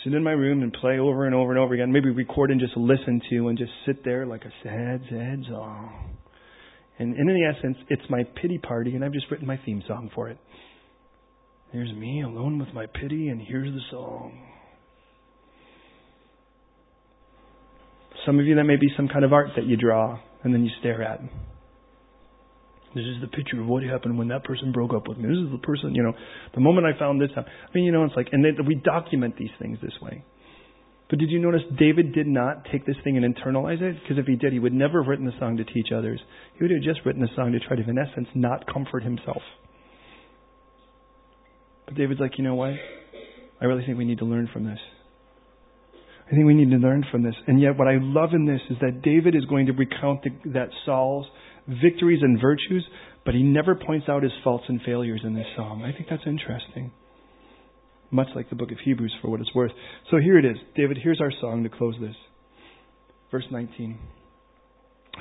sit 0.05 0.14
in 0.14 0.22
my 0.22 0.30
room 0.30 0.62
and 0.62 0.72
play 0.72 0.99
over 0.99 1.26
and 1.26 1.34
over 1.34 1.51
and 1.51 1.59
over 1.59 1.74
again, 1.74 1.90
maybe 1.90 2.11
record 2.11 2.53
and 2.53 2.61
just 2.61 2.76
listen 2.76 3.20
to 3.30 3.49
and 3.49 3.59
just 3.59 3.72
sit 3.84 4.05
there 4.05 4.24
like 4.24 4.44
a 4.44 4.53
sad, 4.62 5.03
sad 5.11 5.42
song. 5.49 6.14
And 7.01 7.16
in 7.16 7.26
the 7.26 7.57
essence, 7.57 7.76
it's 7.88 8.03
my 8.09 8.24
pity 8.40 8.59
party, 8.59 8.94
and 8.94 9.05
I've 9.05 9.12
just 9.12 9.26
written 9.30 9.46
my 9.46 9.59
theme 9.64 9.82
song 9.86 10.11
for 10.14 10.28
it. 10.28 10.38
Here's 11.72 11.92
me 11.92 12.22
alone 12.22 12.59
with 12.59 12.72
my 12.72 12.86
pity, 12.86 13.28
and 13.28 13.40
here's 13.40 13.72
the 13.72 13.80
song. 13.90 14.46
Some 18.26 18.38
of 18.38 18.46
you, 18.46 18.57
that 18.57 18.64
may 18.64 18.76
be 18.76 18.88
some 18.96 19.09
kind 19.09 19.24
of 19.24 19.32
art 19.32 19.51
that 19.57 19.64
you 19.64 19.76
draw 19.76 20.18
and 20.45 20.55
then 20.55 20.64
you 20.64 20.70
stare 20.80 21.03
at. 21.03 21.20
This 22.95 23.05
is 23.05 23.20
the 23.20 23.28
picture 23.28 23.61
of 23.61 23.66
what 23.66 23.82
happened 23.82 24.18
when 24.18 24.28
that 24.28 24.45
person 24.45 24.72
broke 24.72 24.95
up 24.95 25.09
with 25.09 25.18
me. 25.18 25.28
This 25.28 25.45
is 25.45 25.53
the 25.53 25.59
person, 25.59 25.95
you 25.95 26.03
know, 26.03 26.14
the 26.55 26.61
moment 26.61 26.86
I 26.86 26.99
found 26.99 27.20
this 27.20 27.30
out. 27.36 27.45
I 27.47 27.70
mean, 27.74 27.84
you 27.84 27.93
know, 27.93 28.05
it's 28.05 28.16
like, 28.16 28.28
and 28.32 28.45
they, 28.45 28.51
we 28.66 28.76
document 28.76 29.36
these 29.36 29.51
things 29.61 29.78
this 29.82 29.93
way. 30.01 30.24
But 31.11 31.18
did 31.18 31.30
you 31.30 31.39
notice 31.39 31.62
David 31.78 32.14
did 32.14 32.26
not 32.26 32.66
take 32.70 32.86
this 32.86 32.97
thing 33.03 33.16
and 33.16 33.34
internalize 33.34 33.80
it? 33.80 33.97
Because 34.03 34.18
if 34.18 34.26
he 34.26 34.36
did, 34.36 34.53
he 34.53 34.59
would 34.59 34.74
never 34.74 35.03
have 35.03 35.09
written 35.09 35.26
the 35.26 35.32
song 35.39 35.57
to 35.57 35.64
teach 35.64 35.89
others. 35.95 36.20
He 36.55 36.64
would 36.64 36.70
have 36.70 36.82
just 36.82 37.05
written 37.07 37.22
the 37.22 37.28
song 37.34 37.53
to 37.53 37.61
try 37.61 37.76
to, 37.76 37.89
in 37.89 37.99
essence, 37.99 38.28
not 38.34 38.66
comfort 38.72 39.03
himself. 39.03 39.43
But 41.86 41.95
David's 41.95 42.20
like, 42.20 42.36
you 42.36 42.45
know 42.45 42.55
what? 42.55 42.74
I 43.61 43.64
really 43.64 43.84
think 43.86 43.97
we 43.97 44.05
need 44.05 44.18
to 44.18 44.26
learn 44.26 44.49
from 44.53 44.64
this. 44.64 44.78
I 46.29 46.35
think 46.35 46.45
we 46.45 46.55
need 46.55 46.70
to 46.70 46.76
learn 46.76 47.05
from 47.11 47.22
this. 47.22 47.35
And 47.47 47.61
yet, 47.61 47.79
what 47.79 47.89
I 47.89 47.97
love 47.99 48.31
in 48.35 48.45
this 48.45 48.61
is 48.68 48.76
that 48.81 49.01
David 49.03 49.35
is 49.35 49.47
going 49.47 49.66
to 49.66 49.72
recount 49.72 50.24
the, 50.24 50.51
that 50.51 50.68
Saul's 50.85 51.26
victories 51.66 52.20
and 52.22 52.39
virtues, 52.41 52.87
but 53.24 53.35
he 53.35 53.43
never 53.43 53.74
points 53.74 54.09
out 54.09 54.22
his 54.22 54.33
faults 54.45 54.64
and 54.68 54.81
failures 54.85 55.22
in 55.24 55.35
this 55.35 55.47
psalm. 55.57 55.83
I 55.83 55.93
think 55.93 56.07
that's 56.11 56.26
interesting. 56.26 56.93
Much 58.11 58.29
like 58.35 58.51
the 58.51 58.57
book 58.57 58.70
of 58.70 58.79
Hebrews, 58.85 59.14
for 59.22 59.31
what 59.31 59.41
it's 59.41 59.55
worth. 59.55 59.72
So 60.11 60.18
here 60.18 60.39
it 60.39 60.45
is. 60.45 60.57
David, 60.76 60.99
here's 61.03 61.20
our 61.20 61.33
song 61.41 61.62
to 61.64 61.70
close 61.70 61.95
this. 62.01 62.16
Verse 63.31 63.45
19. 63.51 63.99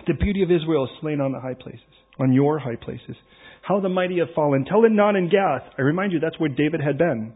The 0.07 0.13
beauty 0.13 0.43
of 0.43 0.51
Israel 0.51 0.85
is 0.85 0.91
slain 1.01 1.21
on 1.21 1.31
the 1.31 1.39
high 1.39 1.55
places, 1.55 1.81
on 2.19 2.33
your 2.33 2.59
high 2.59 2.75
places. 2.75 3.15
How 3.61 3.79
the 3.79 3.89
mighty 3.89 4.19
have 4.19 4.29
fallen. 4.35 4.65
Tell 4.65 4.85
it 4.85 4.91
not 4.91 5.15
in 5.15 5.29
Gath. 5.29 5.73
I 5.77 5.81
remind 5.81 6.11
you, 6.11 6.19
that's 6.19 6.39
where 6.39 6.49
David 6.49 6.81
had 6.81 6.97
been 6.97 7.33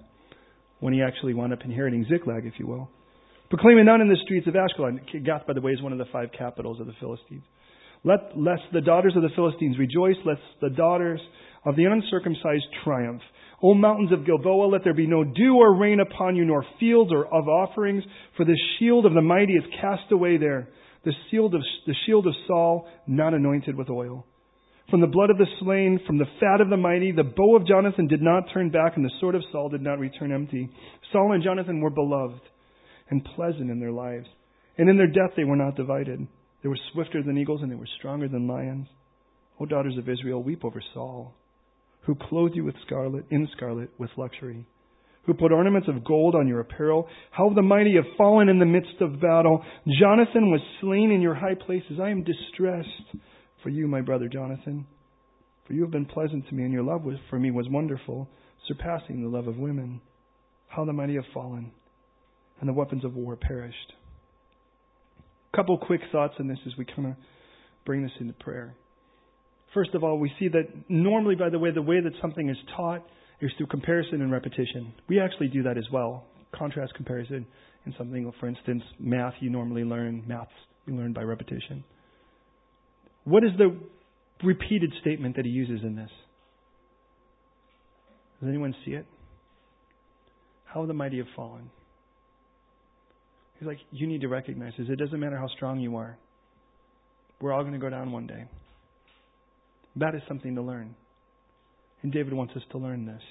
when 0.79 0.93
he 0.93 1.01
actually 1.01 1.33
wound 1.33 1.53
up 1.53 1.59
inheriting 1.63 2.05
Ziklag, 2.09 2.45
if 2.45 2.53
you 2.57 2.67
will. 2.67 2.89
Proclaim 3.51 3.83
not 3.83 3.99
in 3.99 4.07
the 4.07 4.15
streets 4.23 4.47
of 4.47 4.53
Ashkelon. 4.53 5.01
Gath, 5.25 5.45
by 5.45 5.51
the 5.51 5.59
way, 5.59 5.73
is 5.73 5.81
one 5.81 5.91
of 5.91 5.97
the 5.97 6.05
five 6.09 6.29
capitals 6.31 6.79
of 6.79 6.87
the 6.87 6.93
Philistines. 7.01 7.43
Let 8.05 8.31
lest 8.37 8.61
the 8.71 8.79
daughters 8.79 9.13
of 9.17 9.23
the 9.23 9.35
Philistines 9.35 9.77
rejoice, 9.77 10.15
lest 10.23 10.39
the 10.61 10.69
daughters 10.69 11.19
of 11.65 11.75
the 11.75 11.83
uncircumcised 11.83 12.63
triumph. 12.85 13.21
O 13.61 13.73
mountains 13.73 14.13
of 14.13 14.25
Gilboa, 14.25 14.67
let 14.67 14.85
there 14.85 14.93
be 14.93 15.05
no 15.05 15.25
dew 15.25 15.57
or 15.57 15.75
rain 15.75 15.99
upon 15.99 16.37
you, 16.37 16.45
nor 16.45 16.65
fields 16.79 17.11
or 17.11 17.25
of 17.25 17.49
offerings, 17.49 18.05
for 18.37 18.45
the 18.45 18.57
shield 18.79 19.05
of 19.05 19.13
the 19.13 19.21
mighty 19.21 19.53
is 19.53 19.63
cast 19.81 20.09
away 20.13 20.37
there. 20.37 20.69
The 21.03 21.11
shield 21.29 21.53
of, 21.53 21.61
the 21.85 21.95
shield 22.05 22.27
of 22.27 22.33
Saul, 22.47 22.87
not 23.05 23.33
anointed 23.33 23.75
with 23.75 23.89
oil. 23.89 24.25
From 24.89 25.01
the 25.01 25.07
blood 25.07 25.29
of 25.29 25.37
the 25.37 25.47
slain, 25.59 25.99
from 26.07 26.19
the 26.19 26.25
fat 26.39 26.61
of 26.61 26.69
the 26.69 26.77
mighty, 26.77 27.11
the 27.11 27.23
bow 27.23 27.57
of 27.57 27.67
Jonathan 27.67 28.07
did 28.07 28.21
not 28.21 28.45
turn 28.53 28.69
back, 28.69 28.93
and 28.95 29.03
the 29.03 29.11
sword 29.19 29.35
of 29.35 29.43
Saul 29.51 29.67
did 29.67 29.81
not 29.81 29.99
return 29.99 30.31
empty. 30.31 30.69
Saul 31.11 31.33
and 31.33 31.43
Jonathan 31.43 31.81
were 31.81 31.89
beloved 31.89 32.39
and 33.11 33.23
pleasant 33.35 33.69
in 33.69 33.79
their 33.79 33.91
lives. 33.91 34.25
And 34.77 34.89
in 34.89 34.97
their 34.97 35.07
death 35.07 35.35
they 35.37 35.43
were 35.43 35.57
not 35.57 35.75
divided. 35.75 36.25
They 36.63 36.69
were 36.69 36.79
swifter 36.93 37.21
than 37.21 37.37
eagles 37.37 37.61
and 37.61 37.69
they 37.69 37.75
were 37.75 37.87
stronger 37.99 38.27
than 38.27 38.47
lions. 38.47 38.87
O 39.59 39.65
daughters 39.65 39.97
of 39.97 40.09
Israel, 40.09 40.41
weep 40.41 40.65
over 40.65 40.81
Saul, 40.93 41.35
who 42.05 42.15
clothed 42.15 42.55
you 42.55 42.63
with 42.63 42.75
scarlet, 42.85 43.25
in 43.29 43.47
scarlet, 43.55 43.91
with 43.99 44.09
luxury, 44.17 44.65
who 45.25 45.35
put 45.35 45.51
ornaments 45.51 45.87
of 45.87 46.03
gold 46.03 46.33
on 46.33 46.47
your 46.47 46.61
apparel. 46.61 47.07
How 47.29 47.51
the 47.53 47.61
mighty 47.61 47.95
have 47.95 48.17
fallen 48.17 48.49
in 48.49 48.57
the 48.57 48.65
midst 48.65 49.01
of 49.01 49.21
battle. 49.21 49.63
Jonathan 49.99 50.49
was 50.49 50.61
slain 50.79 51.11
in 51.11 51.21
your 51.21 51.35
high 51.35 51.53
places. 51.53 51.99
I 52.01 52.09
am 52.09 52.23
distressed 52.23 52.87
for 53.61 53.69
you, 53.69 53.87
my 53.87 54.01
brother 54.01 54.27
Jonathan. 54.27 54.87
For 55.67 55.73
you 55.73 55.83
have 55.83 55.91
been 55.91 56.05
pleasant 56.05 56.47
to 56.47 56.55
me, 56.55 56.63
and 56.63 56.73
your 56.73 56.83
love 56.83 57.03
for 57.29 57.37
me 57.37 57.51
was 57.51 57.67
wonderful, 57.69 58.27
surpassing 58.67 59.21
the 59.21 59.29
love 59.29 59.47
of 59.47 59.57
women. 59.57 60.01
How 60.69 60.85
the 60.85 60.93
mighty 60.93 61.15
have 61.15 61.25
fallen 61.33 61.71
and 62.61 62.69
the 62.69 62.73
weapons 62.73 63.03
of 63.03 63.15
war 63.15 63.35
perished. 63.35 63.93
A 65.51 65.57
couple 65.57 65.77
quick 65.77 66.01
thoughts 66.11 66.35
on 66.39 66.47
this 66.47 66.59
as 66.65 66.73
we 66.77 66.85
kind 66.85 67.07
of 67.07 67.13
bring 67.85 68.03
this 68.03 68.11
into 68.19 68.33
prayer. 68.33 68.73
First 69.73 69.93
of 69.95 70.03
all, 70.03 70.17
we 70.17 70.31
see 70.39 70.47
that 70.49 70.67
normally, 70.87 71.35
by 71.35 71.49
the 71.49 71.59
way, 71.59 71.71
the 71.71 71.81
way 71.81 71.99
that 71.99 72.13
something 72.21 72.47
is 72.49 72.57
taught 72.77 73.03
is 73.41 73.51
through 73.57 73.67
comparison 73.67 74.21
and 74.21 74.31
repetition. 74.31 74.93
We 75.09 75.19
actually 75.19 75.47
do 75.47 75.63
that 75.63 75.77
as 75.77 75.85
well. 75.91 76.25
Contrast 76.53 76.93
comparison 76.93 77.45
in 77.85 77.93
something, 77.97 78.31
for 78.39 78.47
instance, 78.47 78.83
math 78.99 79.33
you 79.39 79.49
normally 79.49 79.83
learn, 79.83 80.23
math 80.27 80.49
you 80.85 80.95
learn 80.95 81.13
by 81.13 81.23
repetition. 81.23 81.83
What 83.23 83.43
is 83.43 83.51
the 83.57 83.75
repeated 84.43 84.93
statement 85.01 85.35
that 85.37 85.45
he 85.45 85.51
uses 85.51 85.81
in 85.83 85.95
this? 85.95 86.09
Does 88.39 88.49
anyone 88.49 88.75
see 88.85 88.91
it? 88.91 89.05
How 90.65 90.85
the 90.85 90.93
mighty 90.93 91.17
have 91.17 91.27
fallen. 91.35 91.69
He's 93.61 93.67
like, 93.67 93.77
you 93.91 94.07
need 94.07 94.21
to 94.21 94.27
recognize 94.27 94.73
this. 94.75 94.87
It 94.89 94.95
doesn't 94.95 95.19
matter 95.19 95.37
how 95.37 95.47
strong 95.49 95.79
you 95.79 95.95
are. 95.95 96.17
We're 97.39 97.53
all 97.53 97.61
going 97.61 97.73
to 97.73 97.79
go 97.79 97.91
down 97.91 98.11
one 98.11 98.25
day. 98.25 98.45
That 99.97 100.15
is 100.15 100.23
something 100.27 100.55
to 100.55 100.63
learn. 100.63 100.95
And 102.01 102.11
David 102.11 102.33
wants 102.33 102.55
us 102.55 102.63
to 102.71 102.79
learn 102.79 103.05
this. 103.05 103.21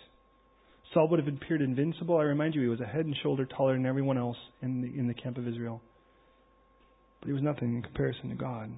Saul 0.94 1.08
would 1.08 1.18
have 1.18 1.26
appeared 1.26 1.62
invincible. 1.62 2.16
I 2.16 2.22
remind 2.22 2.54
you, 2.54 2.60
he 2.60 2.68
was 2.68 2.78
a 2.78 2.86
head 2.86 3.06
and 3.06 3.16
shoulder 3.24 3.44
taller 3.44 3.72
than 3.72 3.86
everyone 3.86 4.18
else 4.18 4.36
in 4.62 4.82
the, 4.82 4.86
in 4.96 5.08
the 5.08 5.14
camp 5.14 5.36
of 5.36 5.48
Israel. 5.48 5.82
But 7.18 7.26
he 7.26 7.32
was 7.32 7.42
nothing 7.42 7.74
in 7.74 7.82
comparison 7.82 8.28
to 8.28 8.36
God. 8.36 8.70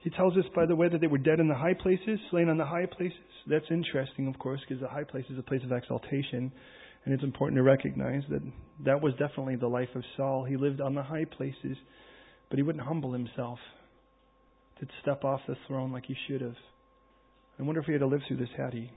He 0.00 0.10
tells 0.10 0.36
us, 0.36 0.44
by 0.54 0.66
the 0.66 0.76
way, 0.76 0.90
that 0.90 1.00
they 1.00 1.06
were 1.06 1.16
dead 1.16 1.40
in 1.40 1.48
the 1.48 1.54
high 1.54 1.74
places, 1.74 2.20
slain 2.30 2.50
on 2.50 2.58
the 2.58 2.66
high 2.66 2.84
places. 2.84 3.16
That's 3.46 3.64
interesting, 3.70 4.28
of 4.28 4.38
course, 4.38 4.60
because 4.68 4.82
the 4.82 4.88
high 4.88 5.04
place 5.04 5.24
is 5.30 5.38
a 5.38 5.42
place 5.42 5.62
of 5.64 5.72
exaltation. 5.72 6.52
And 7.06 7.14
it's 7.14 7.22
important 7.22 7.56
to 7.56 7.62
recognize 7.62 8.22
that 8.30 8.42
that 8.84 9.00
was 9.00 9.12
definitely 9.12 9.54
the 9.56 9.68
life 9.68 9.88
of 9.94 10.02
Saul. 10.16 10.44
He 10.44 10.56
lived 10.56 10.80
on 10.80 10.96
the 10.96 11.04
high 11.04 11.24
places, 11.24 11.76
but 12.50 12.58
he 12.58 12.64
wouldn't 12.64 12.84
humble 12.84 13.12
himself 13.12 13.60
to 14.80 14.86
step 15.02 15.24
off 15.24 15.40
the 15.46 15.54
throne 15.68 15.92
like 15.92 16.04
he 16.04 16.16
should 16.26 16.40
have. 16.40 16.56
I 17.60 17.62
wonder 17.62 17.80
if 17.80 17.86
he 17.86 17.92
had 17.92 18.00
to 18.00 18.08
live 18.08 18.22
through 18.26 18.38
this, 18.38 18.48
had 18.56 18.74
he? 18.74 18.90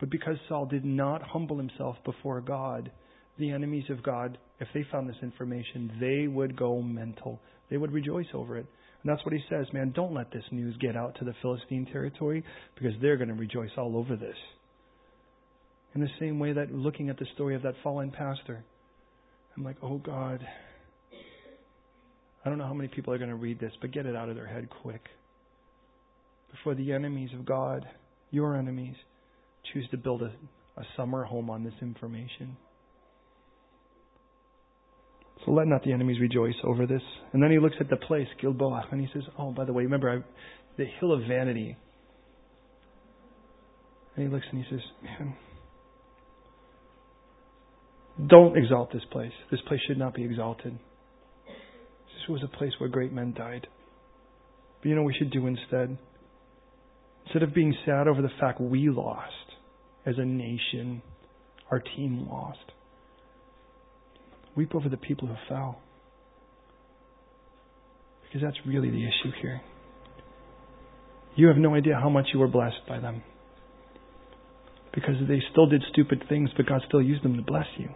But 0.00 0.10
because 0.10 0.36
Saul 0.48 0.64
did 0.64 0.84
not 0.84 1.22
humble 1.22 1.58
himself 1.58 1.96
before 2.06 2.40
God, 2.40 2.90
the 3.38 3.50
enemies 3.50 3.84
of 3.90 4.02
God, 4.02 4.38
if 4.58 4.68
they 4.72 4.84
found 4.90 5.08
this 5.08 5.16
information, 5.22 5.92
they 6.00 6.26
would 6.26 6.56
go 6.56 6.80
mental. 6.80 7.38
They 7.70 7.76
would 7.76 7.92
rejoice 7.92 8.26
over 8.32 8.56
it. 8.56 8.66
And 9.02 9.12
that's 9.12 9.24
what 9.26 9.34
he 9.34 9.40
says, 9.50 9.66
man, 9.74 9.92
don't 9.94 10.14
let 10.14 10.32
this 10.32 10.44
news 10.50 10.74
get 10.80 10.96
out 10.96 11.16
to 11.18 11.26
the 11.26 11.34
Philistine 11.42 11.86
territory 11.92 12.42
because 12.76 12.94
they're 13.02 13.18
going 13.18 13.28
to 13.28 13.34
rejoice 13.34 13.70
all 13.76 13.96
over 13.98 14.16
this. 14.16 14.36
In 15.94 16.00
the 16.00 16.08
same 16.18 16.38
way 16.38 16.52
that 16.52 16.72
looking 16.72 17.08
at 17.08 17.18
the 17.18 17.26
story 17.34 17.54
of 17.54 17.62
that 17.62 17.74
fallen 17.82 18.10
pastor, 18.10 18.64
I'm 19.56 19.64
like, 19.64 19.76
oh 19.82 19.98
God. 19.98 20.46
I 22.44 22.48
don't 22.48 22.58
know 22.58 22.66
how 22.66 22.74
many 22.74 22.88
people 22.88 23.14
are 23.14 23.18
going 23.18 23.30
to 23.30 23.36
read 23.36 23.60
this, 23.60 23.72
but 23.80 23.92
get 23.92 24.04
it 24.04 24.16
out 24.16 24.28
of 24.28 24.34
their 24.36 24.46
head 24.46 24.68
quick. 24.82 25.02
before 26.50 26.74
the 26.74 26.92
enemies 26.92 27.30
of 27.38 27.44
God, 27.44 27.86
your 28.30 28.56
enemies, 28.56 28.94
choose 29.72 29.88
to 29.90 29.96
build 29.96 30.22
a, 30.22 30.32
a 30.76 30.84
summer 30.96 31.24
home 31.24 31.50
on 31.50 31.64
this 31.64 31.74
information. 31.80 32.56
So 35.44 35.52
let 35.52 35.66
not 35.66 35.84
the 35.84 35.92
enemies 35.92 36.20
rejoice 36.20 36.54
over 36.64 36.86
this. 36.86 37.02
And 37.32 37.42
then 37.42 37.50
he 37.50 37.58
looks 37.58 37.76
at 37.80 37.90
the 37.90 37.96
place, 37.96 38.28
Gilboa, 38.40 38.84
and 38.90 39.00
he 39.00 39.08
says, 39.12 39.22
Oh, 39.38 39.52
by 39.52 39.64
the 39.64 39.72
way, 39.72 39.84
remember 39.84 40.10
I, 40.10 40.18
the 40.76 40.86
hill 41.00 41.12
of 41.12 41.20
vanity. 41.28 41.76
And 44.16 44.26
he 44.26 44.32
looks 44.32 44.46
and 44.50 44.64
he 44.64 44.70
says, 44.70 44.80
Man, 45.02 45.34
don't 48.28 48.56
exalt 48.56 48.92
this 48.92 49.02
place. 49.10 49.32
This 49.50 49.60
place 49.66 49.80
should 49.86 49.98
not 49.98 50.14
be 50.14 50.24
exalted. 50.24 50.78
This 51.46 52.28
was 52.28 52.42
a 52.44 52.56
place 52.56 52.72
where 52.78 52.88
great 52.88 53.12
men 53.12 53.34
died. 53.36 53.66
But 54.80 54.88
you 54.88 54.94
know 54.94 55.02
what 55.02 55.08
we 55.08 55.14
should 55.18 55.32
do 55.32 55.46
instead? 55.46 55.98
Instead 57.26 57.42
of 57.42 57.54
being 57.54 57.74
sad 57.84 58.06
over 58.06 58.22
the 58.22 58.30
fact 58.40 58.60
we 58.60 58.88
lost 58.88 59.32
as 60.06 60.14
a 60.18 60.24
nation, 60.24 61.02
our 61.70 61.80
team 61.80 62.28
lost, 62.30 62.58
weep 64.54 64.74
over 64.74 64.88
the 64.88 64.96
people 64.96 65.26
who 65.26 65.34
fell. 65.48 65.80
Because 68.22 68.42
that's 68.42 68.66
really 68.66 68.90
the 68.90 69.02
issue 69.02 69.32
here. 69.40 69.60
You 71.34 71.48
have 71.48 71.56
no 71.56 71.74
idea 71.74 71.98
how 72.00 72.08
much 72.08 72.26
you 72.32 72.38
were 72.38 72.48
blessed 72.48 72.86
by 72.88 73.00
them. 73.00 73.22
Because 74.94 75.14
they 75.26 75.40
still 75.50 75.66
did 75.66 75.82
stupid 75.90 76.24
things, 76.28 76.50
but 76.56 76.66
God 76.66 76.82
still 76.86 77.02
used 77.02 77.24
them 77.24 77.36
to 77.36 77.42
bless 77.42 77.66
you. 77.76 77.88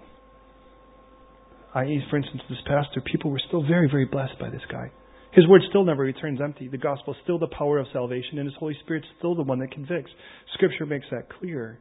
I.e., 1.75 2.03
for 2.11 2.17
instance, 2.17 2.43
this 2.49 2.59
pastor, 2.67 3.01
people 3.01 3.31
were 3.31 3.41
still 3.47 3.63
very, 3.63 3.89
very 3.91 4.07
blessed 4.07 4.39
by 4.41 4.51
this 4.51 4.63
guy. 4.71 4.91
His 5.33 5.47
word 5.47 5.61
still 5.69 5.85
never 5.85 6.03
returns 6.03 6.41
empty. 6.41 6.69
The 6.69 6.79
gospel 6.79 7.13
is 7.13 7.21
still 7.23 7.39
the 7.39 7.49
power 7.49 7.79
of 7.79 7.87
salvation, 7.93 8.39
and 8.39 8.47
His 8.47 8.57
Holy 8.59 8.77
Spirit 8.83 9.05
is 9.05 9.11
still 9.19 9.35
the 9.35 9.43
one 9.43 9.59
that 9.59 9.71
convicts. 9.71 10.11
Scripture 10.55 10.87
makes 10.87 11.07
that 11.11 11.29
clear. 11.39 11.79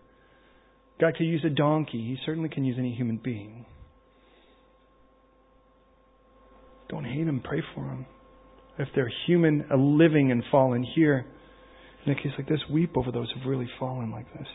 God 1.00 1.16
could 1.18 1.26
use 1.26 1.44
a 1.46 1.50
donkey. 1.50 2.00
He 2.00 2.18
certainly 2.26 2.50
can 2.50 2.66
use 2.66 2.76
any 2.78 2.94
human 2.94 3.18
being. 3.24 3.66
Don't 6.90 7.06
hate 7.06 7.26
them. 7.26 7.42
Pray 7.44 7.62
for 7.74 7.86
them. 7.86 8.06
If 8.80 8.90
they're 8.96 9.12
human, 9.26 9.66
living 9.98 10.32
and 10.32 10.44
fallen 10.52 10.84
here, 10.96 11.26
in 12.06 12.12
a 12.12 12.16
case 12.16 12.32
like 12.38 12.48
this, 12.48 12.60
weep 12.72 12.96
over 12.96 13.12
those 13.12 13.28
who've 13.34 13.46
really 13.46 13.70
fallen 13.80 14.12
like 14.12 14.32
this. 14.34 14.48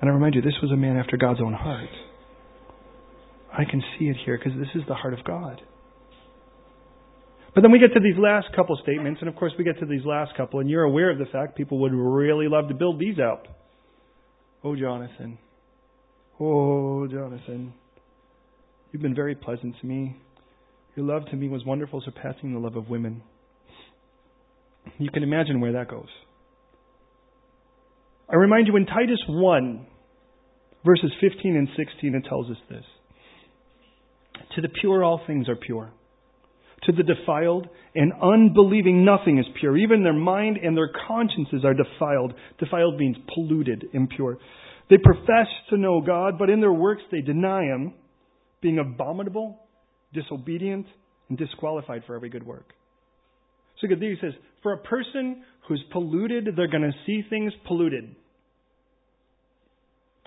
And 0.00 0.08
I 0.08 0.12
remind 0.12 0.34
you, 0.34 0.42
this 0.42 0.54
was 0.62 0.70
a 0.70 0.76
man 0.76 0.96
after 0.96 1.16
God's 1.16 1.40
own 1.40 1.54
heart. 1.54 1.88
I 3.52 3.64
can 3.64 3.82
see 3.98 4.06
it 4.06 4.16
here 4.24 4.38
because 4.38 4.58
this 4.58 4.68
is 4.74 4.82
the 4.88 4.94
heart 4.94 5.14
of 5.14 5.24
God. 5.24 5.60
But 7.54 7.62
then 7.62 7.72
we 7.72 7.78
get 7.78 7.92
to 7.94 8.00
these 8.00 8.18
last 8.18 8.48
couple 8.54 8.78
statements, 8.82 9.20
and 9.20 9.28
of 9.28 9.34
course 9.34 9.52
we 9.58 9.64
get 9.64 9.80
to 9.80 9.86
these 9.86 10.04
last 10.04 10.36
couple, 10.36 10.60
and 10.60 10.70
you're 10.70 10.84
aware 10.84 11.10
of 11.10 11.18
the 11.18 11.26
fact 11.26 11.56
people 11.56 11.80
would 11.80 11.92
really 11.92 12.46
love 12.48 12.68
to 12.68 12.74
build 12.74 13.00
these 13.00 13.18
out. 13.18 13.48
Oh, 14.62 14.76
Jonathan. 14.76 15.38
Oh, 16.38 17.06
Jonathan. 17.08 17.72
You've 18.92 19.02
been 19.02 19.14
very 19.14 19.34
pleasant 19.34 19.74
to 19.80 19.86
me. 19.86 20.16
Your 20.94 21.06
love 21.06 21.26
to 21.30 21.36
me 21.36 21.48
was 21.48 21.64
wonderful, 21.64 22.02
surpassing 22.04 22.52
the 22.52 22.60
love 22.60 22.76
of 22.76 22.88
women. 22.88 23.22
You 24.98 25.10
can 25.10 25.22
imagine 25.22 25.60
where 25.60 25.72
that 25.72 25.88
goes. 25.88 26.08
I 28.30 28.36
remind 28.36 28.66
you 28.66 28.76
in 28.76 28.86
Titus 28.86 29.18
1, 29.26 29.86
verses 30.84 31.10
15 31.20 31.56
and 31.56 31.68
16, 31.76 32.14
it 32.14 32.28
tells 32.28 32.50
us 32.50 32.56
this. 32.68 32.84
To 34.56 34.60
the 34.62 34.68
pure, 34.68 35.04
all 35.04 35.20
things 35.26 35.48
are 35.48 35.56
pure. 35.56 35.90
To 36.84 36.92
the 36.92 37.02
defiled 37.02 37.68
and 37.94 38.12
unbelieving, 38.22 39.04
nothing 39.04 39.38
is 39.38 39.46
pure. 39.58 39.76
Even 39.76 40.04
their 40.04 40.12
mind 40.12 40.58
and 40.58 40.76
their 40.76 40.90
consciences 41.08 41.64
are 41.64 41.74
defiled. 41.74 42.34
Defiled 42.58 42.98
means 42.98 43.16
polluted, 43.34 43.86
impure. 43.92 44.38
They 44.88 44.96
profess 44.96 45.48
to 45.70 45.76
know 45.76 46.00
God, 46.00 46.38
but 46.38 46.50
in 46.50 46.60
their 46.60 46.72
works 46.72 47.02
they 47.10 47.20
deny 47.20 47.64
Him, 47.64 47.94
being 48.62 48.78
abominable, 48.78 49.58
disobedient, 50.14 50.86
and 51.28 51.36
disqualified 51.36 52.02
for 52.06 52.14
every 52.14 52.28
good 52.28 52.46
work. 52.46 52.72
So 53.80 53.86
these. 53.88 53.98
He 54.00 54.16
says, 54.20 54.32
for 54.62 54.72
a 54.72 54.78
person 54.78 55.42
who's 55.68 55.82
polluted, 55.92 56.48
they're 56.56 56.68
going 56.68 56.82
to 56.82 56.92
see 57.06 57.22
things 57.28 57.52
polluted. 57.66 58.14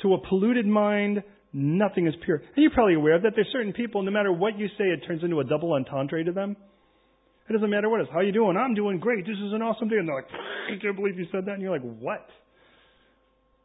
To 0.04 0.14
a 0.14 0.28
polluted 0.28 0.66
mind, 0.66 1.24
Nothing 1.54 2.08
is 2.08 2.14
pure. 2.24 2.38
And 2.38 2.58
you're 2.58 2.72
probably 2.72 2.96
aware 2.96 3.16
of 3.16 3.24
that 3.24 3.34
there's 3.36 3.50
certain 3.52 3.74
people, 3.74 4.04
no 4.04 4.12
matter 4.12 4.32
what 4.32 4.58
you 4.58 4.68
say, 4.78 4.86
it 4.86 5.04
turns 5.06 5.24
into 5.24 5.40
a 5.40 5.44
double 5.44 5.74
entendre 5.74 6.24
to 6.24 6.32
them. 6.32 6.56
It 7.50 7.54
doesn't 7.54 7.70
matter 7.70 7.90
what 7.90 8.00
it 8.00 8.04
is. 8.04 8.10
How 8.14 8.22
you 8.22 8.32
doing? 8.32 8.56
I'm 8.56 8.74
doing 8.76 9.00
great. 9.00 9.26
This 9.26 9.36
is 9.36 9.52
an 9.52 9.62
awesome 9.62 9.90
day. 9.90 9.98
And 9.98 10.08
they're 10.08 10.16
like, 10.16 10.32
I 10.32 10.82
can't 10.82 10.96
believe 10.96 11.20
you 11.20 11.26
said 11.32 11.46
that. 11.46 11.54
And 11.54 11.62
you're 11.62 11.72
like, 11.72 11.82
what? 12.00 12.26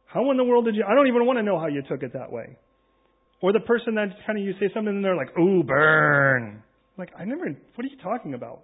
How 0.07 0.29
in 0.31 0.37
the 0.37 0.43
world 0.43 0.65
did 0.65 0.75
you? 0.75 0.83
I 0.89 0.95
don't 0.95 1.07
even 1.07 1.25
want 1.25 1.39
to 1.39 1.43
know 1.43 1.59
how 1.59 1.67
you 1.67 1.81
took 1.87 2.03
it 2.03 2.13
that 2.13 2.31
way. 2.31 2.57
Or 3.41 3.53
the 3.53 3.59
person 3.59 3.95
that 3.95 4.09
kind 4.25 4.37
of 4.37 4.43
you 4.43 4.53
say 4.59 4.73
something 4.73 4.93
and 4.93 5.05
they're 5.05 5.15
like, 5.15 5.37
ooh, 5.37 5.63
burn. 5.63 6.63
Like, 6.97 7.11
I 7.17 7.23
never, 7.25 7.45
what 7.45 7.85
are 7.85 7.89
you 7.89 7.97
talking 8.01 8.33
about? 8.33 8.63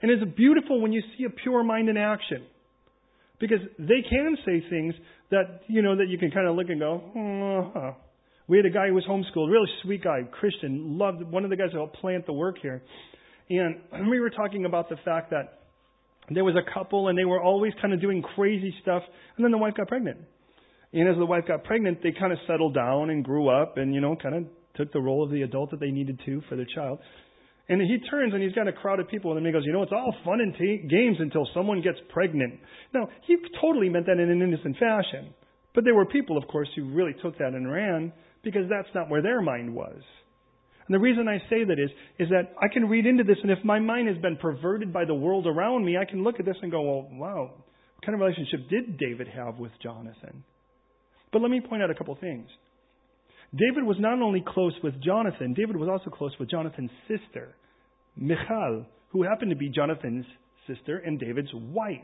And 0.00 0.10
it's 0.10 0.22
beautiful 0.36 0.80
when 0.80 0.92
you 0.92 1.02
see 1.18 1.24
a 1.24 1.30
pure 1.30 1.64
mind 1.64 1.88
in 1.88 1.96
action. 1.96 2.46
Because 3.40 3.60
they 3.78 4.02
can 4.08 4.36
say 4.44 4.62
things 4.68 4.94
that, 5.30 5.62
you 5.66 5.82
know, 5.82 5.96
that 5.96 6.08
you 6.08 6.18
can 6.18 6.30
kind 6.30 6.46
of 6.46 6.54
look 6.54 6.68
and 6.68 6.78
go, 6.78 7.02
oh, 7.16 7.96
We 8.46 8.56
had 8.56 8.66
a 8.66 8.70
guy 8.70 8.88
who 8.88 8.94
was 8.94 9.04
homeschooled, 9.08 9.48
really 9.48 9.68
sweet 9.82 10.02
guy, 10.02 10.22
Christian, 10.30 10.98
loved, 10.98 11.22
one 11.22 11.44
of 11.44 11.50
the 11.50 11.56
guys 11.56 11.68
who 11.70 11.78
helped 11.78 11.96
plant 11.96 12.26
the 12.26 12.32
work 12.32 12.56
here. 12.60 12.82
And 13.48 14.10
we 14.10 14.18
were 14.18 14.30
talking 14.30 14.64
about 14.64 14.88
the 14.88 14.96
fact 15.04 15.30
that 15.30 15.60
there 16.30 16.44
was 16.44 16.56
a 16.56 16.74
couple 16.74 17.08
and 17.08 17.16
they 17.16 17.24
were 17.24 17.40
always 17.40 17.72
kind 17.80 17.94
of 17.94 18.00
doing 18.00 18.22
crazy 18.22 18.74
stuff, 18.82 19.02
and 19.36 19.44
then 19.44 19.52
the 19.52 19.58
wife 19.58 19.74
got 19.76 19.88
pregnant. 19.88 20.18
And 20.92 21.08
as 21.08 21.16
the 21.16 21.26
wife 21.26 21.44
got 21.46 21.62
pregnant, 21.62 22.02
they 22.02 22.10
kind 22.10 22.32
of 22.32 22.38
settled 22.48 22.74
down 22.74 23.10
and 23.10 23.24
grew 23.24 23.48
up 23.48 23.76
and, 23.76 23.94
you 23.94 24.00
know, 24.00 24.16
kind 24.16 24.34
of 24.34 24.44
took 24.74 24.92
the 24.92 25.00
role 25.00 25.22
of 25.22 25.30
the 25.30 25.42
adult 25.42 25.70
that 25.70 25.78
they 25.78 25.92
needed 25.92 26.20
to 26.26 26.42
for 26.48 26.56
their 26.56 26.66
child. 26.74 26.98
And 27.70 27.80
he 27.80 27.98
turns 28.10 28.34
and 28.34 28.42
he's 28.42 28.52
got 28.52 28.66
a 28.66 28.72
crowd 28.72 28.98
of 28.98 29.08
people, 29.08 29.30
and 29.30 29.38
then 29.38 29.46
he 29.46 29.52
goes, 29.52 29.64
You 29.64 29.72
know, 29.72 29.82
it's 29.82 29.92
all 29.92 30.12
fun 30.24 30.40
and 30.40 30.52
t- 30.58 30.84
games 30.90 31.18
until 31.20 31.46
someone 31.54 31.80
gets 31.80 31.98
pregnant. 32.08 32.58
Now, 32.92 33.08
he 33.28 33.36
totally 33.60 33.88
meant 33.88 34.06
that 34.06 34.18
in 34.18 34.28
an 34.28 34.42
innocent 34.42 34.76
fashion. 34.76 35.32
But 35.72 35.84
there 35.84 35.94
were 35.94 36.04
people, 36.04 36.36
of 36.36 36.48
course, 36.48 36.68
who 36.74 36.92
really 36.92 37.14
took 37.22 37.38
that 37.38 37.54
and 37.54 37.70
ran 37.70 38.12
because 38.42 38.62
that's 38.68 38.92
not 38.92 39.08
where 39.08 39.22
their 39.22 39.40
mind 39.40 39.72
was. 39.72 40.02
And 40.88 40.94
the 40.96 40.98
reason 40.98 41.28
I 41.28 41.38
say 41.48 41.62
that 41.62 41.78
is, 41.78 41.90
is 42.18 42.28
that 42.30 42.52
I 42.60 42.66
can 42.66 42.88
read 42.88 43.06
into 43.06 43.22
this, 43.22 43.36
and 43.40 43.52
if 43.52 43.64
my 43.64 43.78
mind 43.78 44.08
has 44.08 44.18
been 44.18 44.36
perverted 44.36 44.92
by 44.92 45.04
the 45.04 45.14
world 45.14 45.46
around 45.46 45.84
me, 45.84 45.96
I 45.96 46.10
can 46.10 46.24
look 46.24 46.40
at 46.40 46.44
this 46.44 46.56
and 46.62 46.72
go, 46.72 46.82
Well, 46.82 47.08
wow, 47.12 47.50
what 47.54 48.04
kind 48.04 48.16
of 48.16 48.20
relationship 48.20 48.68
did 48.68 48.98
David 48.98 49.28
have 49.28 49.58
with 49.58 49.70
Jonathan? 49.80 50.42
But 51.32 51.40
let 51.40 51.52
me 51.52 51.60
point 51.60 51.84
out 51.84 51.90
a 51.92 51.94
couple 51.94 52.16
things. 52.20 52.48
David 53.54 53.84
was 53.84 53.96
not 54.00 54.20
only 54.20 54.42
close 54.44 54.74
with 54.82 55.00
Jonathan, 55.00 55.54
David 55.54 55.76
was 55.76 55.88
also 55.88 56.10
close 56.10 56.32
with 56.40 56.50
Jonathan's 56.50 56.90
sister. 57.06 57.54
Michal, 58.16 58.86
who 59.10 59.22
happened 59.22 59.50
to 59.50 59.56
be 59.56 59.68
Jonathan's 59.68 60.26
sister 60.66 60.98
and 60.98 61.18
David's 61.18 61.52
wife. 61.54 61.98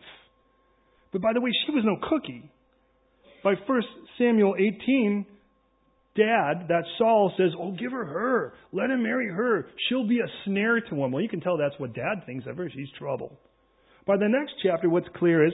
But 1.13 1.23
by 1.23 1.33
the 1.33 1.41
way, 1.41 1.51
she 1.67 1.73
was 1.73 1.85
no 1.85 1.97
cookie. 2.09 2.51
By 3.45 3.55
1 3.67 3.83
Samuel 4.19 4.55
18, 4.59 5.27
dad, 6.17 6.67
that 6.69 6.83
Saul 6.99 7.33
says, 7.37 7.51
Oh, 7.59 7.73
give 7.73 7.93
her 7.93 8.05
her. 8.05 8.55
Let 8.73 8.91
him 8.91 9.03
marry 9.03 9.29
her. 9.29 9.67
She'll 9.89 10.09
be 10.09 10.19
a 10.19 10.29
snare 10.45 10.81
to 10.81 10.95
him. 10.95 11.13
Well, 11.13 11.23
you 11.23 11.29
can 11.29 11.41
tell 11.41 11.57
that's 11.57 11.79
what 11.79 11.95
dad 11.95 12.25
thinks 12.27 12.47
of 12.47 12.57
her. 12.57 12.69
She's 12.71 12.89
trouble. 12.99 13.39
By 14.07 14.17
the 14.17 14.29
next 14.29 14.55
chapter, 14.63 14.89
what's 14.89 15.09
clear 15.17 15.45
is 15.45 15.53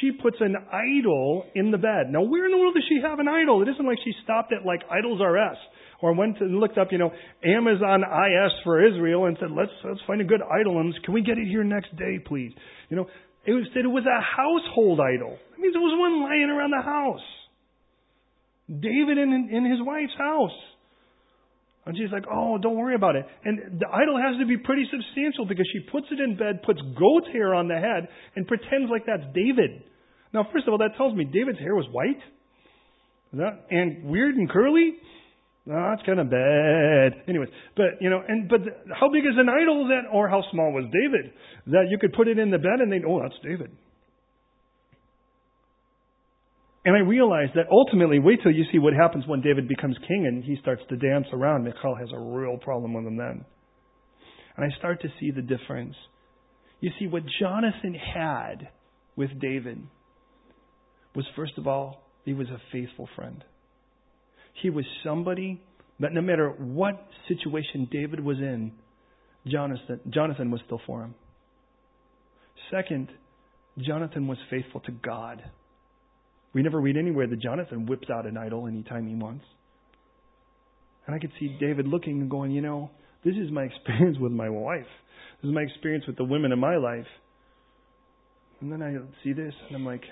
she 0.00 0.12
puts 0.12 0.36
an 0.40 0.54
idol 0.70 1.46
in 1.54 1.70
the 1.70 1.78
bed. 1.78 2.10
Now, 2.10 2.22
where 2.22 2.44
in 2.44 2.52
the 2.52 2.58
world 2.58 2.74
does 2.74 2.84
she 2.86 3.00
have 3.00 3.18
an 3.18 3.28
idol? 3.28 3.62
It 3.62 3.68
isn't 3.68 3.86
like 3.86 3.98
she 4.04 4.12
stopped 4.22 4.52
at 4.52 4.66
like 4.66 4.80
Idols 4.90 5.20
R 5.22 5.38
Us 5.38 5.56
or 6.02 6.12
went 6.12 6.38
and 6.40 6.60
looked 6.60 6.76
up, 6.76 6.88
you 6.92 6.98
know, 6.98 7.12
Amazon 7.42 8.02
IS 8.04 8.52
for 8.62 8.86
Israel 8.86 9.24
and 9.24 9.38
said, 9.40 9.50
let's, 9.50 9.72
let's 9.84 10.00
find 10.06 10.20
a 10.20 10.24
good 10.24 10.42
idol 10.42 10.80
and 10.80 10.92
can 11.02 11.14
we 11.14 11.22
get 11.22 11.38
it 11.38 11.48
here 11.48 11.64
next 11.64 11.96
day, 11.96 12.18
please? 12.18 12.52
You 12.90 12.96
know, 12.98 13.06
it 13.46 13.52
was 13.52 13.64
it 13.74 13.86
was 13.86 14.04
a 14.04 14.20
household 14.20 15.00
idol. 15.00 15.36
That 15.52 15.60
means 15.60 15.72
there 15.72 15.80
was 15.80 15.96
one 15.98 16.22
lying 16.22 16.48
around 16.48 16.72
the 16.72 16.84
house. 16.84 17.24
David 18.68 19.18
in, 19.18 19.48
in 19.52 19.64
his 19.70 19.80
wife's 19.80 20.16
house. 20.16 20.56
And 21.86 21.96
she's 21.96 22.10
like, 22.10 22.24
oh, 22.32 22.56
don't 22.56 22.76
worry 22.76 22.94
about 22.94 23.16
it. 23.16 23.26
And 23.44 23.78
the 23.78 23.88
idol 23.92 24.16
has 24.16 24.40
to 24.40 24.46
be 24.46 24.56
pretty 24.56 24.88
substantial 24.90 25.44
because 25.44 25.68
she 25.72 25.80
puts 25.90 26.06
it 26.10 26.18
in 26.18 26.36
bed, 26.36 26.62
puts 26.64 26.80
goat's 26.96 27.28
hair 27.32 27.54
on 27.54 27.68
the 27.68 27.76
head, 27.76 28.08
and 28.36 28.46
pretends 28.46 28.90
like 28.90 29.04
that's 29.06 29.24
David. 29.34 29.84
Now, 30.32 30.48
first 30.52 30.66
of 30.66 30.72
all, 30.72 30.78
that 30.78 30.96
tells 30.96 31.14
me 31.14 31.24
David's 31.24 31.58
hair 31.58 31.74
was 31.74 31.86
white. 31.92 32.20
And 33.70 34.04
weird 34.04 34.36
and 34.36 34.48
curly. 34.48 34.94
No, 35.66 35.74
that's 35.90 36.04
kind 36.06 36.20
of 36.20 36.30
bad. 36.30 37.24
Anyways, 37.28 37.48
but 37.76 38.00
you 38.00 38.10
know, 38.10 38.20
and 38.26 38.48
but 38.48 38.60
how 38.92 39.08
big 39.08 39.24
is 39.24 39.36
an 39.36 39.48
idol 39.48 39.88
that, 39.88 40.12
or 40.12 40.28
how 40.28 40.42
small 40.52 40.72
was 40.72 40.84
David 40.92 41.32
that 41.68 41.86
you 41.88 41.98
could 41.98 42.12
put 42.12 42.28
it 42.28 42.38
in 42.38 42.50
the 42.50 42.58
bed 42.58 42.80
and 42.80 42.92
they, 42.92 43.00
oh, 43.06 43.20
that's 43.22 43.34
David. 43.42 43.70
And 46.84 46.94
I 46.94 47.00
realized 47.00 47.52
that 47.54 47.70
ultimately, 47.70 48.18
wait 48.18 48.40
till 48.42 48.52
you 48.52 48.64
see 48.70 48.78
what 48.78 48.92
happens 48.92 49.26
when 49.26 49.40
David 49.40 49.68
becomes 49.68 49.96
king 50.06 50.26
and 50.26 50.44
he 50.44 50.56
starts 50.60 50.82
to 50.90 50.96
dance 50.96 51.26
around. 51.32 51.64
Michal 51.64 51.94
has 51.94 52.08
a 52.14 52.18
real 52.18 52.58
problem 52.58 52.92
with 52.92 53.06
him 53.06 53.16
then. 53.16 53.44
And 54.56 54.72
I 54.72 54.78
start 54.78 55.00
to 55.02 55.08
see 55.18 55.30
the 55.30 55.42
difference. 55.42 55.94
You 56.80 56.90
see, 56.98 57.06
what 57.06 57.22
Jonathan 57.40 57.94
had 57.94 58.68
with 59.16 59.30
David 59.40 59.82
was, 61.14 61.24
first 61.34 61.56
of 61.56 61.66
all, 61.66 62.02
he 62.24 62.34
was 62.34 62.48
a 62.48 62.60
faithful 62.70 63.08
friend. 63.16 63.42
He 64.62 64.68
was 64.68 64.84
somebody 65.02 65.62
that 66.00 66.12
no 66.12 66.20
matter 66.20 66.50
what 66.50 67.06
situation 67.28 67.88
David 67.90 68.20
was 68.20 68.38
in, 68.38 68.72
Jonathan, 69.46 70.00
Jonathan 70.10 70.50
was 70.50 70.60
still 70.66 70.80
for 70.86 71.02
him. 71.02 71.14
Second, 72.70 73.08
Jonathan 73.78 74.26
was 74.26 74.38
faithful 74.50 74.80
to 74.80 74.92
God. 74.92 75.42
We 76.54 76.62
never 76.62 76.80
read 76.80 76.96
anywhere 76.96 77.26
that 77.26 77.40
Jonathan 77.40 77.86
whips 77.86 78.08
out 78.10 78.26
an 78.26 78.36
idol 78.36 78.66
anytime 78.66 79.06
he 79.08 79.14
wants. 79.14 79.44
And 81.06 81.14
I 81.14 81.18
could 81.18 81.32
see 81.38 81.56
David 81.60 81.86
looking 81.86 82.20
and 82.20 82.30
going, 82.30 82.52
you 82.52 82.62
know, 82.62 82.90
this 83.24 83.34
is 83.34 83.50
my 83.50 83.62
experience 83.64 84.18
with 84.18 84.32
my 84.32 84.48
wife. 84.48 84.86
This 85.42 85.48
is 85.48 85.54
my 85.54 85.62
experience 85.62 86.06
with 86.06 86.16
the 86.16 86.24
women 86.24 86.52
in 86.52 86.58
my 86.58 86.76
life. 86.76 87.06
And 88.60 88.72
then 88.72 88.82
I 88.82 88.94
see 89.22 89.32
this 89.32 89.52
and 89.66 89.76
I'm 89.76 89.84
like, 89.84 90.02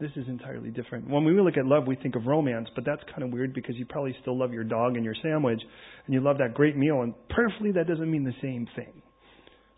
this 0.00 0.10
is 0.16 0.26
entirely 0.26 0.70
different. 0.70 1.08
When 1.08 1.24
we 1.24 1.32
look 1.40 1.56
at 1.56 1.66
love, 1.66 1.86
we 1.86 1.96
think 1.96 2.16
of 2.16 2.26
romance, 2.26 2.68
but 2.74 2.84
that's 2.84 3.02
kind 3.10 3.22
of 3.22 3.30
weird 3.30 3.54
because 3.54 3.76
you 3.76 3.86
probably 3.86 4.16
still 4.20 4.36
love 4.36 4.52
your 4.52 4.64
dog 4.64 4.96
and 4.96 5.04
your 5.04 5.14
sandwich 5.22 5.60
and 6.06 6.14
you 6.14 6.20
love 6.20 6.38
that 6.38 6.54
great 6.54 6.76
meal. 6.76 7.02
And 7.02 7.14
prayerfully, 7.28 7.72
that 7.72 7.86
doesn't 7.86 8.10
mean 8.10 8.24
the 8.24 8.34
same 8.42 8.66
thing. 8.74 9.02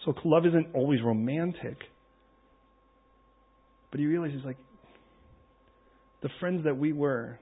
So 0.04 0.14
love 0.24 0.46
isn't 0.46 0.68
always 0.74 1.00
romantic. 1.02 1.78
But 3.90 4.00
he 4.00 4.06
realizes, 4.06 4.40
like, 4.44 4.56
the 6.24 6.30
friends 6.40 6.64
that 6.64 6.78
we 6.78 6.90
were 6.90 7.38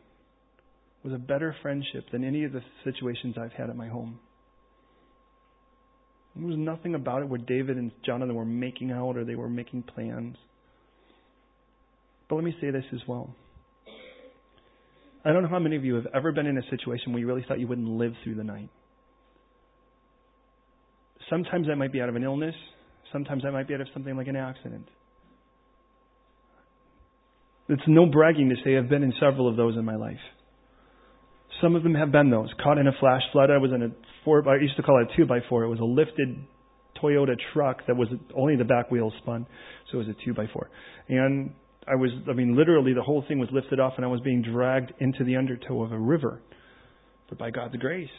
was 1.05 1.15
a 1.15 1.19
better 1.19 1.55
friendship 1.63 2.05
than 2.11 2.25
any 2.25 2.43
of 2.43 2.53
the 2.53 2.63
situations 2.83 3.37
I've 3.41 3.53
had 3.53 3.71
at 3.71 3.77
my 3.77 3.87
home. 3.87 4.19
There 6.35 6.45
was 6.45 6.57
nothing 6.59 6.97
about 6.97 7.23
it 7.23 7.29
where 7.29 7.39
David 7.39 7.77
and 7.77 7.93
Jonathan 8.05 8.35
were 8.35 8.45
making 8.45 8.91
out 8.91 9.17
or 9.17 9.25
they 9.25 9.37
were 9.37 9.49
making 9.49 9.85
plans. 9.85 10.37
But 12.29 12.35
let 12.35 12.45
me 12.45 12.57
say 12.61 12.71
this 12.71 12.85
as 12.93 12.99
well. 13.07 13.33
I 15.25 15.33
don't 15.33 15.45
know 15.45 15.49
how 15.49 15.61
many 15.61 15.77
of 15.77 15.85
you 15.85 15.95
have 15.95 16.07
ever 16.13 16.33
been 16.33 16.47
in 16.47 16.59
a 16.59 16.69
situation 16.69 17.13
where 17.13 17.21
you 17.21 17.29
really 17.29 17.45
thought 17.47 17.61
you 17.61 17.69
wouldn't 17.69 17.87
live 17.87 18.15
through 18.25 18.35
the 18.35 18.45
night. 18.45 18.71
Sometimes 21.31 21.69
that 21.69 21.77
might 21.77 21.93
be 21.93 22.01
out 22.01 22.09
of 22.09 22.17
an 22.17 22.25
illness. 22.25 22.57
Sometimes 23.13 23.45
that 23.45 23.53
might 23.53 23.69
be 23.69 23.75
out 23.75 23.81
of 23.81 23.87
something 23.95 24.17
like 24.17 24.27
an 24.27 24.35
accident. 24.35 24.89
It's 27.69 27.83
no 27.87 28.07
bragging 28.07 28.49
to 28.49 28.57
say 28.65 28.77
I've 28.77 28.89
been 28.89 29.03
in 29.03 29.13
several 29.21 29.49
of 29.49 29.57
those 29.57 29.77
in 29.77 29.85
my 29.85 29.97
life. 29.97 30.19
Some 31.61 31.77
of 31.77 31.83
them 31.83 31.95
have 31.95 32.11
been 32.11 32.31
those. 32.31 32.49
Caught 32.63 32.79
in 32.79 32.89
a 32.89 32.93
flash 32.99 33.23
flood. 33.33 33.51
I 33.51 33.59
was 33.59 33.71
in 33.73 33.83
a 33.83 33.89
four. 34.25 34.47
I 34.49 34.61
used 34.61 34.77
to 34.77 34.83
call 34.83 35.01
it 35.01 35.09
a 35.13 35.17
two 35.17 35.27
by 35.27 35.39
four. 35.49 35.63
It 35.63 35.69
was 35.69 35.79
a 35.79 35.85
lifted 35.85 36.37
Toyota 37.03 37.37
truck 37.53 37.87
that 37.87 37.97
was 37.97 38.09
only 38.37 38.57
the 38.57 38.65
back 38.65 38.91
wheels 38.91 39.13
spun, 39.23 39.47
so 39.91 39.99
it 39.99 40.07
was 40.07 40.09
a 40.09 40.25
two 40.25 40.35
by 40.35 40.47
four. 40.53 40.71
And 41.09 41.53
I 41.87 41.95
was, 41.97 42.11
I 42.29 42.33
mean, 42.33 42.57
literally 42.57 42.95
the 42.95 43.03
whole 43.03 43.25
thing 43.27 43.39
was 43.39 43.49
lifted 43.53 43.81
off, 43.81 43.95
and 43.97 44.05
I 44.05 44.09
was 44.09 44.21
being 44.21 44.43
dragged 44.43 44.93
into 45.01 45.25
the 45.25 45.37
undertow 45.37 45.83
of 45.83 45.93
a 45.93 45.99
river. 45.99 46.41
But 47.29 47.39
by 47.39 47.51
God's 47.51 47.77
grace, 47.77 48.11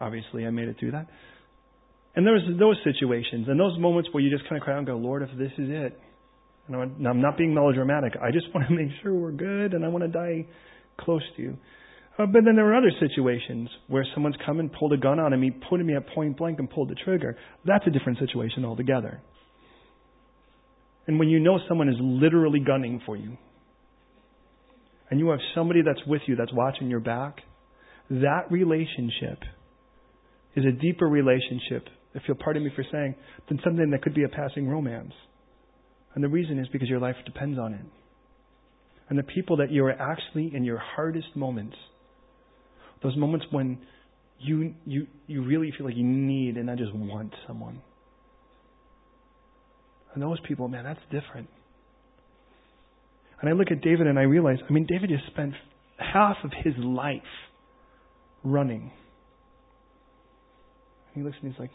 obviously, 0.00 0.46
I 0.46 0.50
made 0.50 0.68
it 0.68 0.76
through 0.78 0.92
that. 0.92 1.06
And 2.14 2.26
there 2.26 2.34
was 2.34 2.42
those 2.58 2.76
situations 2.84 3.46
and 3.48 3.58
those 3.58 3.78
moments 3.78 4.08
where 4.12 4.22
you 4.22 4.36
just 4.36 4.48
kind 4.48 4.60
of 4.60 4.64
cry 4.64 4.74
out 4.74 4.78
and 4.78 4.86
go, 4.86 4.96
Lord, 4.96 5.22
if 5.22 5.30
this 5.38 5.52
is 5.58 5.68
it, 5.70 5.98
and 6.68 7.06
I'm 7.06 7.20
not 7.20 7.36
being 7.36 7.54
melodramatic. 7.54 8.14
I 8.22 8.30
just 8.30 8.46
want 8.54 8.68
to 8.68 8.74
make 8.74 8.88
sure 9.02 9.14
we're 9.14 9.32
good, 9.32 9.74
and 9.74 9.84
I 9.84 9.88
want 9.88 10.04
to 10.04 10.08
die 10.08 10.46
close 10.98 11.22
to 11.36 11.42
you. 11.42 11.56
Uh, 12.18 12.26
but 12.26 12.44
then 12.44 12.56
there 12.56 12.70
are 12.72 12.76
other 12.76 12.92
situations 13.00 13.68
where 13.86 14.04
someone's 14.14 14.36
come 14.44 14.60
and 14.60 14.72
pulled 14.72 14.92
a 14.92 14.96
gun 14.96 15.18
on 15.18 15.38
me, 15.40 15.50
put 15.70 15.80
me 15.80 15.96
at 15.96 16.06
point 16.08 16.36
blank, 16.36 16.58
and 16.58 16.68
pulled 16.68 16.90
the 16.90 16.96
trigger. 16.96 17.36
That's 17.64 17.86
a 17.86 17.90
different 17.90 18.18
situation 18.18 18.64
altogether. 18.64 19.22
And 21.06 21.18
when 21.18 21.28
you 21.28 21.40
know 21.40 21.58
someone 21.68 21.88
is 21.88 21.96
literally 21.98 22.60
gunning 22.60 23.00
for 23.06 23.16
you, 23.16 23.36
and 25.10 25.18
you 25.18 25.30
have 25.30 25.40
somebody 25.54 25.80
that's 25.82 26.00
with 26.06 26.22
you 26.26 26.36
that's 26.36 26.52
watching 26.52 26.88
your 26.88 27.00
back, 27.00 27.38
that 28.10 28.50
relationship 28.50 29.38
is 30.56 30.64
a 30.64 30.72
deeper 30.72 31.06
relationship, 31.06 31.88
if 32.14 32.22
you'll 32.28 32.36
pardon 32.36 32.64
me 32.64 32.70
for 32.74 32.84
saying, 32.92 33.14
than 33.48 33.58
something 33.64 33.90
that 33.90 34.02
could 34.02 34.14
be 34.14 34.24
a 34.24 34.28
passing 34.28 34.68
romance. 34.68 35.12
And 36.14 36.24
the 36.24 36.28
reason 36.28 36.58
is 36.58 36.66
because 36.68 36.88
your 36.88 37.00
life 37.00 37.16
depends 37.24 37.58
on 37.58 37.74
it. 37.74 37.84
And 39.08 39.18
the 39.18 39.22
people 39.22 39.56
that 39.58 39.70
you 39.70 39.84
are 39.84 39.92
actually 39.92 40.54
in 40.54 40.64
your 40.64 40.78
hardest 40.78 41.34
moments, 41.34 41.76
those 43.02 43.16
moments 43.16 43.46
when 43.50 43.78
you, 44.38 44.74
you, 44.86 45.06
you 45.26 45.44
really 45.44 45.72
feel 45.76 45.86
like 45.86 45.96
you 45.96 46.04
need 46.04 46.56
and 46.56 46.70
I 46.70 46.76
just 46.76 46.94
want 46.94 47.34
someone. 47.46 47.82
And 50.14 50.22
those 50.22 50.38
people, 50.46 50.68
man, 50.68 50.84
that's 50.84 51.00
different. 51.10 51.48
And 53.40 53.48
I 53.48 53.52
look 53.52 53.70
at 53.70 53.80
David 53.80 54.06
and 54.06 54.18
I 54.18 54.22
realize, 54.22 54.58
I 54.68 54.72
mean, 54.72 54.86
David 54.86 55.10
just 55.10 55.26
spent 55.32 55.54
half 55.98 56.36
of 56.44 56.50
his 56.64 56.74
life 56.78 57.22
running. 58.44 58.92
And 61.06 61.14
he 61.14 61.22
looks 61.22 61.36
and 61.42 61.52
he's 61.52 61.60
like, 61.60 61.70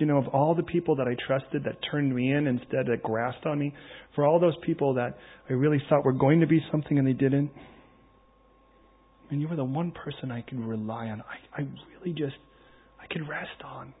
you 0.00 0.06
know, 0.06 0.18
of 0.18 0.28
all 0.28 0.54
the 0.54 0.62
people 0.62 0.96
that 0.96 1.06
I 1.06 1.16
trusted 1.26 1.64
that 1.64 1.76
turned 1.90 2.14
me 2.14 2.32
in 2.32 2.46
instead 2.46 2.86
that 2.86 3.02
grasped 3.02 3.46
on 3.46 3.58
me, 3.58 3.74
for 4.14 4.26
all 4.26 4.40
those 4.40 4.56
people 4.64 4.94
that 4.94 5.18
I 5.48 5.52
really 5.52 5.82
thought 5.88 6.04
were 6.04 6.12
going 6.12 6.40
to 6.40 6.46
be 6.46 6.60
something 6.70 6.98
and 6.98 7.06
they 7.06 7.12
didn't, 7.12 7.50
mean, 9.30 9.40
you 9.40 9.48
were 9.48 9.56
the 9.56 9.64
one 9.64 9.92
person 9.92 10.30
I 10.30 10.42
could 10.42 10.60
rely 10.60 11.06
on. 11.06 11.22
I, 11.22 11.62
I 11.62 11.66
really 11.98 12.12
just, 12.12 12.36
I 13.00 13.06
could 13.06 13.28
rest 13.28 13.62
on. 13.64 13.94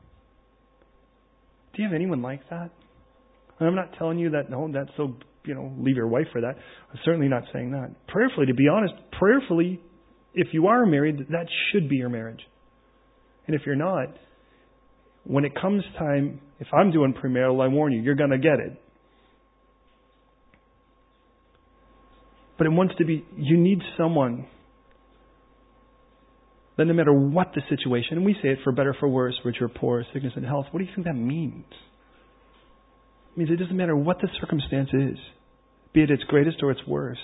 Do 1.74 1.82
you 1.82 1.88
have 1.88 1.94
anyone 1.94 2.20
like 2.20 2.40
that? 2.50 2.70
And 3.58 3.68
I'm 3.68 3.76
not 3.76 3.96
telling 3.98 4.18
you 4.18 4.30
that, 4.30 4.50
no, 4.50 4.68
that's 4.72 4.90
so, 4.96 5.14
you 5.44 5.54
know, 5.54 5.72
leave 5.78 5.96
your 5.96 6.08
wife 6.08 6.26
for 6.32 6.40
that. 6.40 6.56
I'm 6.90 6.98
certainly 7.04 7.28
not 7.28 7.44
saying 7.52 7.70
that. 7.72 7.94
Prayerfully, 8.08 8.46
to 8.46 8.54
be 8.54 8.68
honest, 8.68 8.94
prayerfully, 9.12 9.80
if 10.34 10.48
you 10.52 10.66
are 10.66 10.84
married, 10.86 11.18
that 11.30 11.46
should 11.70 11.88
be 11.88 11.96
your 11.96 12.08
marriage. 12.08 12.40
And 13.46 13.54
if 13.54 13.62
you're 13.66 13.76
not, 13.76 14.08
when 15.24 15.44
it 15.44 15.52
comes 15.60 15.82
time, 15.98 16.40
if 16.58 16.68
I'm 16.72 16.90
doing 16.90 17.14
premarital, 17.14 17.62
I 17.62 17.68
warn 17.68 17.92
you, 17.92 18.00
you're 18.00 18.14
going 18.14 18.30
to 18.30 18.38
get 18.38 18.58
it. 18.60 18.80
But 22.58 22.66
it 22.66 22.70
wants 22.70 22.94
to 22.98 23.04
be, 23.04 23.24
you 23.36 23.56
need 23.56 23.80
someone 23.96 24.46
that 26.76 26.84
no 26.84 26.94
matter 26.94 27.12
what 27.12 27.52
the 27.54 27.62
situation, 27.68 28.18
and 28.18 28.24
we 28.24 28.34
say 28.42 28.50
it 28.50 28.58
for 28.64 28.72
better, 28.72 28.94
for 28.98 29.08
worse, 29.08 29.34
rich 29.44 29.56
or 29.60 29.68
poor, 29.68 30.04
sickness 30.12 30.32
and 30.36 30.44
health, 30.44 30.66
what 30.70 30.78
do 30.78 30.84
you 30.84 30.90
think 30.94 31.06
that 31.06 31.14
means? 31.14 31.64
It 33.32 33.38
means 33.38 33.50
it 33.50 33.56
doesn't 33.56 33.76
matter 33.76 33.96
what 33.96 34.18
the 34.20 34.28
circumstance 34.40 34.88
is, 34.92 35.18
be 35.92 36.02
it 36.02 36.10
its 36.10 36.22
greatest 36.24 36.58
or 36.62 36.70
its 36.70 36.80
worst. 36.86 37.20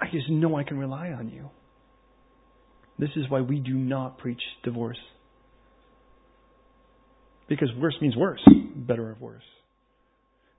I 0.00 0.06
just 0.12 0.28
know 0.30 0.56
I 0.56 0.64
can 0.64 0.78
rely 0.78 1.08
on 1.08 1.28
you. 1.28 1.50
This 2.98 3.10
is 3.16 3.28
why 3.28 3.40
we 3.40 3.60
do 3.60 3.74
not 3.74 4.18
preach 4.18 4.42
divorce. 4.62 4.98
Because 7.50 7.68
worse 7.76 7.96
means 8.00 8.16
worse, 8.16 8.40
better 8.76 9.08
or 9.10 9.16
worse. 9.20 9.42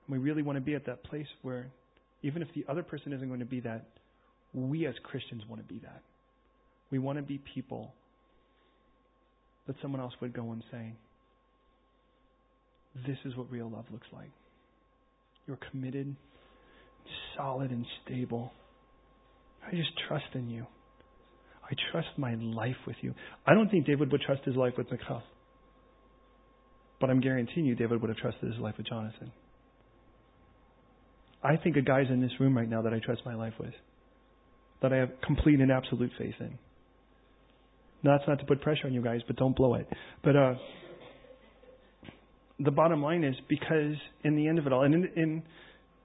And 0.06 0.16
we 0.16 0.22
really 0.22 0.42
want 0.42 0.56
to 0.56 0.60
be 0.60 0.74
at 0.74 0.84
that 0.86 1.02
place 1.04 1.26
where, 1.40 1.68
even 2.22 2.42
if 2.42 2.48
the 2.54 2.66
other 2.68 2.82
person 2.82 3.14
isn't 3.14 3.26
going 3.26 3.40
to 3.40 3.46
be 3.46 3.60
that, 3.60 3.86
we 4.52 4.86
as 4.86 4.94
Christians 5.02 5.42
want 5.48 5.66
to 5.66 5.72
be 5.72 5.80
that. 5.80 6.02
We 6.90 6.98
want 6.98 7.16
to 7.16 7.22
be 7.22 7.40
people 7.54 7.94
that 9.66 9.74
someone 9.80 10.02
else 10.02 10.12
would 10.20 10.34
go 10.34 10.52
and 10.52 10.62
say, 10.70 10.92
This 13.06 13.16
is 13.24 13.34
what 13.36 13.50
real 13.50 13.70
love 13.70 13.86
looks 13.90 14.08
like. 14.12 14.30
You're 15.46 15.58
committed, 15.70 16.14
solid, 17.38 17.70
and 17.70 17.86
stable. 18.04 18.52
I 19.66 19.70
just 19.70 19.90
trust 20.08 20.26
in 20.34 20.50
you. 20.50 20.66
I 21.64 21.74
trust 21.90 22.08
my 22.18 22.34
life 22.34 22.76
with 22.86 22.96
you. 23.00 23.14
I 23.46 23.54
don't 23.54 23.70
think 23.70 23.86
David 23.86 24.12
would 24.12 24.20
trust 24.20 24.42
his 24.44 24.56
life 24.56 24.74
with 24.76 24.90
Michal. 24.90 25.22
But 27.02 27.10
I'm 27.10 27.20
guaranteeing 27.20 27.66
you, 27.66 27.74
David 27.74 28.00
would 28.00 28.10
have 28.10 28.16
trusted 28.16 28.48
his 28.48 28.60
life 28.60 28.76
with 28.78 28.86
Jonathan. 28.86 29.32
I 31.42 31.56
think 31.56 31.76
of 31.76 31.84
guys 31.84 32.06
in 32.08 32.20
this 32.20 32.30
room 32.38 32.56
right 32.56 32.68
now 32.68 32.82
that 32.82 32.94
I 32.94 33.00
trust 33.00 33.22
my 33.26 33.34
life 33.34 33.54
with, 33.58 33.74
that 34.82 34.92
I 34.92 34.98
have 34.98 35.08
complete 35.26 35.58
and 35.58 35.72
absolute 35.72 36.12
faith 36.16 36.36
in. 36.38 36.56
Now, 38.04 38.16
that's 38.16 38.28
not 38.28 38.38
to 38.38 38.44
put 38.44 38.60
pressure 38.60 38.86
on 38.86 38.94
you 38.94 39.02
guys, 39.02 39.20
but 39.26 39.34
don't 39.34 39.56
blow 39.56 39.74
it. 39.74 39.88
But 40.22 40.36
uh, 40.36 40.54
the 42.60 42.70
bottom 42.70 43.02
line 43.02 43.24
is 43.24 43.34
because 43.48 43.96
in 44.22 44.36
the 44.36 44.46
end 44.46 44.60
of 44.60 44.68
it 44.68 44.72
all, 44.72 44.84
and, 44.84 44.94
in, 44.94 45.10
in, 45.16 45.42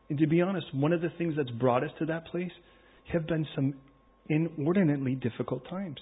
and 0.10 0.18
to 0.18 0.26
be 0.26 0.42
honest, 0.42 0.66
one 0.74 0.94
of 0.94 1.02
the 1.02 1.10
things 1.20 1.36
that's 1.38 1.52
brought 1.52 1.84
us 1.84 1.92
to 2.00 2.08
that 2.08 2.26
place 2.26 2.52
have 3.14 3.28
been 3.28 3.46
some 3.54 3.76
inordinately 4.30 5.14
difficult 5.14 5.70
times. 5.70 6.00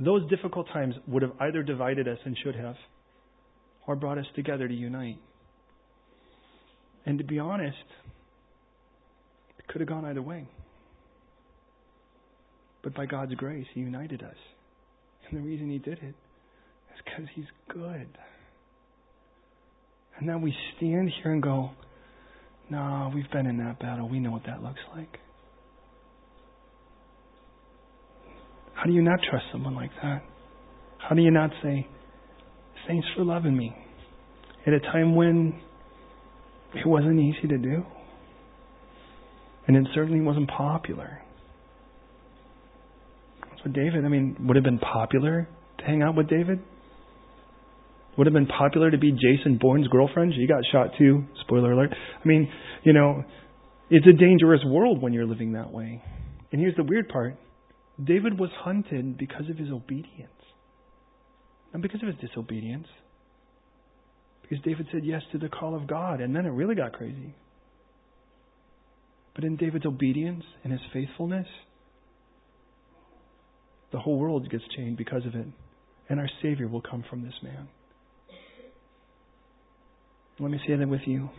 Those 0.00 0.28
difficult 0.28 0.66
times 0.72 0.96
would 1.06 1.22
have 1.22 1.32
either 1.38 1.62
divided 1.62 2.08
us 2.08 2.18
and 2.24 2.36
should 2.42 2.56
have, 2.56 2.74
or 3.86 3.96
brought 3.96 4.18
us 4.18 4.26
together 4.34 4.66
to 4.66 4.74
unite. 4.74 5.18
And 7.06 7.18
to 7.18 7.24
be 7.24 7.38
honest, 7.38 7.76
it 9.58 9.66
could 9.68 9.80
have 9.80 9.88
gone 9.88 10.04
either 10.04 10.22
way. 10.22 10.48
But 12.82 12.94
by 12.94 13.06
God's 13.06 13.34
grace, 13.34 13.66
He 13.74 13.80
united 13.80 14.22
us. 14.22 14.36
And 15.28 15.38
the 15.38 15.46
reason 15.46 15.70
He 15.70 15.78
did 15.78 15.98
it 15.98 16.14
is 16.14 17.02
because 17.04 17.26
He's 17.34 17.44
good. 17.68 18.08
And 20.18 20.28
then 20.28 20.42
we 20.42 20.54
stand 20.76 21.10
here 21.22 21.32
and 21.32 21.42
go, 21.42 21.70
no, 22.70 23.10
we've 23.14 23.30
been 23.30 23.46
in 23.46 23.58
that 23.58 23.78
battle. 23.78 24.08
We 24.08 24.20
know 24.20 24.30
what 24.30 24.44
that 24.46 24.62
looks 24.62 24.80
like. 24.94 25.18
How 28.74 28.84
do 28.84 28.92
you 28.92 29.02
not 29.02 29.18
trust 29.30 29.44
someone 29.52 29.74
like 29.74 29.90
that? 30.02 30.22
How 30.98 31.14
do 31.14 31.22
you 31.22 31.30
not 31.30 31.50
say, 31.62 31.86
Thanks 32.86 33.06
for 33.16 33.24
loving 33.24 33.56
me? 33.56 33.74
At 34.66 34.72
a 34.72 34.80
time 34.80 35.14
when 35.14 35.58
it 36.74 36.86
wasn't 36.86 37.20
easy 37.20 37.48
to 37.48 37.58
do. 37.58 37.84
And 39.66 39.76
it 39.76 39.86
certainly 39.94 40.20
wasn't 40.20 40.50
popular. 40.50 41.22
So 43.62 43.70
David, 43.70 44.04
I 44.04 44.08
mean, 44.08 44.36
would 44.40 44.56
have 44.56 44.64
been 44.64 44.78
popular 44.78 45.48
to 45.78 45.84
hang 45.84 46.02
out 46.02 46.14
with 46.14 46.28
David? 46.28 46.60
Would 48.16 48.26
have 48.26 48.34
been 48.34 48.46
popular 48.46 48.90
to 48.90 48.98
be 48.98 49.10
Jason 49.10 49.58
Bourne's 49.60 49.88
girlfriend? 49.88 50.34
She 50.36 50.46
got 50.46 50.62
shot 50.70 50.90
too. 50.98 51.24
Spoiler 51.40 51.72
alert. 51.72 51.90
I 51.92 52.28
mean, 52.28 52.48
you 52.84 52.92
know, 52.92 53.24
it's 53.90 54.06
a 54.06 54.12
dangerous 54.12 54.60
world 54.66 55.02
when 55.02 55.12
you're 55.12 55.26
living 55.26 55.52
that 55.52 55.72
way. 55.72 56.02
And 56.52 56.60
here's 56.60 56.76
the 56.76 56.84
weird 56.84 57.08
part 57.08 57.36
David 58.02 58.38
was 58.38 58.50
hunted 58.58 59.18
because 59.18 59.48
of 59.50 59.56
his 59.56 59.70
obedience. 59.70 60.30
Not 61.74 61.82
because 61.82 62.00
of 62.02 62.08
his 62.08 62.16
disobedience. 62.16 62.86
Because 64.42 64.64
David 64.64 64.86
said 64.92 65.04
yes 65.04 65.22
to 65.32 65.38
the 65.38 65.48
call 65.48 65.74
of 65.74 65.88
God, 65.88 66.20
and 66.20 66.34
then 66.34 66.46
it 66.46 66.50
really 66.50 66.76
got 66.76 66.92
crazy. 66.92 67.34
But 69.34 69.42
in 69.42 69.56
David's 69.56 69.84
obedience 69.84 70.44
and 70.62 70.72
his 70.72 70.82
faithfulness, 70.92 71.46
the 73.90 73.98
whole 73.98 74.18
world 74.18 74.48
gets 74.48 74.64
changed 74.76 74.96
because 74.96 75.26
of 75.26 75.34
it. 75.34 75.46
And 76.08 76.20
our 76.20 76.28
Savior 76.42 76.68
will 76.68 76.82
come 76.82 77.04
from 77.10 77.22
this 77.22 77.34
man. 77.42 77.68
Let 80.38 80.50
me 80.50 80.60
say 80.66 80.76
that 80.76 80.88
with 80.88 81.00
you. 81.06 81.30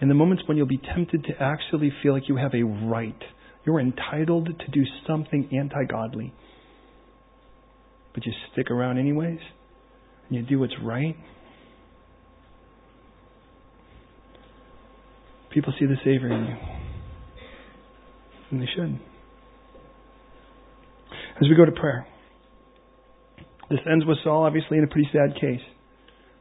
In 0.00 0.08
the 0.08 0.14
moments 0.14 0.44
when 0.46 0.56
you'll 0.56 0.66
be 0.66 0.80
tempted 0.94 1.24
to 1.24 1.42
actually 1.42 1.92
feel 2.02 2.14
like 2.14 2.28
you 2.28 2.36
have 2.36 2.54
a 2.54 2.62
right, 2.62 3.20
you're 3.66 3.80
entitled 3.80 4.46
to 4.46 4.70
do 4.70 4.82
something 5.06 5.48
anti 5.52 5.84
godly, 5.84 6.32
but 8.14 8.24
you 8.26 8.32
stick 8.52 8.70
around 8.70 8.98
anyways, 8.98 9.38
and 10.28 10.38
you 10.38 10.42
do 10.42 10.58
what's 10.58 10.74
right, 10.82 11.16
people 15.50 15.72
see 15.78 15.86
the 15.86 15.96
Savior 16.04 16.32
in 16.32 16.44
you. 16.46 16.56
And 18.50 18.60
they 18.60 18.68
should. 18.74 18.98
As 21.40 21.48
we 21.48 21.54
go 21.56 21.64
to 21.64 21.72
prayer, 21.72 22.06
this 23.70 23.78
ends 23.90 24.04
with 24.04 24.18
Saul, 24.24 24.44
obviously, 24.44 24.78
in 24.78 24.84
a 24.84 24.88
pretty 24.88 25.08
sad 25.12 25.40
case. 25.40 25.60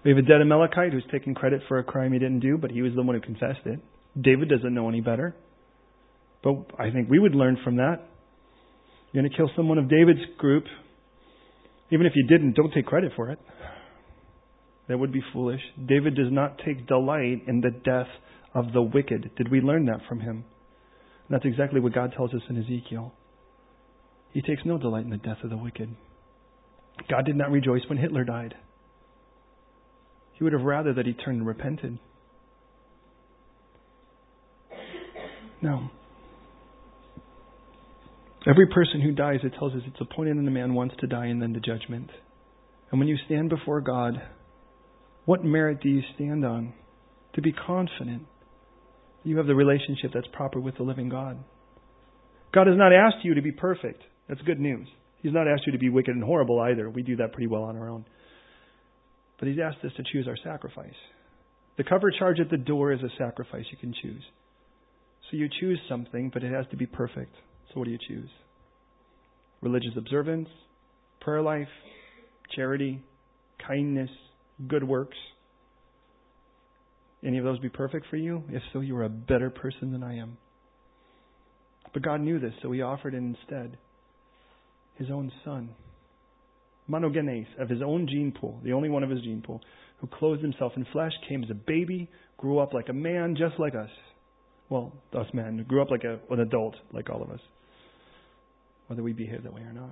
We 0.03 0.11
have 0.11 0.17
a 0.17 0.23
dead 0.23 0.41
Amalekite 0.41 0.93
who's 0.93 1.05
taking 1.11 1.35
credit 1.35 1.61
for 1.67 1.77
a 1.77 1.83
crime 1.83 2.13
he 2.13 2.19
didn't 2.19 2.39
do, 2.39 2.57
but 2.57 2.71
he 2.71 2.81
was 2.81 2.93
the 2.95 3.03
one 3.03 3.15
who 3.15 3.21
confessed 3.21 3.65
it. 3.65 3.79
David 4.19 4.49
doesn't 4.49 4.73
know 4.73 4.89
any 4.89 5.01
better. 5.01 5.35
But 6.43 6.71
I 6.79 6.89
think 6.91 7.09
we 7.09 7.19
would 7.19 7.35
learn 7.35 7.57
from 7.63 7.77
that. 7.77 8.07
You're 9.11 9.21
going 9.21 9.31
to 9.31 9.37
kill 9.37 9.49
someone 9.55 9.77
of 9.77 9.89
David's 9.89 10.21
group. 10.37 10.63
Even 11.91 12.05
if 12.05 12.13
you 12.15 12.27
didn't, 12.27 12.55
don't 12.55 12.71
take 12.73 12.85
credit 12.85 13.11
for 13.15 13.31
it. 13.31 13.39
That 14.87 14.97
would 14.97 15.11
be 15.11 15.21
foolish. 15.33 15.61
David 15.87 16.15
does 16.15 16.31
not 16.31 16.59
take 16.65 16.87
delight 16.87 17.43
in 17.47 17.61
the 17.61 17.71
death 17.71 18.07
of 18.53 18.73
the 18.73 18.81
wicked. 18.81 19.31
Did 19.35 19.51
we 19.51 19.61
learn 19.61 19.85
that 19.85 20.01
from 20.07 20.19
him? 20.19 20.43
And 21.27 21.35
that's 21.35 21.45
exactly 21.45 21.79
what 21.79 21.93
God 21.93 22.13
tells 22.15 22.33
us 22.33 22.41
in 22.49 22.57
Ezekiel. 22.57 23.13
He 24.31 24.41
takes 24.41 24.63
no 24.65 24.77
delight 24.77 25.03
in 25.03 25.09
the 25.09 25.17
death 25.17 25.37
of 25.43 25.49
the 25.49 25.57
wicked. 25.57 25.95
God 27.09 27.25
did 27.25 27.35
not 27.35 27.51
rejoice 27.51 27.81
when 27.87 27.97
Hitler 27.97 28.23
died. 28.23 28.55
He 30.33 30.43
would 30.43 30.53
have 30.53 30.63
rather 30.63 30.93
that 30.93 31.05
he 31.05 31.13
turned 31.13 31.39
and 31.39 31.47
repented. 31.47 31.99
No. 35.61 35.89
Every 38.47 38.67
person 38.67 39.01
who 39.01 39.11
dies, 39.11 39.39
it 39.43 39.53
tells 39.57 39.73
us 39.73 39.81
it's 39.85 39.99
appointed 39.99 40.37
in 40.37 40.45
the 40.45 40.51
man 40.51 40.73
once 40.73 40.93
to 40.99 41.07
die 41.07 41.25
and 41.25 41.41
then 41.41 41.53
the 41.53 41.59
judgment. 41.59 42.09
And 42.91 42.99
when 42.99 43.09
you 43.09 43.17
stand 43.25 43.49
before 43.49 43.81
God, 43.81 44.21
what 45.25 45.43
merit 45.43 45.81
do 45.81 45.89
you 45.89 46.01
stand 46.15 46.45
on? 46.45 46.73
To 47.35 47.41
be 47.41 47.51
confident 47.51 48.23
you 49.23 49.37
have 49.37 49.47
the 49.47 49.55
relationship 49.55 50.11
that's 50.13 50.27
proper 50.31 50.59
with 50.59 50.77
the 50.77 50.83
living 50.83 51.09
God. 51.09 51.37
God 52.53 52.67
has 52.67 52.77
not 52.77 52.93
asked 52.93 53.23
you 53.23 53.35
to 53.35 53.41
be 53.41 53.51
perfect. 53.51 54.01
That's 54.27 54.41
good 54.41 54.59
news. 54.59 54.87
He's 55.21 55.33
not 55.33 55.47
asked 55.47 55.63
you 55.65 55.73
to 55.73 55.77
be 55.77 55.89
wicked 55.89 56.15
and 56.15 56.23
horrible 56.23 56.59
either. 56.59 56.89
We 56.89 57.03
do 57.03 57.17
that 57.17 57.33
pretty 57.33 57.47
well 57.47 57.63
on 57.63 57.77
our 57.77 57.89
own. 57.89 58.05
But 59.37 59.49
He's 59.49 59.59
asked 59.59 59.83
us 59.83 59.91
to 59.97 60.03
choose 60.11 60.27
our 60.27 60.37
sacrifice. 60.43 60.95
The 61.77 61.83
cover 61.83 62.11
charge 62.11 62.39
at 62.39 62.49
the 62.49 62.57
door 62.57 62.91
is 62.91 63.01
a 63.01 63.09
sacrifice 63.17 63.65
you 63.71 63.77
can 63.77 63.93
choose. 64.01 64.23
So 65.29 65.37
you 65.37 65.49
choose 65.59 65.79
something, 65.87 66.31
but 66.33 66.43
it 66.43 66.51
has 66.51 66.65
to 66.71 66.77
be 66.77 66.85
perfect. 66.85 67.33
So 67.69 67.79
what 67.79 67.85
do 67.85 67.91
you 67.91 67.99
choose? 68.07 68.29
Religious 69.61 69.91
observance, 69.97 70.49
prayer 71.21 71.41
life, 71.41 71.67
charity, 72.55 73.01
kindness, 73.65 74.09
good 74.67 74.83
works. 74.83 75.17
Any 77.23 77.37
of 77.37 77.43
those 77.43 77.59
be 77.59 77.69
perfect 77.69 78.07
for 78.09 78.15
you? 78.15 78.43
If 78.49 78.63
so, 78.71 78.79
you 78.79 78.95
are 78.97 79.03
a 79.03 79.09
better 79.09 79.49
person 79.49 79.91
than 79.91 80.03
I 80.03 80.17
am. 80.17 80.37
But 81.93 82.03
God 82.03 82.21
knew 82.21 82.39
this, 82.39 82.53
so 82.61 82.71
He 82.71 82.81
offered 82.81 83.13
instead 83.13 83.77
His 84.95 85.09
own 85.11 85.31
Son 85.43 85.69
monogenes, 86.89 87.47
of 87.59 87.69
his 87.69 87.81
own 87.81 88.07
gene 88.07 88.31
pool, 88.31 88.59
the 88.63 88.73
only 88.73 88.89
one 88.89 89.03
of 89.03 89.09
his 89.09 89.21
gene 89.21 89.41
pool, 89.45 89.61
who 89.99 90.07
clothed 90.07 90.41
himself 90.41 90.73
in 90.75 90.85
flesh, 90.91 91.11
came 91.27 91.43
as 91.43 91.49
a 91.49 91.53
baby, 91.53 92.09
grew 92.37 92.59
up 92.59 92.73
like 92.73 92.89
a 92.89 92.93
man 92.93 93.35
just 93.37 93.59
like 93.59 93.75
us. 93.75 93.89
Well, 94.69 94.93
us 95.13 95.27
men, 95.33 95.65
grew 95.67 95.81
up 95.81 95.91
like 95.91 96.03
a, 96.03 96.19
an 96.31 96.39
adult 96.39 96.75
like 96.91 97.09
all 97.09 97.21
of 97.21 97.29
us, 97.29 97.39
whether 98.89 99.03
we 99.03 99.13
behave 99.13 99.43
that 99.43 99.53
way 99.53 99.61
or 99.61 99.71
not. 99.71 99.91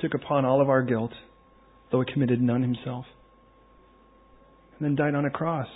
Took 0.00 0.14
upon 0.14 0.44
all 0.44 0.60
of 0.60 0.68
our 0.68 0.82
guilt, 0.82 1.12
though 1.92 2.02
he 2.02 2.12
committed 2.12 2.42
none 2.42 2.62
himself, 2.62 3.04
and 4.76 4.84
then 4.84 4.96
died 4.96 5.14
on 5.14 5.24
a 5.24 5.30
cross. 5.30 5.68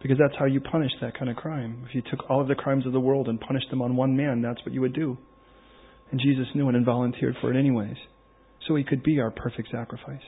Because 0.00 0.16
that's 0.18 0.38
how 0.38 0.46
you 0.46 0.60
punish 0.60 0.90
that 1.02 1.18
kind 1.18 1.30
of 1.30 1.36
crime. 1.36 1.84
If 1.86 1.94
you 1.94 2.02
took 2.10 2.30
all 2.30 2.40
of 2.40 2.48
the 2.48 2.54
crimes 2.54 2.86
of 2.86 2.92
the 2.92 3.00
world 3.00 3.28
and 3.28 3.38
punished 3.38 3.68
them 3.68 3.82
on 3.82 3.94
one 3.94 4.16
man, 4.16 4.40
that's 4.40 4.64
what 4.64 4.72
you 4.74 4.80
would 4.80 4.94
do. 4.94 5.18
And 6.10 6.18
Jesus 6.18 6.46
knew 6.54 6.68
it 6.70 6.74
and 6.74 6.84
volunteered 6.84 7.36
for 7.42 7.52
it 7.52 7.58
anyways. 7.58 7.96
So 8.66 8.76
he 8.76 8.84
could 8.84 9.02
be 9.02 9.20
our 9.20 9.30
perfect 9.30 9.68
sacrifice. 9.70 10.22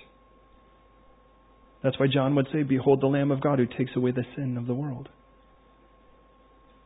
That's 1.83 1.99
why 1.99 2.07
John 2.13 2.35
would 2.35 2.49
say, 2.53 2.63
Behold 2.63 3.01
the 3.01 3.07
Lamb 3.07 3.31
of 3.31 3.41
God 3.41 3.59
who 3.59 3.67
takes 3.67 3.95
away 3.97 4.11
the 4.11 4.25
sin 4.35 4.59
of 4.59 4.67
the 4.67 4.75
world. 4.75 5.09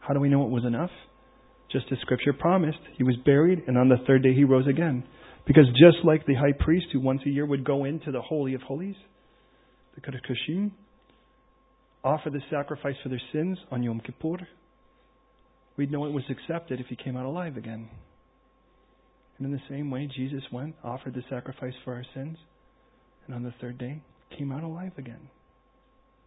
How 0.01 0.15
do 0.15 0.21
we 0.21 0.29
know 0.29 0.45
it 0.45 0.51
was 0.51 0.65
enough? 0.65 0.91
Just 1.73 1.87
as 1.93 1.99
Scripture 2.01 2.33
promised, 2.33 2.79
he 2.97 3.05
was 3.05 3.17
buried, 3.25 3.63
and 3.67 3.79
on 3.79 3.89
the 3.89 4.05
third 4.07 4.23
day 4.23 4.35
he 4.35 4.45
rose 4.45 4.67
again. 4.67 5.05
Because 5.47 5.67
just 5.69 6.05
like 6.05 6.27
the 6.27 6.35
high 6.35 6.53
priest 6.59 6.87
who 6.93 7.01
once 7.01 7.23
a 7.27 7.31
year 7.31 7.47
would 7.47 7.65
go 7.65 7.85
into 7.85 8.11
the 8.11 8.21
Holy 8.21 8.55
of 8.55 8.63
Holies, 8.63 8.97
the 9.95 10.01
Kaddish 10.01 10.21
offer 12.03 12.31
the 12.31 12.41
sacrifice 12.51 12.97
for 13.03 13.09
their 13.09 13.21
sins 13.33 13.59
on 13.71 13.83
Yom 13.83 14.01
Kippur, 14.01 14.39
we'd 15.77 15.91
know 15.91 16.07
it 16.07 16.13
was 16.13 16.25
accepted 16.31 16.81
if 16.81 16.87
he 16.87 16.97
came 16.97 17.17
out 17.17 17.27
alive 17.27 17.57
again. 17.57 17.89
And 19.39 19.47
in 19.47 19.53
the 19.53 19.63
same 19.69 19.91
way, 19.91 20.09
Jesus 20.15 20.43
went, 20.53 20.75
offered 20.83 21.15
the 21.15 21.25
sacrifice 21.31 21.75
for 21.85 21.95
our 21.95 22.05
sins, 22.15 22.37
and 23.27 23.35
on 23.35 23.43
the 23.43 23.55
third 23.61 23.79
day 23.79 24.03
came 24.37 24.53
out 24.53 24.63
alive 24.63 24.93
again. 24.99 25.29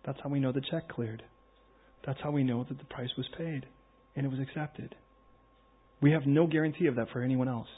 That's 0.05 0.19
how 0.21 0.29
we 0.29 0.39
know 0.39 0.51
the 0.51 0.61
check 0.69 0.89
cleared. 0.89 1.23
That's 2.05 2.19
how 2.21 2.31
we 2.31 2.43
know 2.43 2.65
that 2.67 2.77
the 2.77 2.85
price 2.85 3.11
was 3.17 3.27
paid 3.37 3.65
and 4.15 4.25
it 4.25 4.29
was 4.29 4.39
accepted. 4.39 4.95
We 6.03 6.11
have 6.11 6.25
no 6.25 6.47
guarantee 6.47 6.87
of 6.87 6.97
that 6.97 7.07
for 7.13 7.21
anyone 7.21 7.47
else. 7.47 7.69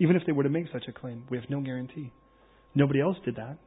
Even 0.00 0.16
if 0.16 0.22
they 0.24 0.32
were 0.32 0.42
to 0.42 0.48
make 0.48 0.66
such 0.72 0.88
a 0.88 0.92
claim, 0.92 1.24
we 1.28 1.36
have 1.36 1.50
no 1.50 1.60
guarantee. 1.60 2.10
Nobody 2.74 3.02
else 3.02 3.18
did 3.26 3.36
that. 3.36 3.58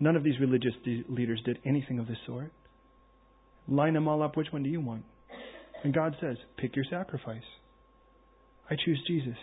None 0.00 0.16
of 0.16 0.24
these 0.24 0.40
religious 0.40 0.74
de- 0.84 1.04
leaders 1.08 1.40
did 1.44 1.60
anything 1.64 2.00
of 2.00 2.08
this 2.08 2.18
sort. 2.26 2.50
Line 3.68 3.94
them 3.94 4.08
all 4.08 4.20
up. 4.20 4.36
Which 4.36 4.48
one 4.50 4.64
do 4.64 4.68
you 4.68 4.80
want? 4.80 5.04
And 5.84 5.94
God 5.94 6.16
says, 6.20 6.36
pick 6.58 6.74
your 6.74 6.84
sacrifice. 6.90 7.44
I 8.68 8.74
choose 8.84 9.00
Jesus. 9.06 9.38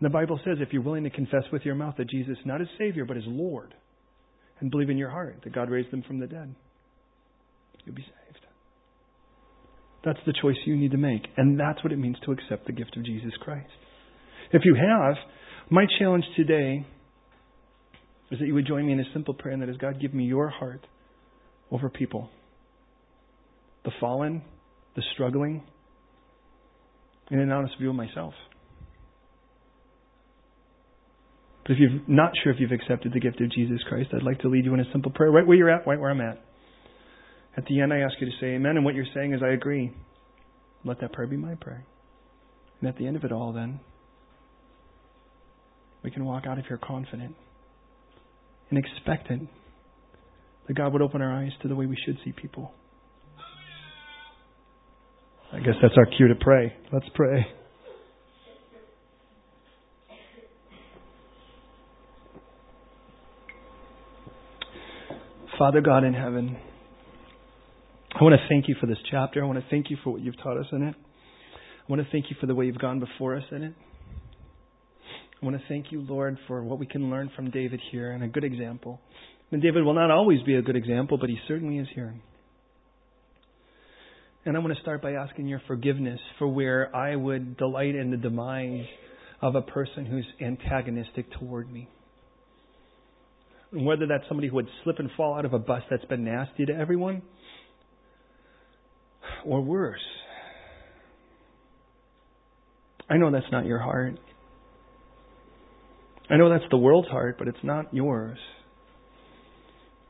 And 0.00 0.06
the 0.06 0.08
Bible 0.08 0.40
says 0.42 0.56
if 0.60 0.72
you're 0.72 0.80
willing 0.80 1.04
to 1.04 1.10
confess 1.10 1.44
with 1.52 1.66
your 1.66 1.74
mouth 1.74 1.96
that 1.98 2.08
Jesus 2.08 2.38
is 2.38 2.46
not 2.46 2.62
as 2.62 2.68
Savior 2.78 3.04
but 3.04 3.18
as 3.18 3.24
Lord, 3.26 3.74
and 4.60 4.70
believe 4.70 4.88
in 4.88 4.96
your 4.96 5.10
heart 5.10 5.40
that 5.44 5.54
God 5.54 5.68
raised 5.68 5.90
them 5.90 6.02
from 6.06 6.18
the 6.18 6.26
dead, 6.26 6.54
you'll 7.84 7.94
be 7.94 8.02
saved. 8.02 8.43
That's 10.04 10.18
the 10.26 10.34
choice 10.40 10.56
you 10.66 10.76
need 10.76 10.90
to 10.90 10.98
make. 10.98 11.22
And 11.36 11.58
that's 11.58 11.82
what 11.82 11.92
it 11.92 11.96
means 11.96 12.16
to 12.24 12.32
accept 12.32 12.66
the 12.66 12.72
gift 12.72 12.96
of 12.96 13.04
Jesus 13.04 13.32
Christ. 13.40 13.70
If 14.52 14.62
you 14.64 14.74
have, 14.74 15.14
my 15.70 15.86
challenge 15.98 16.24
today 16.36 16.86
is 18.30 18.38
that 18.38 18.46
you 18.46 18.54
would 18.54 18.66
join 18.66 18.86
me 18.86 18.92
in 18.92 19.00
a 19.00 19.12
simple 19.12 19.34
prayer 19.34 19.54
and 19.54 19.62
that 19.62 19.68
is 19.68 19.76
God, 19.76 20.00
give 20.00 20.12
me 20.12 20.24
your 20.24 20.48
heart 20.48 20.86
over 21.70 21.88
people. 21.88 22.28
The 23.84 23.92
fallen, 24.00 24.42
the 24.96 25.02
struggling, 25.14 25.62
and 27.30 27.40
an 27.40 27.50
honest 27.50 27.74
view 27.78 27.90
of 27.90 27.96
myself. 27.96 28.34
But 31.62 31.72
if 31.72 31.78
you're 31.78 32.00
not 32.06 32.32
sure 32.42 32.52
if 32.52 32.60
you've 32.60 32.72
accepted 32.72 33.12
the 33.14 33.20
gift 33.20 33.40
of 33.40 33.50
Jesus 33.50 33.78
Christ, 33.88 34.10
I'd 34.14 34.22
like 34.22 34.40
to 34.40 34.48
lead 34.48 34.66
you 34.66 34.74
in 34.74 34.80
a 34.80 34.92
simple 34.92 35.10
prayer 35.10 35.30
right 35.30 35.46
where 35.46 35.56
you're 35.56 35.70
at, 35.70 35.86
right 35.86 35.98
where 35.98 36.10
I'm 36.10 36.20
at. 36.20 36.44
At 37.56 37.64
the 37.66 37.80
end, 37.80 37.92
I 37.92 37.98
ask 37.98 38.14
you 38.20 38.26
to 38.26 38.32
say 38.40 38.54
amen, 38.54 38.76
and 38.76 38.84
what 38.84 38.94
you're 38.94 39.06
saying 39.14 39.32
is, 39.32 39.40
I 39.42 39.52
agree. 39.52 39.92
Let 40.84 41.00
that 41.00 41.12
prayer 41.12 41.28
be 41.28 41.36
my 41.36 41.54
prayer. 41.54 41.84
And 42.80 42.88
at 42.88 42.98
the 42.98 43.06
end 43.06 43.16
of 43.16 43.24
it 43.24 43.32
all, 43.32 43.52
then, 43.52 43.80
we 46.02 46.10
can 46.10 46.24
walk 46.24 46.44
out 46.46 46.58
of 46.58 46.66
here 46.66 46.78
confident 46.82 47.34
and 48.70 48.78
expectant 48.78 49.48
that 50.66 50.74
God 50.74 50.92
would 50.92 51.02
open 51.02 51.22
our 51.22 51.32
eyes 51.32 51.52
to 51.62 51.68
the 51.68 51.74
way 51.74 51.86
we 51.86 51.96
should 52.04 52.18
see 52.24 52.32
people. 52.32 52.72
I 55.52 55.58
guess 55.60 55.74
that's 55.80 55.94
our 55.96 56.06
cue 56.16 56.28
to 56.28 56.34
pray. 56.40 56.74
Let's 56.92 57.06
pray. 57.14 57.46
Father 65.56 65.80
God 65.80 66.02
in 66.02 66.12
heaven, 66.12 66.56
I 68.16 68.22
want 68.22 68.40
to 68.40 68.48
thank 68.48 68.68
you 68.68 68.76
for 68.80 68.86
this 68.86 68.98
chapter. 69.10 69.42
I 69.42 69.46
want 69.46 69.58
to 69.58 69.64
thank 69.70 69.90
you 69.90 69.96
for 70.04 70.10
what 70.10 70.20
you've 70.20 70.40
taught 70.40 70.56
us 70.56 70.66
in 70.70 70.84
it. 70.84 70.94
I 70.96 71.92
want 71.92 72.00
to 72.00 72.08
thank 72.12 72.26
you 72.30 72.36
for 72.40 72.46
the 72.46 72.54
way 72.54 72.66
you've 72.66 72.78
gone 72.78 73.00
before 73.00 73.34
us 73.34 73.42
in 73.50 73.64
it. 73.64 73.74
I 75.42 75.44
want 75.44 75.56
to 75.56 75.62
thank 75.68 75.90
you, 75.90 76.00
Lord, 76.00 76.38
for 76.46 76.62
what 76.62 76.78
we 76.78 76.86
can 76.86 77.10
learn 77.10 77.32
from 77.34 77.50
David 77.50 77.80
here 77.90 78.12
and 78.12 78.22
a 78.22 78.28
good 78.28 78.44
example. 78.44 79.00
And 79.50 79.60
David 79.60 79.84
will 79.84 79.94
not 79.94 80.12
always 80.12 80.40
be 80.42 80.54
a 80.54 80.62
good 80.62 80.76
example, 80.76 81.18
but 81.18 81.28
he 81.28 81.38
certainly 81.48 81.78
is 81.78 81.88
here. 81.92 82.14
And 84.44 84.56
I 84.56 84.60
want 84.60 84.72
to 84.74 84.80
start 84.80 85.02
by 85.02 85.14
asking 85.14 85.48
your 85.48 85.60
forgiveness 85.66 86.20
for 86.38 86.46
where 86.46 86.94
I 86.94 87.16
would 87.16 87.56
delight 87.56 87.96
in 87.96 88.12
the 88.12 88.16
demise 88.16 88.86
of 89.42 89.56
a 89.56 89.62
person 89.62 90.06
who's 90.06 90.26
antagonistic 90.40 91.32
toward 91.40 91.70
me. 91.70 91.88
And 93.72 93.84
whether 93.84 94.06
that's 94.06 94.24
somebody 94.28 94.46
who 94.46 94.54
would 94.54 94.68
slip 94.84 95.00
and 95.00 95.10
fall 95.16 95.34
out 95.34 95.44
of 95.44 95.52
a 95.52 95.58
bus 95.58 95.82
that's 95.90 96.04
been 96.04 96.24
nasty 96.24 96.64
to 96.66 96.72
everyone, 96.72 97.22
or 99.44 99.60
worse. 99.60 100.00
I 103.08 103.16
know 103.16 103.30
that's 103.30 103.50
not 103.52 103.66
your 103.66 103.78
heart. 103.78 104.18
I 106.30 106.36
know 106.36 106.48
that's 106.48 106.64
the 106.70 106.78
world's 106.78 107.08
heart, 107.08 107.36
but 107.38 107.48
it's 107.48 107.58
not 107.62 107.92
yours. 107.92 108.38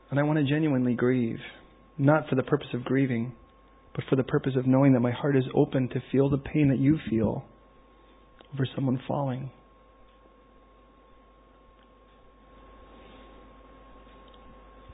And 0.09 0.19
I 0.19 0.23
want 0.23 0.39
to 0.39 0.45
genuinely 0.45 0.93
grieve, 0.93 1.39
not 1.97 2.29
for 2.29 2.35
the 2.35 2.43
purpose 2.43 2.69
of 2.73 2.85
grieving, 2.85 3.33
but 3.93 4.05
for 4.09 4.15
the 4.15 4.23
purpose 4.23 4.53
of 4.57 4.65
knowing 4.65 4.93
that 4.93 5.01
my 5.01 5.11
heart 5.11 5.35
is 5.35 5.43
open 5.53 5.89
to 5.89 6.01
feel 6.11 6.29
the 6.29 6.37
pain 6.37 6.69
that 6.69 6.79
you 6.79 6.99
feel 7.09 7.43
over 8.53 8.65
someone 8.75 9.01
falling. 9.07 9.51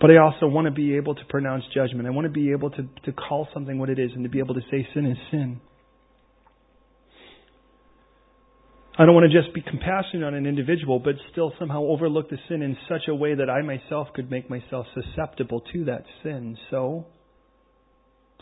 But 0.02 0.10
I 0.10 0.18
also 0.18 0.48
want 0.48 0.65
to 0.65 0.72
be 0.72 0.95
able 0.95 1.14
to 1.14 1.22
pronounce 1.30 1.64
judgment. 1.76 2.07
I 2.07 2.10
want 2.10 2.26
to 2.26 2.32
be 2.32 2.52
able 2.52 2.72
to, 2.72 2.90
to 3.06 3.11
call 3.11 3.48
something 3.53 3.78
what 3.78 3.90
it 3.90 3.99
is 3.99 4.10
and 4.15 4.23
to 4.23 4.30
be 4.30 4.40
able 4.40 4.56
to 4.56 4.61
say 4.72 4.88
sin 4.95 5.06
is 5.06 5.18
sin. 5.30 5.61
I 8.98 9.06
don't 9.06 9.14
want 9.14 9.32
to 9.32 9.41
just 9.41 9.53
be 9.53 9.61
compassionate 9.61 10.23
on 10.23 10.34
an 10.34 10.48
individual, 10.48 10.99
but 10.99 11.15
still 11.32 11.53
somehow 11.60 11.84
overlook 11.84 12.30
the 12.30 12.38
sin 12.49 12.64
in 12.64 12.76
such 12.90 13.03
a 13.07 13.15
way 13.15 13.36
that 13.36 13.49
I 13.49 13.61
myself 13.61 14.07
could 14.14 14.30
make 14.30 14.49
myself 14.49 14.88
susceptible 14.94 15.61
to 15.72 15.86
that 15.86 16.03
sin. 16.23 16.57
So, 16.72 17.06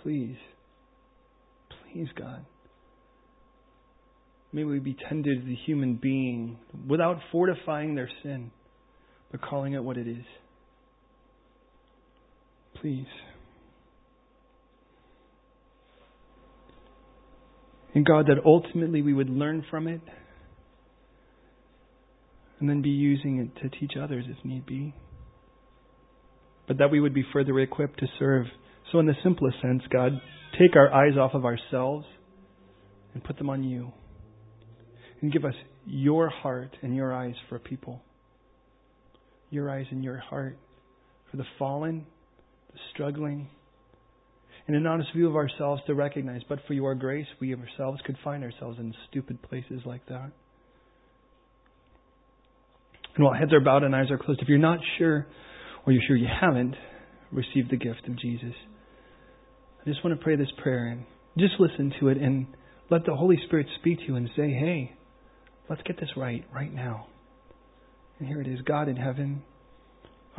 please, 0.01 0.37
please, 1.69 2.07
God, 2.17 2.45
may 4.51 4.63
we 4.63 4.79
be 4.79 4.95
tender 5.07 5.35
to 5.35 5.41
the 5.41 5.55
human 5.65 5.95
being 6.01 6.57
without 6.87 7.19
fortifying 7.31 7.95
their 7.95 8.09
sin, 8.23 8.51
but 9.29 9.41
calling 9.41 9.73
it 9.73 9.83
what 9.83 9.97
it 9.97 10.07
is. 10.07 10.25
Please. 12.81 13.07
And 17.93 18.05
God, 18.05 18.27
that 18.27 18.37
ultimately 18.45 19.01
we 19.01 19.13
would 19.13 19.29
learn 19.29 19.65
from 19.69 19.87
it 19.87 20.01
and 22.59 22.69
then 22.69 22.81
be 22.81 22.89
using 22.89 23.39
it 23.39 23.61
to 23.61 23.79
teach 23.79 23.93
others 24.01 24.25
if 24.27 24.45
need 24.45 24.65
be. 24.65 24.93
But 26.67 26.77
that 26.77 26.91
we 26.91 26.99
would 26.99 27.13
be 27.13 27.25
further 27.33 27.57
equipped 27.59 27.99
to 27.99 28.07
serve. 28.19 28.45
So, 28.91 28.99
in 28.99 29.05
the 29.05 29.15
simplest 29.23 29.57
sense, 29.61 29.81
God, 29.91 30.13
take 30.59 30.75
our 30.75 30.93
eyes 30.93 31.17
off 31.17 31.33
of 31.33 31.45
ourselves 31.45 32.05
and 33.13 33.23
put 33.23 33.37
them 33.37 33.49
on 33.49 33.63
you. 33.63 33.91
And 35.21 35.33
give 35.33 35.45
us 35.45 35.55
your 35.85 36.29
heart 36.29 36.75
and 36.81 36.95
your 36.95 37.13
eyes 37.13 37.35
for 37.49 37.59
people. 37.59 38.01
Your 39.49 39.69
eyes 39.69 39.87
and 39.89 40.03
your 40.03 40.17
heart 40.17 40.57
for 41.31 41.37
the 41.37 41.45
fallen, 41.57 42.05
struggling, 42.93 43.49
and 44.67 44.75
an 44.75 44.85
honest 44.85 45.09
view 45.15 45.27
of 45.27 45.35
ourselves 45.35 45.81
to 45.87 45.95
recognize, 45.95 46.41
but 46.47 46.59
for 46.67 46.73
your 46.73 46.93
grace, 46.95 47.25
we 47.39 47.55
ourselves 47.55 47.99
could 48.05 48.17
find 48.23 48.43
ourselves 48.43 48.77
in 48.79 48.93
stupid 49.09 49.41
places 49.41 49.81
like 49.85 50.05
that. 50.07 50.31
And 53.15 53.25
while 53.25 53.33
heads 53.33 53.51
are 53.51 53.59
bowed 53.59 53.83
and 53.83 53.95
eyes 53.95 54.11
are 54.11 54.17
closed, 54.17 54.41
if 54.41 54.47
you're 54.47 54.59
not 54.59 54.79
sure, 54.97 55.25
or 55.85 55.91
you're 55.91 56.03
sure 56.07 56.15
you 56.15 56.27
haven't 56.27 56.75
received 57.31 57.71
the 57.71 57.77
gift 57.77 58.07
of 58.07 58.17
Jesus, 58.19 58.53
I 59.81 59.89
just 59.89 60.03
want 60.03 60.17
to 60.17 60.23
pray 60.23 60.35
this 60.35 60.51
prayer 60.61 60.87
and 60.87 61.05
just 61.37 61.53
listen 61.59 61.93
to 61.99 62.09
it 62.09 62.17
and 62.17 62.47
let 62.91 63.05
the 63.05 63.15
Holy 63.15 63.37
Spirit 63.47 63.67
speak 63.79 63.99
to 63.99 64.05
you 64.05 64.15
and 64.15 64.29
say, 64.35 64.51
hey, 64.51 64.95
let's 65.69 65.81
get 65.83 65.99
this 65.99 66.09
right, 66.15 66.45
right 66.53 66.73
now. 66.73 67.07
And 68.19 68.27
here 68.27 68.41
it 68.41 68.47
is 68.47 68.61
God 68.61 68.87
in 68.87 68.97
heaven. 68.97 69.41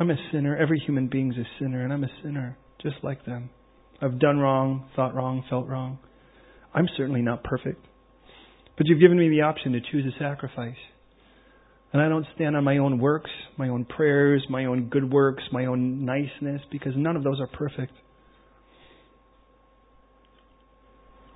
I'm 0.01 0.09
a 0.09 0.15
sinner. 0.31 0.57
Every 0.57 0.79
human 0.79 1.09
being 1.09 1.31
is 1.31 1.37
a 1.37 1.47
sinner, 1.59 1.83
and 1.83 1.93
I'm 1.93 2.03
a 2.03 2.09
sinner 2.23 2.57
just 2.81 2.95
like 3.03 3.23
them. 3.23 3.51
I've 4.01 4.17
done 4.17 4.39
wrong, 4.39 4.89
thought 4.95 5.13
wrong, 5.13 5.43
felt 5.47 5.67
wrong. 5.67 5.99
I'm 6.73 6.87
certainly 6.97 7.21
not 7.21 7.43
perfect. 7.43 7.85
But 8.75 8.87
you've 8.87 8.99
given 8.99 9.19
me 9.19 9.29
the 9.29 9.41
option 9.41 9.73
to 9.73 9.79
choose 9.79 10.11
a 10.11 10.17
sacrifice. 10.17 10.73
And 11.93 12.01
I 12.01 12.09
don't 12.09 12.25
stand 12.33 12.55
on 12.55 12.63
my 12.63 12.79
own 12.79 12.97
works, 12.97 13.29
my 13.57 13.69
own 13.69 13.85
prayers, 13.85 14.43
my 14.49 14.65
own 14.65 14.89
good 14.89 15.07
works, 15.07 15.43
my 15.51 15.67
own 15.67 16.03
niceness, 16.03 16.63
because 16.71 16.93
none 16.95 17.15
of 17.15 17.23
those 17.23 17.39
are 17.39 17.45
perfect. 17.45 17.93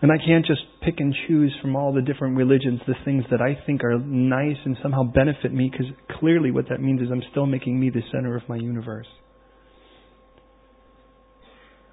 And 0.02 0.12
I 0.12 0.18
can't 0.18 0.46
just 0.46 0.62
pick 0.84 0.96
and 1.00 1.16
choose 1.28 1.56
from 1.62 1.76
all 1.76 1.94
the 1.94 2.02
different 2.02 2.38
religions 2.38 2.82
the 2.86 2.96
things 3.06 3.24
that 3.32 3.42
I 3.42 3.58
think 3.66 3.84
are 3.84 3.98
nice 3.98 4.58
and 4.66 4.78
somehow 4.84 5.04
benefit 5.04 5.54
me, 5.54 5.70
because 5.72 5.88
clearly 6.20 6.52
what 6.52 6.70
that 6.70 6.82
means 6.82 7.02
is 7.02 7.08
I'm 7.12 7.24
still 7.32 7.46
making 7.46 7.80
me 7.80 7.90
the 7.90 8.02
center 8.12 8.36
of 8.36 8.44
my 8.48 8.58
universe. 8.58 9.08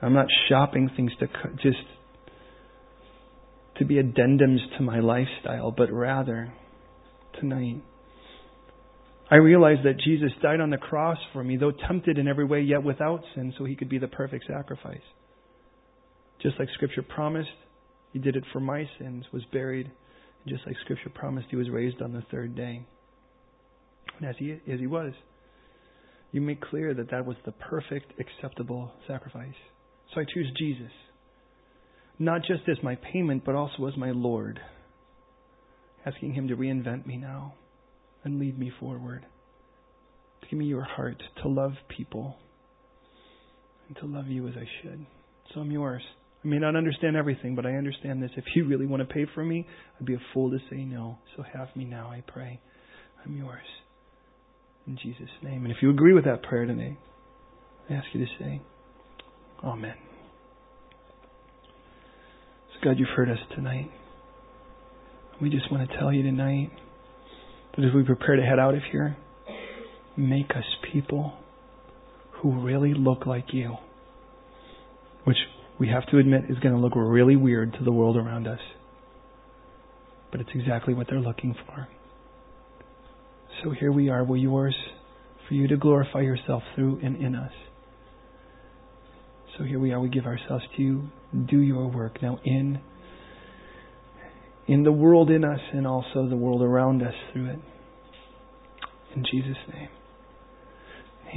I'm 0.02 0.14
not 0.14 0.26
shopping 0.48 0.90
things 0.96 1.12
to 1.20 1.28
just 1.62 1.78
to 3.78 3.84
be 3.84 3.94
addendums 3.94 4.58
to 4.76 4.82
my 4.82 4.98
lifestyle, 4.98 5.70
but 5.70 5.90
rather 5.92 6.52
tonight 7.40 7.82
I 9.30 9.36
realize 9.36 9.78
that 9.84 9.98
Jesus 10.04 10.30
died 10.42 10.60
on 10.60 10.70
the 10.70 10.76
cross 10.76 11.16
for 11.32 11.42
me, 11.42 11.56
though 11.56 11.70
tempted 11.70 12.18
in 12.18 12.28
every 12.28 12.44
way, 12.44 12.60
yet 12.60 12.82
without 12.82 13.22
sin, 13.34 13.54
so 13.56 13.64
he 13.64 13.76
could 13.76 13.88
be 13.88 13.98
the 13.98 14.08
perfect 14.08 14.44
sacrifice. 14.46 15.00
Just 16.42 16.58
like 16.58 16.68
Scripture 16.74 17.02
promised, 17.02 17.48
he 18.12 18.18
did 18.18 18.36
it 18.36 18.44
for 18.52 18.60
my 18.60 18.88
sins, 18.98 19.24
was 19.32 19.42
buried, 19.52 19.86
and 19.86 20.54
just 20.54 20.66
like 20.66 20.76
Scripture 20.84 21.10
promised, 21.10 21.48
he 21.50 21.56
was 21.56 21.70
raised 21.70 22.02
on 22.02 22.12
the 22.12 22.22
third 22.30 22.54
day. 22.54 22.84
And 24.18 24.28
as 24.28 24.36
he, 24.38 24.52
as 24.52 24.80
he 24.80 24.86
was, 24.86 25.12
you 26.30 26.40
make 26.40 26.60
clear 26.60 26.94
that 26.94 27.10
that 27.10 27.26
was 27.26 27.36
the 27.44 27.52
perfect, 27.52 28.12
acceptable 28.18 28.92
sacrifice. 29.06 29.54
So 30.14 30.20
I 30.20 30.24
choose 30.24 30.50
Jesus, 30.58 30.92
not 32.18 32.42
just 32.42 32.68
as 32.68 32.82
my 32.82 32.96
payment, 32.96 33.44
but 33.44 33.54
also 33.54 33.86
as 33.86 33.96
my 33.96 34.10
Lord, 34.10 34.60
asking 36.04 36.34
him 36.34 36.48
to 36.48 36.56
reinvent 36.56 37.06
me 37.06 37.16
now 37.16 37.54
and 38.24 38.38
lead 38.38 38.58
me 38.58 38.72
forward. 38.78 39.24
Give 40.50 40.58
me 40.58 40.66
your 40.66 40.84
heart 40.84 41.22
to 41.42 41.48
love 41.48 41.72
people 41.96 42.36
and 43.88 43.96
to 43.98 44.06
love 44.06 44.26
you 44.26 44.48
as 44.48 44.54
I 44.56 44.66
should. 44.82 45.06
So 45.54 45.60
I'm 45.60 45.70
yours. 45.70 46.02
I 46.44 46.48
may 46.48 46.58
not 46.58 46.74
understand 46.74 47.16
everything, 47.16 47.54
but 47.54 47.66
I 47.66 47.72
understand 47.72 48.22
this. 48.22 48.30
If 48.36 48.44
you 48.54 48.66
really 48.66 48.86
want 48.86 49.06
to 49.06 49.12
pay 49.12 49.26
for 49.34 49.44
me, 49.44 49.66
I'd 49.98 50.06
be 50.06 50.14
a 50.14 50.20
fool 50.34 50.50
to 50.50 50.58
say 50.70 50.84
no. 50.84 51.18
So 51.36 51.44
have 51.54 51.68
me 51.76 51.84
now, 51.84 52.10
I 52.10 52.22
pray. 52.26 52.60
I'm 53.24 53.36
yours. 53.36 53.62
In 54.86 54.98
Jesus' 55.00 55.30
name. 55.42 55.64
And 55.64 55.72
if 55.72 55.78
you 55.80 55.90
agree 55.90 56.12
with 56.12 56.24
that 56.24 56.42
prayer 56.42 56.66
today, 56.66 56.98
I 57.88 57.94
ask 57.94 58.06
you 58.12 58.24
to 58.24 58.32
say, 58.38 58.60
Amen. 59.62 59.94
So, 62.72 62.84
God, 62.84 62.98
you've 62.98 63.08
heard 63.14 63.30
us 63.30 63.38
tonight. 63.54 63.90
We 65.40 65.50
just 65.50 65.70
want 65.70 65.88
to 65.88 65.98
tell 65.98 66.12
you 66.12 66.24
tonight 66.24 66.70
that 67.76 67.84
as 67.84 67.94
we 67.94 68.02
prepare 68.02 68.36
to 68.36 68.42
head 68.42 68.58
out 68.58 68.74
of 68.74 68.82
here, 68.90 69.16
make 70.16 70.50
us 70.50 70.64
people 70.92 71.34
who 72.32 72.60
really 72.60 72.92
look 72.94 73.24
like 73.24 73.46
you. 73.52 73.76
Which 75.24 75.36
we 75.82 75.88
have 75.88 76.06
to 76.06 76.18
admit 76.18 76.44
is 76.48 76.60
going 76.60 76.72
to 76.72 76.80
look 76.80 76.92
really 76.94 77.34
weird 77.34 77.72
to 77.72 77.82
the 77.82 77.90
world 77.90 78.16
around 78.16 78.46
us. 78.46 78.60
But 80.30 80.40
it's 80.40 80.50
exactly 80.54 80.94
what 80.94 81.08
they're 81.10 81.18
looking 81.18 81.56
for. 81.66 81.88
So 83.64 83.72
here 83.72 83.90
we 83.90 84.08
are. 84.08 84.22
We're 84.22 84.36
yours 84.36 84.76
for 85.48 85.54
you 85.54 85.66
to 85.66 85.76
glorify 85.76 86.20
yourself 86.20 86.62
through 86.76 87.00
and 87.02 87.16
in 87.16 87.34
us. 87.34 87.50
So 89.58 89.64
here 89.64 89.80
we 89.80 89.90
are. 89.90 89.98
We 89.98 90.08
give 90.08 90.24
ourselves 90.24 90.62
to 90.76 90.82
you. 90.82 91.08
Do 91.50 91.58
your 91.58 91.88
work 91.88 92.22
now 92.22 92.38
in 92.44 92.80
in 94.68 94.84
the 94.84 94.92
world 94.92 95.30
in 95.30 95.42
us 95.42 95.60
and 95.72 95.84
also 95.84 96.28
the 96.28 96.36
world 96.36 96.62
around 96.62 97.02
us 97.02 97.14
through 97.32 97.46
it. 97.46 97.58
In 99.16 99.24
Jesus' 99.24 99.56
name. 99.74 99.88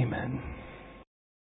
Amen. 0.00 0.65